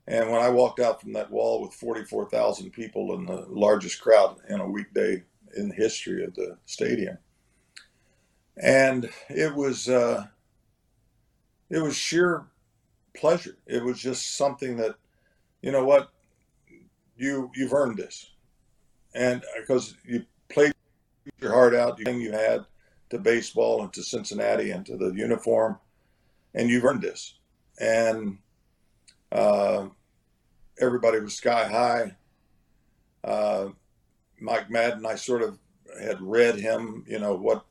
And 0.06 0.30
when 0.30 0.40
I 0.40 0.48
walked 0.48 0.80
out 0.80 1.00
from 1.00 1.12
that 1.12 1.30
wall 1.30 1.62
with 1.62 1.74
44,000 1.74 2.70
people 2.70 3.14
in 3.14 3.26
the 3.26 3.46
largest 3.48 4.00
crowd 4.00 4.36
in 4.48 4.60
a 4.60 4.68
weekday 4.68 5.22
in 5.56 5.68
the 5.68 5.74
history 5.74 6.24
of 6.24 6.34
the 6.34 6.56
stadium. 6.66 7.18
And 8.56 9.08
it 9.28 9.54
was 9.54 9.88
uh, 9.88 10.26
it 11.70 11.78
was 11.78 11.96
sheer 11.96 12.46
pleasure. 13.16 13.56
It 13.66 13.82
was 13.82 13.98
just 13.98 14.36
something 14.36 14.76
that, 14.76 14.96
you 15.62 15.72
know 15.72 15.84
what, 15.84 16.10
you 17.16 17.50
you've 17.54 17.72
earned 17.72 17.96
this, 17.96 18.30
and 19.14 19.42
because 19.58 19.94
you 20.04 20.24
played 20.48 20.72
your 21.40 21.52
heart 21.52 21.74
out, 21.74 21.98
you 21.98 22.10
you 22.12 22.32
had 22.32 22.66
to 23.10 23.18
baseball 23.18 23.82
and 23.82 23.92
to 23.92 24.02
Cincinnati 24.02 24.70
and 24.70 24.84
to 24.86 24.96
the 24.96 25.12
uniform, 25.12 25.78
and 26.54 26.68
you've 26.68 26.84
earned 26.84 27.02
this. 27.02 27.34
And 27.78 28.38
uh, 29.32 29.86
everybody 30.80 31.20
was 31.20 31.34
sky 31.34 31.68
high. 31.68 32.16
Uh, 33.22 33.68
Mike 34.40 34.70
Madden, 34.70 35.04
I 35.04 35.14
sort 35.14 35.42
of 35.42 35.58
had 36.02 36.20
read 36.20 36.56
him, 36.56 37.04
you 37.06 37.18
know, 37.18 37.34
what 37.34 37.64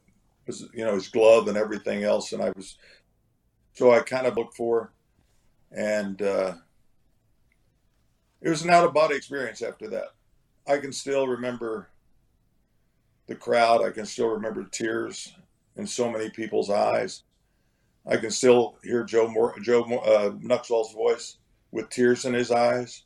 was, 0.45 0.69
you 0.73 0.85
know, 0.85 0.93
his 0.93 1.07
glove 1.07 1.47
and 1.47 1.57
everything 1.57 2.03
else. 2.03 2.31
And 2.31 2.41
I 2.41 2.51
was, 2.55 2.77
so 3.73 3.91
I 3.91 4.01
kind 4.01 4.27
of 4.27 4.37
looked 4.37 4.55
for, 4.55 4.91
and 5.71 6.21
uh, 6.21 6.53
it 8.41 8.49
was 8.49 8.63
an 8.63 8.69
out 8.69 8.85
of 8.85 8.93
body 8.93 9.15
experience 9.15 9.61
after 9.61 9.87
that. 9.89 10.09
I 10.67 10.77
can 10.77 10.93
still 10.93 11.27
remember 11.27 11.89
the 13.27 13.35
crowd. 13.35 13.83
I 13.83 13.89
can 13.89 14.05
still 14.05 14.27
remember 14.27 14.65
tears 14.65 15.33
in 15.75 15.87
so 15.87 16.11
many 16.11 16.29
people's 16.29 16.69
eyes. 16.69 17.23
I 18.05 18.17
can 18.17 18.31
still 18.31 18.77
hear 18.83 19.03
Joe 19.03 19.27
Moore, 19.27 19.55
Joe 19.61 19.83
uh, 19.83 20.31
Nuxhall's 20.41 20.93
voice 20.93 21.38
with 21.71 21.89
tears 21.89 22.25
in 22.25 22.33
his 22.33 22.51
eyes. 22.51 23.03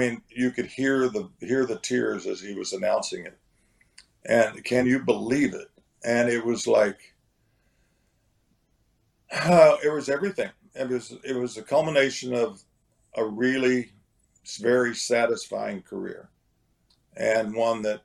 I 0.00 0.04
mean, 0.04 0.22
you 0.28 0.50
could 0.50 0.66
hear 0.66 1.08
the 1.08 1.28
hear 1.40 1.64
the 1.66 1.78
tears 1.78 2.26
as 2.26 2.40
he 2.40 2.54
was 2.54 2.72
announcing 2.72 3.26
it, 3.26 3.38
and 4.24 4.62
can 4.64 4.86
you 4.86 5.00
believe 5.00 5.54
it? 5.54 5.68
And 6.04 6.28
it 6.28 6.44
was 6.44 6.66
like, 6.66 7.14
uh, 9.30 9.76
it 9.84 9.92
was 9.92 10.08
everything. 10.08 10.50
It 10.74 10.88
was 10.88 11.14
it 11.24 11.36
was 11.36 11.56
a 11.56 11.62
culmination 11.62 12.34
of 12.34 12.62
a 13.14 13.24
really 13.24 13.92
very 14.60 14.94
satisfying 14.94 15.82
career, 15.82 16.30
and 17.16 17.54
one 17.54 17.82
that 17.82 18.02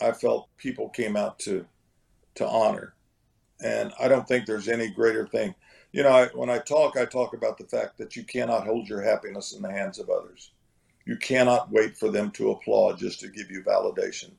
I 0.00 0.12
felt 0.12 0.48
people 0.56 0.88
came 0.88 1.16
out 1.16 1.38
to 1.40 1.64
to 2.34 2.46
honor. 2.46 2.94
And 3.64 3.92
I 4.00 4.08
don't 4.08 4.26
think 4.26 4.46
there's 4.46 4.68
any 4.68 4.90
greater 4.90 5.26
thing. 5.26 5.54
You 5.92 6.02
know, 6.02 6.10
I, 6.10 6.26
when 6.28 6.48
I 6.48 6.58
talk, 6.58 6.96
I 6.96 7.04
talk 7.04 7.34
about 7.34 7.58
the 7.58 7.64
fact 7.64 7.98
that 7.98 8.16
you 8.16 8.24
cannot 8.24 8.66
hold 8.66 8.88
your 8.88 9.02
happiness 9.02 9.52
in 9.52 9.62
the 9.62 9.70
hands 9.70 9.98
of 9.98 10.08
others. 10.08 10.50
You 11.04 11.16
cannot 11.16 11.70
wait 11.70 11.96
for 11.98 12.10
them 12.10 12.30
to 12.32 12.52
applaud 12.52 12.98
just 12.98 13.20
to 13.20 13.28
give 13.28 13.50
you 13.50 13.62
validation. 13.62 14.30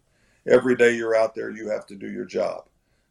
Every 0.48 0.76
day 0.76 0.96
you're 0.96 1.16
out 1.16 1.36
there, 1.36 1.52
you 1.52 1.70
have 1.70 1.86
to 1.88 1.96
do 1.96 2.10
your 2.10 2.26
job 2.26 2.66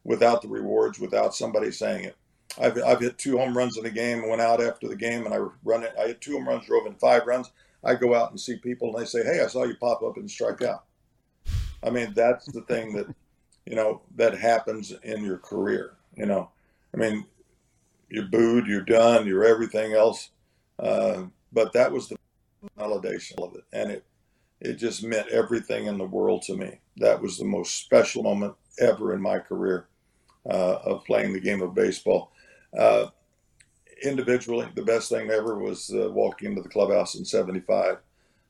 without 0.04 0.42
the 0.42 0.48
rewards, 0.48 0.98
without 0.98 1.34
somebody 1.34 1.70
saying 1.70 2.04
it. 2.04 2.16
I've, 2.60 2.82
I've 2.82 3.00
hit 3.00 3.16
two 3.16 3.38
home 3.38 3.56
runs 3.56 3.78
in 3.78 3.86
a 3.86 3.90
game 3.90 4.20
and 4.20 4.28
went 4.28 4.42
out 4.42 4.62
after 4.62 4.88
the 4.88 4.96
game 4.96 5.24
and 5.24 5.34
I 5.34 5.38
run 5.64 5.84
it. 5.84 5.94
I 5.98 6.08
hit 6.08 6.20
two 6.20 6.32
home 6.32 6.48
runs, 6.48 6.66
drove 6.66 6.86
in 6.86 6.94
five 6.94 7.26
runs. 7.26 7.50
I 7.84 7.94
go 7.94 8.14
out 8.14 8.30
and 8.30 8.40
see 8.40 8.56
people 8.56 8.94
and 8.94 9.02
they 9.02 9.08
say, 9.08 9.24
Hey, 9.24 9.42
I 9.42 9.46
saw 9.46 9.64
you 9.64 9.76
pop 9.76 10.02
up 10.02 10.16
and 10.16 10.30
strike 10.30 10.62
out. 10.62 10.84
I 11.82 11.90
mean, 11.90 12.12
that's 12.14 12.46
the 12.46 12.62
thing 12.62 12.92
that, 12.94 13.06
you 13.66 13.74
know, 13.74 14.02
that 14.16 14.36
happens 14.36 14.92
in 15.02 15.24
your 15.24 15.38
career. 15.38 15.94
You 16.16 16.26
know, 16.26 16.50
I 16.94 16.98
mean, 16.98 17.26
you're 18.12 18.26
booed, 18.26 18.66
you're 18.66 18.82
done, 18.82 19.26
you're 19.26 19.44
everything 19.44 19.94
else. 19.94 20.30
Uh, 20.78 21.24
but 21.50 21.72
that 21.72 21.90
was 21.90 22.08
the 22.08 22.16
validation 22.78 23.42
of 23.42 23.54
it. 23.54 23.64
And 23.72 23.90
it, 23.90 24.04
it 24.60 24.74
just 24.74 25.02
meant 25.02 25.28
everything 25.28 25.86
in 25.86 25.96
the 25.96 26.04
world 26.04 26.42
to 26.42 26.56
me. 26.56 26.78
That 26.98 27.22
was 27.22 27.38
the 27.38 27.46
most 27.46 27.78
special 27.78 28.22
moment 28.22 28.54
ever 28.78 29.14
in 29.14 29.22
my 29.22 29.38
career 29.38 29.88
uh, 30.48 30.76
of 30.84 31.04
playing 31.06 31.32
the 31.32 31.40
game 31.40 31.62
of 31.62 31.74
baseball. 31.74 32.32
Uh, 32.78 33.06
individually, 34.02 34.68
the 34.74 34.84
best 34.84 35.08
thing 35.08 35.30
ever 35.30 35.58
was 35.58 35.90
uh, 35.94 36.10
walking 36.10 36.50
into 36.50 36.62
the 36.62 36.68
clubhouse 36.68 37.14
in 37.14 37.24
75 37.24 37.96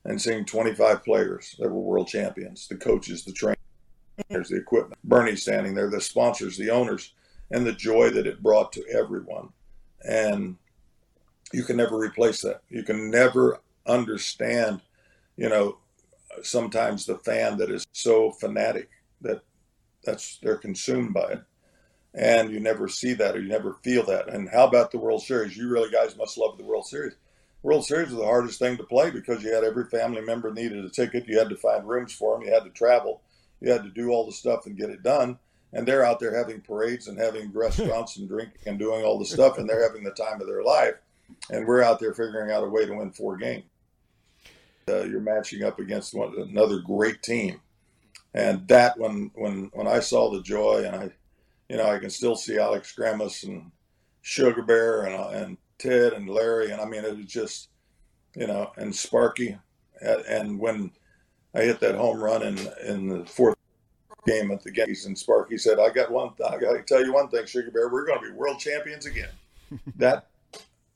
and 0.04 0.20
seeing 0.20 0.44
25 0.44 1.04
players 1.04 1.54
that 1.60 1.70
were 1.70 1.80
world 1.80 2.08
champions, 2.08 2.66
the 2.66 2.76
coaches, 2.76 3.24
the 3.24 3.32
trainers, 3.32 4.48
the 4.48 4.56
equipment, 4.56 4.98
Bernie 5.04 5.36
standing 5.36 5.74
there, 5.74 5.88
the 5.88 6.00
sponsors, 6.00 6.56
the 6.56 6.70
owners, 6.70 7.12
and 7.52 7.66
the 7.66 7.72
joy 7.72 8.10
that 8.10 8.26
it 8.26 8.42
brought 8.42 8.72
to 8.72 8.84
everyone. 8.88 9.50
And 10.02 10.56
you 11.52 11.62
can 11.64 11.76
never 11.76 11.98
replace 11.98 12.40
that. 12.42 12.62
You 12.68 12.82
can 12.82 13.10
never 13.10 13.60
understand, 13.86 14.80
you 15.36 15.48
know, 15.48 15.78
sometimes 16.42 17.06
the 17.06 17.18
fan 17.18 17.58
that 17.58 17.70
is 17.70 17.86
so 17.92 18.32
fanatic 18.32 18.88
that 19.20 19.42
that's 20.02 20.38
they're 20.42 20.56
consumed 20.56 21.14
by 21.14 21.32
it 21.32 21.42
and 22.14 22.50
you 22.50 22.60
never 22.60 22.88
see 22.88 23.14
that 23.14 23.34
or 23.34 23.40
you 23.40 23.48
never 23.48 23.74
feel 23.82 24.04
that. 24.04 24.28
And 24.28 24.48
how 24.48 24.66
about 24.66 24.90
the 24.90 24.98
World 24.98 25.22
Series? 25.22 25.56
You 25.56 25.68
really 25.68 25.90
guys 25.90 26.16
must 26.16 26.36
love 26.36 26.58
the 26.58 26.64
World 26.64 26.86
Series. 26.86 27.14
World 27.62 27.84
Series 27.84 28.08
was 28.08 28.18
the 28.18 28.26
hardest 28.26 28.58
thing 28.58 28.76
to 28.76 28.82
play 28.82 29.10
because 29.10 29.42
you 29.42 29.54
had 29.54 29.64
every 29.64 29.84
family 29.86 30.20
member 30.20 30.52
needed 30.52 30.84
a 30.84 30.90
ticket. 30.90 31.28
You 31.28 31.38
had 31.38 31.48
to 31.48 31.56
find 31.56 31.88
rooms 31.88 32.12
for 32.12 32.36
them. 32.36 32.46
You 32.46 32.52
had 32.52 32.64
to 32.64 32.70
travel. 32.70 33.22
You 33.60 33.70
had 33.70 33.84
to 33.84 33.90
do 33.90 34.10
all 34.10 34.26
the 34.26 34.32
stuff 34.32 34.66
and 34.66 34.76
get 34.76 34.90
it 34.90 35.02
done. 35.02 35.38
And 35.72 35.86
they're 35.86 36.04
out 36.04 36.20
there 36.20 36.36
having 36.36 36.60
parades 36.60 37.08
and 37.08 37.18
having 37.18 37.50
restaurants 37.52 38.16
and 38.16 38.28
drinking 38.28 38.60
and 38.66 38.78
doing 38.78 39.04
all 39.04 39.18
the 39.18 39.24
stuff, 39.24 39.58
and 39.58 39.68
they're 39.68 39.86
having 39.86 40.04
the 40.04 40.10
time 40.10 40.40
of 40.40 40.46
their 40.46 40.62
life. 40.62 40.94
And 41.50 41.66
we're 41.66 41.82
out 41.82 41.98
there 41.98 42.12
figuring 42.12 42.50
out 42.50 42.64
a 42.64 42.68
way 42.68 42.84
to 42.84 42.94
win 42.94 43.10
four 43.12 43.36
games. 43.36 43.64
Uh, 44.88 45.04
you're 45.04 45.20
matching 45.20 45.62
up 45.62 45.78
against 45.78 46.12
one, 46.12 46.34
another 46.36 46.80
great 46.80 47.22
team, 47.22 47.60
and 48.34 48.66
that 48.66 48.98
when 48.98 49.30
when 49.34 49.70
when 49.72 49.86
I 49.86 50.00
saw 50.00 50.28
the 50.28 50.42
joy 50.42 50.82
and 50.84 50.96
I 50.96 51.12
you 51.72 51.78
know, 51.78 51.86
I 51.90 51.98
can 51.98 52.10
still 52.10 52.36
see 52.36 52.58
Alex 52.58 52.94
Grammas 52.94 53.44
and 53.44 53.70
Sugar 54.20 54.60
Bear 54.60 55.04
and, 55.04 55.14
uh, 55.14 55.28
and 55.28 55.56
Ted 55.78 56.12
and 56.12 56.28
Larry. 56.28 56.70
And 56.70 56.82
I 56.82 56.84
mean, 56.84 57.02
it 57.02 57.16
was 57.16 57.24
just, 57.24 57.70
you 58.36 58.46
know, 58.46 58.70
and 58.76 58.94
Sparky. 58.94 59.56
And 60.02 60.58
when 60.58 60.90
I 61.54 61.62
hit 61.62 61.80
that 61.80 61.94
home 61.94 62.22
run 62.22 62.42
in, 62.42 62.58
in 62.86 63.08
the 63.08 63.24
fourth 63.24 63.56
game 64.26 64.50
at 64.50 64.62
the 64.62 64.74
Yankees, 64.74 65.06
and 65.06 65.18
Sparky 65.18 65.58
said, 65.58 65.78
I 65.78 65.90
got 65.90 66.10
one, 66.10 66.30
I 66.48 66.58
got 66.58 66.72
to 66.72 66.82
tell 66.82 67.04
you 67.04 67.12
one 67.12 67.28
thing, 67.28 67.46
Sugar 67.46 67.70
Bear, 67.70 67.88
we're 67.88 68.06
going 68.06 68.20
to 68.20 68.30
be 68.30 68.32
world 68.32 68.58
champions 68.58 69.06
again. 69.06 69.30
that, 69.96 70.28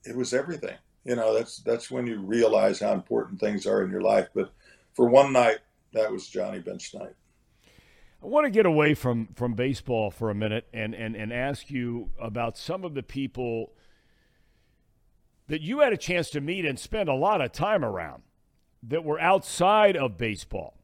it 0.05 0.17
was 0.17 0.33
everything. 0.33 0.77
You 1.05 1.17
know, 1.17 1.35
that's, 1.35 1.59
that's 1.59 1.91
when 1.91 2.07
you 2.07 2.21
realize 2.21 2.81
how 2.81 2.93
important 2.93 3.41
things 3.41 3.67
are 3.67 3.83
in 3.83 3.91
your 3.91 4.01
life. 4.01 4.29
But 4.35 4.53
for 4.93 5.09
one 5.09 5.33
night, 5.33 5.59
that 5.93 6.11
was 6.11 6.27
Johnny 6.27 6.59
Bench 6.59 6.95
night. 6.95 7.15
I 8.23 8.27
want 8.27 8.45
to 8.45 8.51
get 8.51 8.67
away 8.67 8.95
from, 8.95 9.29
from 9.35 9.55
baseball 9.55 10.11
for 10.11 10.31
a 10.31 10.35
minute 10.35 10.67
and, 10.73 10.95
and, 10.95 11.15
and 11.15 11.33
ask 11.33 11.71
you 11.71 12.11
about 12.21 12.57
some 12.57 12.85
of 12.85 12.95
the 12.95 13.03
people 13.03 13.73
that 15.49 15.61
you 15.61 15.81
had 15.81 15.93
a 15.93 15.97
chance 15.97 16.31
to 16.31 16.41
meet 16.41 16.65
and 16.65 16.79
spend 16.79 17.09
a 17.09 17.15
lot 17.15 17.41
of 17.41 17.53
time 17.53 17.85
around 17.85 18.23
that 18.83 19.05
were 19.05 19.21
outside 19.21 19.97
of 19.97 20.19
baseball. 20.19 20.76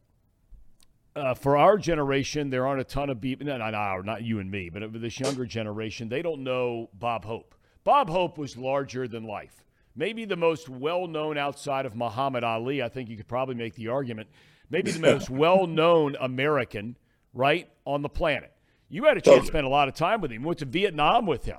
Uh, 1.14 1.34
for 1.34 1.56
our 1.56 1.76
generation, 1.76 2.48
there 2.48 2.66
aren't 2.66 2.80
a 2.80 2.84
ton 2.84 3.10
of 3.10 3.20
people, 3.20 3.46
not, 3.46 3.58
not 3.58 3.74
our, 3.74 4.02
not 4.02 4.22
you 4.22 4.38
and 4.38 4.50
me, 4.50 4.70
but 4.70 4.82
this 5.00 5.20
younger 5.20 5.44
generation, 5.44 6.08
they 6.08 6.22
don't 6.22 6.42
know 6.42 6.88
Bob 6.94 7.24
Hope. 7.24 7.54
Bob 7.84 8.08
Hope 8.08 8.38
was 8.38 8.56
larger 8.56 9.06
than 9.06 9.24
life. 9.24 9.64
Maybe 9.94 10.24
the 10.24 10.36
most 10.36 10.70
well 10.70 11.06
known 11.06 11.36
outside 11.36 11.84
of 11.84 11.94
Muhammad 11.94 12.44
Ali. 12.44 12.82
I 12.82 12.88
think 12.88 13.10
you 13.10 13.16
could 13.16 13.28
probably 13.28 13.54
make 13.54 13.74
the 13.74 13.88
argument. 13.88 14.28
Maybe 14.70 14.90
the 14.90 15.00
most 15.00 15.28
well 15.30 15.66
known 15.66 16.16
American 16.18 16.96
right, 17.34 17.68
on 17.84 18.02
the 18.02 18.08
planet. 18.08 18.52
You 18.88 19.04
had 19.04 19.16
a 19.16 19.20
chance 19.20 19.42
to 19.42 19.46
spend 19.46 19.66
a 19.66 19.70
lot 19.70 19.88
of 19.88 19.94
time 19.94 20.20
with 20.20 20.30
him. 20.30 20.42
Went 20.42 20.58
to 20.58 20.66
Vietnam 20.66 21.26
with 21.26 21.44
him. 21.44 21.58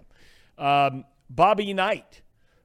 Um, 0.57 1.05
Bobby 1.29 1.73
Knight, 1.73 2.21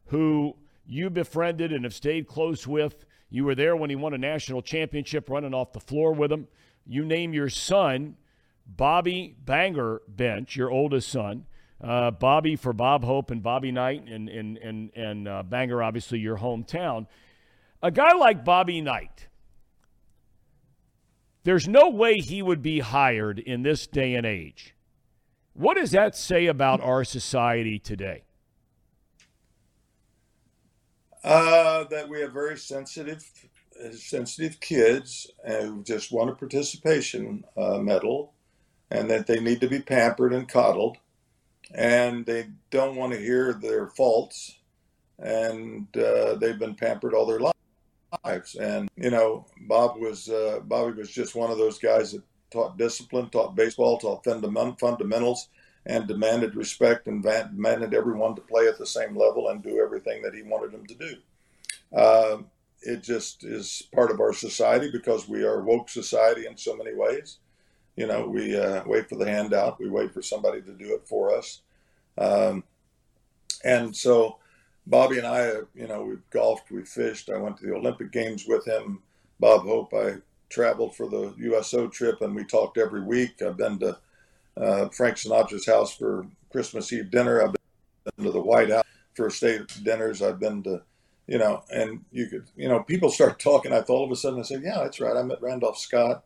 who 0.07 0.57
you 0.87 1.09
befriended 1.11 1.73
and 1.73 1.85
have 1.85 1.95
stayed 1.95 2.27
close 2.27 2.67
with. 2.67 3.05
You 3.31 3.45
were 3.45 3.55
there 3.55 3.77
when 3.77 3.91
he 3.91 3.97
won 3.97 4.15
a 4.15 4.19
national 4.19 4.63
championship, 4.63 5.29
running 5.31 5.55
off 5.55 5.73
the 5.73 5.81
floor 5.81 6.13
with 6.13 6.31
him. 6.31 6.49
You 6.89 7.05
name 7.05 7.35
your 7.35 7.51
son 7.51 8.17
Bobby 8.67 9.37
Binger 9.45 10.01
Bench, 10.09 10.57
your 10.57 10.71
oldest 10.71 11.09
son. 11.09 11.47
Uh, 11.81 12.11
Bobby 12.11 12.57
for 12.57 12.73
Bob 12.73 13.05
Hope 13.05 13.31
and 13.31 13.41
Bobby 13.41 13.71
Knight, 13.71 14.05
and 14.09 14.29
and 14.29 14.59
and 14.59 14.91
and 14.97 15.29
uh, 15.29 15.45
Binger, 15.49 15.85
obviously 15.85 16.19
your 16.19 16.39
hometown. 16.39 17.07
A 17.83 17.93
guy 17.93 18.15
like 18.15 18.45
Bobby 18.45 18.81
Knight, 18.81 19.29
there's 21.45 21.69
no 21.69 21.89
way 21.89 22.17
he 22.17 22.43
would 22.43 22.63
be 22.63 22.81
hired 22.81 23.39
in 23.39 23.63
this 23.63 23.87
day 23.87 24.15
and 24.15 24.27
age. 24.27 24.75
What 25.53 25.77
does 25.77 25.93
that 25.93 26.17
say 26.17 26.47
about 26.47 26.81
our 26.81 27.05
society 27.05 27.79
today? 27.79 28.25
Uh, 31.23 31.85
that 31.85 32.09
we 32.09 32.23
are 32.23 32.31
very 32.31 32.57
sensitive, 32.57 33.25
sensitive 33.93 34.61
kids 34.61 35.31
who 35.47 35.83
just 35.83 36.13
want 36.13 36.31
a 36.31 36.35
participation 36.35 37.45
uh, 37.57 37.79
medal, 37.79 38.33
and 38.91 39.11
that 39.11 39.27
they 39.27 39.41
need 39.41 39.61
to 39.61 39.69
be 39.69 39.81
pampered 39.81 40.33
and 40.33 40.49
coddled, 40.49 40.97
and 41.75 42.27
they 42.27 42.49
don't 42.71 42.97
want 42.97 43.13
to 43.13 43.19
hear 43.19 43.53
their 43.53 43.89
faults, 43.89 44.59
and 45.19 45.87
uh, 45.97 46.35
they've 46.37 46.59
been 46.59 46.75
pampered 46.75 47.15
all 47.15 47.27
their 47.27 47.41
lives. 48.25 48.55
And 48.55 48.89
you 48.97 49.11
know, 49.11 49.47
Bob 49.63 49.99
was 49.99 50.29
uh, 50.29 50.61
Bobby 50.65 50.93
was 50.93 51.11
just 51.11 51.35
one 51.35 51.51
of 51.51 51.59
those 51.59 51.79
guys 51.79 52.13
that 52.13 52.23
taught 52.51 52.79
discipline, 52.79 53.29
taught 53.31 53.55
baseball, 53.55 53.99
taught 53.99 54.25
fundamentals, 54.25 55.49
and 55.87 56.07
demanded 56.07 56.55
respect 56.55 57.07
and 57.07 57.23
demanded 57.23 57.95
everyone 57.95 58.35
to 58.35 58.43
play 58.43 58.67
at 58.69 58.79
the 58.79 58.87
same 58.87 59.17
level 59.17 59.49
and 59.49 59.63
do 59.63 59.81
everything 59.81 60.23
that 60.23 60.35
he 60.35 60.43
wanted 60.43 60.73
them 60.73 60.87
to 60.87 60.95
do. 60.95 61.17
It 62.83 63.03
just 63.03 63.45
is 63.45 63.83
part 63.93 64.11
of 64.11 64.21
our 64.21 64.33
society 64.33 64.91
because 64.91 65.29
we 65.29 65.45
are 65.45 65.63
woke 65.63 65.89
society 65.89 66.47
in 66.47 66.57
so 66.57 66.77
many 66.77 66.95
ways. 66.95 67.39
You 67.97 68.07
know, 68.07 68.29
we 68.29 68.57
uh, 68.57 68.83
wait 68.87 69.09
for 69.09 69.17
the 69.17 69.29
handout, 69.29 69.81
we 69.81 69.91
wait 69.91 70.13
for 70.15 70.23
somebody 70.23 70.63
to 70.63 70.73
do 70.73 70.95
it 70.95 71.07
for 71.07 71.37
us. 71.37 71.63
Um, 72.17 72.63
and 73.65 73.95
so 73.95 74.39
Bobby 74.87 75.19
and 75.19 75.27
I, 75.27 75.53
you 75.75 75.87
know, 75.87 76.03
we've 76.03 76.31
golfed, 76.31 76.71
we 76.71 76.85
fished. 76.85 77.29
I 77.31 77.37
went 77.37 77.59
to 77.59 77.67
the 77.67 77.75
Olympic 77.75 78.11
Games 78.11 78.47
with 78.47 78.67
him. 78.67 79.03
Bob 79.39 79.63
Hope, 79.63 79.93
I 79.93 80.17
traveled 80.49 80.97
for 80.97 81.09
the 81.09 81.35
USO 81.37 81.89
trip, 81.89 82.23
and 82.23 82.35
we 82.35 82.45
talked 82.45 82.79
every 82.79 83.03
week. 83.03 83.43
I've 83.43 83.57
been 83.57 83.79
to 83.81 83.99
uh, 84.57 84.89
Frank 84.89 85.17
Sinatra's 85.17 85.67
house 85.67 85.95
for 85.95 86.27
Christmas 86.51 86.93
Eve 86.93 87.11
dinner. 87.11 87.43
I've 87.43 87.55
been 88.17 88.25
to 88.25 88.33
the 88.33 88.41
White 88.41 88.71
House 88.71 88.85
for 89.15 89.29
state 89.29 89.67
dinners. 89.85 90.23
I've 90.23 90.41
been 90.41 90.63
to, 90.63 90.83
you 91.29 91.39
know, 91.39 91.63
and 91.71 92.05
you 92.11 92.27
could, 92.27 92.47
you 92.57 92.69
know, 92.69 92.81
people 92.81 93.11
start 93.11 93.39
talking. 93.39 93.73
I 93.73 93.83
thought 93.83 93.91
all 93.91 94.05
of 94.07 94.11
a 94.11 94.17
sudden 94.17 94.41
I 94.41 94.43
said, 94.43 94.63
yeah, 94.65 94.79
that's 94.83 94.99
right. 94.99 95.17
I 95.17 95.23
met 95.23 95.43
Randolph 95.43 95.79
Scott, 95.79 96.25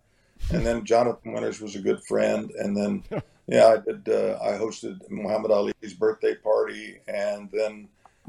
and 0.50 0.64
then 0.64 0.84
Jonathan 0.84 1.32
Winters 1.32 1.60
was 1.60 1.74
a 1.74 1.80
good 1.80 2.02
friend, 2.04 2.50
and 2.52 2.76
then, 2.76 3.04
yeah, 3.46 3.66
I 3.66 3.76
did. 3.78 4.08
Uh, 4.08 4.38
I 4.40 4.52
hosted 4.52 4.98
Muhammad 5.10 5.50
Ali's 5.50 5.94
birthday 5.98 6.36
party, 6.36 7.00
and 7.08 7.50
then 7.52 7.88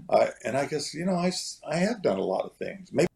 I, 0.09 0.29
and 0.43 0.57
I 0.57 0.65
guess, 0.65 0.93
you 0.93 1.05
know, 1.05 1.15
I, 1.15 1.31
I 1.69 1.77
have 1.77 2.01
done 2.01 2.17
a 2.17 2.23
lot 2.23 2.45
of 2.45 2.55
things. 2.55 2.91
Maybe 2.91 3.07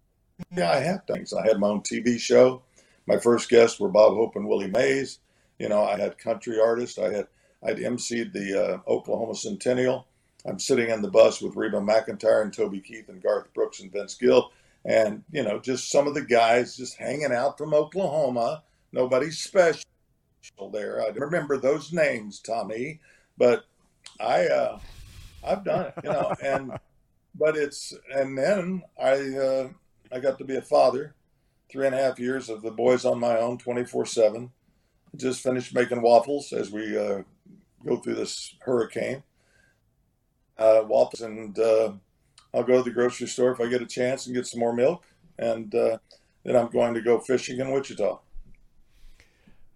yeah, 0.56 0.72
I 0.72 0.80
have 0.80 1.06
done 1.08 1.18
things. 1.18 1.34
I 1.34 1.46
had 1.48 1.60
my 1.60 1.68
own 1.68 1.82
TV 1.82 2.20
show. 2.20 2.62
My 3.08 3.18
first 3.18 3.50
guests 3.50 3.80
were 3.80 3.90
Bob 3.90 4.14
Hope 4.14 4.36
and 4.36 4.48
Willie 4.48 4.70
Mays. 4.70 5.20
You 5.58 5.70
know, 5.70 5.84
I 5.84 5.98
had 5.98 6.20
country 6.20 6.60
artists. 6.60 7.00
I 7.00 7.12
had 7.12 7.28
I'd 7.64 7.78
emceed 7.78 8.34
the 8.34 8.64
uh, 8.64 8.80
Oklahoma 8.88 9.34
Centennial. 9.34 10.06
I'm 10.46 10.60
sitting 10.60 10.90
in 10.90 11.02
the 11.02 11.12
bus 11.12 11.42
with 11.42 11.56
Reba 11.56 11.78
McEntire 11.78 12.42
and 12.42 12.54
Toby 12.54 12.80
Keith 12.80 13.10
and 13.10 13.22
Garth 13.22 13.54
Brooks 13.54 13.80
and 13.80 13.92
Vince 13.92 14.16
Gill, 14.16 14.52
and 14.86 15.24
you 15.32 15.44
know, 15.44 15.60
just 15.60 15.92
some 15.92 16.08
of 16.08 16.14
the 16.14 16.22
guys 16.22 16.78
just 16.78 16.98
hanging 16.98 17.34
out 17.34 17.58
from 17.58 17.74
Oklahoma. 17.74 18.64
Nobody 18.92 19.32
special 19.32 19.84
there. 20.72 21.02
I 21.02 21.10
remember 21.10 21.58
those 21.58 21.92
names, 21.92 22.40
Tommy, 22.40 23.00
but 23.38 23.66
I 24.20 24.46
uh, 24.46 24.80
I've 25.46 25.64
done 25.64 25.88
it, 25.88 25.94
you 26.04 26.10
know, 26.10 26.34
and 26.44 26.72
but 27.36 27.58
it's 27.58 27.94
and 28.14 28.38
then 28.38 28.84
I 29.02 29.12
uh, 29.12 29.70
I 30.12 30.20
got 30.20 30.38
to 30.38 30.46
be 30.46 30.56
a 30.56 30.62
father, 30.62 31.16
three 31.70 31.86
and 31.86 31.96
a 31.96 32.02
half 32.02 32.20
years 32.20 32.50
of 32.50 32.62
the 32.62 32.72
boys 32.72 33.06
on 33.06 33.20
my 33.20 33.38
own, 33.38 33.58
twenty 33.58 33.86
four 33.86 34.06
seven. 34.06 34.52
Just 35.16 35.42
finished 35.42 35.74
making 35.74 36.02
waffles 36.02 36.54
as 36.54 36.72
we 36.72 36.98
uh, 36.98 37.24
go 37.86 37.98
through 37.98 38.16
this 38.16 38.56
hurricane. 38.62 39.24
Uh, 40.58 40.82
waffles, 40.88 41.22
and 41.22 41.58
uh, 41.60 41.94
I'll 42.54 42.64
go 42.64 42.78
to 42.78 42.84
the 42.84 42.92
grocery 42.92 43.28
store 43.28 43.52
if 43.52 43.60
I 43.60 43.68
get 43.68 43.82
a 43.82 43.86
chance 43.86 44.26
and 44.26 44.36
get 44.36 44.48
some 44.48 44.60
more 44.60 44.74
milk, 44.74 45.04
and 45.38 45.74
uh, 45.76 45.98
then 46.44 46.56
I'm 46.56 46.70
going 46.70 46.94
to 46.96 47.02
go 47.02 47.20
fishing 47.20 47.60
in 47.60 47.72
Wichita 47.72 48.20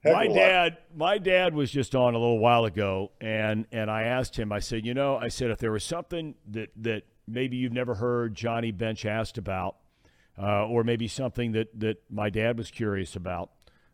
my 0.03 0.27
dad, 0.27 0.77
my 0.95 1.17
dad 1.17 1.53
was 1.53 1.71
just 1.71 1.95
on 1.95 2.15
a 2.15 2.17
little 2.17 2.39
while 2.39 2.65
ago, 2.65 3.11
and 3.21 3.65
and 3.71 3.89
I 3.89 4.03
asked 4.03 4.37
him. 4.37 4.51
I 4.51 4.59
said, 4.59 4.85
you 4.85 4.93
know, 4.93 5.17
I 5.17 5.27
said 5.27 5.51
if 5.51 5.59
there 5.59 5.71
was 5.71 5.83
something 5.83 6.35
that 6.49 6.69
that 6.77 7.03
maybe 7.27 7.57
you've 7.57 7.73
never 7.73 7.95
heard 7.95 8.35
Johnny 8.35 8.71
Bench 8.71 9.05
asked 9.05 9.37
about, 9.37 9.77
uh, 10.41 10.65
or 10.65 10.83
maybe 10.83 11.07
something 11.07 11.51
that, 11.51 11.79
that 11.79 12.01
my 12.09 12.29
dad 12.29 12.57
was 12.57 12.71
curious 12.71 13.15
about, 13.15 13.51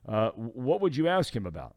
uh, 0.08 0.30
what 0.32 0.82
would 0.82 0.96
you 0.96 1.08
ask 1.08 1.36
him 1.36 1.46
about? 1.46 1.76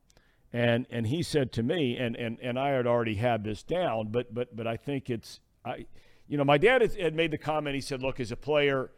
And 0.52 0.86
and 0.90 1.06
he 1.06 1.22
said 1.22 1.52
to 1.52 1.62
me, 1.62 1.96
and, 1.96 2.16
and, 2.16 2.38
and 2.40 2.58
I 2.58 2.70
had 2.70 2.86
already 2.86 3.14
had 3.14 3.44
this 3.44 3.62
down, 3.62 4.08
but 4.08 4.34
but 4.34 4.56
but 4.56 4.66
I 4.66 4.76
think 4.76 5.08
it's 5.08 5.40
I, 5.64 5.86
you 6.26 6.36
know, 6.36 6.44
my 6.44 6.58
dad 6.58 6.82
had 6.96 7.14
made 7.14 7.30
the 7.30 7.38
comment. 7.38 7.74
He 7.74 7.80
said, 7.80 8.02
"Look, 8.02 8.18
as 8.18 8.32
a 8.32 8.36
player, 8.36 8.90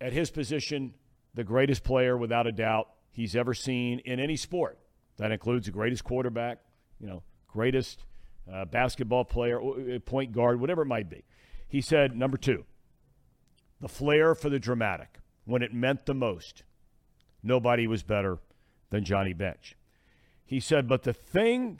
at 0.00 0.12
his 0.12 0.30
position, 0.30 0.94
the 1.34 1.44
greatest 1.44 1.84
player 1.84 2.16
without 2.16 2.46
a 2.46 2.52
doubt 2.52 2.88
he's 3.10 3.34
ever 3.34 3.54
seen 3.54 4.00
in 4.00 4.20
any 4.20 4.36
sport. 4.36 4.78
That 5.16 5.32
includes 5.32 5.66
the 5.66 5.72
greatest 5.72 6.04
quarterback, 6.04 6.58
you 7.00 7.06
know, 7.06 7.22
greatest 7.46 8.04
uh, 8.52 8.64
basketball 8.66 9.24
player, 9.24 9.60
point 10.04 10.32
guard, 10.32 10.60
whatever 10.60 10.82
it 10.82 10.86
might 10.86 11.08
be." 11.08 11.24
He 11.66 11.80
said, 11.80 12.14
"Number 12.14 12.36
two, 12.36 12.66
the 13.80 13.88
flair 13.88 14.34
for 14.34 14.50
the 14.50 14.58
dramatic 14.58 15.18
when 15.46 15.62
it 15.62 15.72
meant 15.72 16.04
the 16.04 16.14
most. 16.14 16.62
Nobody 17.42 17.86
was 17.86 18.02
better 18.02 18.38
than 18.90 19.02
Johnny 19.02 19.32
Bench." 19.32 19.77
He 20.48 20.60
said, 20.60 20.88
But 20.88 21.02
the 21.02 21.12
thing 21.12 21.78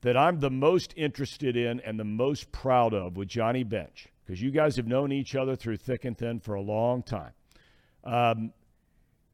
that 0.00 0.16
I'm 0.16 0.40
the 0.40 0.50
most 0.50 0.94
interested 0.96 1.58
in 1.58 1.78
and 1.80 2.00
the 2.00 2.04
most 2.04 2.50
proud 2.50 2.94
of 2.94 3.18
with 3.18 3.28
Johnny 3.28 3.64
Bench, 3.64 4.08
because 4.24 4.40
you 4.40 4.50
guys 4.50 4.76
have 4.76 4.86
known 4.86 5.12
each 5.12 5.36
other 5.36 5.54
through 5.56 5.76
thick 5.76 6.06
and 6.06 6.16
thin 6.16 6.40
for 6.40 6.54
a 6.54 6.62
long 6.62 7.02
time. 7.02 7.32
Um, 8.02 8.54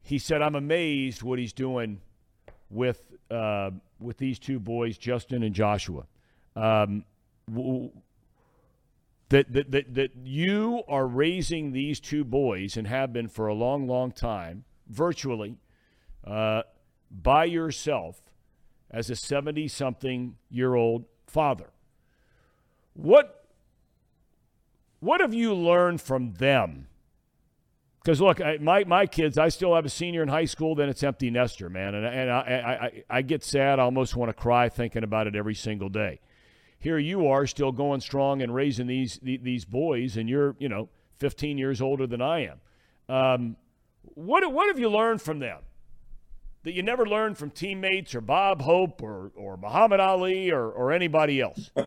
he 0.01 0.19
said, 0.19 0.41
I'm 0.41 0.55
amazed 0.55 1.23
what 1.23 1.39
he's 1.39 1.53
doing 1.53 2.01
with, 2.69 3.01
uh, 3.31 3.71
with 3.97 4.17
these 4.17 4.39
two 4.39 4.59
boys, 4.59 4.97
Justin 4.97 5.41
and 5.41 5.55
Joshua. 5.55 6.03
Um, 6.57 7.05
w- 7.49 7.91
that, 9.29 9.53
that, 9.53 9.71
that, 9.71 9.93
that 9.95 10.11
you 10.21 10.83
are 10.89 11.07
raising 11.07 11.71
these 11.71 12.01
two 12.01 12.25
boys 12.25 12.75
and 12.75 12.87
have 12.87 13.13
been 13.13 13.29
for 13.29 13.47
a 13.47 13.53
long, 13.53 13.87
long 13.87 14.11
time, 14.11 14.65
virtually, 14.89 15.55
uh, 16.27 16.63
by 17.09 17.45
yourself 17.45 18.21
as 18.91 19.09
a 19.09 19.15
70 19.15 19.67
something 19.67 20.35
year 20.49 20.75
old 20.75 21.05
father. 21.27 21.69
What, 22.93 23.45
what 24.99 25.21
have 25.21 25.33
you 25.33 25.53
learned 25.53 26.01
from 26.01 26.33
them? 26.33 26.87
Because 28.03 28.21
look, 28.21 28.41
I, 28.41 28.57
my, 28.57 28.83
my 28.85 29.05
kids, 29.05 29.37
I 29.37 29.49
still 29.49 29.75
have 29.75 29.85
a 29.85 29.89
senior 29.89 30.23
in 30.23 30.29
high 30.29 30.45
school, 30.45 30.73
then 30.73 30.89
it's 30.89 31.03
empty 31.03 31.29
nester, 31.29 31.69
man. 31.69 31.95
And, 31.95 32.05
and 32.05 32.31
I, 32.31 32.39
I, 32.39 33.17
I 33.17 33.21
get 33.21 33.43
sad. 33.43 33.79
I 33.79 33.83
almost 33.83 34.15
want 34.15 34.29
to 34.29 34.33
cry 34.33 34.69
thinking 34.69 35.03
about 35.03 35.27
it 35.27 35.35
every 35.35 35.55
single 35.55 35.89
day. 35.89 36.19
Here 36.79 36.97
you 36.97 37.27
are 37.27 37.45
still 37.45 37.73
going 37.73 37.99
strong 37.99 38.41
and 38.41 38.55
raising 38.55 38.87
these, 38.87 39.19
these 39.21 39.65
boys, 39.65 40.15
and 40.15 40.29
you're, 40.29 40.55
you 40.59 40.69
know, 40.69 40.87
15 41.17 41.57
years 41.57 41.81
older 41.81 42.07
than 42.07 42.21
I 42.21 42.45
am. 42.45 42.59
Um, 43.13 43.57
what, 44.01 44.49
what 44.51 44.67
have 44.67 44.79
you 44.79 44.89
learned 44.89 45.21
from 45.21 45.39
them? 45.39 45.59
That 46.63 46.73
you 46.73 46.83
never 46.83 47.05
learned 47.05 47.37
from 47.37 47.51
teammates 47.51 48.13
or 48.13 48.21
Bob 48.21 48.61
Hope 48.61 49.01
or, 49.01 49.31
or 49.35 49.57
Muhammad 49.57 49.99
Ali 49.99 50.51
or, 50.51 50.69
or 50.69 50.91
anybody 50.91 51.41
else? 51.41 51.71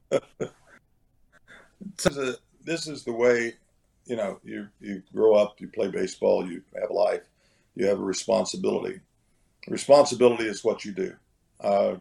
this, 2.64 2.86
is 2.86 3.04
the 3.04 3.12
way, 3.12 3.54
you 4.06 4.16
know, 4.16 4.40
you, 4.42 4.68
you 4.80 5.02
grow 5.14 5.34
up, 5.34 5.60
you 5.60 5.68
play 5.68 5.88
baseball, 5.88 6.48
you 6.48 6.62
have 6.80 6.90
a 6.90 6.94
life, 6.94 7.22
you 7.74 7.86
have 7.86 7.98
a 7.98 8.04
responsibility. 8.04 9.00
Responsibility 9.68 10.44
is 10.44 10.64
what 10.64 10.84
you 10.84 10.92
do. 10.92 11.14
Uh, 11.60 11.96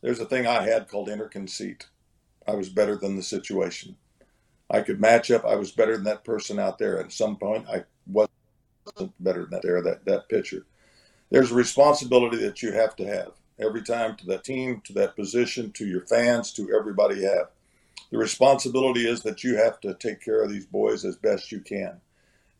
there's 0.00 0.20
a 0.20 0.24
thing 0.24 0.46
I 0.46 0.62
had 0.62 0.88
called 0.88 1.08
inner 1.08 1.28
conceit. 1.28 1.86
I 2.46 2.54
was 2.54 2.68
better 2.68 2.96
than 2.96 3.16
the 3.16 3.22
situation. 3.22 3.96
I 4.70 4.80
could 4.80 5.00
match 5.00 5.30
up. 5.30 5.44
I 5.44 5.56
was 5.56 5.70
better 5.70 5.96
than 5.96 6.04
that 6.04 6.24
person 6.24 6.58
out 6.58 6.78
there. 6.78 6.98
At 6.98 7.12
some 7.12 7.36
point, 7.36 7.66
I 7.68 7.84
wasn't 8.06 8.32
better 9.20 9.42
than 9.42 9.50
that 9.50 9.62
there, 9.62 9.82
that, 9.82 10.04
that 10.06 10.28
pitcher 10.28 10.64
there's 11.32 11.50
a 11.50 11.54
responsibility 11.54 12.36
that 12.36 12.62
you 12.62 12.72
have 12.72 12.94
to 12.94 13.06
have 13.06 13.32
every 13.58 13.80
time 13.80 14.14
to 14.16 14.26
that 14.26 14.44
team, 14.44 14.82
to 14.84 14.92
that 14.92 15.16
position, 15.16 15.72
to 15.72 15.86
your 15.86 16.02
fans, 16.02 16.52
to 16.52 16.70
everybody 16.78 17.20
you 17.20 17.26
have. 17.26 17.48
The 18.10 18.18
responsibility 18.18 19.08
is 19.08 19.22
that 19.22 19.42
you 19.42 19.56
have 19.56 19.80
to 19.80 19.94
take 19.94 20.22
care 20.22 20.44
of 20.44 20.50
these 20.50 20.66
boys 20.66 21.06
as 21.06 21.16
best 21.16 21.50
you 21.50 21.60
can. 21.60 22.02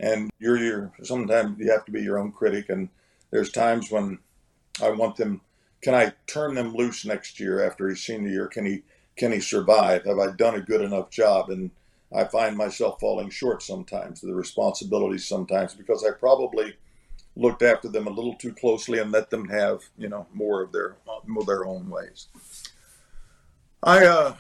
And 0.01 0.31
you're 0.39 0.57
your 0.57 0.93
sometimes 1.03 1.59
you 1.59 1.71
have 1.71 1.85
to 1.85 1.93
be 1.93 2.01
your 2.01 2.19
own 2.19 2.33
critic 2.33 2.71
and 2.71 2.89
there's 3.31 3.53
times 3.53 3.91
when 3.91 4.19
I 4.83 4.89
want 4.89 5.17
them 5.17 5.43
can 5.83 5.95
I 5.95 6.15
turn 6.27 6.55
them 6.55 6.75
loose 6.75 7.05
next 7.05 7.39
year 7.39 7.67
after 7.67 7.89
his 7.89 8.03
senior 8.03 8.31
year? 8.31 8.47
Can 8.47 8.65
he 8.65 8.85
can 9.17 9.33
he 9.33 9.41
survive? 9.41 10.07
Have 10.07 10.19
I 10.19 10.31
done 10.31 10.55
a 10.55 10.61
good 10.61 10.81
enough 10.81 11.11
job? 11.11 11.51
And 11.51 11.73
I 12.11 12.25
find 12.25 12.57
myself 12.57 13.01
falling 13.01 13.29
short 13.29 13.63
sometimes, 13.63 14.23
the 14.23 14.35
responsibilities 14.35 15.29
sometimes 15.29 15.75
because 15.75 16.03
I 16.05 16.13
probably 16.13 16.77
looked 17.37 17.63
after 17.63 17.89
them 17.89 18.07
a 18.07 18.11
little 18.11 18.35
too 18.35 18.53
closely 18.53 18.99
and 18.99 19.11
let 19.11 19.31
them 19.31 19.49
have 19.49 19.83
you 19.97 20.09
know 20.09 20.27
more 20.33 20.63
of 20.63 20.73
their 20.73 20.97
more 21.27 21.45
their 21.45 21.65
own 21.65 21.89
ways. 21.89 22.29
I 23.83 24.05
uh, 24.05 24.35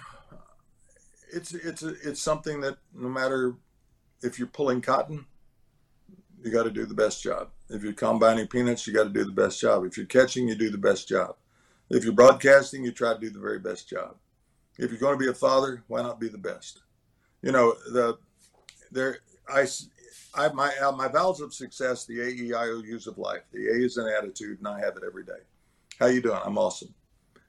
it's 1.33 1.55
it's 1.55 1.83
it's 1.83 2.23
something 2.23 2.61
that 2.61 2.77
no 2.95 3.09
matter 3.09 3.55
if 4.23 4.39
you're 4.39 4.49
pulling 4.49 4.81
cotton, 4.81 5.27
you 6.43 6.51
got 6.51 6.65
to 6.65 6.71
do 6.71 6.87
the 6.87 6.95
best 6.95 7.23
job. 7.23 7.49
If 7.69 7.83
you're 7.83 7.93
combining 7.93 8.47
peanuts, 8.47 8.87
you 8.87 8.93
got 8.93 9.05
to 9.05 9.11
do 9.11 9.25
the 9.25 9.33
best 9.33 9.61
job. 9.61 9.85
If 9.85 9.97
you're 9.97 10.07
catching, 10.07 10.47
you 10.47 10.55
do 10.55 10.71
the 10.71 10.79
best 10.79 11.09
job. 11.09 11.37
If 11.91 12.05
you're 12.05 12.13
broadcasting, 12.13 12.85
you 12.85 12.93
try 12.93 13.15
to 13.15 13.21
do 13.21 13.31
the 13.31 13.39
very 13.39 13.59
best 13.59 13.89
job. 13.89 14.17
If 14.79 14.91
you're 14.91 15.01
going 15.01 15.19
to 15.19 15.25
be 15.25 15.31
a 15.31 15.35
father, 15.35 15.83
why 15.89 16.03
not 16.03 16.21
be 16.21 16.29
the 16.29 16.39
best? 16.39 16.81
You 17.43 17.53
know 17.53 17.75
the 17.91 18.19
there 18.91 19.19
I 19.49 19.67
I, 20.35 20.49
my 20.49 20.73
uh, 20.83 20.93
my 20.93 21.09
vows 21.09 21.41
of 21.41 21.53
success, 21.53 22.07
the 22.07 22.21
A 22.21 22.29
E 22.29 22.55
I 22.55 22.65
O 22.69 22.83
U's 22.83 23.07
of 23.07 23.19
life. 23.19 23.43
The 23.53 23.69
A 23.69 23.85
is 23.85 23.97
an 23.99 24.09
attitude, 24.09 24.59
and 24.59 24.69
I 24.69 24.81
have 24.81 24.97
it 24.97 25.03
every 25.07 25.25
day. 25.25 25.41
How 25.99 26.07
you 26.07 26.23
doing? 26.23 26.41
I'm 26.45 26.59
awesome. 26.59 26.95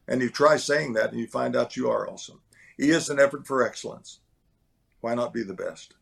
And 0.08 0.22
you 0.22 0.30
try 0.30 0.58
saying 0.58 0.94
that, 0.94 1.12
and 1.12 1.20
you 1.20 1.28
find 1.28 1.56
out 1.56 1.78
you 1.78 1.90
are 1.90 2.10
awesome. 2.10 2.42
E 2.80 2.90
is 2.90 3.10
an 3.10 3.20
effort 3.20 3.48
for 3.48 3.66
excellence. 3.66 4.20
Why 5.00 5.16
not 5.16 5.34
be 5.34 5.44
the 5.44 5.54
best? 5.54 5.94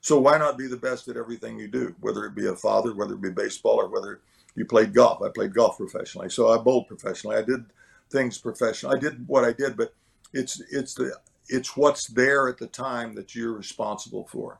So 0.00 0.18
why 0.18 0.38
not 0.38 0.58
be 0.58 0.66
the 0.66 0.76
best 0.76 1.08
at 1.08 1.16
everything 1.16 1.58
you 1.58 1.68
do, 1.68 1.94
whether 2.00 2.24
it 2.24 2.34
be 2.34 2.46
a 2.46 2.56
father, 2.56 2.94
whether 2.94 3.14
it 3.14 3.22
be 3.22 3.30
baseball, 3.30 3.80
or 3.80 3.88
whether 3.88 4.20
you 4.54 4.64
played 4.64 4.94
golf. 4.94 5.22
I 5.22 5.28
played 5.28 5.54
golf 5.54 5.76
professionally, 5.76 6.30
so 6.30 6.48
I 6.48 6.58
bowled 6.58 6.88
professionally. 6.88 7.36
I 7.36 7.42
did 7.42 7.66
things 8.10 8.38
professionally. 8.38 8.96
I 8.96 9.00
did 9.00 9.28
what 9.28 9.44
I 9.44 9.52
did, 9.52 9.76
but 9.76 9.94
it's 10.32 10.60
it's 10.72 10.94
the 10.94 11.18
it's 11.48 11.76
what's 11.76 12.08
there 12.08 12.48
at 12.48 12.58
the 12.58 12.66
time 12.66 13.14
that 13.14 13.34
you're 13.34 13.52
responsible 13.52 14.26
for 14.26 14.58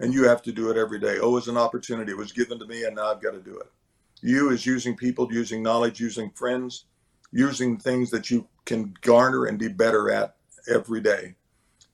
and 0.00 0.14
you 0.14 0.24
have 0.24 0.42
to 0.42 0.52
do 0.52 0.70
it 0.70 0.76
every 0.76 0.98
day. 0.98 1.18
Oh, 1.20 1.36
it's 1.36 1.48
an 1.48 1.56
opportunity. 1.56 2.12
It 2.12 2.18
was 2.18 2.32
given 2.32 2.58
to 2.58 2.66
me, 2.66 2.84
and 2.84 2.96
now 2.96 3.10
I've 3.10 3.22
got 3.22 3.32
to 3.32 3.40
do 3.40 3.58
it. 3.58 3.66
You 4.20 4.50
is 4.50 4.66
using 4.66 4.96
people, 4.96 5.32
using 5.32 5.62
knowledge, 5.62 6.00
using 6.00 6.30
friends, 6.30 6.84
using 7.32 7.78
things 7.78 8.10
that 8.10 8.30
you 8.30 8.46
can 8.64 8.94
garner 9.00 9.46
and 9.46 9.58
be 9.58 9.68
better 9.68 10.10
at 10.10 10.36
every 10.68 11.00
day. 11.00 11.34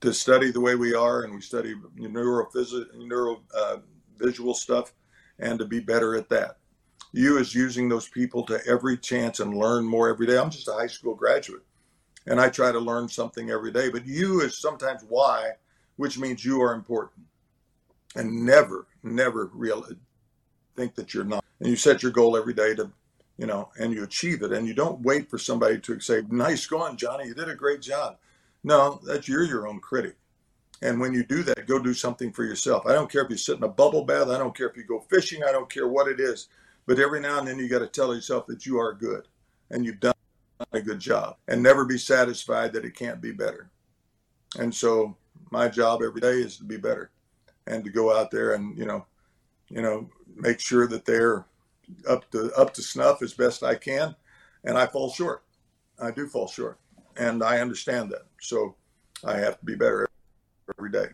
To 0.00 0.12
study 0.12 0.50
the 0.50 0.60
way 0.60 0.74
we 0.74 0.94
are, 0.94 1.22
and 1.22 1.34
we 1.34 1.40
study 1.40 1.74
neurophysical, 1.98 2.94
neuro 3.06 3.42
uh, 3.56 3.78
visual 4.18 4.52
stuff, 4.52 4.92
and 5.38 5.58
to 5.58 5.64
be 5.64 5.80
better 5.80 6.14
at 6.14 6.28
that. 6.28 6.58
You 7.12 7.38
is 7.38 7.54
using 7.54 7.88
those 7.88 8.08
people 8.08 8.44
to 8.46 8.60
every 8.66 8.98
chance 8.98 9.40
and 9.40 9.56
learn 9.56 9.84
more 9.84 10.08
every 10.08 10.26
day. 10.26 10.36
I'm 10.36 10.50
just 10.50 10.68
a 10.68 10.72
high 10.72 10.88
school 10.88 11.14
graduate, 11.14 11.62
and 12.26 12.38
I 12.38 12.50
try 12.50 12.70
to 12.70 12.78
learn 12.78 13.08
something 13.08 13.50
every 13.50 13.70
day. 13.70 13.88
But 13.88 14.06
you 14.06 14.42
is 14.42 14.58
sometimes 14.58 15.02
why, 15.08 15.52
which 15.96 16.18
means 16.18 16.44
you 16.44 16.60
are 16.60 16.74
important 16.74 17.24
and 18.14 18.44
never, 18.44 18.86
never 19.02 19.50
really 19.54 19.96
think 20.76 20.94
that 20.94 21.14
you're 21.14 21.24
not. 21.24 21.44
And 21.60 21.68
you 21.68 21.76
set 21.76 22.02
your 22.02 22.12
goal 22.12 22.36
every 22.36 22.54
day 22.54 22.74
to, 22.74 22.90
you 23.38 23.46
know, 23.46 23.70
and 23.78 23.92
you 23.92 24.04
achieve 24.04 24.42
it. 24.42 24.52
And 24.52 24.66
you 24.66 24.74
don't 24.74 25.00
wait 25.02 25.30
for 25.30 25.38
somebody 25.38 25.78
to 25.80 26.00
say, 26.00 26.22
"Nice 26.28 26.66
going, 26.66 26.96
Johnny. 26.96 27.26
You 27.26 27.34
did 27.34 27.48
a 27.48 27.54
great 27.54 27.80
job." 27.80 28.18
No, 28.62 29.00
that's 29.04 29.28
you're 29.28 29.44
your 29.44 29.68
own 29.68 29.80
critic. 29.80 30.16
And 30.82 31.00
when 31.00 31.14
you 31.14 31.24
do 31.24 31.42
that, 31.44 31.66
go 31.66 31.78
do 31.78 31.94
something 31.94 32.32
for 32.32 32.44
yourself. 32.44 32.86
I 32.86 32.92
don't 32.92 33.10
care 33.10 33.22
if 33.22 33.30
you 33.30 33.36
sit 33.36 33.56
in 33.56 33.62
a 33.62 33.68
bubble 33.68 34.04
bath. 34.04 34.28
I 34.28 34.38
don't 34.38 34.56
care 34.56 34.68
if 34.68 34.76
you 34.76 34.84
go 34.84 35.00
fishing. 35.00 35.42
I 35.42 35.52
don't 35.52 35.70
care 35.70 35.88
what 35.88 36.08
it 36.08 36.20
is. 36.20 36.48
But 36.86 36.98
every 36.98 37.20
now 37.20 37.38
and 37.38 37.48
then 37.48 37.58
you 37.58 37.68
got 37.68 37.78
to 37.78 37.86
tell 37.86 38.14
yourself 38.14 38.46
that 38.46 38.66
you 38.66 38.78
are 38.78 38.92
good 38.92 39.28
and 39.70 39.84
you've 39.84 40.00
done 40.00 40.14
a 40.72 40.80
good 40.80 41.00
job 41.00 41.36
and 41.48 41.62
never 41.62 41.84
be 41.84 41.98
satisfied 41.98 42.72
that 42.72 42.84
it 42.84 42.94
can't 42.94 43.20
be 43.20 43.32
better. 43.32 43.70
And 44.58 44.74
so 44.74 45.16
my 45.50 45.68
job 45.68 46.02
every 46.02 46.20
day 46.20 46.40
is 46.40 46.56
to 46.58 46.64
be 46.64 46.76
better 46.76 47.10
and 47.66 47.84
to 47.84 47.90
go 47.90 48.16
out 48.16 48.30
there 48.30 48.54
and 48.54 48.76
you 48.78 48.84
know, 48.84 49.06
you 49.68 49.82
know, 49.82 50.08
make 50.36 50.60
sure 50.60 50.86
that 50.86 51.04
they're 51.04 51.44
up 52.08 52.30
to 52.30 52.52
up 52.54 52.74
to 52.74 52.82
snuff 52.82 53.22
as 53.22 53.34
best 53.34 53.62
I 53.62 53.74
can, 53.74 54.14
and 54.64 54.78
I 54.78 54.86
fall 54.86 55.10
short. 55.10 55.42
I 56.00 56.10
do 56.10 56.26
fall 56.26 56.48
short, 56.48 56.78
and 57.16 57.42
I 57.42 57.58
understand 57.58 58.10
that. 58.10 58.26
So 58.40 58.76
I 59.24 59.36
have 59.38 59.58
to 59.58 59.64
be 59.64 59.74
better 59.74 60.08
every 60.78 60.90
day. 60.90 61.06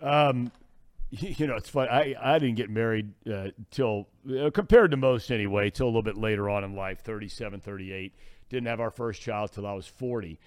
Um, 0.00 0.52
you 1.10 1.46
know, 1.46 1.56
it's 1.56 1.68
funny. 1.68 1.90
I, 1.90 2.14
I 2.20 2.38
didn't 2.38 2.56
get 2.56 2.70
married 2.70 3.12
uh, 3.32 3.48
till, 3.70 4.08
uh, 4.28 4.50
compared 4.50 4.90
to 4.90 4.96
most 4.96 5.30
anyway, 5.30 5.70
till 5.70 5.86
a 5.86 5.88
little 5.88 6.02
bit 6.02 6.16
later 6.16 6.50
on 6.50 6.64
in 6.64 6.74
life, 6.74 7.00
37, 7.00 7.60
38. 7.60 8.12
Didn't 8.48 8.66
have 8.66 8.80
our 8.80 8.90
first 8.90 9.22
child 9.22 9.52
till 9.52 9.66
I 9.66 9.72
was 9.72 9.86
40. 9.86 10.38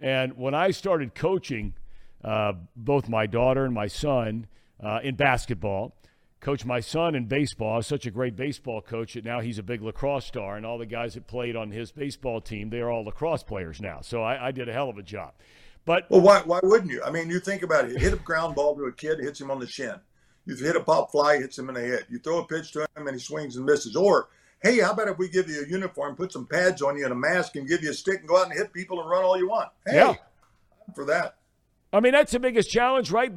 And 0.00 0.36
when 0.36 0.54
I 0.54 0.70
started 0.70 1.14
coaching 1.14 1.74
uh, 2.22 2.54
both 2.74 3.08
my 3.08 3.26
daughter 3.26 3.64
and 3.64 3.74
my 3.74 3.86
son, 3.86 4.46
uh, 4.84 5.00
in 5.02 5.16
basketball 5.16 5.94
coached 6.44 6.66
my 6.66 6.78
son 6.78 7.14
in 7.14 7.24
baseball. 7.24 7.80
such 7.82 8.06
a 8.06 8.10
great 8.10 8.36
baseball 8.36 8.82
coach 8.82 9.14
that 9.14 9.24
now 9.24 9.40
he's 9.40 9.58
a 9.58 9.62
big 9.62 9.82
lacrosse 9.82 10.26
star, 10.26 10.56
and 10.56 10.66
all 10.66 10.78
the 10.78 10.86
guys 10.86 11.14
that 11.14 11.26
played 11.26 11.56
on 11.56 11.70
his 11.70 11.90
baseball 11.90 12.40
team, 12.40 12.68
they 12.68 12.80
are 12.80 12.90
all 12.90 13.02
lacrosse 13.02 13.42
players 13.42 13.80
now. 13.80 14.00
So 14.02 14.22
I, 14.22 14.48
I 14.48 14.50
did 14.52 14.68
a 14.68 14.72
hell 14.72 14.90
of 14.90 14.98
a 14.98 15.02
job. 15.02 15.32
But 15.86 16.08
well, 16.10 16.20
why 16.20 16.42
why 16.42 16.60
wouldn't 16.62 16.90
you? 16.90 17.02
I 17.02 17.10
mean, 17.10 17.28
you 17.28 17.40
think 17.40 17.62
about 17.62 17.86
it. 17.86 18.00
Hit 18.00 18.12
a 18.12 18.16
ground 18.16 18.54
ball 18.54 18.76
to 18.76 18.84
a 18.84 18.92
kid, 18.92 19.18
hits 19.20 19.40
him 19.40 19.50
on 19.50 19.58
the 19.58 19.66
shin. 19.66 19.94
You 20.46 20.54
hit 20.56 20.76
a 20.76 20.80
pop 20.80 21.10
fly, 21.10 21.38
hits 21.38 21.58
him 21.58 21.68
in 21.68 21.74
the 21.74 21.80
head. 21.80 22.06
You 22.10 22.18
throw 22.18 22.38
a 22.38 22.46
pitch 22.46 22.72
to 22.72 22.80
him, 22.80 23.06
and 23.06 23.10
he 23.10 23.18
swings 23.18 23.56
and 23.56 23.64
misses. 23.64 23.96
Or 23.96 24.28
hey, 24.62 24.80
how 24.80 24.92
about 24.92 25.08
if 25.08 25.18
we 25.18 25.28
give 25.28 25.48
you 25.48 25.62
a 25.62 25.68
uniform, 25.68 26.16
put 26.16 26.32
some 26.32 26.46
pads 26.46 26.80
on 26.80 26.96
you 26.96 27.04
and 27.04 27.12
a 27.12 27.16
mask, 27.16 27.56
and 27.56 27.68
give 27.68 27.82
you 27.82 27.90
a 27.90 27.94
stick 27.94 28.20
and 28.20 28.28
go 28.28 28.38
out 28.38 28.46
and 28.46 28.52
hit 28.52 28.72
people 28.72 29.00
and 29.00 29.10
run 29.10 29.24
all 29.24 29.38
you 29.38 29.48
want? 29.48 29.70
Hey, 29.86 29.96
yeah. 29.96 30.14
for 30.94 31.04
that. 31.06 31.36
I 31.94 32.00
mean, 32.00 32.12
that's 32.12 32.32
the 32.32 32.40
biggest 32.40 32.70
challenge, 32.70 33.12
right? 33.12 33.32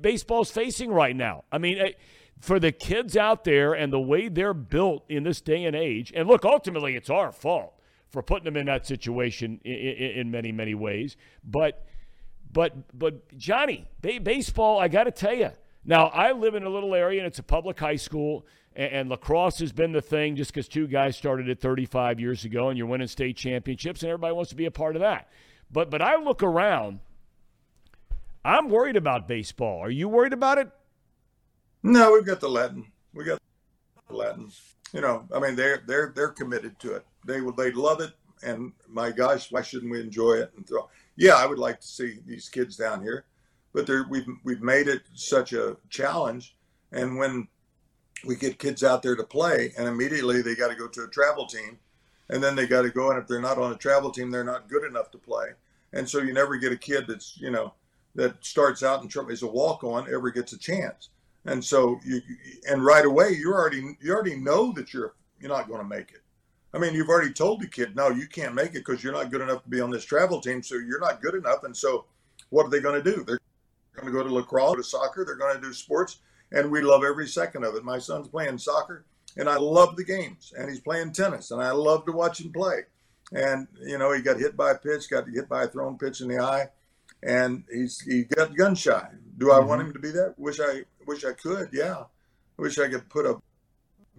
Baseball's 0.00 0.50
facing 0.50 0.90
right 0.90 1.14
now. 1.14 1.44
I 1.52 1.58
mean, 1.58 1.78
eh, 1.78 1.92
for 2.40 2.58
the 2.58 2.72
kids 2.72 3.18
out 3.18 3.44
there 3.44 3.74
and 3.74 3.92
the 3.92 4.00
way 4.00 4.28
they're 4.28 4.54
built 4.54 5.04
in 5.10 5.24
this 5.24 5.42
day 5.42 5.64
and 5.66 5.76
age, 5.76 6.10
and 6.16 6.26
look, 6.26 6.46
ultimately, 6.46 6.96
it's 6.96 7.10
our 7.10 7.32
fault 7.32 7.74
for 8.08 8.22
putting 8.22 8.44
them 8.44 8.56
in 8.56 8.64
that 8.66 8.86
situation 8.86 9.60
in, 9.62 9.72
in, 9.72 10.10
in 10.20 10.30
many, 10.30 10.52
many 10.52 10.74
ways. 10.74 11.18
But, 11.44 11.84
but, 12.50 12.98
but 12.98 13.36
Johnny, 13.36 13.86
baseball, 14.00 14.78
I 14.78 14.88
got 14.88 15.04
to 15.04 15.10
tell 15.10 15.34
you. 15.34 15.50
Now, 15.84 16.06
I 16.06 16.32
live 16.32 16.54
in 16.54 16.62
a 16.62 16.70
little 16.70 16.94
area, 16.94 17.20
and 17.20 17.26
it's 17.26 17.38
a 17.38 17.42
public 17.42 17.78
high 17.78 17.96
school, 17.96 18.46
and, 18.74 18.92
and 18.92 19.10
lacrosse 19.10 19.58
has 19.58 19.72
been 19.72 19.92
the 19.92 20.00
thing 20.00 20.34
just 20.34 20.52
because 20.52 20.66
two 20.66 20.86
guys 20.86 21.14
started 21.14 21.46
it 21.50 21.60
35 21.60 22.20
years 22.20 22.46
ago, 22.46 22.70
and 22.70 22.78
you're 22.78 22.86
winning 22.86 23.06
state 23.06 23.36
championships, 23.36 24.02
and 24.02 24.08
everybody 24.08 24.34
wants 24.34 24.48
to 24.48 24.56
be 24.56 24.64
a 24.64 24.70
part 24.70 24.96
of 24.96 25.00
that. 25.00 25.28
But, 25.70 25.90
but 25.90 26.00
I 26.00 26.16
look 26.16 26.42
around. 26.42 27.00
I'm 28.48 28.70
worried 28.70 28.96
about 28.96 29.28
baseball. 29.28 29.78
Are 29.80 29.90
you 29.90 30.08
worried 30.08 30.32
about 30.32 30.56
it? 30.56 30.70
No, 31.82 32.12
we've 32.12 32.24
got 32.24 32.40
the 32.40 32.48
Latin. 32.48 32.90
We 33.12 33.24
got 33.24 33.38
the 34.08 34.16
Latin. 34.16 34.50
You 34.94 35.02
know, 35.02 35.28
I 35.34 35.38
mean, 35.38 35.54
they're 35.54 35.82
they're 35.86 36.14
they're 36.16 36.30
committed 36.30 36.78
to 36.78 36.94
it. 36.94 37.04
They 37.26 37.42
would 37.42 37.58
they 37.58 37.72
love 37.72 38.00
it, 38.00 38.12
and 38.42 38.72
my 38.88 39.10
gosh, 39.10 39.52
why 39.52 39.60
shouldn't 39.60 39.92
we 39.92 40.00
enjoy 40.00 40.36
it 40.36 40.50
and 40.56 40.66
throw? 40.66 40.88
Yeah, 41.14 41.34
I 41.34 41.44
would 41.44 41.58
like 41.58 41.80
to 41.80 41.86
see 41.86 42.20
these 42.24 42.48
kids 42.48 42.74
down 42.74 43.02
here, 43.02 43.26
but 43.74 43.86
we've 44.08 44.26
we've 44.44 44.62
made 44.62 44.88
it 44.88 45.02
such 45.12 45.52
a 45.52 45.76
challenge, 45.90 46.56
and 46.90 47.18
when 47.18 47.48
we 48.24 48.34
get 48.34 48.58
kids 48.58 48.82
out 48.82 49.02
there 49.02 49.14
to 49.14 49.24
play, 49.24 49.74
and 49.76 49.86
immediately 49.86 50.40
they 50.40 50.54
got 50.54 50.68
to 50.68 50.74
go 50.74 50.88
to 50.88 51.04
a 51.04 51.08
travel 51.08 51.44
team, 51.44 51.78
and 52.30 52.42
then 52.42 52.56
they 52.56 52.66
got 52.66 52.82
to 52.82 52.90
go, 52.90 53.10
and 53.10 53.20
if 53.20 53.28
they're 53.28 53.42
not 53.42 53.58
on 53.58 53.72
a 53.72 53.76
travel 53.76 54.10
team, 54.10 54.30
they're 54.30 54.42
not 54.42 54.70
good 54.70 54.84
enough 54.84 55.10
to 55.10 55.18
play, 55.18 55.48
and 55.92 56.08
so 56.08 56.20
you 56.20 56.32
never 56.32 56.56
get 56.56 56.72
a 56.72 56.78
kid 56.78 57.04
that's 57.06 57.36
you 57.38 57.50
know 57.50 57.74
that 58.18 58.44
starts 58.44 58.82
out 58.82 59.00
and 59.00 59.10
Trump 59.10 59.30
is 59.30 59.42
a 59.42 59.46
walk 59.46 59.84
on 59.84 60.12
ever 60.12 60.30
gets 60.30 60.52
a 60.52 60.58
chance 60.58 61.10
and 61.44 61.64
so 61.64 61.98
you 62.04 62.20
and 62.68 62.84
right 62.84 63.06
away 63.06 63.30
you 63.30 63.52
already 63.52 63.96
you 64.00 64.12
already 64.12 64.36
know 64.36 64.72
that 64.72 64.92
you're 64.92 65.14
you're 65.40 65.50
not 65.50 65.68
going 65.68 65.80
to 65.80 65.88
make 65.88 66.10
it. 66.10 66.22
I 66.74 66.78
mean, 66.78 66.94
you've 66.94 67.08
already 67.08 67.32
told 67.32 67.60
the 67.60 67.66
kid, 67.66 67.96
no, 67.96 68.10
you 68.10 68.26
can't 68.26 68.54
make 68.54 68.70
it 68.70 68.84
because 68.84 69.02
you're 69.02 69.12
not 69.12 69.30
good 69.30 69.40
enough 69.40 69.62
to 69.62 69.68
be 69.68 69.80
on 69.80 69.90
this 69.90 70.04
travel 70.04 70.40
team. 70.40 70.62
So 70.62 70.74
you're 70.76 71.00
not 71.00 71.22
good 71.22 71.34
enough. 71.34 71.64
And 71.64 71.76
so, 71.76 72.04
what 72.50 72.66
are 72.66 72.70
they 72.70 72.80
going 72.80 73.02
to 73.02 73.10
do? 73.10 73.24
They're 73.24 73.40
going 73.94 74.06
to 74.06 74.12
go 74.12 74.22
to 74.22 74.32
lacrosse, 74.32 74.76
to 74.76 74.82
soccer. 74.82 75.24
They're 75.24 75.36
going 75.36 75.56
to 75.56 75.60
do 75.60 75.72
sports, 75.72 76.18
and 76.52 76.70
we 76.70 76.82
love 76.82 77.04
every 77.04 77.26
second 77.26 77.64
of 77.64 77.74
it. 77.74 77.84
My 77.84 77.98
son's 77.98 78.28
playing 78.28 78.58
soccer, 78.58 79.04
and 79.36 79.48
I 79.48 79.56
love 79.56 79.96
the 79.96 80.04
games. 80.04 80.52
And 80.56 80.68
he's 80.68 80.80
playing 80.80 81.12
tennis, 81.12 81.50
and 81.50 81.62
I 81.62 81.70
love 81.70 82.04
to 82.06 82.12
watch 82.12 82.40
him 82.40 82.52
play. 82.52 82.82
And 83.32 83.66
you 83.82 83.98
know, 83.98 84.12
he 84.12 84.22
got 84.22 84.38
hit 84.38 84.56
by 84.56 84.72
a 84.72 84.78
pitch, 84.78 85.10
got 85.10 85.28
hit 85.28 85.48
by 85.48 85.64
a 85.64 85.68
thrown 85.68 85.98
pitch 85.98 86.20
in 86.20 86.28
the 86.28 86.38
eye, 86.38 86.68
and 87.22 87.64
he's 87.72 88.00
he 88.00 88.24
got 88.24 88.56
gun 88.56 88.74
shy. 88.74 89.08
Do 89.36 89.52
I 89.52 89.56
mm-hmm. 89.56 89.68
want 89.68 89.82
him 89.82 89.92
to 89.92 89.98
be 89.98 90.10
that? 90.12 90.34
Wish 90.38 90.60
I 90.60 90.84
wish 91.06 91.24
I 91.24 91.32
could. 91.32 91.70
Yeah, 91.72 92.04
I 92.58 92.62
wish 92.62 92.78
I 92.78 92.88
could 92.88 93.08
put 93.08 93.26
a 93.26 93.36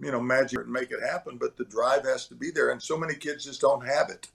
you 0.00 0.10
know 0.10 0.20
magic 0.20 0.60
and 0.60 0.72
make 0.72 0.90
it 0.90 1.02
happen. 1.02 1.36
But 1.36 1.56
the 1.56 1.64
drive 1.64 2.04
has 2.04 2.26
to 2.28 2.34
be 2.34 2.50
there, 2.50 2.70
and 2.70 2.82
so 2.82 2.96
many 2.96 3.14
kids 3.14 3.44
just 3.44 3.60
don't 3.60 3.86
have 3.86 4.10
it. 4.10 4.28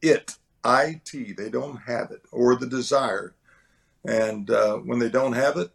It 0.00 0.36
it 0.64 1.36
they 1.36 1.50
don't 1.50 1.76
have 1.76 2.10
it 2.10 2.22
or 2.30 2.56
the 2.56 2.66
desire, 2.66 3.34
and 4.04 4.50
uh, 4.50 4.76
when 4.76 4.98
they 4.98 5.08
don't 5.08 5.32
have 5.32 5.56
it, 5.56 5.70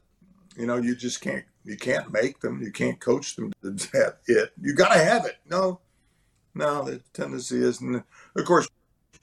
you 0.56 0.66
know 0.66 0.78
you 0.78 0.96
just 0.96 1.22
can't 1.22 1.46
you 1.66 1.78
can't 1.78 2.12
make 2.12 2.40
them. 2.40 2.62
You 2.62 2.72
can't 2.72 3.00
coach 3.00 3.36
them 3.36 3.52
to 3.62 3.72
have 3.94 4.18
it. 4.28 4.54
You 4.62 4.74
got 4.74 4.94
to 4.94 5.00
have 5.00 5.26
it. 5.26 5.36
No, 5.50 5.82
no, 6.56 6.84
the 6.84 7.02
tendency 7.14 7.58
is, 7.58 7.82
and 7.82 8.04
of 8.36 8.46
course 8.46 8.68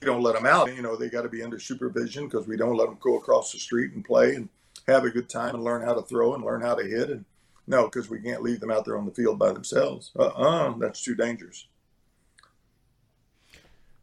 don't 0.05 0.23
let 0.23 0.35
them 0.35 0.47
out. 0.47 0.75
You 0.75 0.83
know, 0.83 0.97
they 0.97 1.09
got 1.09 1.23
to 1.23 1.29
be 1.29 1.43
under 1.43 1.59
supervision 1.59 2.25
because 2.27 2.47
we 2.47 2.57
don't 2.57 2.77
let 2.77 2.89
them 2.89 2.99
go 3.01 3.19
across 3.19 3.53
the 3.53 3.59
street 3.59 3.93
and 3.93 4.05
play 4.05 4.35
and 4.35 4.49
have 4.87 5.05
a 5.05 5.11
good 5.11 5.29
time 5.29 5.55
and 5.55 5.65
learn 5.65 5.83
how 5.83 5.95
to 5.95 6.03
throw 6.03 6.35
and 6.35 6.45
learn 6.45 6.61
how 6.61 6.75
to 6.75 6.85
hit. 6.85 7.11
And 7.11 7.25
no, 7.67 7.85
because 7.85 8.09
we 8.11 8.21
can't 8.21 8.43
leave 8.43 8.61
them 8.61 8.71
out 8.71 8.85
there 8.85 8.99
on 8.99 9.07
the 9.07 9.13
field 9.13 9.39
by 9.39 9.53
themselves. 9.53 10.13
Uh 10.19 10.27
uh-uh, 10.27 10.69
uh 10.71 10.79
that's 10.79 11.03
too 11.03 11.15
dangerous. 11.15 11.67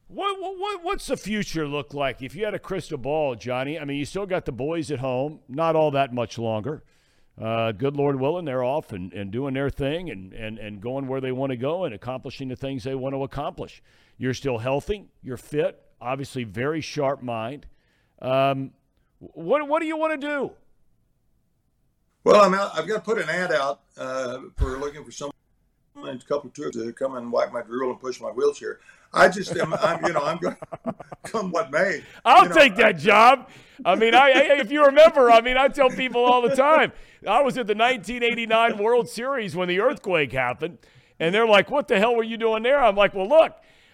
What, 0.08 0.38
what 0.42 0.84
what's 0.84 1.08
the 1.08 1.16
future 1.16 1.66
look 1.66 1.94
like 1.94 2.22
if 2.22 2.36
you 2.36 2.44
had 2.44 2.54
a 2.54 2.60
crystal 2.60 2.98
ball, 2.98 3.36
Johnny? 3.36 3.80
I 3.80 3.86
mean, 3.86 3.98
you 3.98 4.06
still 4.06 4.26
got 4.26 4.46
the 4.46 4.52
boys 4.52 4.92
at 4.92 5.00
home, 5.00 5.40
not 5.48 5.78
all 5.78 5.92
that 5.92 6.14
much 6.14 6.38
longer. 6.38 6.84
Uh, 7.42 7.72
good 7.72 7.96
Lord 7.96 8.20
willing, 8.20 8.46
they're 8.46 8.64
off 8.64 8.92
and, 8.92 9.14
and 9.14 9.32
doing 9.32 9.54
their 9.54 9.70
thing 9.70 10.10
and, 10.10 10.34
and, 10.34 10.60
and 10.60 10.82
going 10.82 11.08
where 11.08 11.22
they 11.22 11.32
want 11.32 11.52
to 11.52 11.58
go 11.58 11.86
and 11.86 11.96
accomplishing 11.96 12.50
the 12.50 12.56
things 12.56 12.84
they 12.84 12.94
want 12.94 13.16
to 13.16 13.24
accomplish. 13.24 13.82
You're 14.18 14.34
still 14.34 14.58
healthy, 14.58 15.06
you're 15.24 15.38
fit, 15.38 15.82
obviously 16.02 16.44
very 16.44 16.82
sharp 16.82 17.22
mind. 17.22 17.66
Um, 18.22 18.72
what 19.20 19.68
what 19.68 19.80
do 19.82 19.86
you 19.86 19.98
want 19.98 20.20
to 20.20 20.28
do? 20.28 20.52
Well, 22.24 22.42
I'm 22.42 22.54
out, 22.54 22.72
I've 22.76 22.88
got 22.88 22.96
to 22.96 23.02
put 23.02 23.18
an 23.18 23.30
ad 23.30 23.52
out 23.52 23.82
uh, 23.98 24.40
for 24.56 24.78
looking 24.78 25.04
for 25.04 25.12
someone, 25.12 25.34
a 25.98 26.18
couple 26.20 26.50
of 26.50 26.54
tours 26.54 26.76
to 26.76 26.94
come 26.94 27.16
and 27.16 27.32
wipe 27.32 27.52
my 27.52 27.64
drool 27.64 27.92
and 27.92 28.00
push 28.00 28.22
my 28.22 28.30
wheelchair. 28.30 28.80
I 29.14 29.28
just 29.28 29.56
am, 29.58 29.74
I'm, 29.74 30.06
you 30.06 30.14
know, 30.14 30.24
I'm 30.24 30.38
going 30.38 30.56
to 30.86 30.96
come 31.24 31.52
what 31.52 31.72
may. 31.72 32.04
I'll 32.24 32.44
you 32.44 32.50
know, 32.50 32.56
take 32.56 32.76
that 32.76 32.98
job. 32.98 33.50
I 33.84 33.96
mean, 33.96 34.14
I, 34.14 34.30
I, 34.30 34.40
if 34.60 34.72
you 34.72 34.86
remember, 34.86 35.32
I 35.32 35.42
mean, 35.42 35.58
I 35.58 35.68
tell 35.68 35.90
people 35.90 36.24
all 36.24 36.42
the 36.42 36.56
time. 36.56 36.92
I 37.28 37.42
was 37.42 37.58
at 37.58 37.66
the 37.66 37.76
1989 37.76 38.78
World 38.78 39.10
Series 39.10 39.56
when 39.56 39.68
the 39.68 39.80
earthquake 39.80 40.32
happened, 40.32 40.78
and 41.20 41.34
they're 41.34 41.48
like, 41.48 41.70
"What 41.70 41.88
the 41.88 42.00
hell 42.00 42.16
were 42.16 42.24
you 42.24 42.38
doing 42.38 42.64
there?" 42.64 42.82
I'm 42.82 42.96
like, 42.96 43.14
"Well, 43.14 43.28
look." 43.28 43.54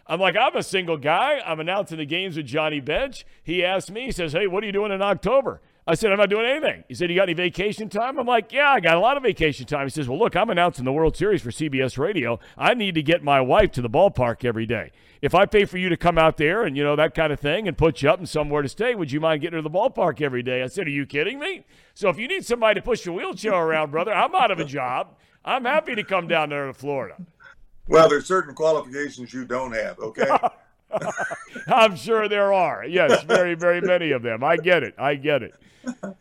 I'm 0.09 0.19
like, 0.19 0.35
I'm 0.37 0.55
a 0.55 0.63
single 0.63 0.97
guy. 0.97 1.41
I'm 1.45 1.59
announcing 1.59 1.97
the 1.97 2.05
games 2.05 2.37
with 2.37 2.45
Johnny 2.45 2.79
Bench. 2.79 3.25
He 3.43 3.63
asked 3.63 3.91
me, 3.91 4.05
he 4.05 4.11
says, 4.11 4.33
Hey, 4.33 4.47
what 4.47 4.63
are 4.63 4.65
you 4.65 4.71
doing 4.71 4.91
in 4.91 5.01
October? 5.01 5.61
I 5.89 5.95
said, 5.95 6.11
I'm 6.11 6.17
not 6.17 6.29
doing 6.29 6.45
anything. 6.45 6.83
He 6.87 6.93
said, 6.93 7.09
You 7.09 7.15
got 7.15 7.23
any 7.23 7.33
vacation 7.33 7.89
time? 7.89 8.17
I'm 8.19 8.25
like, 8.27 8.51
Yeah, 8.51 8.69
I 8.69 8.79
got 8.79 8.95
a 8.95 8.99
lot 8.99 9.17
of 9.17 9.23
vacation 9.23 9.65
time. 9.65 9.85
He 9.85 9.89
says, 9.89 10.07
Well, 10.07 10.19
look, 10.19 10.35
I'm 10.35 10.49
announcing 10.49 10.85
the 10.85 10.93
World 10.93 11.17
Series 11.17 11.41
for 11.41 11.49
CBS 11.49 11.97
Radio. 11.97 12.39
I 12.57 12.73
need 12.73 12.95
to 12.95 13.03
get 13.03 13.23
my 13.23 13.41
wife 13.41 13.71
to 13.73 13.81
the 13.81 13.89
ballpark 13.89 14.45
every 14.45 14.65
day. 14.65 14.91
If 15.21 15.33
I 15.33 15.45
pay 15.45 15.65
for 15.65 15.77
you 15.77 15.89
to 15.89 15.97
come 15.97 16.17
out 16.17 16.37
there 16.37 16.63
and, 16.63 16.77
you 16.77 16.83
know, 16.83 16.95
that 16.95 17.15
kind 17.15 17.33
of 17.33 17.39
thing 17.39 17.67
and 17.67 17.77
put 17.77 18.01
you 18.01 18.09
up 18.09 18.19
and 18.19 18.29
somewhere 18.29 18.61
to 18.61 18.69
stay, 18.69 18.95
would 18.95 19.11
you 19.11 19.19
mind 19.19 19.41
getting 19.41 19.57
to 19.57 19.63
the 19.63 19.69
ballpark 19.69 20.21
every 20.21 20.43
day? 20.43 20.61
I 20.61 20.67
said, 20.67 20.87
Are 20.87 20.91
you 20.91 21.05
kidding 21.05 21.39
me? 21.39 21.65
So 21.93 22.09
if 22.09 22.17
you 22.17 22.27
need 22.27 22.45
somebody 22.45 22.79
to 22.79 22.85
push 22.85 23.05
your 23.05 23.15
wheelchair 23.15 23.53
around, 23.53 23.91
brother, 23.91 24.13
I'm 24.13 24.35
out 24.35 24.51
of 24.51 24.59
a 24.59 24.65
job. 24.65 25.15
I'm 25.43 25.63
happy 25.63 25.95
to 25.95 26.03
come 26.03 26.27
down 26.27 26.49
there 26.49 26.67
to 26.67 26.73
Florida. 26.73 27.15
Well, 27.87 28.09
there's 28.09 28.25
certain 28.25 28.53
qualifications 28.53 29.33
you 29.33 29.45
don't 29.45 29.71
have, 29.73 29.99
okay? 29.99 30.29
I'm 31.67 31.95
sure 31.95 32.27
there 32.27 32.53
are. 32.53 32.85
Yes, 32.85 33.23
very, 33.23 33.55
very 33.55 33.81
many 33.81 34.11
of 34.11 34.21
them. 34.23 34.43
I 34.43 34.57
get 34.57 34.83
it. 34.83 34.95
I 34.97 35.15
get 35.15 35.43
it. 35.43 35.55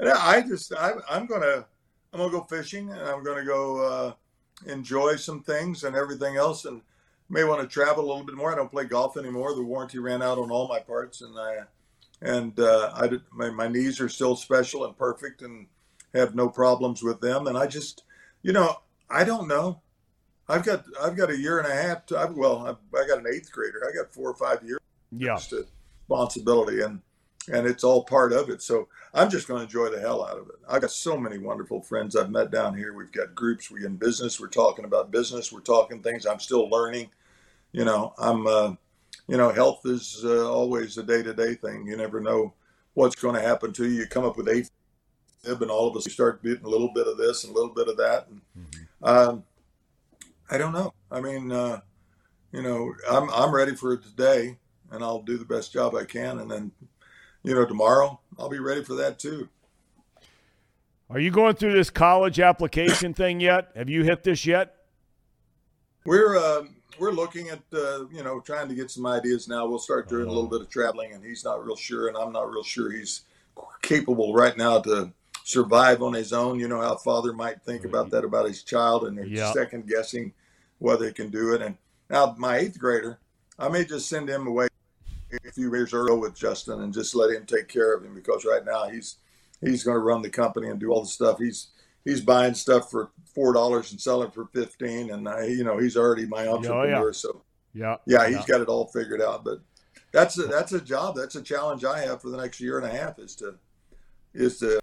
I 0.00 0.42
just 0.42 0.72
I, 0.74 0.92
am 1.10 1.26
gonna 1.26 1.66
I'm 2.12 2.20
gonna 2.20 2.30
go 2.30 2.42
fishing 2.42 2.90
and 2.90 3.00
I'm 3.00 3.22
gonna 3.24 3.44
go 3.44 3.84
uh, 3.84 4.70
enjoy 4.70 5.16
some 5.16 5.42
things 5.42 5.84
and 5.84 5.96
everything 5.96 6.36
else 6.36 6.64
and 6.64 6.82
may 7.28 7.44
want 7.44 7.60
to 7.60 7.66
travel 7.66 8.04
a 8.04 8.08
little 8.08 8.24
bit 8.24 8.36
more. 8.36 8.52
I 8.52 8.56
don't 8.56 8.70
play 8.70 8.84
golf 8.84 9.16
anymore. 9.16 9.54
The 9.54 9.62
warranty 9.62 9.98
ran 9.98 10.22
out 10.22 10.38
on 10.38 10.50
all 10.50 10.68
my 10.68 10.80
parts 10.80 11.20
and 11.20 11.38
I 11.38 11.58
and 12.20 12.58
uh, 12.58 12.92
I 12.94 13.08
did, 13.08 13.22
my 13.32 13.50
my 13.50 13.68
knees 13.68 14.00
are 14.00 14.08
still 14.08 14.36
special 14.36 14.84
and 14.84 14.96
perfect 14.96 15.42
and 15.42 15.66
have 16.14 16.34
no 16.34 16.48
problems 16.48 17.02
with 17.02 17.20
them. 17.20 17.46
And 17.46 17.58
I 17.58 17.66
just 17.66 18.04
you 18.42 18.52
know 18.52 18.76
I 19.10 19.24
don't 19.24 19.48
know. 19.48 19.80
I've 20.48 20.64
got 20.64 20.84
I've 21.02 21.16
got 21.16 21.30
a 21.30 21.36
year 21.36 21.58
and 21.58 21.66
a 21.66 21.74
half. 21.74 22.06
To, 22.06 22.18
I've, 22.18 22.34
well, 22.34 22.66
I've, 22.66 22.98
I 22.98 23.06
got 23.06 23.18
an 23.18 23.26
eighth 23.32 23.52
grader. 23.52 23.82
I 23.88 23.94
got 23.94 24.12
four 24.12 24.30
or 24.30 24.34
five 24.34 24.62
years. 24.66 24.80
Yeah. 25.10 25.38
Responsibility 26.08 26.82
and 26.82 27.00
and 27.50 27.66
it's 27.66 27.84
all 27.84 28.04
part 28.04 28.32
of 28.32 28.50
it. 28.50 28.60
So 28.60 28.88
I'm 29.14 29.30
just 29.30 29.48
going 29.48 29.58
to 29.58 29.64
enjoy 29.64 29.88
the 29.88 30.00
hell 30.00 30.22
out 30.24 30.36
of 30.38 30.48
it. 30.48 30.56
I 30.68 30.78
got 30.78 30.90
so 30.90 31.16
many 31.16 31.38
wonderful 31.38 31.80
friends 31.80 32.14
I've 32.14 32.30
met 32.30 32.50
down 32.50 32.76
here. 32.76 32.94
We've 32.94 33.12
got 33.12 33.34
groups. 33.34 33.70
We 33.70 33.86
in 33.86 33.96
business. 33.96 34.38
We're 34.38 34.48
talking 34.48 34.84
about 34.84 35.10
business. 35.10 35.50
We're 35.50 35.60
talking 35.60 36.02
things. 36.02 36.26
I'm 36.26 36.40
still 36.40 36.68
learning. 36.68 37.10
You 37.72 37.84
know, 37.84 38.14
I'm. 38.18 38.46
Uh, 38.46 38.74
you 39.28 39.36
know, 39.36 39.50
health 39.50 39.82
is 39.84 40.22
uh, 40.24 40.50
always 40.50 40.96
a 40.96 41.02
day 41.02 41.22
to 41.22 41.34
day 41.34 41.54
thing. 41.54 41.86
You 41.86 41.96
never 41.96 42.18
know 42.18 42.54
what's 42.94 43.14
going 43.14 43.34
to 43.34 43.42
happen 43.42 43.72
to 43.74 43.84
you. 43.84 44.00
You 44.00 44.06
come 44.06 44.24
up 44.24 44.38
with 44.38 44.48
a 44.48 44.66
fib, 45.42 45.60
and 45.60 45.70
all 45.70 45.86
of 45.86 45.96
us 45.96 46.06
you 46.06 46.12
start 46.12 46.42
getting 46.42 46.64
a 46.64 46.68
little 46.68 46.92
bit 46.94 47.06
of 47.06 47.18
this 47.18 47.44
and 47.44 47.54
a 47.54 47.56
little 47.56 47.74
bit 47.74 47.88
of 47.88 47.98
that. 47.98 48.26
And, 48.28 48.40
mm-hmm. 48.58 49.04
um, 49.04 49.44
I 50.50 50.58
don't 50.58 50.72
know. 50.72 50.94
I 51.10 51.20
mean, 51.20 51.52
uh, 51.52 51.80
you 52.52 52.62
know, 52.62 52.94
I'm 53.10 53.30
I'm 53.30 53.54
ready 53.54 53.74
for 53.74 53.92
it 53.92 54.02
today, 54.02 54.56
and 54.90 55.02
I'll 55.02 55.22
do 55.22 55.36
the 55.36 55.44
best 55.44 55.72
job 55.72 55.94
I 55.94 56.04
can, 56.04 56.38
and 56.38 56.50
then, 56.50 56.72
you 57.42 57.54
know, 57.54 57.66
tomorrow 57.66 58.20
I'll 58.38 58.48
be 58.48 58.58
ready 58.58 58.82
for 58.82 58.94
that 58.94 59.18
too. 59.18 59.48
Are 61.10 61.18
you 61.18 61.30
going 61.30 61.54
through 61.54 61.72
this 61.72 61.90
college 61.90 62.38
application 62.38 63.14
thing 63.14 63.40
yet? 63.40 63.70
Have 63.74 63.88
you 63.88 64.04
hit 64.04 64.22
this 64.24 64.44
yet? 64.44 64.74
We're 66.04 66.36
uh, 66.36 66.64
we're 66.98 67.12
looking 67.12 67.48
at 67.48 67.60
uh, 67.72 68.06
you 68.10 68.22
know 68.22 68.40
trying 68.40 68.68
to 68.68 68.74
get 68.74 68.90
some 68.90 69.06
ideas 69.06 69.48
now. 69.48 69.66
We'll 69.66 69.78
start 69.78 70.08
doing 70.08 70.26
a 70.26 70.32
little 70.32 70.48
bit 70.48 70.60
of 70.60 70.70
traveling, 70.70 71.12
and 71.12 71.24
he's 71.24 71.44
not 71.44 71.64
real 71.64 71.76
sure, 71.76 72.08
and 72.08 72.16
I'm 72.16 72.32
not 72.32 72.50
real 72.50 72.62
sure 72.62 72.90
he's 72.90 73.22
capable 73.82 74.34
right 74.34 74.56
now 74.56 74.80
to 74.80 75.12
survive 75.48 76.02
on 76.02 76.12
his 76.12 76.34
own. 76.34 76.60
You 76.60 76.68
know 76.68 76.82
how 76.82 76.96
father 76.96 77.32
might 77.32 77.62
think 77.62 77.86
about 77.86 78.06
mm-hmm. 78.06 78.16
that 78.16 78.24
about 78.24 78.46
his 78.46 78.62
child, 78.62 79.04
and 79.04 79.16
they're 79.16 79.24
Yeah. 79.24 79.50
second 79.52 79.86
guessing 79.88 80.34
whether 80.78 81.06
he 81.06 81.12
can 81.12 81.30
do 81.30 81.54
it. 81.54 81.62
And 81.62 81.78
now 82.10 82.34
my 82.38 82.58
eighth 82.58 82.78
grader, 82.78 83.18
I 83.58 83.68
may 83.70 83.86
just 83.86 84.10
send 84.10 84.28
him 84.28 84.46
away 84.46 84.68
a 85.32 85.52
few 85.52 85.74
years 85.74 85.94
early 85.94 86.18
with 86.18 86.34
Justin 86.34 86.82
and 86.82 86.92
just 86.92 87.14
let 87.14 87.30
him 87.30 87.46
take 87.46 87.66
care 87.66 87.94
of 87.94 88.04
him 88.04 88.14
because 88.14 88.44
right 88.44 88.62
now 88.64 88.88
he's 88.88 89.16
he's 89.62 89.82
going 89.84 89.94
to 89.94 90.00
run 90.00 90.20
the 90.20 90.28
company 90.28 90.68
and 90.68 90.78
do 90.78 90.92
all 90.92 91.00
the 91.00 91.08
stuff. 91.08 91.38
He's 91.38 91.68
he's 92.04 92.20
buying 92.20 92.52
stuff 92.52 92.90
for 92.90 93.10
four 93.34 93.54
dollars 93.54 93.90
and 93.90 94.00
selling 94.00 94.30
for 94.30 94.48
fifteen, 94.52 95.10
and 95.10 95.26
I, 95.26 95.46
you 95.46 95.64
know 95.64 95.78
he's 95.78 95.96
already 95.96 96.26
my 96.26 96.46
oh, 96.46 96.56
entrepreneur. 96.56 97.14
So 97.14 97.42
Yeah. 97.72 97.96
yeah, 98.06 98.28
he's 98.28 98.44
got 98.44 98.60
it 98.60 98.68
all 98.68 98.88
figured 98.88 99.22
out. 99.22 99.44
But 99.44 99.60
that's 100.12 100.38
a, 100.38 100.42
that's 100.42 100.72
a 100.72 100.80
job. 100.80 101.16
That's 101.16 101.36
a 101.36 101.42
challenge 101.42 101.86
I 101.86 102.00
have 102.00 102.20
for 102.20 102.28
the 102.28 102.36
next 102.36 102.60
year 102.60 102.78
and 102.78 102.86
a 102.86 102.94
half 102.94 103.18
is 103.18 103.34
to 103.36 103.54
is 104.34 104.58
to 104.58 104.80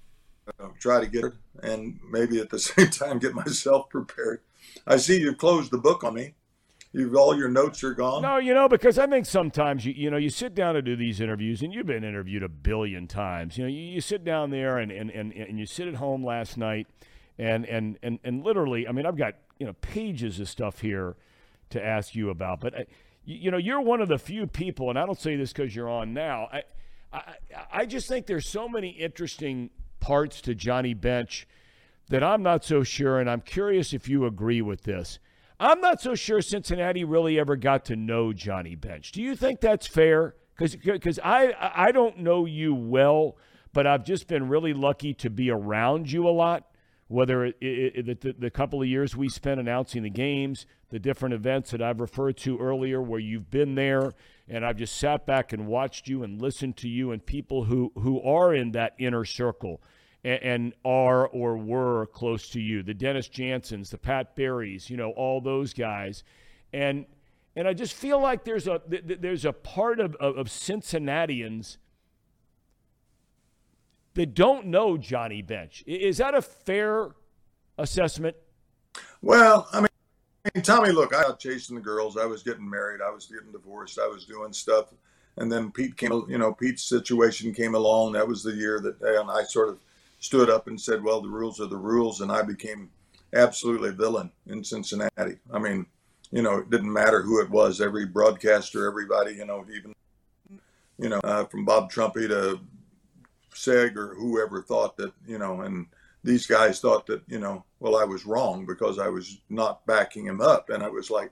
uh, 0.59 0.67
try 0.80 0.99
to 0.99 1.07
get 1.07 1.26
and 1.63 1.99
maybe 2.09 2.39
at 2.39 2.49
the 2.49 2.59
same 2.59 2.89
time 2.89 3.19
get 3.19 3.34
myself 3.34 3.89
prepared. 3.89 4.41
I 4.85 4.97
see 4.97 5.19
you've 5.19 5.38
closed 5.38 5.72
the 5.72 5.77
book 5.77 6.03
on 6.03 6.13
me. 6.13 6.35
You've 6.91 7.15
all 7.15 7.38
your 7.38 7.49
notes 7.49 7.84
are 7.84 7.93
gone. 7.93 8.22
No, 8.22 8.38
you 8.38 8.53
know, 8.53 8.69
because 8.69 8.97
I 8.97 9.05
think 9.07 9.26
sometimes 9.26 9.85
you 9.85 9.93
you 9.93 10.09
know 10.09 10.17
you 10.17 10.30
sit 10.30 10.55
down 10.55 10.76
to 10.76 10.81
do 10.81 10.95
these 10.95 11.19
interviews, 11.19 11.61
and 11.61 11.73
you've 11.73 11.88
been 11.88 12.05
interviewed 12.05 12.41
a 12.41 12.47
billion 12.47 13.05
times. 13.05 13.57
You 13.57 13.65
know, 13.65 13.69
you, 13.69 13.81
you 13.81 14.01
sit 14.01 14.23
down 14.23 14.49
there 14.49 14.77
and, 14.77 14.91
and, 14.93 15.11
and, 15.11 15.34
and 15.34 15.59
you 15.59 15.65
sit 15.65 15.89
at 15.89 15.95
home 15.95 16.23
last 16.23 16.57
night, 16.57 16.88
and, 17.38 17.65
and 17.65 17.99
and 18.01 18.19
and 18.23 18.45
literally, 18.45 18.88
I 18.88 18.93
mean, 18.93 19.05
I've 19.05 19.17
got 19.17 19.34
you 19.59 19.65
know 19.65 19.73
pages 19.81 20.39
of 20.39 20.47
stuff 20.47 20.80
here 20.80 21.17
to 21.72 21.84
ask 21.84 22.15
you 22.15 22.30
about, 22.30 22.61
but. 22.61 22.76
I, 22.76 22.85
you, 23.26 23.38
you 23.38 23.51
know, 23.51 23.57
you're 23.57 23.81
one 23.81 24.01
of 24.01 24.07
the 24.07 24.19
few 24.19 24.47
people, 24.47 24.89
and 24.89 24.97
I 24.97 25.05
don't 25.05 25.19
say 25.19 25.35
this 25.35 25.51
because 25.51 25.76
you're 25.76 25.89
on 25.89 26.13
now. 26.13 26.47
I, 26.53 26.63
I, 27.11 27.22
I 27.72 27.85
just 27.85 28.07
think 28.07 28.27
there's 28.27 28.47
so 28.47 28.69
many 28.69 28.89
interesting 28.89 29.72
parts 30.06 30.40
to 30.40 30.53
Johnny 30.53 30.94
Bench 30.94 31.48
that 32.10 32.22
I'm 32.22 32.44
not 32.44 32.64
so 32.64 32.84
sure, 32.84 33.19
and 33.19 33.27
I'm 33.27 33.41
curious 33.41 33.91
if 33.91 34.07
you 34.07 34.27
agree 34.27 34.61
with 34.61 34.84
this. 34.84 35.18
I'm 35.60 35.82
not 35.82 35.99
so 35.99 36.14
sure 36.14 36.44
Cincinnati 36.44 37.03
really 37.03 37.40
ever 37.40 37.56
got 37.56 37.86
to 37.86 37.95
know 37.95 38.32
Johnny 38.32 38.76
Bench. 38.76 39.11
Do 39.11 39.19
you 39.19 39.36
think 39.36 39.61
that's 39.61 39.88
fair? 39.88 40.36
Because 40.60 41.19
I 41.23 41.56
I 41.60 41.91
don't 41.91 42.19
know 42.19 42.45
you 42.45 42.76
well, 42.76 43.36
but 43.73 43.88
I've 43.88 44.06
just 44.06 44.27
been 44.27 44.48
really 44.48 44.73
lucky 44.73 45.15
to 45.15 45.32
be 45.32 45.49
around 45.49 46.11
you 46.11 46.27
a 46.27 46.30
lot. 46.30 46.68
Whether 47.07 47.45
it, 47.45 47.56
it, 47.60 48.10
it, 48.10 48.22
the, 48.22 48.34
the 48.34 48.49
couple 48.52 48.82
of 48.82 48.88
years 48.88 49.15
we 49.15 49.30
spent 49.30 49.60
announcing 49.60 50.03
the 50.03 50.10
games, 50.10 50.68
the 50.90 50.99
different 50.99 51.34
events 51.34 51.72
that 51.72 51.82
I've 51.82 51.99
referred 51.99 52.38
to 52.38 52.60
earlier, 52.60 53.02
where 53.02 53.19
you've 53.19 53.49
been 53.49 53.73
there, 53.76 54.14
and 54.48 54.64
I've 54.64 54.77
just 54.77 54.98
sat 54.98 55.26
back 55.26 55.52
and 55.52 55.68
watched 55.68 56.07
you 56.07 56.23
and 56.23 56.40
listened 56.40 56.77
to 56.77 56.88
you 56.88 57.11
and 57.11 57.26
people 57.26 57.64
who 57.64 57.91
who 57.95 58.22
are 58.22 58.53
in 58.53 58.72
that 58.73 58.94
inner 58.99 59.26
circle 59.26 59.82
and, 60.26 60.43
and 60.43 60.73
are 60.84 61.27
or 61.27 61.56
were 61.56 62.07
close 62.07 62.49
to 62.49 62.60
you, 62.60 62.84
the 62.84 62.93
Dennis 62.93 63.30
Jansons, 63.30 63.89
the 63.89 63.97
Pat 63.97 64.35
Barrys, 64.35 64.89
you 64.89 64.97
know, 64.97 65.11
all 65.11 65.39
those 65.39 65.73
guys, 65.73 66.23
and 66.73 67.06
and 67.56 67.68
I 67.68 67.73
just 67.73 67.93
feel 67.93 68.19
like 68.19 68.43
there's 68.43 68.68
a 68.68 68.80
th- 68.80 69.07
th- 69.07 69.22
there's 69.22 69.45
a 69.45 69.53
part 69.53 70.02
of, 70.02 70.15
of, 70.15 70.38
of 70.38 70.52
Cincinnatians 70.52 71.77
that 74.15 74.34
don't 74.34 74.68
know 74.68 74.97
Johnny 74.97 75.41
Bench. 75.41 75.84
Is 75.85 76.18
that 76.18 76.34
a 76.34 76.41
fair 76.41 77.11
assessment? 77.77 78.35
Well, 79.22 79.68
I 79.72 79.81
mean, 79.81 80.64
Tommy, 80.64 80.91
look, 80.91 81.14
I 81.14 81.27
was 81.27 81.35
chasing 81.38 81.76
the 81.76 81.81
girls. 81.81 82.18
I 82.18 82.26
was 82.26 82.43
getting 82.43 82.69
married. 82.69 83.02
I 83.02 83.11
was 83.11 83.26
getting 83.26 83.52
divorced. 83.52 83.99
I 83.99 84.07
was 84.07 84.26
doing 84.26 84.53
stuff. 84.53 84.93
And 85.38 85.52
then 85.52 85.69
Pete 85.72 85.97
came, 85.97 86.23
you 86.30 86.38
know, 86.38 86.53
Pete's 86.53 86.84
situation 86.84 87.53
came 87.53 87.76
along. 87.76 88.14
That 88.14 88.27
was 88.27 88.41
the 88.41 88.53
year 88.53 88.80
that 88.80 89.02
I 89.30 89.43
sort 89.43 89.68
of 89.68 89.80
stood 90.26 90.49
up 90.49 90.68
and 90.68 90.80
said, 90.80 91.03
well, 91.03 91.22
the 91.22 91.30
rules 91.30 91.61
are 91.61 91.68
the 91.68 91.77
rules. 91.77 92.22
And 92.22 92.31
I 92.31 92.41
became 92.41 92.89
absolutely 93.34 93.91
villain 93.91 94.31
in 94.47 94.64
Cincinnati. 94.64 95.38
I 95.53 95.60
mean, 95.60 95.85
you 96.31 96.41
know, 96.41 96.57
it 96.57 96.69
didn't 96.69 96.91
matter 96.91 97.22
who 97.22 97.41
it 97.41 97.49
was. 97.49 97.80
Every 97.80 98.06
broadcaster, 98.06 98.88
everybody, 98.88 99.35
you 99.35 99.45
know, 99.45 99.65
even, 99.76 99.93
you 100.97 101.10
know, 101.10 101.19
uh, 101.23 101.45
from 101.45 101.65
Bob 101.65 101.91
Trumpy 101.91 102.27
to 102.27 102.60
Seg 103.53 103.95
or 103.95 104.15
whoever 104.15 104.61
thought 104.61 104.97
that, 104.97 105.14
you 105.27 105.38
know, 105.38 105.61
and 105.61 105.85
these 106.23 106.47
guys 106.47 106.80
thought 106.80 107.06
that, 107.06 107.22
you 107.27 107.39
know, 107.39 107.64
well, 107.80 107.95
I 107.95 108.03
was 108.03 108.26
wrong 108.26 108.65
because 108.65 108.97
I 108.97 109.10
was 109.10 109.38
not 109.49 109.85
backing 109.85 110.26
him 110.26 110.41
up. 110.41 110.69
And 110.72 110.81
I 110.81 110.89
was 110.89 111.11
like, 111.11 111.31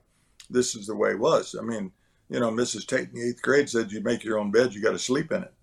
this 0.49 0.75
is 0.75 0.87
the 0.87 0.95
way 0.95 1.11
it 1.11 1.19
was. 1.19 1.55
I 1.59 1.63
mean, 1.63 1.91
you 2.29 2.39
know, 2.39 2.51
Mrs. 2.51 2.85
Tate 2.85 3.09
in 3.09 3.15
the 3.15 3.29
eighth 3.29 3.41
grade 3.41 3.69
said, 3.69 3.91
you 3.91 4.01
make 4.01 4.23
your 4.23 4.37
own 4.37 4.51
bed, 4.51 4.73
you 4.73 4.81
got 4.81 4.91
to 4.91 4.99
sleep 4.99 5.31
in 5.31 5.43
it. 5.43 5.53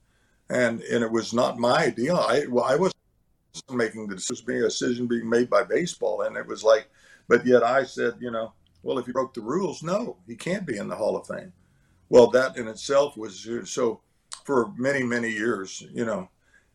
And, 0.49 0.81
and 0.83 1.05
it 1.05 1.13
was 1.13 1.33
not 1.33 1.59
my 1.59 1.87
idea. 1.87 2.15
I, 2.15 2.47
well, 2.49 2.65
I 2.65 2.75
wasn't 2.75 3.00
making 3.71 4.07
the 4.07 4.17
decision, 4.17 4.45
being 4.47 4.61
a 4.63 4.65
decision 4.65 5.07
being 5.07 5.29
made 5.29 5.51
by 5.51 5.63
baseball. 5.63 6.23
And 6.23 6.37
it 6.37 6.47
was 6.47 6.63
like, 6.63 6.89
but 7.29 7.47
yet 7.47 7.63
I 7.63 7.85
said, 7.85 8.15
you 8.21 8.31
know, 8.31 8.53
well, 8.83 8.99
if 8.99 9.07
he 9.07 9.13
broke 9.13 9.35
the 9.35 9.41
rules, 9.41 9.83
no, 9.83 10.17
he 10.27 10.37
can't 10.37 10.67
be 10.67 10.79
in 10.79 10.89
the 10.89 10.97
Hall 10.97 11.17
of 11.17 11.27
Fame. 11.27 11.53
Well, 12.09 12.29
that 12.29 12.57
in 12.57 12.67
itself 12.67 13.17
was 13.17 13.47
uh, 13.47 13.65
so 13.65 14.01
for 14.45 14.73
many, 14.77 15.03
many 15.03 15.31
years, 15.31 15.85
you 15.93 16.05
know, 16.05 16.29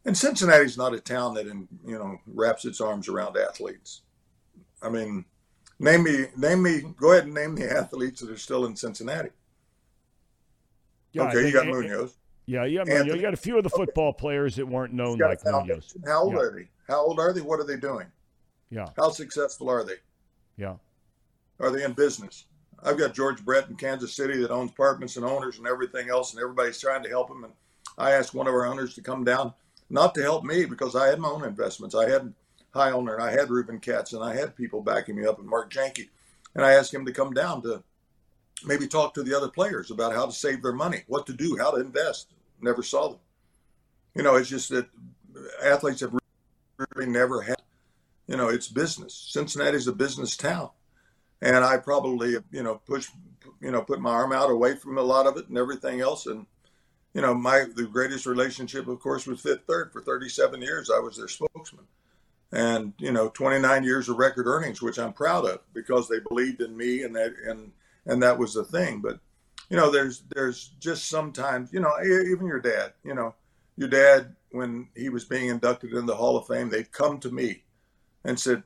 and 0.06 0.16
Cincinnati's 0.16 0.78
not 0.78 0.94
a 0.94 1.00
town 1.00 1.34
that, 1.34 1.48
in, 1.48 1.68
you 1.86 1.98
know, 1.98 2.20
wraps 2.28 2.64
its 2.66 2.80
arms 2.80 3.10
around 3.10 3.38
athletes. 3.38 4.02
I 4.82 4.90
mean, 4.90 5.26
name 5.80 6.04
me, 6.04 6.28
name 6.38 6.62
me, 6.62 6.84
go 6.98 7.12
ahead 7.12 7.26
and 7.26 7.34
name 7.34 7.56
the 7.56 7.76
athletes 7.76 8.22
that 8.22 8.30
are 8.30 8.38
still 8.38 8.66
in 8.66 8.76
Cincinnati. 8.76 9.30
Yeah, 11.12 11.24
okay, 11.24 11.48
you 11.48 11.54
got 11.54 11.66
Munoz. 11.66 12.14
Yeah, 12.46 12.66
yeah, 12.66 12.82
Anthony- 12.82 13.16
you 13.16 13.22
got 13.22 13.34
a 13.34 13.38
few 13.38 13.58
of 13.58 13.64
the 13.64 13.70
football 13.70 14.14
players 14.14 14.56
that 14.58 14.68
weren't 14.68 14.94
known 14.94 15.14
You 15.14 15.20
got 15.20 15.44
a 15.44 15.50
like 15.52 15.66
Munoz. 15.68 15.96
How 16.06 16.24
old 16.24 16.34
Yeah. 16.34 16.40
are 16.40 16.52
they? 16.52 16.70
How 16.88 17.02
old 17.02 17.20
are 17.20 17.34
they? 17.34 17.42
What 17.42 17.60
are 17.60 17.64
they 17.64 17.78
doing? 17.78 18.08
Yeah, 18.70 18.88
How 18.98 19.10
successful 19.10 19.70
are 19.70 19.84
they? 19.84 19.98
yeah. 20.58 20.76
Are 21.60 21.72
they 21.72 21.84
in 21.84 21.94
business? 21.94 22.46
I've 22.84 22.98
got 22.98 23.14
George 23.14 23.44
Brett 23.44 23.70
in 23.70 23.78
Kansas 23.78 24.14
City 24.14 24.40
that 24.42 24.52
owns 24.52 24.72
apartments 24.72 25.16
and 25.16 25.26
owners 25.26 25.58
and 25.58 25.66
everything 25.68 26.10
else, 26.10 26.34
and 26.34 26.42
everybody's 26.42 26.80
trying 26.80 27.02
to 27.04 27.10
help 27.10 27.30
him. 27.32 27.44
And 27.46 27.54
I 27.98 28.12
asked 28.12 28.34
one 28.36 28.46
of 28.48 28.54
our 28.54 28.66
owners 28.66 28.94
to 28.96 29.02
come 29.02 29.24
down, 29.24 29.54
not 29.90 30.14
to 30.16 30.22
help 30.22 30.44
me 30.44 30.66
because 30.66 30.96
I 30.96 31.08
had 31.08 31.20
my 31.20 31.30
own 31.30 31.46
investments. 31.46 31.96
I 31.96 32.10
had 32.10 32.34
High 32.74 32.92
Owner 32.92 33.16
and 33.16 33.24
I 33.24 33.32
had 33.32 33.50
Ruben 33.50 33.80
Katz 33.80 34.12
and 34.14 34.22
I 34.24 34.36
had 34.36 34.56
people 34.56 34.82
backing 34.82 35.16
me 35.16 35.26
up 35.26 35.40
and 35.40 35.48
Mark 35.48 35.72
Janke. 35.72 36.10
And 36.54 36.66
I 36.66 36.74
asked 36.74 36.94
him 36.94 37.06
to 37.06 37.14
come 37.14 37.34
down 37.34 37.62
to 37.62 37.82
maybe 38.66 38.88
talk 38.88 39.14
to 39.14 39.24
the 39.24 39.34
other 39.36 39.48
players 39.48 39.92
about 39.92 40.14
how 40.14 40.26
to 40.26 40.32
save 40.34 40.62
their 40.62 40.74
money, 40.74 41.04
what 41.08 41.26
to 41.28 41.34
do, 41.34 41.58
how 41.58 41.72
to 41.72 41.78
invest. 41.80 42.34
Never 42.62 42.84
saw 42.84 43.10
them. 43.10 43.20
You 44.16 44.24
know, 44.24 44.36
it's 44.36 44.50
just 44.50 44.70
that 44.70 44.88
athletes 45.64 46.02
have 46.02 46.14
really 46.78 47.12
never 47.12 47.42
had, 47.42 47.62
you 48.28 48.38
know, 48.38 48.50
it's 48.50 48.68
business. 48.68 49.14
Cincinnati's 49.32 49.88
a 49.88 49.94
business 49.94 50.38
town. 50.38 50.70
And 51.42 51.64
I 51.64 51.78
probably 51.78 52.38
you 52.52 52.64
know 52.64 52.82
push 52.88 53.10
you 53.62 53.72
know 53.72 53.82
put 53.82 54.00
my 54.00 54.12
arm 54.12 54.32
out 54.32 54.50
away 54.50 54.76
from 54.76 54.98
a 54.98 55.04
lot 55.04 55.28
of 55.28 55.38
it 55.38 55.48
and 55.48 55.58
everything 55.58 56.00
else. 56.00 56.26
And 56.26 56.46
you 57.14 57.22
know 57.22 57.34
my 57.34 57.66
the 57.76 57.86
greatest 57.86 58.26
relationship 58.26 58.88
of 58.88 59.00
course 59.00 59.28
was 59.28 59.42
Fifth 59.42 59.64
Third. 59.68 59.92
For 59.92 60.02
37 60.02 60.62
years 60.62 60.90
I 60.90 61.00
was 61.00 61.18
their 61.18 61.28
spokesman. 61.28 61.86
And 62.52 62.94
you 62.98 63.12
know 63.12 63.30
29 63.30 63.84
years 63.84 64.08
of 64.08 64.18
record 64.18 64.48
earnings 64.48 64.82
which 64.82 64.98
I'm 64.98 65.14
proud 65.14 65.46
of 65.46 65.60
because 65.74 66.08
they 66.08 66.20
believed 66.20 66.62
in 66.62 66.76
me 66.76 67.04
and 67.04 67.16
that 67.16 67.34
and 67.46 67.74
and 68.06 68.24
that 68.24 68.40
was 68.40 68.54
the 68.54 68.64
thing. 68.64 69.02
But 69.02 69.20
you 69.70 69.78
know 69.78 69.92
there's 69.92 70.24
there's 70.34 70.70
just 70.80 71.10
sometimes 71.10 71.72
you 71.74 71.80
know 71.80 71.92
even 72.04 72.46
your 72.46 72.60
dad 72.60 72.94
you 73.04 73.14
know 73.14 73.34
your 73.78 73.90
dad 73.90 74.36
when 74.52 74.88
he 74.96 75.10
was 75.10 75.26
being 75.26 75.50
inducted 75.50 75.94
in 75.94 76.06
the 76.06 76.16
Hall 76.16 76.38
of 76.38 76.48
Fame 76.48 76.70
they'd 76.70 76.92
come 76.92 77.20
to 77.20 77.32
me 77.32 77.64
and 78.24 78.40
said 78.40 78.64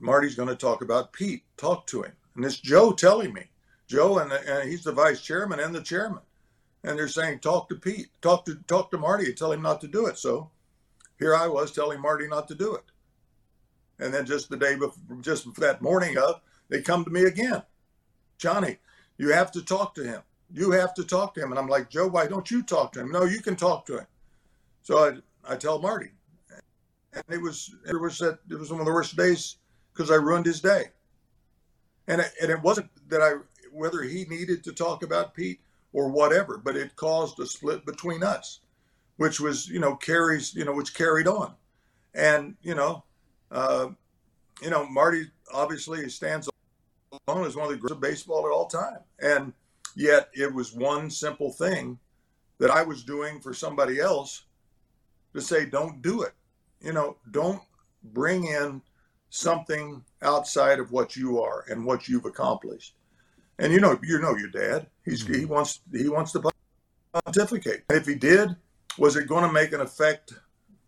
Marty's 0.00 0.34
going 0.34 0.48
to 0.48 0.56
talk 0.56 0.82
about 0.82 1.12
Pete. 1.12 1.44
Talk 1.56 1.86
to 1.88 2.02
him. 2.02 2.12
And 2.34 2.44
it's 2.44 2.58
Joe 2.58 2.92
telling 2.92 3.32
me. 3.32 3.50
Joe, 3.86 4.18
and, 4.18 4.32
and 4.32 4.68
he's 4.68 4.84
the 4.84 4.92
vice 4.92 5.20
chairman 5.20 5.60
and 5.60 5.74
the 5.74 5.82
chairman. 5.82 6.22
And 6.82 6.98
they're 6.98 7.08
saying, 7.08 7.40
talk 7.40 7.68
to 7.68 7.74
Pete. 7.74 8.08
Talk 8.22 8.46
to 8.46 8.54
talk 8.66 8.90
to 8.90 8.98
Marty 8.98 9.26
and 9.26 9.36
tell 9.36 9.52
him 9.52 9.62
not 9.62 9.80
to 9.82 9.88
do 9.88 10.06
it. 10.06 10.16
So 10.16 10.50
here 11.18 11.34
I 11.34 11.46
was 11.46 11.72
telling 11.72 12.00
Marty 12.00 12.26
not 12.26 12.48
to 12.48 12.54
do 12.54 12.74
it. 12.74 12.84
And 13.98 14.14
then 14.14 14.24
just 14.24 14.48
the 14.48 14.56
day 14.56 14.76
before, 14.76 15.18
just 15.20 15.52
that 15.56 15.82
morning 15.82 16.16
of, 16.16 16.40
they 16.70 16.80
come 16.80 17.04
to 17.04 17.10
me 17.10 17.24
again. 17.24 17.62
Johnny, 18.38 18.78
you 19.20 19.28
have 19.32 19.52
to 19.52 19.62
talk 19.62 19.94
to 19.96 20.02
him. 20.02 20.22
You 20.50 20.70
have 20.70 20.94
to 20.94 21.04
talk 21.04 21.34
to 21.34 21.42
him. 21.42 21.50
And 21.50 21.58
I'm 21.58 21.68
like, 21.68 21.90
Joe, 21.90 22.08
why 22.08 22.26
don't 22.26 22.50
you 22.50 22.62
talk 22.62 22.92
to 22.92 23.00
him? 23.00 23.12
No, 23.12 23.24
you 23.24 23.42
can 23.42 23.54
talk 23.54 23.84
to 23.86 23.98
him. 23.98 24.06
So 24.80 24.96
I, 25.46 25.52
I 25.52 25.56
tell 25.56 25.78
Marty. 25.78 26.12
And 27.12 27.24
it 27.28 27.42
was 27.42 27.74
it 27.86 28.00
was 28.00 28.16
that 28.18 28.38
it 28.48 28.58
was 28.58 28.70
one 28.70 28.80
of 28.80 28.86
the 28.86 28.92
worst 28.92 29.16
days 29.16 29.56
because 29.92 30.10
I 30.10 30.14
ruined 30.14 30.46
his 30.46 30.62
day. 30.62 30.84
And 32.08 32.22
it, 32.22 32.32
and 32.40 32.50
it 32.50 32.62
wasn't 32.62 32.88
that 33.08 33.20
I 33.20 33.32
whether 33.72 34.00
he 34.02 34.24
needed 34.24 34.64
to 34.64 34.72
talk 34.72 35.02
about 35.02 35.34
Pete 35.34 35.60
or 35.92 36.08
whatever, 36.08 36.56
but 36.56 36.76
it 36.76 36.96
caused 36.96 37.38
a 37.40 37.46
split 37.46 37.84
between 37.84 38.22
us, 38.22 38.60
which 39.18 39.38
was 39.38 39.68
you 39.68 39.80
know 39.80 39.96
carries 39.96 40.54
you 40.54 40.64
know 40.64 40.72
which 40.72 40.94
carried 40.94 41.28
on, 41.28 41.54
And 42.14 42.54
you 42.62 42.74
know, 42.74 43.04
uh, 43.50 43.88
you 44.62 44.70
know, 44.70 44.88
Marty 44.88 45.26
obviously 45.52 46.08
stands 46.08 46.48
alone 47.26 47.46
as 47.46 47.56
one 47.56 47.66
of 47.66 47.72
the 47.72 47.78
greats 47.78 47.92
of 47.92 48.00
baseball 48.00 48.46
at 48.46 48.52
all 48.52 48.66
time. 48.66 48.98
And 49.20 49.52
yet, 49.96 50.30
it 50.34 50.52
was 50.52 50.72
one 50.74 51.10
simple 51.10 51.52
thing 51.52 51.98
that 52.58 52.70
I 52.70 52.82
was 52.82 53.04
doing 53.04 53.40
for 53.40 53.54
somebody 53.54 54.00
else 54.00 54.44
to 55.34 55.40
say, 55.40 55.66
"Don't 55.66 56.02
do 56.02 56.22
it." 56.22 56.34
You 56.80 56.92
know, 56.92 57.16
don't 57.30 57.62
bring 58.02 58.46
in 58.46 58.82
something 59.30 60.04
outside 60.22 60.78
of 60.78 60.90
what 60.92 61.16
you 61.16 61.40
are 61.40 61.64
and 61.68 61.84
what 61.84 62.08
you've 62.08 62.24
accomplished. 62.24 62.94
And 63.58 63.72
you 63.72 63.80
know, 63.80 63.98
you 64.02 64.20
know 64.20 64.36
your 64.36 64.48
dad. 64.48 64.86
He's 65.04 65.24
mm-hmm. 65.24 65.34
he 65.34 65.44
wants 65.44 65.80
he 65.92 66.08
wants 66.08 66.32
to 66.32 66.50
pontificate. 67.12 67.84
If 67.90 68.06
he 68.06 68.14
did, 68.14 68.56
was 68.98 69.16
it 69.16 69.28
going 69.28 69.44
to 69.44 69.52
make 69.52 69.72
an 69.72 69.80
effect 69.80 70.34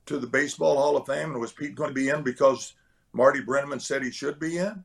to 0.07 0.19
the 0.19 0.27
Baseball 0.27 0.77
Hall 0.77 0.97
of 0.97 1.07
Fame? 1.07 1.31
And 1.31 1.41
was 1.41 1.53
Pete 1.53 1.75
going 1.75 1.91
to 1.91 1.95
be 1.95 2.09
in 2.09 2.23
because 2.23 2.75
Marty 3.13 3.41
Brennaman 3.41 3.81
said 3.81 4.03
he 4.03 4.11
should 4.11 4.39
be 4.39 4.59
in? 4.59 4.85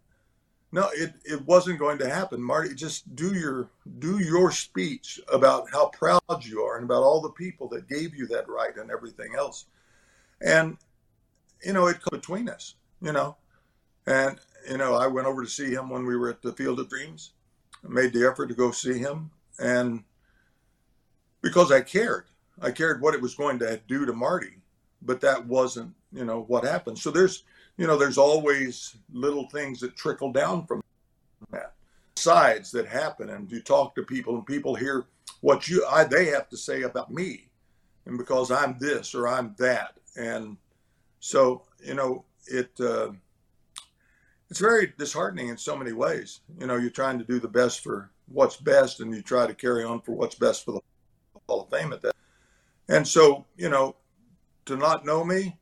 No, 0.71 0.89
it, 0.93 1.13
it 1.23 1.45
wasn't 1.45 1.79
going 1.79 1.97
to 1.99 2.09
happen. 2.09 2.41
Marty, 2.41 2.75
just 2.75 3.15
do 3.15 3.33
your 3.33 3.69
do 3.99 4.19
your 4.19 4.51
speech 4.51 5.19
about 5.31 5.71
how 5.71 5.87
proud 5.87 6.21
you 6.41 6.61
are 6.61 6.75
and 6.75 6.83
about 6.83 7.03
all 7.03 7.21
the 7.21 7.29
people 7.29 7.69
that 7.69 7.87
gave 7.87 8.13
you 8.13 8.27
that 8.27 8.49
right 8.49 8.75
and 8.75 8.91
everything 8.91 9.33
else. 9.37 9.65
And 10.41 10.77
you 11.63 11.73
know, 11.73 11.87
it 11.87 11.97
between 12.11 12.49
us, 12.49 12.75
you 13.01 13.13
know. 13.13 13.37
And 14.05 14.39
you 14.69 14.77
know, 14.77 14.95
I 14.95 15.07
went 15.07 15.27
over 15.27 15.43
to 15.43 15.49
see 15.49 15.71
him 15.71 15.89
when 15.89 16.05
we 16.05 16.17
were 16.17 16.29
at 16.29 16.41
the 16.41 16.53
Field 16.53 16.79
of 16.79 16.89
Dreams. 16.89 17.31
I 17.83 17.87
made 17.87 18.11
the 18.11 18.27
effort 18.27 18.47
to 18.47 18.53
go 18.53 18.71
see 18.71 18.97
him 18.97 19.31
and 19.59 20.03
because 21.41 21.71
I 21.71 21.81
cared. 21.81 22.25
I 22.61 22.71
cared 22.71 23.01
what 23.01 23.13
it 23.13 23.21
was 23.21 23.35
going 23.35 23.59
to 23.59 23.79
do 23.87 24.05
to 24.05 24.13
Marty, 24.13 24.57
but 25.01 25.21
that 25.21 25.45
wasn't, 25.45 25.93
you 26.11 26.25
know, 26.25 26.43
what 26.47 26.63
happened. 26.63 26.97
So 26.97 27.11
there's, 27.11 27.43
you 27.77 27.87
know, 27.87 27.97
there's 27.97 28.17
always 28.17 28.95
little 29.13 29.47
things 29.49 29.79
that 29.79 29.95
trickle 29.95 30.31
down 30.31 30.65
from 30.65 30.81
that, 31.51 31.73
sides 32.15 32.71
that 32.71 32.87
happen, 32.87 33.29
and 33.29 33.51
you 33.51 33.61
talk 33.61 33.95
to 33.95 34.03
people, 34.03 34.35
and 34.35 34.45
people 34.45 34.75
hear 34.75 35.05
what 35.41 35.67
you, 35.67 35.85
I, 35.89 36.03
they 36.03 36.25
have 36.25 36.49
to 36.49 36.57
say 36.57 36.81
about 36.81 37.11
me, 37.11 37.47
and 38.05 38.17
because 38.17 38.51
I'm 38.51 38.77
this 38.79 39.13
or 39.13 39.27
I'm 39.27 39.55
that, 39.59 39.99
and 40.15 40.57
so 41.19 41.63
you 41.83 41.93
know, 41.93 42.25
it, 42.47 42.71
uh, 42.79 43.11
it's 44.49 44.59
very 44.59 44.93
disheartening 44.97 45.49
in 45.49 45.57
so 45.57 45.75
many 45.77 45.93
ways. 45.93 46.39
You 46.59 46.67
know, 46.67 46.77
you're 46.77 46.89
trying 46.89 47.19
to 47.19 47.25
do 47.25 47.39
the 47.39 47.47
best 47.47 47.81
for 47.81 48.09
what's 48.27 48.57
best, 48.57 48.99
and 48.99 49.13
you 49.13 49.21
try 49.21 49.45
to 49.45 49.53
carry 49.53 49.83
on 49.83 50.01
for 50.01 50.13
what's 50.13 50.35
best 50.35 50.65
for 50.65 50.71
the 50.71 50.81
Hall 51.47 51.61
of 51.61 51.69
Fame 51.69 51.93
at 51.93 52.01
that. 52.01 52.15
And 52.89 53.07
so, 53.07 53.45
you 53.57 53.69
know, 53.69 53.95
to 54.65 54.75
not 54.75 55.05
know 55.05 55.23
me, 55.23 55.57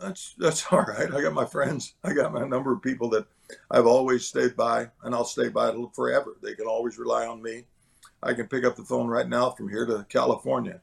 that's 0.00 0.34
that's 0.38 0.64
all 0.70 0.82
right. 0.82 1.12
I 1.12 1.22
got 1.22 1.32
my 1.32 1.46
friends. 1.46 1.94
I 2.04 2.12
got 2.12 2.32
my 2.32 2.46
number 2.46 2.72
of 2.72 2.82
people 2.82 3.08
that 3.10 3.26
I've 3.70 3.86
always 3.86 4.26
stayed 4.26 4.56
by, 4.56 4.88
and 5.02 5.14
I'll 5.14 5.24
stay 5.24 5.48
by 5.48 5.74
forever. 5.94 6.36
They 6.42 6.54
can 6.54 6.66
always 6.66 6.98
rely 6.98 7.26
on 7.26 7.42
me. 7.42 7.64
I 8.22 8.34
can 8.34 8.48
pick 8.48 8.64
up 8.64 8.76
the 8.76 8.84
phone 8.84 9.08
right 9.08 9.28
now 9.28 9.50
from 9.50 9.68
here 9.68 9.86
to 9.86 10.06
California, 10.08 10.80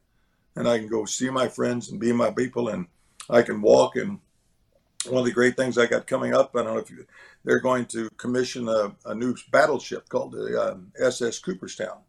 and 0.56 0.68
I 0.68 0.80
can 0.80 0.88
go 0.88 1.06
see 1.06 1.30
my 1.30 1.48
friends 1.48 1.92
and 1.92 2.00
be 2.00 2.12
my 2.12 2.32
people, 2.32 2.70
and 2.70 2.88
I 3.30 3.42
can 3.42 3.62
walk. 3.62 3.96
And 3.96 4.20
one 5.08 5.20
of 5.20 5.26
the 5.26 5.32
great 5.32 5.56
things 5.56 5.78
I 5.78 5.86
got 5.86 6.08
coming 6.08 6.34
up, 6.34 6.56
I 6.56 6.64
don't 6.64 6.74
know 6.74 6.80
if 6.80 6.90
you, 6.90 7.06
they're 7.44 7.60
going 7.60 7.86
to 7.88 8.10
commission 8.18 8.68
a, 8.68 8.96
a 9.06 9.14
new 9.14 9.36
battleship 9.52 10.10
called 10.10 10.32
the 10.34 10.72
um, 10.72 10.92
SS 11.00 11.40
Cooperstown, 11.40 12.00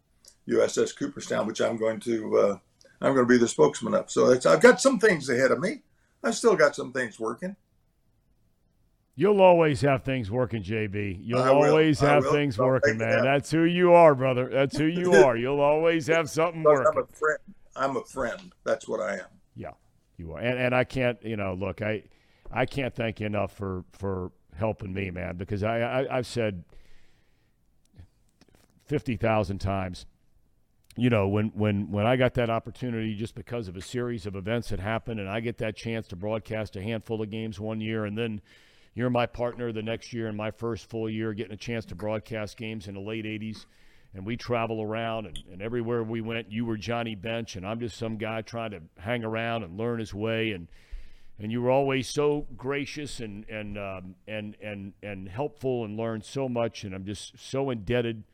USS 0.48 0.96
Cooperstown, 0.96 1.46
which 1.46 1.60
I'm 1.60 1.76
going 1.76 2.00
to 2.00 2.38
uh, 2.38 2.58
I'm 3.00 3.14
going 3.14 3.26
to 3.26 3.32
be 3.32 3.38
the 3.38 3.48
spokesman 3.48 3.94
of. 3.94 4.10
So 4.10 4.32
I've 4.32 4.60
got 4.60 4.80
some 4.80 4.98
things 4.98 5.28
ahead 5.28 5.52
of 5.52 5.60
me. 5.60 5.82
I've 6.22 6.34
still 6.34 6.56
got 6.56 6.74
some 6.74 6.92
things 6.92 7.18
working. 7.18 7.56
You'll 9.14 9.40
always 9.40 9.80
have 9.80 10.04
things 10.04 10.30
working, 10.30 10.62
JB. 10.62 11.18
You'll 11.22 11.40
always 11.40 11.98
have 11.98 12.24
things 12.28 12.56
working, 12.56 12.98
man. 12.98 13.24
That's 13.24 13.50
who 13.50 13.64
you 13.64 13.92
are, 13.92 14.14
brother. 14.14 14.48
That's 14.48 14.76
who 14.76 14.84
you 14.84 15.12
are. 15.12 15.36
You'll 15.36 15.60
always 15.60 16.06
have 16.06 16.30
something 16.30 16.62
working. 16.62 16.92
I'm 16.92 17.02
a 17.02 17.06
friend. 17.06 17.38
I'm 17.74 17.96
a 17.96 18.04
friend. 18.04 18.52
That's 18.62 18.86
what 18.86 19.00
I 19.00 19.14
am. 19.14 19.26
Yeah, 19.56 19.72
you 20.16 20.34
are. 20.34 20.38
And 20.38 20.56
and 20.58 20.72
I 20.72 20.84
can't, 20.84 21.18
you 21.24 21.36
know, 21.36 21.54
look, 21.54 21.82
I 21.82 22.04
I 22.52 22.64
can't 22.64 22.94
thank 22.94 23.18
you 23.18 23.26
enough 23.26 23.52
for 23.56 23.84
for 23.90 24.30
helping 24.56 24.92
me, 24.92 25.10
man, 25.10 25.36
because 25.36 25.64
I, 25.64 25.80
I 25.80 26.18
I've 26.18 26.26
said 26.26 26.62
fifty 28.86 29.16
thousand 29.16 29.58
times 29.58 30.06
you 30.98 31.10
know, 31.10 31.28
when 31.28 31.48
when 31.54 31.92
when 31.92 32.06
I 32.06 32.16
got 32.16 32.34
that 32.34 32.50
opportunity, 32.50 33.14
just 33.14 33.36
because 33.36 33.68
of 33.68 33.76
a 33.76 33.80
series 33.80 34.26
of 34.26 34.34
events 34.34 34.70
that 34.70 34.80
happened, 34.80 35.20
and 35.20 35.28
I 35.28 35.38
get 35.38 35.58
that 35.58 35.76
chance 35.76 36.08
to 36.08 36.16
broadcast 36.16 36.74
a 36.74 36.82
handful 36.82 37.22
of 37.22 37.30
games 37.30 37.60
one 37.60 37.80
year, 37.80 38.04
and 38.04 38.18
then 38.18 38.40
you're 38.94 39.08
my 39.08 39.24
partner 39.24 39.70
the 39.70 39.82
next 39.82 40.12
year 40.12 40.26
in 40.26 40.34
my 40.34 40.50
first 40.50 40.90
full 40.90 41.08
year, 41.08 41.32
getting 41.34 41.52
a 41.52 41.56
chance 41.56 41.84
to 41.86 41.94
broadcast 41.94 42.56
games 42.56 42.88
in 42.88 42.94
the 42.94 43.00
late 43.00 43.26
'80s, 43.26 43.66
and 44.12 44.26
we 44.26 44.36
travel 44.36 44.82
around, 44.82 45.26
and, 45.26 45.38
and 45.52 45.62
everywhere 45.62 46.02
we 46.02 46.20
went, 46.20 46.50
you 46.50 46.64
were 46.64 46.76
Johnny 46.76 47.14
Bench, 47.14 47.54
and 47.54 47.64
I'm 47.64 47.78
just 47.78 47.96
some 47.96 48.16
guy 48.16 48.42
trying 48.42 48.72
to 48.72 48.80
hang 48.98 49.22
around 49.22 49.62
and 49.62 49.78
learn 49.78 50.00
his 50.00 50.12
way, 50.12 50.50
and 50.50 50.66
and 51.38 51.52
you 51.52 51.62
were 51.62 51.70
always 51.70 52.08
so 52.08 52.48
gracious 52.56 53.20
and 53.20 53.48
and 53.48 53.78
um, 53.78 54.16
and 54.26 54.56
and 54.60 54.94
and 55.04 55.28
helpful, 55.28 55.84
and 55.84 55.96
learned 55.96 56.24
so 56.24 56.48
much, 56.48 56.82
and 56.82 56.92
I'm 56.92 57.04
just 57.04 57.38
so 57.38 57.70
indebted 57.70 58.24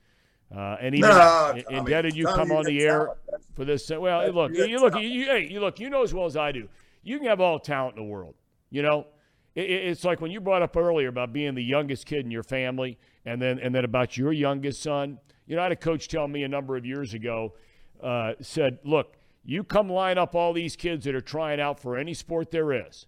uh, 0.54 0.76
and 0.80 0.94
even 0.94 1.10
no, 1.10 1.60
indebted 1.70 2.14
you 2.14 2.26
come 2.26 2.52
on 2.52 2.64
the 2.64 2.80
air 2.80 3.10
for 3.54 3.64
this. 3.64 3.90
Well, 3.90 4.30
look, 4.30 4.52
you 4.52 4.78
look, 4.78 4.94
you, 4.94 5.24
hey, 5.26 5.48
you 5.50 5.60
look, 5.60 5.80
you 5.80 5.90
know 5.90 6.02
as 6.02 6.14
well 6.14 6.26
as 6.26 6.36
I 6.36 6.52
do. 6.52 6.68
You 7.02 7.18
can 7.18 7.26
have 7.26 7.40
all 7.40 7.58
talent 7.58 7.96
in 7.96 8.04
the 8.04 8.08
world. 8.08 8.34
You 8.70 8.82
know, 8.82 9.06
it, 9.54 9.68
it's 9.68 10.04
like 10.04 10.20
when 10.20 10.30
you 10.30 10.40
brought 10.40 10.62
up 10.62 10.76
earlier 10.76 11.08
about 11.08 11.32
being 11.32 11.54
the 11.54 11.62
youngest 11.62 12.06
kid 12.06 12.24
in 12.24 12.30
your 12.30 12.42
family, 12.42 12.98
and 13.24 13.40
then 13.42 13.58
and 13.58 13.74
then 13.74 13.84
about 13.84 14.16
your 14.16 14.32
youngest 14.32 14.82
son. 14.82 15.18
You 15.46 15.56
know, 15.56 15.62
I 15.62 15.64
had 15.64 15.72
a 15.72 15.76
coach 15.76 16.08
tell 16.08 16.28
me 16.28 16.42
a 16.44 16.48
number 16.48 16.76
of 16.76 16.86
years 16.86 17.14
ago, 17.14 17.54
uh, 18.02 18.34
said, 18.40 18.78
"Look, 18.84 19.16
you 19.44 19.64
come 19.64 19.88
line 19.90 20.18
up 20.18 20.34
all 20.34 20.52
these 20.52 20.76
kids 20.76 21.04
that 21.04 21.14
are 21.14 21.20
trying 21.20 21.60
out 21.60 21.80
for 21.80 21.96
any 21.96 22.14
sport 22.14 22.50
there 22.50 22.72
is. 22.72 23.06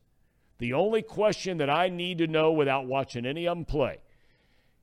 The 0.59 0.73
only 0.73 1.03
question 1.03 1.59
that 1.59 1.71
I 1.71 1.89
need 1.91 2.19
to 2.19 2.27
know 2.27 2.51
without 2.51 2.87
watching 2.87 3.25
any 3.25 3.47
of 3.47 3.57
them 3.57 3.65
play." 3.65 3.99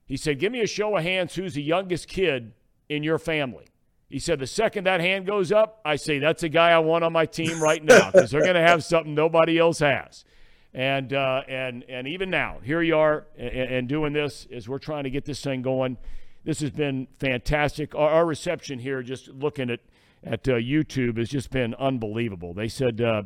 He 0.06 0.16
said, 0.16 0.38
Give 0.38 0.52
me 0.52 0.60
a 0.60 0.66
show 0.66 0.96
of 0.96 1.02
hands 1.02 1.34
who's 1.34 1.54
the 1.54 1.62
youngest 1.62 2.08
kid 2.08 2.52
in 2.88 3.02
your 3.02 3.18
family. 3.18 3.66
He 4.08 4.18
said, 4.18 4.38
The 4.38 4.46
second 4.46 4.84
that 4.84 5.00
hand 5.00 5.26
goes 5.26 5.50
up, 5.50 5.80
I 5.84 5.96
say, 5.96 6.18
That's 6.18 6.42
a 6.42 6.48
guy 6.48 6.70
I 6.70 6.78
want 6.78 7.04
on 7.04 7.12
my 7.12 7.26
team 7.26 7.62
right 7.62 7.82
now 7.82 8.10
because 8.10 8.30
they're 8.30 8.42
going 8.42 8.54
to 8.54 8.60
have 8.60 8.84
something 8.84 9.14
nobody 9.14 9.58
else 9.58 9.78
has. 9.78 10.24
And, 10.72 11.12
uh, 11.12 11.42
and, 11.48 11.84
and 11.88 12.08
even 12.08 12.30
now, 12.30 12.58
here 12.62 12.82
you 12.82 12.96
are 12.96 13.26
and, 13.38 13.48
and, 13.48 13.88
doing 13.88 14.12
this 14.12 14.48
as 14.52 14.68
we're 14.68 14.80
trying 14.80 15.04
to 15.04 15.10
get 15.10 15.24
this 15.24 15.40
thing 15.40 15.62
going. 15.62 15.96
This 16.42 16.60
has 16.60 16.70
been 16.70 17.06
fantastic. 17.20 17.94
Our, 17.94 18.10
our 18.10 18.26
reception 18.26 18.80
here, 18.80 19.00
just 19.00 19.28
looking 19.28 19.70
at, 19.70 19.78
at 20.24 20.48
uh, 20.48 20.54
YouTube, 20.54 21.16
has 21.18 21.28
just 21.28 21.50
been 21.50 21.74
unbelievable. 21.74 22.54
They 22.54 22.66
said 22.66 23.00
uh, 23.00 23.22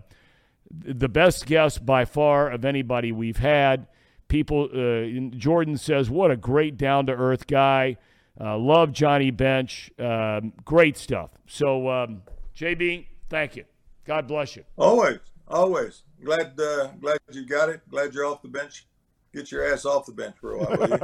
the 0.71 1.09
best 1.09 1.47
guest 1.47 1.87
by 1.87 2.05
far 2.05 2.51
of 2.51 2.67
anybody 2.67 3.13
we've 3.13 3.39
had 3.39 3.87
people, 4.29 4.69
uh, 4.73 5.37
Jordan 5.37 5.77
says, 5.77 6.09
what 6.11 6.31
a 6.31 6.37
great 6.37 6.77
down 6.77 7.07
to 7.07 7.13
earth 7.13 7.47
guy. 7.47 7.97
Uh, 8.41 8.57
love 8.57 8.93
Johnny 8.93 9.31
Bench. 9.31 9.91
Um, 9.99 10.53
great 10.65 10.97
stuff. 10.97 11.31
So, 11.47 11.89
um, 11.91 12.23
JB, 12.57 13.07
thank 13.29 13.57
you. 13.57 13.65
God 14.05 14.29
bless 14.29 14.57
you. 14.57 14.65
Always, 14.77 15.19
always. 15.49 16.03
Glad, 16.25 16.59
uh, 16.61 16.89
glad 17.01 17.19
you 17.33 17.47
got 17.47 17.69
it. 17.69 17.81
Glad 17.91 18.15
you're 18.15 18.27
off 18.27 18.43
the 18.43 18.49
bench. 18.49 18.87
Get 19.35 19.53
your 19.53 19.71
ass 19.73 19.85
off 19.85 20.07
the 20.07 20.13
bench 20.13 20.37
for 20.41 20.53
a 20.53 20.59
while. 20.59 20.99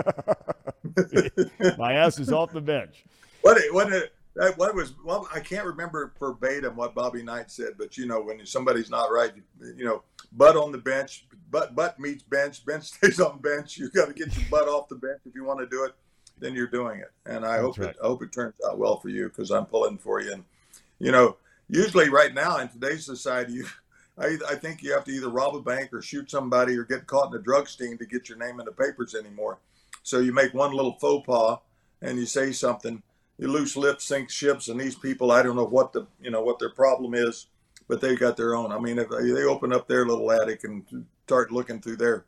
My 1.79 1.93
ass 1.93 2.19
is 2.19 2.33
off 2.33 2.53
the 2.53 2.61
bench. 2.61 3.05
What? 3.43 3.59
What? 3.73 3.93
That, 4.37 4.59
what 4.59 4.75
was 4.75 4.95
well, 5.05 5.29
I 5.33 5.41
can't 5.41 5.65
remember 5.65 6.13
verbatim 6.19 6.75
what 6.77 6.95
Bobby 6.95 7.23
Knight 7.23 7.51
said, 7.51 7.75
but 7.79 7.97
you 7.97 8.07
know 8.07 8.21
when 8.21 8.45
somebody's 8.45 8.91
not 8.91 9.13
right, 9.13 9.33
you, 9.35 9.75
you 9.77 9.85
know, 9.85 10.03
butt 10.33 10.57
on 10.57 10.73
the 10.73 10.79
bench, 10.79 11.27
butt 11.51 11.75
butt 11.77 12.01
meets 12.01 12.25
bench, 12.25 12.65
bench 12.67 12.85
stays 12.85 13.21
on 13.21 13.39
bench. 13.39 13.79
You 13.79 13.91
got 13.91 14.09
to 14.09 14.15
get 14.15 14.37
your 14.37 14.49
butt 14.51 14.69
off 14.69 14.89
the 14.89 14.97
bench 14.97 15.21
if 15.25 15.35
you 15.35 15.45
want 15.45 15.61
to 15.61 15.67
do 15.67 15.85
it. 15.85 15.95
Then 16.39 16.55
you're 16.55 16.67
doing 16.67 16.99
it, 16.99 17.13
and 17.27 17.45
I 17.47 17.53
That's 17.53 17.63
hope 17.63 17.79
right. 17.79 17.91
it 17.91 17.97
I 18.03 18.07
hope 18.09 18.23
it 18.23 18.33
turns 18.33 18.55
out 18.69 18.79
well 18.79 18.99
for 18.99 19.09
you 19.09 19.29
because 19.29 19.53
I'm 19.53 19.67
pulling 19.67 19.99
for 19.99 20.21
you. 20.21 20.33
And 20.33 20.45
you 20.99 21.13
know, 21.13 21.37
usually 21.69 22.09
right 22.09 22.35
now 22.35 22.59
in 22.59 22.69
today's 22.69 23.05
society, 23.05 23.53
you, 23.53 23.67
I, 24.19 24.37
I 24.49 24.57
think 24.57 24.83
you 24.83 24.93
have 24.95 25.05
to 25.05 25.13
either 25.13 25.29
rob 25.29 25.55
a 25.55 25.61
bank 25.61 25.91
or 25.93 26.03
shoot 26.03 26.29
somebody 26.29 26.77
or 26.77 26.83
get 26.83 27.07
caught 27.07 27.33
in 27.33 27.39
a 27.39 27.43
drug 27.43 27.69
sting 27.69 27.99
to 27.99 28.07
get 28.07 28.29
your 28.29 28.39
name 28.39 28.59
in 28.59 28.67
the 28.67 28.73
papers 28.73 29.15
anymore. 29.15 29.59
So 30.03 30.19
you 30.19 30.33
make 30.33 30.55
one 30.55 30.73
little 30.73 30.99
faux 31.01 31.25
pas 31.25 31.59
and 32.03 32.19
you 32.19 32.27
say 32.27 32.51
something 32.51 33.03
loose 33.39 33.77
lips 33.77 34.05
sink 34.05 34.31
ships, 34.31 34.69
and 34.69 34.81
these 34.81 34.95
people, 34.95 35.33
I 35.33 35.43
don't 35.43 35.57
know 35.57 35.67
what 35.67 35.93
the 35.93 36.07
you 36.21 36.31
know 36.31 36.43
what 36.43 36.59
their 36.59 36.71
problem 36.71 37.15
is, 37.15 37.47
but 37.89 38.01
they've 38.01 38.19
got 38.19 38.37
their 38.37 38.55
own. 38.55 38.73
I 38.73 38.79
mean, 38.79 38.99
if 38.99 39.09
they 39.09 39.45
open 39.45 39.73
up 39.73 39.89
their 39.89 40.07
little 40.07 40.31
attic 40.31 40.65
and 40.65 41.07
start 41.27 41.53
looking 41.53 41.81
through 41.81 41.97
their 41.97 42.25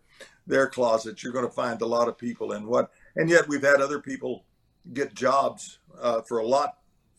their 0.46 0.68
closets, 0.68 1.22
you're 1.22 1.32
going 1.32 1.46
to 1.46 1.52
find 1.52 1.80
a 1.82 1.86
lot 1.86 2.08
of 2.08 2.18
people 2.18 2.52
in 2.52 2.66
what. 2.66 2.90
And 3.16 3.28
yet, 3.28 3.48
we've 3.48 3.62
had 3.62 3.80
other 3.80 4.00
people 4.00 4.44
get 4.92 5.14
jobs 5.14 5.78
uh, 6.00 6.22
for 6.22 6.38
a 6.38 6.46
lot, 6.46 6.78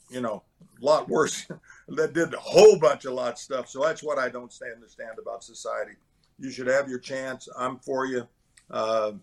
you 0.10 0.22
know, 0.22 0.44
a 0.82 0.86
lot 0.86 1.10
worse 1.10 1.46
that 1.88 2.14
did 2.14 2.34
a 2.34 2.40
whole 2.40 2.80
bunch 2.80 3.06
of 3.06 3.14
lot 3.14 3.34
of 3.34 3.38
stuff. 3.38 3.70
So 3.70 3.82
that's 3.82 4.04
what 4.04 4.18
I 4.18 4.30
don't 4.30 4.54
understand 4.74 5.20
about 5.20 5.44
society. 5.44 5.94
You 6.40 6.52
should 6.52 6.68
have 6.68 6.88
your 6.88 7.00
chance. 7.00 7.48
I'm 7.58 7.80
for 7.80 8.06
you, 8.06 8.28
uh, 8.70 9.14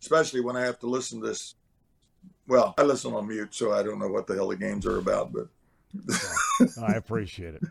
especially 0.00 0.40
when 0.40 0.56
I 0.56 0.62
have 0.62 0.78
to 0.80 0.86
listen 0.86 1.20
to 1.20 1.28
this. 1.28 1.56
Well, 2.50 2.74
I 2.76 2.82
listen 2.82 3.14
on 3.14 3.28
mute, 3.28 3.54
so 3.54 3.72
I 3.72 3.84
don't 3.84 4.00
know 4.00 4.08
what 4.08 4.26
the 4.26 4.34
hell 4.34 4.48
the 4.48 4.56
games 4.56 4.84
are 4.84 4.98
about, 4.98 5.32
but. 5.32 5.46
I 6.82 6.94
appreciate 6.94 7.54
it. 7.54 7.62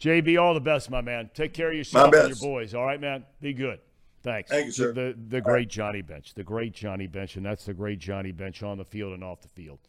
JB, 0.00 0.40
all 0.40 0.54
the 0.54 0.60
best, 0.60 0.90
my 0.90 1.00
man. 1.00 1.28
Take 1.34 1.52
care 1.52 1.70
of 1.70 1.76
yourself 1.76 2.14
and 2.14 2.28
your 2.28 2.36
boys. 2.36 2.72
All 2.72 2.86
right, 2.86 3.00
man. 3.00 3.24
Be 3.40 3.52
good. 3.52 3.80
Thanks. 4.22 4.48
Thank 4.48 4.66
you, 4.66 4.72
sir. 4.72 4.92
The, 4.92 5.16
the, 5.16 5.16
the 5.28 5.40
great 5.40 5.68
Johnny 5.68 6.02
Bench, 6.02 6.34
the 6.34 6.44
great 6.44 6.72
Johnny 6.72 7.08
Bench, 7.08 7.34
and 7.34 7.44
that's 7.44 7.64
the 7.64 7.74
great 7.74 7.98
Johnny 7.98 8.30
Bench 8.30 8.62
on 8.62 8.78
the 8.78 8.84
field 8.84 9.12
and 9.12 9.24
off 9.24 9.40
the 9.40 9.48
field. 9.48 9.80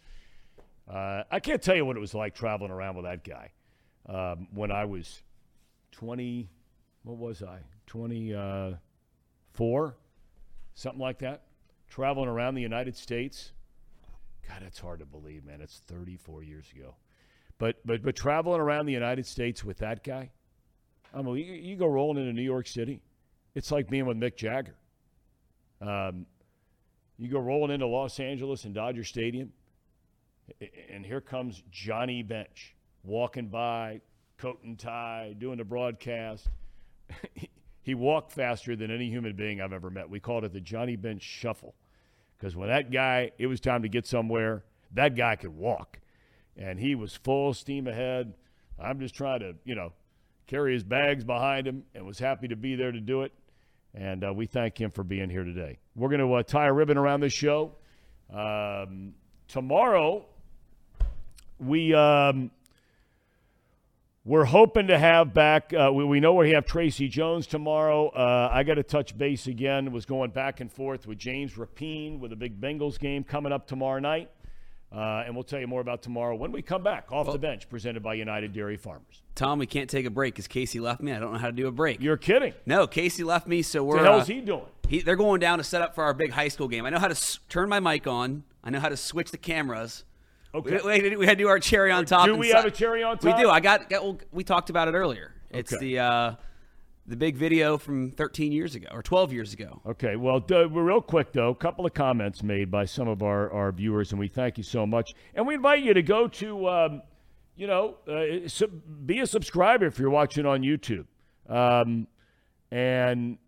Uh, 0.91 1.21
I 1.29 1.39
can't 1.39 1.61
tell 1.61 1.75
you 1.75 1.85
what 1.85 1.95
it 1.95 1.99
was 1.99 2.15
like 2.15 2.33
traveling 2.33 2.71
around 2.71 2.95
with 2.95 3.05
that 3.05 3.23
guy 3.23 3.51
um, 4.07 4.47
when 4.51 4.71
I 4.71 4.85
was 4.85 5.21
20. 5.91 6.49
What 7.03 7.17
was 7.17 7.43
I? 7.43 7.59
24, 7.85 8.35
uh, 9.85 9.91
something 10.73 10.99
like 10.99 11.19
that. 11.19 11.43
Traveling 11.87 12.29
around 12.29 12.55
the 12.55 12.63
United 12.63 12.97
States. 12.97 13.51
God, 14.49 14.63
that's 14.63 14.79
hard 14.79 14.99
to 14.99 15.05
believe, 15.05 15.45
man. 15.45 15.61
It's 15.61 15.79
34 15.87 16.43
years 16.43 16.65
ago. 16.75 16.95
But 17.59 17.75
but 17.85 18.01
but 18.01 18.15
traveling 18.15 18.59
around 18.59 18.87
the 18.87 18.93
United 18.93 19.25
States 19.25 19.63
with 19.63 19.77
that 19.79 20.03
guy, 20.03 20.31
I 21.13 21.21
mean, 21.21 21.35
you, 21.35 21.53
you 21.53 21.75
go 21.75 21.87
rolling 21.87 22.17
into 22.17 22.33
New 22.33 22.41
York 22.41 22.67
City, 22.67 23.01
it's 23.53 23.71
like 23.71 23.89
being 23.89 24.05
with 24.05 24.17
Mick 24.17 24.37
Jagger. 24.37 24.75
Um, 25.81 26.25
you 27.17 27.27
go 27.27 27.39
rolling 27.39 27.71
into 27.71 27.85
Los 27.85 28.19
Angeles 28.19 28.63
and 28.63 28.73
Dodger 28.73 29.03
Stadium, 29.03 29.51
and 30.89 31.05
here 31.05 31.21
comes 31.21 31.61
Johnny 31.69 32.23
Bench 32.23 32.75
walking 33.03 33.49
by, 33.49 34.01
coat 34.37 34.59
and 34.63 34.79
tie, 34.79 35.35
doing 35.37 35.57
the 35.57 35.65
broadcast. 35.65 36.47
he 37.81 37.93
walked 37.93 38.31
faster 38.31 38.75
than 38.75 38.89
any 38.89 39.09
human 39.09 39.35
being 39.35 39.61
I've 39.61 39.73
ever 39.73 39.89
met. 39.89 40.09
We 40.09 40.19
called 40.19 40.45
it 40.45 40.53
the 40.53 40.61
Johnny 40.61 40.95
Bench 40.95 41.21
Shuffle 41.21 41.75
because 42.39 42.55
when 42.55 42.69
that 42.69 42.91
guy, 42.91 43.31
it 43.37 43.47
was 43.47 43.59
time 43.59 43.81
to 43.81 43.89
get 43.89 44.07
somewhere, 44.07 44.63
that 44.93 45.15
guy 45.15 45.35
could 45.35 45.55
walk 45.55 45.99
and 46.57 46.79
he 46.79 46.95
was 46.95 47.15
full 47.15 47.53
steam 47.53 47.87
ahead. 47.87 48.33
I'm 48.79 48.99
just 48.99 49.15
trying 49.15 49.41
to, 49.41 49.55
you 49.65 49.75
know, 49.75 49.93
carry 50.47 50.73
his 50.73 50.83
bags 50.83 51.23
behind 51.23 51.67
him 51.67 51.83
and 51.93 52.05
was 52.05 52.19
happy 52.19 52.47
to 52.47 52.55
be 52.55 52.75
there 52.75 52.91
to 52.91 52.99
do 52.99 53.23
it. 53.23 53.33
And 53.93 54.23
uh, 54.23 54.33
we 54.33 54.45
thank 54.45 54.79
him 54.79 54.91
for 54.91 55.03
being 55.03 55.29
here 55.29 55.43
today. 55.43 55.79
We're 55.95 56.09
going 56.09 56.21
to 56.21 56.33
uh, 56.33 56.43
tie 56.43 56.67
a 56.67 56.73
ribbon 56.73 56.97
around 56.97 57.21
this 57.21 57.33
show. 57.33 57.71
Um, 58.31 59.15
tomorrow, 59.47 60.25
we. 61.59 61.93
Um, 61.93 62.51
we're 64.25 64.45
hoping 64.45 64.87
to 64.87 64.99
have 64.99 65.33
back. 65.33 65.73
Uh, 65.73 65.91
we, 65.93 66.03
we, 66.03 66.19
know 66.19 66.33
we 66.33 66.51
have 66.51 66.65
Tracy 66.65 67.07
Jones 67.07 67.47
tomorrow. 67.47 68.09
Uh, 68.09 68.49
I 68.51 68.63
got 68.63 68.75
to 68.75 68.83
touch 68.83 69.17
base 69.17 69.47
again. 69.47 69.91
Was 69.91 70.05
going 70.05 70.31
back 70.31 70.59
and 70.59 70.71
forth 70.71 71.07
with 71.07 71.17
James 71.17 71.53
Rapien 71.53 72.19
with 72.19 72.31
a 72.31 72.35
big 72.35 72.59
Bengals 72.59 72.99
game 72.99 73.23
coming 73.23 73.51
up 73.51 73.67
tomorrow 73.67 73.99
night. 73.99 74.29
Uh, 74.91 75.23
and 75.25 75.35
we'll 75.35 75.43
tell 75.43 75.59
you 75.59 75.67
more 75.67 75.81
about 75.81 76.01
tomorrow 76.01 76.35
when 76.35 76.51
we 76.51 76.63
come 76.63 76.81
back 76.81 77.11
off 77.11 77.27
well, 77.27 77.33
the 77.33 77.39
bench, 77.39 77.69
presented 77.69 78.01
by 78.01 78.15
United 78.15 78.53
Dairy 78.53 78.75
Farmers. 78.75 79.21
Thom, 79.35 79.59
we 79.59 79.67
can't 79.67 79.87
take 79.87 80.05
a 80.07 80.09
break 80.09 80.33
because 80.33 80.47
Casey 80.47 80.79
left 80.79 80.99
me. 80.99 81.11
I 81.13 81.19
don't 81.19 81.31
know 81.31 81.37
how 81.37 81.47
to 81.47 81.53
do 81.53 81.67
a 81.67 81.71
break. 81.71 82.01
You're 82.01 82.17
kidding? 82.17 82.53
No, 82.65 82.87
Casey 82.87 83.23
left 83.23 83.47
me, 83.47 83.61
so 83.61 83.83
we're. 83.83 83.97
What 83.97 84.03
the 84.03 84.09
hell's 84.09 84.23
uh, 84.23 84.33
he 84.33 84.41
doing? 84.41 84.65
He, 84.87 85.01
they're 85.01 85.15
going 85.15 85.39
down 85.39 85.59
to 85.59 85.63
set 85.63 85.83
up 85.83 85.93
for 85.93 86.03
our 86.03 86.15
big 86.15 86.31
high 86.31 86.47
school 86.47 86.67
game. 86.67 86.87
I 86.87 86.89
know 86.89 86.97
how 86.97 87.07
to 87.07 87.11
s- 87.11 87.37
turn 87.49 87.69
my 87.69 87.79
mic 87.79 88.07
on. 88.07 88.43
I 88.63 88.71
know 88.71 88.79
how 88.79 88.89
to 88.89 88.97
switch 88.97 89.29
the 89.29 89.37
cameras. 89.37 90.05
Okay. 90.53 90.79
We, 90.83 91.15
we, 91.15 91.25
had 91.25 91.37
to 91.37 91.43
do 91.43 91.47
our 91.47 91.59
cherry 91.59 91.91
on 91.91 92.05
top. 92.05 92.25
Do 92.25 92.35
we 92.35 92.49
have 92.49 92.65
a 92.65 92.71
cherry 92.71 93.03
on 93.03 93.17
top? 93.17 93.37
We 93.37 93.43
do. 93.43 93.49
I 93.49 93.59
got. 93.59 93.89
got 93.89 94.03
well, 94.03 94.17
we 94.31 94.43
talked 94.43 94.69
about 94.69 94.87
it 94.87 94.93
earlier. 94.93 95.33
It's 95.51 95.73
okay. 95.73 95.85
the. 95.85 95.99
Uh, 95.99 96.35
the 97.09 97.15
big 97.15 97.35
video 97.35 97.77
from 97.77 98.11
13 98.11 98.51
years 98.51 98.75
ago 98.75 98.87
or 98.91 99.01
12 99.01 99.33
years 99.33 99.51
ago. 99.51 99.81
Okay, 99.85 100.15
well, 100.15 100.45
uh, 100.51 100.69
real 100.69 101.01
quick 101.01 101.33
though, 101.33 101.49
a 101.49 101.55
couple 101.55 101.85
of 101.85 101.93
comments 101.93 102.43
made 102.43 102.69
by 102.69 102.85
some 102.85 103.07
of 103.07 103.23
our, 103.23 103.51
our 103.51 103.71
viewers, 103.71 104.11
and 104.11 104.19
we 104.19 104.27
thank 104.27 104.59
you 104.59 104.63
so 104.63 104.85
much. 104.85 105.15
And 105.33 105.47
we 105.47 105.55
invite 105.55 105.81
you 105.81 105.95
to 105.95 106.03
go 106.03 106.27
to, 106.27 106.69
um, 106.69 107.01
you 107.55 107.65
know, 107.65 107.95
uh, 108.07 108.67
be 109.05 109.21
a 109.21 109.27
subscriber 109.27 109.87
if 109.87 109.97
you're 109.97 110.11
watching 110.11 110.45
on 110.45 110.61
YouTube, 110.61 111.07
um, 111.47 112.07
and 112.69 113.39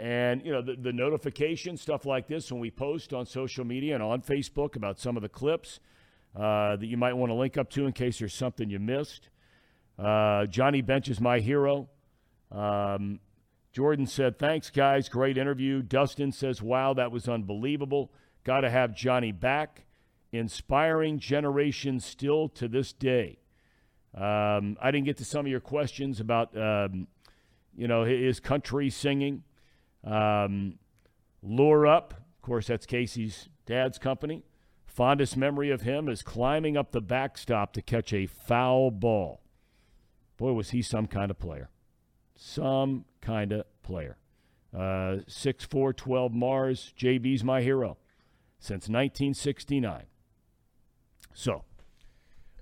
and 0.00 0.44
you 0.44 0.50
know 0.50 0.62
the, 0.62 0.74
the 0.74 0.92
notification 0.92 1.76
stuff 1.76 2.06
like 2.06 2.26
this 2.26 2.50
when 2.50 2.60
we 2.60 2.70
post 2.70 3.12
on 3.12 3.26
social 3.26 3.64
media 3.64 3.94
and 3.94 4.02
on 4.02 4.22
Facebook 4.22 4.76
about 4.76 4.98
some 4.98 5.16
of 5.16 5.22
the 5.22 5.28
clips 5.28 5.78
uh, 6.34 6.76
that 6.76 6.86
you 6.86 6.96
might 6.96 7.14
want 7.14 7.30
to 7.30 7.34
link 7.34 7.56
up 7.56 7.70
to 7.70 7.86
in 7.86 7.92
case 7.92 8.18
there's 8.18 8.34
something 8.34 8.70
you 8.70 8.78
missed. 8.78 9.28
Uh, 9.98 10.46
Johnny 10.46 10.80
Bench 10.80 11.08
is 11.08 11.20
my 11.20 11.38
hero. 11.38 11.88
Um, 12.50 13.20
Jordan 13.72 14.06
said, 14.06 14.38
Thanks, 14.38 14.70
guys. 14.70 15.08
Great 15.08 15.38
interview. 15.38 15.82
Dustin 15.82 16.32
says, 16.32 16.62
Wow, 16.62 16.94
that 16.94 17.12
was 17.12 17.28
unbelievable. 17.28 18.12
Got 18.44 18.60
to 18.60 18.70
have 18.70 18.94
Johnny 18.94 19.32
back. 19.32 19.84
Inspiring 20.32 21.20
generation 21.20 22.00
still 22.00 22.48
to 22.50 22.66
this 22.66 22.92
day. 22.92 23.38
Um, 24.14 24.76
I 24.80 24.90
didn't 24.90 25.04
get 25.04 25.16
to 25.18 25.24
some 25.24 25.40
of 25.40 25.50
your 25.50 25.60
questions 25.60 26.20
about, 26.20 26.56
um, 26.56 27.06
you 27.76 27.88
know, 27.88 28.04
his 28.04 28.40
country 28.40 28.90
singing. 28.90 29.42
Um, 30.04 30.78
Lure 31.42 31.86
Up, 31.86 32.14
of 32.14 32.42
course, 32.42 32.66
that's 32.68 32.86
Casey's 32.86 33.48
dad's 33.66 33.98
company. 33.98 34.42
Fondest 34.94 35.36
memory 35.36 35.70
of 35.70 35.82
him 35.82 36.08
is 36.08 36.22
climbing 36.22 36.76
up 36.76 36.92
the 36.92 37.00
backstop 37.00 37.72
to 37.72 37.82
catch 37.82 38.12
a 38.12 38.26
foul 38.26 38.90
ball. 38.90 39.40
Boy, 40.36 40.52
was 40.52 40.70
he 40.70 40.82
some 40.82 41.06
kind 41.06 41.30
of 41.30 41.38
player 41.38 41.70
some 42.36 43.04
kind 43.20 43.52
of 43.52 43.64
player. 43.82 44.16
Uh, 44.74 45.22
6'4", 45.28 45.96
12 45.96 46.32
Mars. 46.32 46.92
JB's 46.98 47.44
my 47.44 47.62
hero 47.62 47.96
since 48.58 48.88
1969. 48.88 50.04
So, 51.32 51.62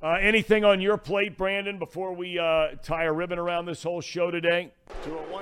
uh, 0.03 0.17
anything 0.21 0.65
on 0.65 0.81
your 0.81 0.97
plate, 0.97 1.37
Brandon, 1.37 1.79
before 1.79 2.13
we 2.13 2.39
uh, 2.39 2.69
tie 2.83 3.05
a 3.05 3.13
ribbon 3.13 3.39
around 3.39 3.67
this 3.67 3.83
whole 3.83 4.01
show 4.01 4.31
today? 4.31 4.73
Oh, 4.91 5.41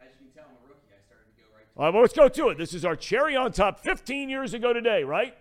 as 0.00 0.10
you 0.20 0.26
can 0.26 0.34
tell, 0.34 0.44
I'm 0.44 0.56
a 0.64 0.68
rookie. 0.68 0.88
I 0.92 1.02
started 1.06 1.24
to 1.36 1.42
go 1.42 1.48
right 1.54 1.64
to 1.64 1.70
it. 1.70 1.76
All 1.76 1.84
right, 1.84 1.94
well, 1.94 2.02
let's 2.02 2.14
go 2.14 2.28
to 2.28 2.48
it. 2.50 2.58
This 2.58 2.74
is 2.74 2.84
our 2.84 2.96
cherry 2.96 3.36
on 3.36 3.52
top 3.52 3.80
15 3.80 4.28
years 4.28 4.54
ago 4.54 4.72
today, 4.72 5.02
right? 5.02 5.34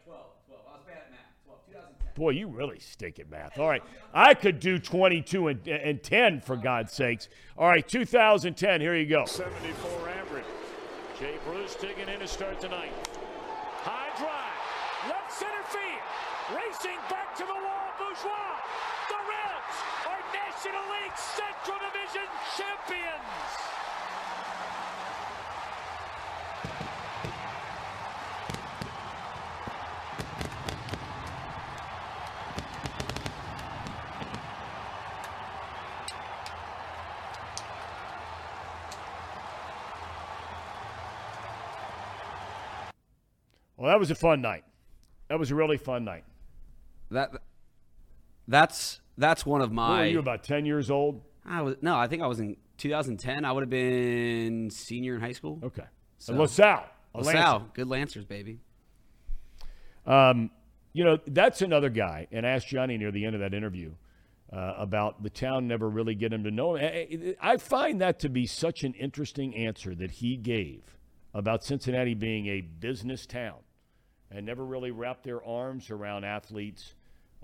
Boy, 2.17 2.31
you 2.31 2.47
really 2.47 2.79
stink 2.79 3.19
at 3.19 3.29
math. 3.29 3.59
All 3.59 3.69
right. 3.69 3.83
I 4.11 4.33
could 4.33 4.59
do 4.59 4.79
22 4.79 5.49
and, 5.49 5.67
and 5.67 6.01
10, 6.01 6.41
for 6.41 6.57
God's 6.57 6.91
sakes. 6.91 7.29
All 7.55 7.67
right, 7.67 7.87
2010. 7.87 8.81
Here 8.81 8.95
you 8.95 9.05
go. 9.05 9.25
74 9.25 10.09
average. 10.09 10.43
Jay 11.19 11.35
Bruce 11.45 11.75
taking 11.75 12.09
in 12.09 12.19
to 12.19 12.27
start 12.27 12.59
tonight. 12.59 12.89
High 13.85 14.09
drive. 14.17 15.13
Left 15.13 15.31
center 15.31 15.61
field. 15.69 16.57
Racing 16.57 16.97
back 17.07 17.37
to 17.37 17.45
the 17.45 17.53
wall. 17.53 17.87
Bourgeois. 18.01 18.65
The 19.13 19.21
Reds 19.21 19.77
are 20.09 20.21
National 20.33 20.85
League 20.97 21.17
Central 21.21 21.77
Division 21.85 22.25
champions. 22.57 23.66
Well, 43.87 43.93
that 43.93 43.99
was 44.01 44.11
a 44.11 44.15
fun 44.15 44.41
night. 44.41 44.65
That 45.29 45.39
was 45.39 45.49
a 45.49 45.55
really 45.55 45.77
fun 45.77 46.03
night. 46.03 46.25
That 47.09 47.31
that's 48.45 48.99
that's 49.17 49.45
one 49.45 49.61
of 49.61 49.71
my. 49.71 49.89
What 49.89 49.99
were 49.99 50.05
you 50.07 50.19
about 50.19 50.43
ten 50.43 50.65
years 50.65 50.91
old? 50.91 51.21
I 51.45 51.61
was 51.61 51.77
no, 51.81 51.95
I 51.95 52.07
think 52.07 52.21
I 52.21 52.27
was 52.27 52.41
in 52.41 52.57
2010. 52.79 53.45
I 53.45 53.51
would 53.53 53.61
have 53.61 53.69
been 53.69 54.69
senior 54.71 55.15
in 55.15 55.21
high 55.21 55.31
school. 55.31 55.61
Okay, 55.63 55.85
so, 56.17 56.33
LaSalle, 56.33 56.83
LaSalle, 57.15 57.33
Lancer. 57.33 57.65
good 57.75 57.87
Lancers, 57.87 58.25
baby. 58.25 58.59
Um, 60.05 60.51
you 60.91 61.05
know 61.05 61.17
that's 61.25 61.61
another 61.61 61.89
guy, 61.89 62.27
and 62.29 62.45
I 62.45 62.49
asked 62.49 62.67
Johnny 62.67 62.97
near 62.97 63.13
the 63.13 63.23
end 63.23 63.35
of 63.35 63.39
that 63.39 63.53
interview 63.53 63.93
uh, 64.51 64.73
about 64.77 65.23
the 65.23 65.29
town 65.29 65.65
never 65.65 65.89
really 65.89 66.13
get 66.13 66.33
him 66.33 66.43
to 66.43 66.51
know 66.51 66.75
him. 66.75 67.35
I 67.39 67.55
find 67.55 68.01
that 68.01 68.19
to 68.19 68.27
be 68.27 68.47
such 68.47 68.83
an 68.83 68.95
interesting 68.95 69.55
answer 69.55 69.95
that 69.95 70.11
he 70.11 70.35
gave 70.35 70.97
about 71.33 71.63
Cincinnati 71.63 72.15
being 72.15 72.47
a 72.47 72.59
business 72.59 73.25
town 73.25 73.59
and 74.31 74.45
never 74.45 74.65
really 74.65 74.91
wrapped 74.91 75.23
their 75.23 75.43
arms 75.43 75.89
around 75.89 76.23
athletes 76.23 76.93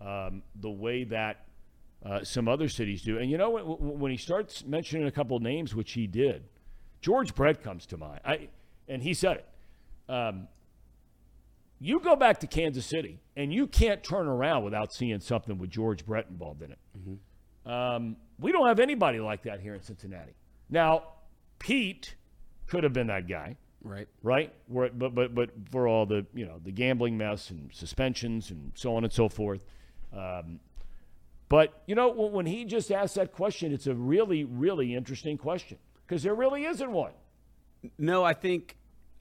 um, 0.02 0.44
the 0.60 0.70
way 0.70 1.04
that 1.06 1.46
uh, 2.06 2.24
some 2.24 2.48
other 2.48 2.68
cities 2.68 3.02
do. 3.02 3.18
And 3.18 3.30
you 3.30 3.38
know, 3.38 3.52
when, 3.52 4.00
when, 4.00 4.12
he 4.12 4.18
starts 4.18 4.66
mentioning 4.66 5.08
a 5.08 5.12
couple 5.12 5.38
of 5.38 5.44
names, 5.44 5.74
which 5.74 5.94
he 5.94 6.08
did, 6.08 6.44
George 7.02 7.34
Brett 7.34 7.64
comes 7.64 7.86
to 7.88 7.98
mind. 7.98 8.20
I, 8.26 8.50
and 8.88 9.02
he 9.02 9.14
said 9.14 9.38
it. 9.38 10.12
Um, 10.12 10.48
you 11.80 12.00
go 12.00 12.16
back 12.16 12.40
to 12.40 12.48
Kansas 12.48 12.86
City, 12.86 13.20
and 13.36 13.54
you 13.54 13.68
can't 13.68 14.04
turn 14.04 14.28
around 14.28 14.64
without 14.64 14.94
seeing 14.94 15.20
something 15.20 15.58
with 15.58 15.70
George 15.70 16.06
Brett 16.06 16.28
involved 16.30 16.62
in 16.62 16.72
it. 16.72 16.80
Mm-hmm. 16.98 17.70
Um, 17.70 18.18
we 18.40 18.52
don't 18.52 18.68
have 18.68 18.80
anybody 18.80 19.20
like 19.20 19.44
that 19.44 19.60
here 19.60 19.74
in 19.74 19.82
Cincinnati. 19.82 20.34
Now, 20.70 21.04
Pete 21.60 22.16
could 22.68 22.84
have 22.84 22.94
been 22.94 23.08
that 23.08 23.28
guy, 23.28 23.58
Right. 23.84 24.08
right? 24.22 24.54
Where, 24.68 24.90
but 24.90 25.14
but 25.14 25.36
but 25.36 25.50
for 25.72 25.88
all 25.88 26.06
the 26.06 26.26
you 26.34 26.46
know 26.46 26.60
the 26.64 26.72
gambling 26.72 27.18
mess 27.18 27.50
and 27.50 27.70
suspensions 27.74 28.50
and 28.50 28.72
so 28.76 28.96
on 28.96 29.04
and 29.04 29.12
so 29.12 29.28
forth. 29.28 29.66
Um, 30.16 30.60
but 31.50 31.84
you 31.86 31.96
know 31.96 32.10
when, 32.10 32.32
when 32.32 32.46
he 32.46 32.66
just 32.66 32.92
asked 32.92 33.16
that 33.16 33.34
question, 33.34 33.74
it's 33.74 33.88
a 33.88 33.94
really 33.94 34.46
really 34.46 34.96
interesting 34.96 35.38
question 35.38 35.78
because 36.08 36.24
there 36.24 36.36
really 36.36 36.66
isn't 36.66 36.92
one. 36.92 37.12
No, 37.98 38.24
I 38.24 38.34
think 38.34 38.78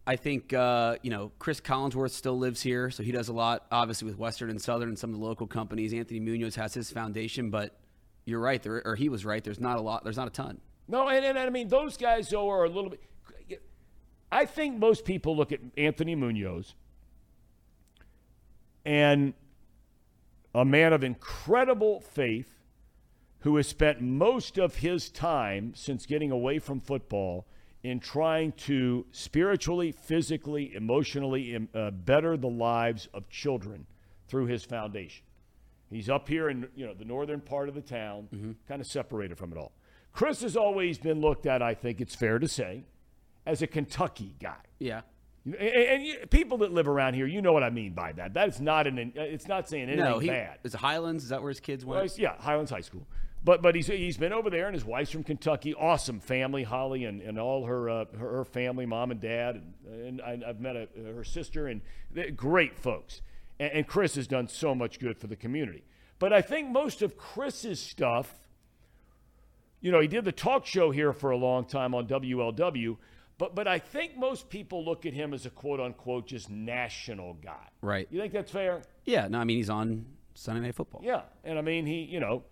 I 0.07 0.17
think 0.17 0.53
uh, 0.53 0.97
you 1.03 1.11
know 1.11 1.33
Cris 1.39 1.61
Collinsworth 1.61 2.11
still 2.11 2.39
lives 2.39 2.63
here, 2.63 2.91
so 2.91 3.03
he 3.03 3.13
does 3.13 3.29
a 3.29 3.33
lot, 3.33 3.67
obviously 3.71 4.07
with 4.07 4.19
Western 4.19 4.51
and 4.51 4.61
Southern 4.61 4.89
and 4.91 4.99
some 4.99 5.11
of 5.11 5.19
the 5.19 5.25
local 5.25 5.47
companies. 5.47 5.93
Anthony 5.93 6.21
Munoz 6.21 6.57
has 6.57 6.75
his 6.75 6.91
foundation, 6.91 7.51
but 7.51 7.77
you're 8.25 8.41
right, 8.41 8.63
there, 8.63 8.83
or 8.85 8.97
he 8.97 9.09
was 9.09 9.25
right. 9.25 9.43
There's 9.43 9.61
not 9.61 9.79
a 9.79 9.81
lot. 9.81 10.05
There's 10.05 10.17
not 10.17 10.29
a 10.29 10.31
ton. 10.31 10.61
No, 10.89 11.09
and, 11.09 11.25
and, 11.25 11.39
and 11.39 11.47
I 11.47 11.51
mean 11.51 11.69
those 11.69 11.97
guys 11.97 12.29
though 12.31 12.49
are 12.51 12.65
a 12.65 12.69
little 12.69 12.91
bit. 12.91 13.01
I 14.33 14.47
think 14.47 14.79
most 14.79 15.05
people 15.05 15.37
look 15.37 15.53
at 15.53 15.61
Anthony 15.77 16.15
Munoz 16.15 16.75
and 18.83 19.35
a 20.55 20.65
man 20.65 20.95
of 20.95 21.05
incredible 21.05 22.01
faith 22.01 22.59
who 23.41 23.57
has 23.57 23.69
spent 23.69 24.01
most 24.01 24.59
of 24.59 24.77
his 24.77 25.11
time 25.11 25.75
since 25.77 26.07
getting 26.07 26.31
away 26.31 26.59
from 26.59 26.81
football 26.81 27.47
in 27.83 28.01
trying 28.01 28.53
to 28.53 29.05
spiritually, 29.13 29.93
physically, 29.93 30.75
emotionally 30.75 31.69
uh, 31.75 31.91
better 31.91 32.39
the 32.39 32.49
lives 32.49 33.09
of 33.13 33.29
children 33.29 33.85
through 34.29 34.47
his 34.47 34.65
foundation. 34.65 35.25
He's 35.91 36.09
up 36.09 36.27
here 36.27 36.49
in 36.49 36.69
you 36.75 36.87
know 36.87 36.95
the 36.95 37.05
northern 37.05 37.41
part 37.43 37.69
of 37.69 37.75
the 37.75 37.83
town, 37.83 38.57
kind 38.67 38.81
of 38.81 38.87
separated 38.87 39.37
from 39.37 39.53
it 39.53 39.59
all. 39.59 39.73
Cris 40.15 40.41
has 40.41 40.57
always 40.57 40.97
been 40.97 41.21
looked 41.21 41.45
at, 41.45 41.61
I 41.61 41.75
think 41.75 42.01
it's 42.01 42.15
fair 42.15 42.39
to 42.39 42.49
say, 42.49 42.85
as 43.47 43.63
a 43.63 43.67
Kentucky 43.67 44.35
guy. 44.41 44.57
Yeah. 44.79 45.03
And, 45.45 45.55
and 45.57 46.03
you, 46.05 46.19
people 46.31 46.59
that 46.59 46.73
live 46.73 46.87
around 46.89 47.15
here, 47.15 47.27
you 47.27 47.43
know 47.43 47.53
what 47.53 47.63
I 47.65 47.71
mean 47.71 47.95
by 47.95 48.13
that. 48.13 48.35
That 48.35 48.49
is 48.49 48.61
not 48.61 48.87
an. 48.87 49.13
It's 49.17 49.49
not 49.49 49.69
saying 49.69 49.85
anything 49.89 50.05
No, 50.05 50.19
he 50.21 50.29
bad. 50.29 50.59
is 50.63 50.73
Highlands. 50.75 51.25
Is 51.25 51.31
that 51.31 51.43
where 51.43 51.49
his 51.51 51.59
kids 51.61 51.85
Well, 51.85 51.99
went? 51.99 52.11
he's- 52.13 52.19
yeah, 52.19 52.37
Highlands 52.41 52.71
High 52.71 52.81
School. 52.83 53.07
But 53.45 53.61
but 53.61 53.75
he's 53.75 53.89
he's 53.89 54.17
been 54.17 54.33
over 54.33 54.51
there, 54.51 54.67
and 54.67 54.75
his 54.75 54.85
wife's 54.85 55.11
from 55.11 55.25
Kentucky. 55.25 55.75
Awesome 55.75 56.21
family, 56.21 56.63
Holly, 56.63 57.05
and, 57.07 57.21
and 57.21 57.41
all 57.41 57.67
her, 57.67 57.91
uh, 57.91 58.05
her 58.17 58.37
her 58.37 58.45
family, 58.45 58.87
mom 58.87 59.11
and 59.11 59.21
dad, 59.21 59.61
and, 59.85 60.21
and 60.21 60.45
I, 60.45 60.49
I've 60.51 60.61
met 60.61 60.77
a, 60.77 60.87
her 61.13 61.25
sister, 61.25 61.67
and 61.67 61.81
they're 62.13 62.31
great 62.31 62.79
folks. 62.79 63.21
And, 63.59 63.73
and 63.73 63.87
Cris 63.89 64.15
has 64.15 64.29
done 64.29 64.47
so 64.47 64.77
much 64.77 65.01
good 65.01 65.19
for 65.19 65.27
the 65.27 65.35
community. 65.35 65.83
But 66.21 66.33
I 66.33 66.41
think 66.41 66.71
most 66.71 67.03
of 67.03 67.17
Cris's 67.17 67.81
stuff, 67.83 68.33
you 69.81 69.91
know, 69.91 69.99
he 69.99 70.07
did 70.07 70.25
the 70.25 70.31
talk 70.31 70.65
show 70.65 70.93
here 70.93 71.13
for 71.13 71.33
a 71.33 71.37
long 71.37 71.65
time 71.65 71.97
on 71.97 72.07
WLW. 72.07 72.97
But 73.43 73.57
but 73.57 73.67
I 73.67 73.81
think 73.81 74.17
most 74.17 74.49
people 74.49 74.85
look 74.85 75.05
at 75.05 75.13
him 75.13 75.35
as 75.35 75.47
a 75.47 75.51
quote 75.51 75.81
unquote 75.81 76.29
just 76.29 76.49
national 76.49 77.35
guy. 77.43 77.71
Right. 77.81 78.07
You 78.09 78.21
think 78.21 78.33
that's 78.33 78.53
fair? 78.53 78.83
Yeah. 79.05 79.27
No, 79.27 79.41
I 79.41 79.43
mean 79.43 79.57
he's 79.57 79.69
on 79.69 80.07
Sunday 80.35 80.61
Night 80.61 80.77
Football. 80.77 81.01
Yeah, 81.03 81.23
and 81.43 81.59
I 81.59 81.63
mean 81.63 81.85
he, 81.85 82.03
you 82.03 82.21
know, 82.21 82.45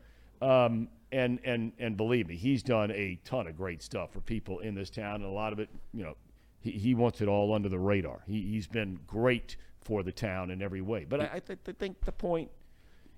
um, 0.42 0.88
and 1.12 1.38
and 1.44 1.70
and 1.78 1.96
believe 1.96 2.26
me, 2.26 2.34
he's 2.34 2.64
done 2.64 2.90
a 2.90 3.20
ton 3.24 3.46
of 3.46 3.56
great 3.56 3.84
stuff 3.84 4.12
for 4.12 4.20
people 4.20 4.58
in 4.58 4.74
this 4.74 4.90
town, 4.90 5.22
and 5.22 5.26
a 5.26 5.30
lot 5.30 5.52
of 5.52 5.60
it, 5.60 5.68
you 5.94 6.02
know, 6.02 6.16
he, 6.58 6.72
he 6.72 6.96
wants 6.96 7.20
it 7.20 7.28
all 7.28 7.54
under 7.54 7.68
the 7.68 7.78
radar. 7.78 8.24
He, 8.26 8.42
he's 8.42 8.66
been 8.66 8.98
great 9.06 9.54
for 9.82 10.02
the 10.02 10.10
town 10.10 10.50
in 10.50 10.60
every 10.60 10.80
way. 10.80 11.06
But 11.08 11.20
I, 11.20 11.30
I, 11.34 11.38
th- 11.38 11.60
I 11.68 11.72
think 11.78 12.04
the 12.04 12.10
point 12.10 12.50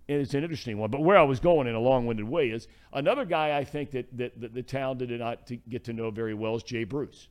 is 0.08 0.34
an 0.34 0.42
interesting 0.42 0.76
one. 0.76 0.90
But 0.90 1.00
where 1.00 1.16
I 1.16 1.22
was 1.22 1.40
going 1.40 1.66
in 1.68 1.74
a 1.74 1.80
long-winded 1.80 2.28
way 2.28 2.50
is 2.50 2.68
another 2.92 3.24
guy 3.24 3.56
I 3.56 3.64
think 3.64 3.92
that 3.92 4.14
that, 4.18 4.38
that 4.42 4.52
the 4.52 4.62
town 4.62 4.98
did 4.98 5.08
not 5.08 5.46
to 5.46 5.56
get 5.56 5.84
to 5.84 5.94
know 5.94 6.10
very 6.10 6.34
well 6.34 6.54
is 6.54 6.62
Jay 6.62 6.84
Bruce. 6.84 7.28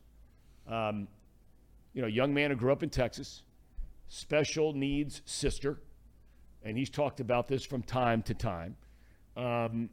Um, 0.68 1.08
you 1.94 2.02
know, 2.02 2.08
young 2.08 2.34
man 2.34 2.52
who 2.52 2.56
grew 2.56 2.72
up 2.72 2.84
in 2.84 2.90
Texas, 2.90 3.44
special 4.08 4.74
needs 4.74 5.22
sister 5.26 5.80
and 6.64 6.78
he's 6.78 6.90
talked 6.90 7.20
about 7.20 7.48
this 7.48 7.66
from 7.66 7.82
time 7.82 8.22
to 8.24 8.34
time. 8.34 8.76
Um, 9.36 9.90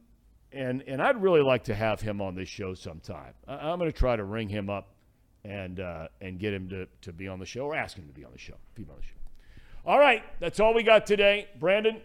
and 0.51 0.83
and 0.87 1.01
I'd 1.01 1.21
really 1.21 1.41
like 1.41 1.65
to 1.65 1.75
have 1.75 2.01
him 2.01 2.21
on 2.21 2.35
this 2.35 2.49
show 2.49 2.73
sometime. 2.73 3.33
I, 3.47 3.71
am 3.71 3.79
going 3.79 3.91
to 3.91 3.97
try 3.97 4.15
to 4.15 4.23
ring 4.23 4.49
him 4.49 4.69
up 4.69 4.89
and 5.43 5.79
uh, 5.79 6.07
and 6.21 6.39
get 6.39 6.53
him 6.53 6.69
to, 6.69 6.87
to 7.01 7.13
be 7.13 7.27
on 7.27 7.39
the 7.39 7.45
show 7.45 7.61
or 7.61 7.75
ask 7.75 7.95
him 7.95 8.07
to 8.07 8.13
be 8.13 8.25
on 8.25 8.31
the 8.31 8.39
show. 8.39 8.55
Be 8.75 8.83
on 8.83 8.95
the 8.97 9.03
show. 9.03 9.13
All 9.85 9.99
right, 9.99 10.23
that's 10.39 10.59
all 10.59 10.73
we 10.73 10.83
got 10.83 11.05
today. 11.05 11.47
Brandon, 11.59 12.01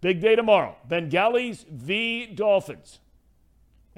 big 0.00 0.20
day 0.20 0.36
tomorrow. 0.36 0.76
Bengals 0.88 1.66
v 1.68 2.26
Dolphins. 2.26 3.00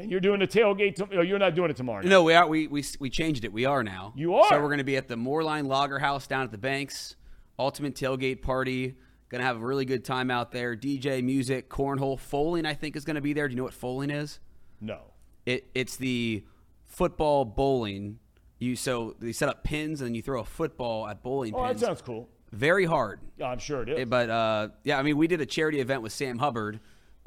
And 0.00 0.10
you're 0.10 0.20
doing 0.20 0.40
the 0.40 0.46
tailgate. 0.46 0.94
To, 0.96 1.08
oh, 1.18 1.20
you're 1.20 1.38
not 1.38 1.54
doing 1.54 1.70
it 1.70 1.76
tomorrow. 1.76 2.02
No, 2.02 2.22
we 2.22 2.32
are. 2.34 2.46
We, 2.46 2.66
we 2.66 2.82
we 2.98 3.10
changed 3.10 3.44
it. 3.44 3.52
We 3.52 3.66
are 3.66 3.84
now. 3.84 4.12
You 4.16 4.34
are? 4.34 4.48
So 4.48 4.56
we're 4.56 4.68
going 4.68 4.78
to 4.78 4.84
be 4.84 4.96
at 4.96 5.08
the 5.08 5.16
Moerlein 5.16 5.66
Lager 5.66 5.98
House 5.98 6.26
down 6.26 6.42
at 6.42 6.50
the 6.50 6.58
Banks. 6.58 7.16
Ultimate 7.58 7.94
tailgate 7.94 8.40
party. 8.40 8.96
Going 9.28 9.40
to 9.40 9.46
have 9.46 9.56
a 9.56 9.64
really 9.64 9.84
good 9.84 10.04
time 10.04 10.30
out 10.30 10.52
there. 10.52 10.74
DJ, 10.74 11.22
music, 11.22 11.68
cornhole, 11.68 12.18
Fowling. 12.18 12.66
I 12.66 12.74
think 12.74 12.96
is 12.96 13.04
going 13.04 13.16
to 13.16 13.20
be 13.20 13.32
there. 13.32 13.46
Do 13.46 13.52
you 13.52 13.56
know 13.58 13.64
what 13.64 13.74
Fowling 13.74 14.10
is? 14.10 14.40
No. 14.80 15.00
It 15.44 15.68
it's 15.74 15.96
the 15.96 16.44
football 16.86 17.44
bowling. 17.44 18.18
You 18.58 18.76
so 18.76 19.16
they 19.18 19.32
set 19.32 19.48
up 19.48 19.64
pins 19.64 20.00
and 20.00 20.16
you 20.16 20.22
throw 20.22 20.40
a 20.40 20.44
football 20.44 21.06
at 21.06 21.22
bowling 21.22 21.52
pins. 21.52 21.62
Oh, 21.62 21.68
that 21.68 21.78
sounds 21.78 22.02
cool. 22.02 22.28
Very 22.52 22.84
hard. 22.84 23.20
Yeah, 23.36 23.46
I'm 23.46 23.58
sure 23.58 23.82
it 23.82 23.88
is. 23.88 24.08
But 24.08 24.30
uh, 24.30 24.68
yeah, 24.82 24.98
I 24.98 25.02
mean, 25.02 25.16
we 25.16 25.28
did 25.28 25.40
a 25.40 25.46
charity 25.46 25.80
event 25.80 26.02
with 26.02 26.12
Sam 26.12 26.38
Hubbard 26.38 26.80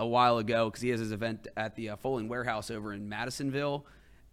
a 0.03 0.07
while 0.07 0.38
ago 0.38 0.69
because 0.69 0.81
he 0.81 0.89
has 0.89 0.99
his 0.99 1.11
event 1.11 1.47
at 1.57 1.75
the 1.75 1.89
uh, 1.89 1.95
Warehouse 2.03 2.69
over 2.71 2.93
in 2.93 3.09
Madisonville, 3.09 3.85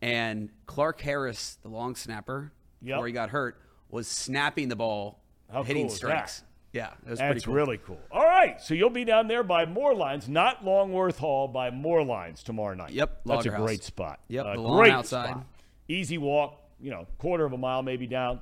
and 0.02 0.50
Clark 0.66 1.00
Harris, 1.00 1.58
the 1.62 1.68
long 1.68 1.94
snapper, 1.94 2.52
Yep. 2.82 2.94
before 2.96 3.06
he 3.06 3.12
got 3.12 3.30
hurt, 3.30 3.60
was 3.90 4.06
snapping 4.08 4.68
the 4.68 4.76
ball, 4.76 5.20
How 5.52 5.62
hitting 5.62 5.86
cool 5.88 5.94
strikes. 5.96 6.40
that? 6.40 6.46
Yeah, 6.72 6.86
it 7.04 7.10
was 7.10 7.18
That's 7.18 7.28
pretty 7.32 7.44
cool. 7.44 7.54
really 7.54 7.78
cool. 7.78 7.98
All 8.12 8.24
right, 8.24 8.60
so 8.60 8.74
you'll 8.74 8.90
be 8.90 9.04
down 9.04 9.26
there 9.28 9.42
by 9.42 9.66
Moerlein's, 9.66 10.28
not 10.28 10.64
Longworth 10.64 11.18
Hall, 11.18 11.48
by 11.48 11.70
Moerlein's 11.70 12.42
tomorrow 12.44 12.74
night. 12.74 12.92
Yep, 12.92 13.22
that's 13.26 13.46
a 13.46 13.50
House. 13.50 13.60
great 13.60 13.82
spot. 13.82 14.20
Yep, 14.28 14.46
Uh, 14.46 14.54
the 14.54 14.60
lawn 14.60 14.78
great 14.78 14.92
outside. 14.92 15.30
spot. 15.30 15.46
Easy 15.88 16.16
walk, 16.16 16.60
you 16.80 16.90
know, 16.90 17.06
quarter 17.18 17.44
of 17.44 17.52
a 17.52 17.58
mile 17.58 17.82
maybe 17.82 18.06
down 18.06 18.40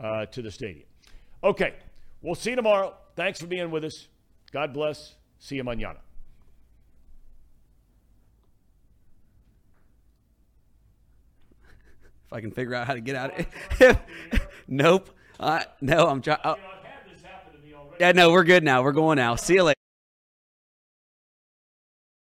uh, 0.00 0.26
to 0.26 0.42
the 0.42 0.50
stadium. 0.50 0.86
Okay, 1.44 1.74
we'll 2.20 2.34
see 2.34 2.50
you 2.50 2.56
tomorrow. 2.56 2.94
Thanks 3.14 3.40
for 3.40 3.46
being 3.46 3.70
with 3.70 3.84
us. 3.84 4.08
God 4.50 4.72
bless. 4.74 5.14
See 5.38 5.54
you 5.56 5.62
mañana. 5.64 5.98
If 12.28 12.34
I 12.34 12.42
can 12.42 12.50
figure 12.50 12.74
out 12.74 12.86
how 12.86 12.92
to 12.92 13.00
get 13.00 13.16
out 13.16 13.40
of 13.40 13.46
it. 13.80 13.98
nope. 14.68 15.08
Uh, 15.40 15.62
no, 15.80 16.06
I'm 16.06 16.20
trying. 16.20 16.40
Oh. 16.44 16.50
I've 16.50 16.58
had 16.58 17.10
this 17.10 17.22
happen 17.22 17.58
to 17.58 17.66
me 17.66 17.72
already. 17.72 17.96
Yeah, 18.00 18.12
no, 18.12 18.30
we're 18.30 18.44
good 18.44 18.62
now. 18.62 18.82
We're 18.82 18.92
going 18.92 19.16
now. 19.16 19.34
See 19.36 19.54
you 19.54 19.62
later. 19.62 19.77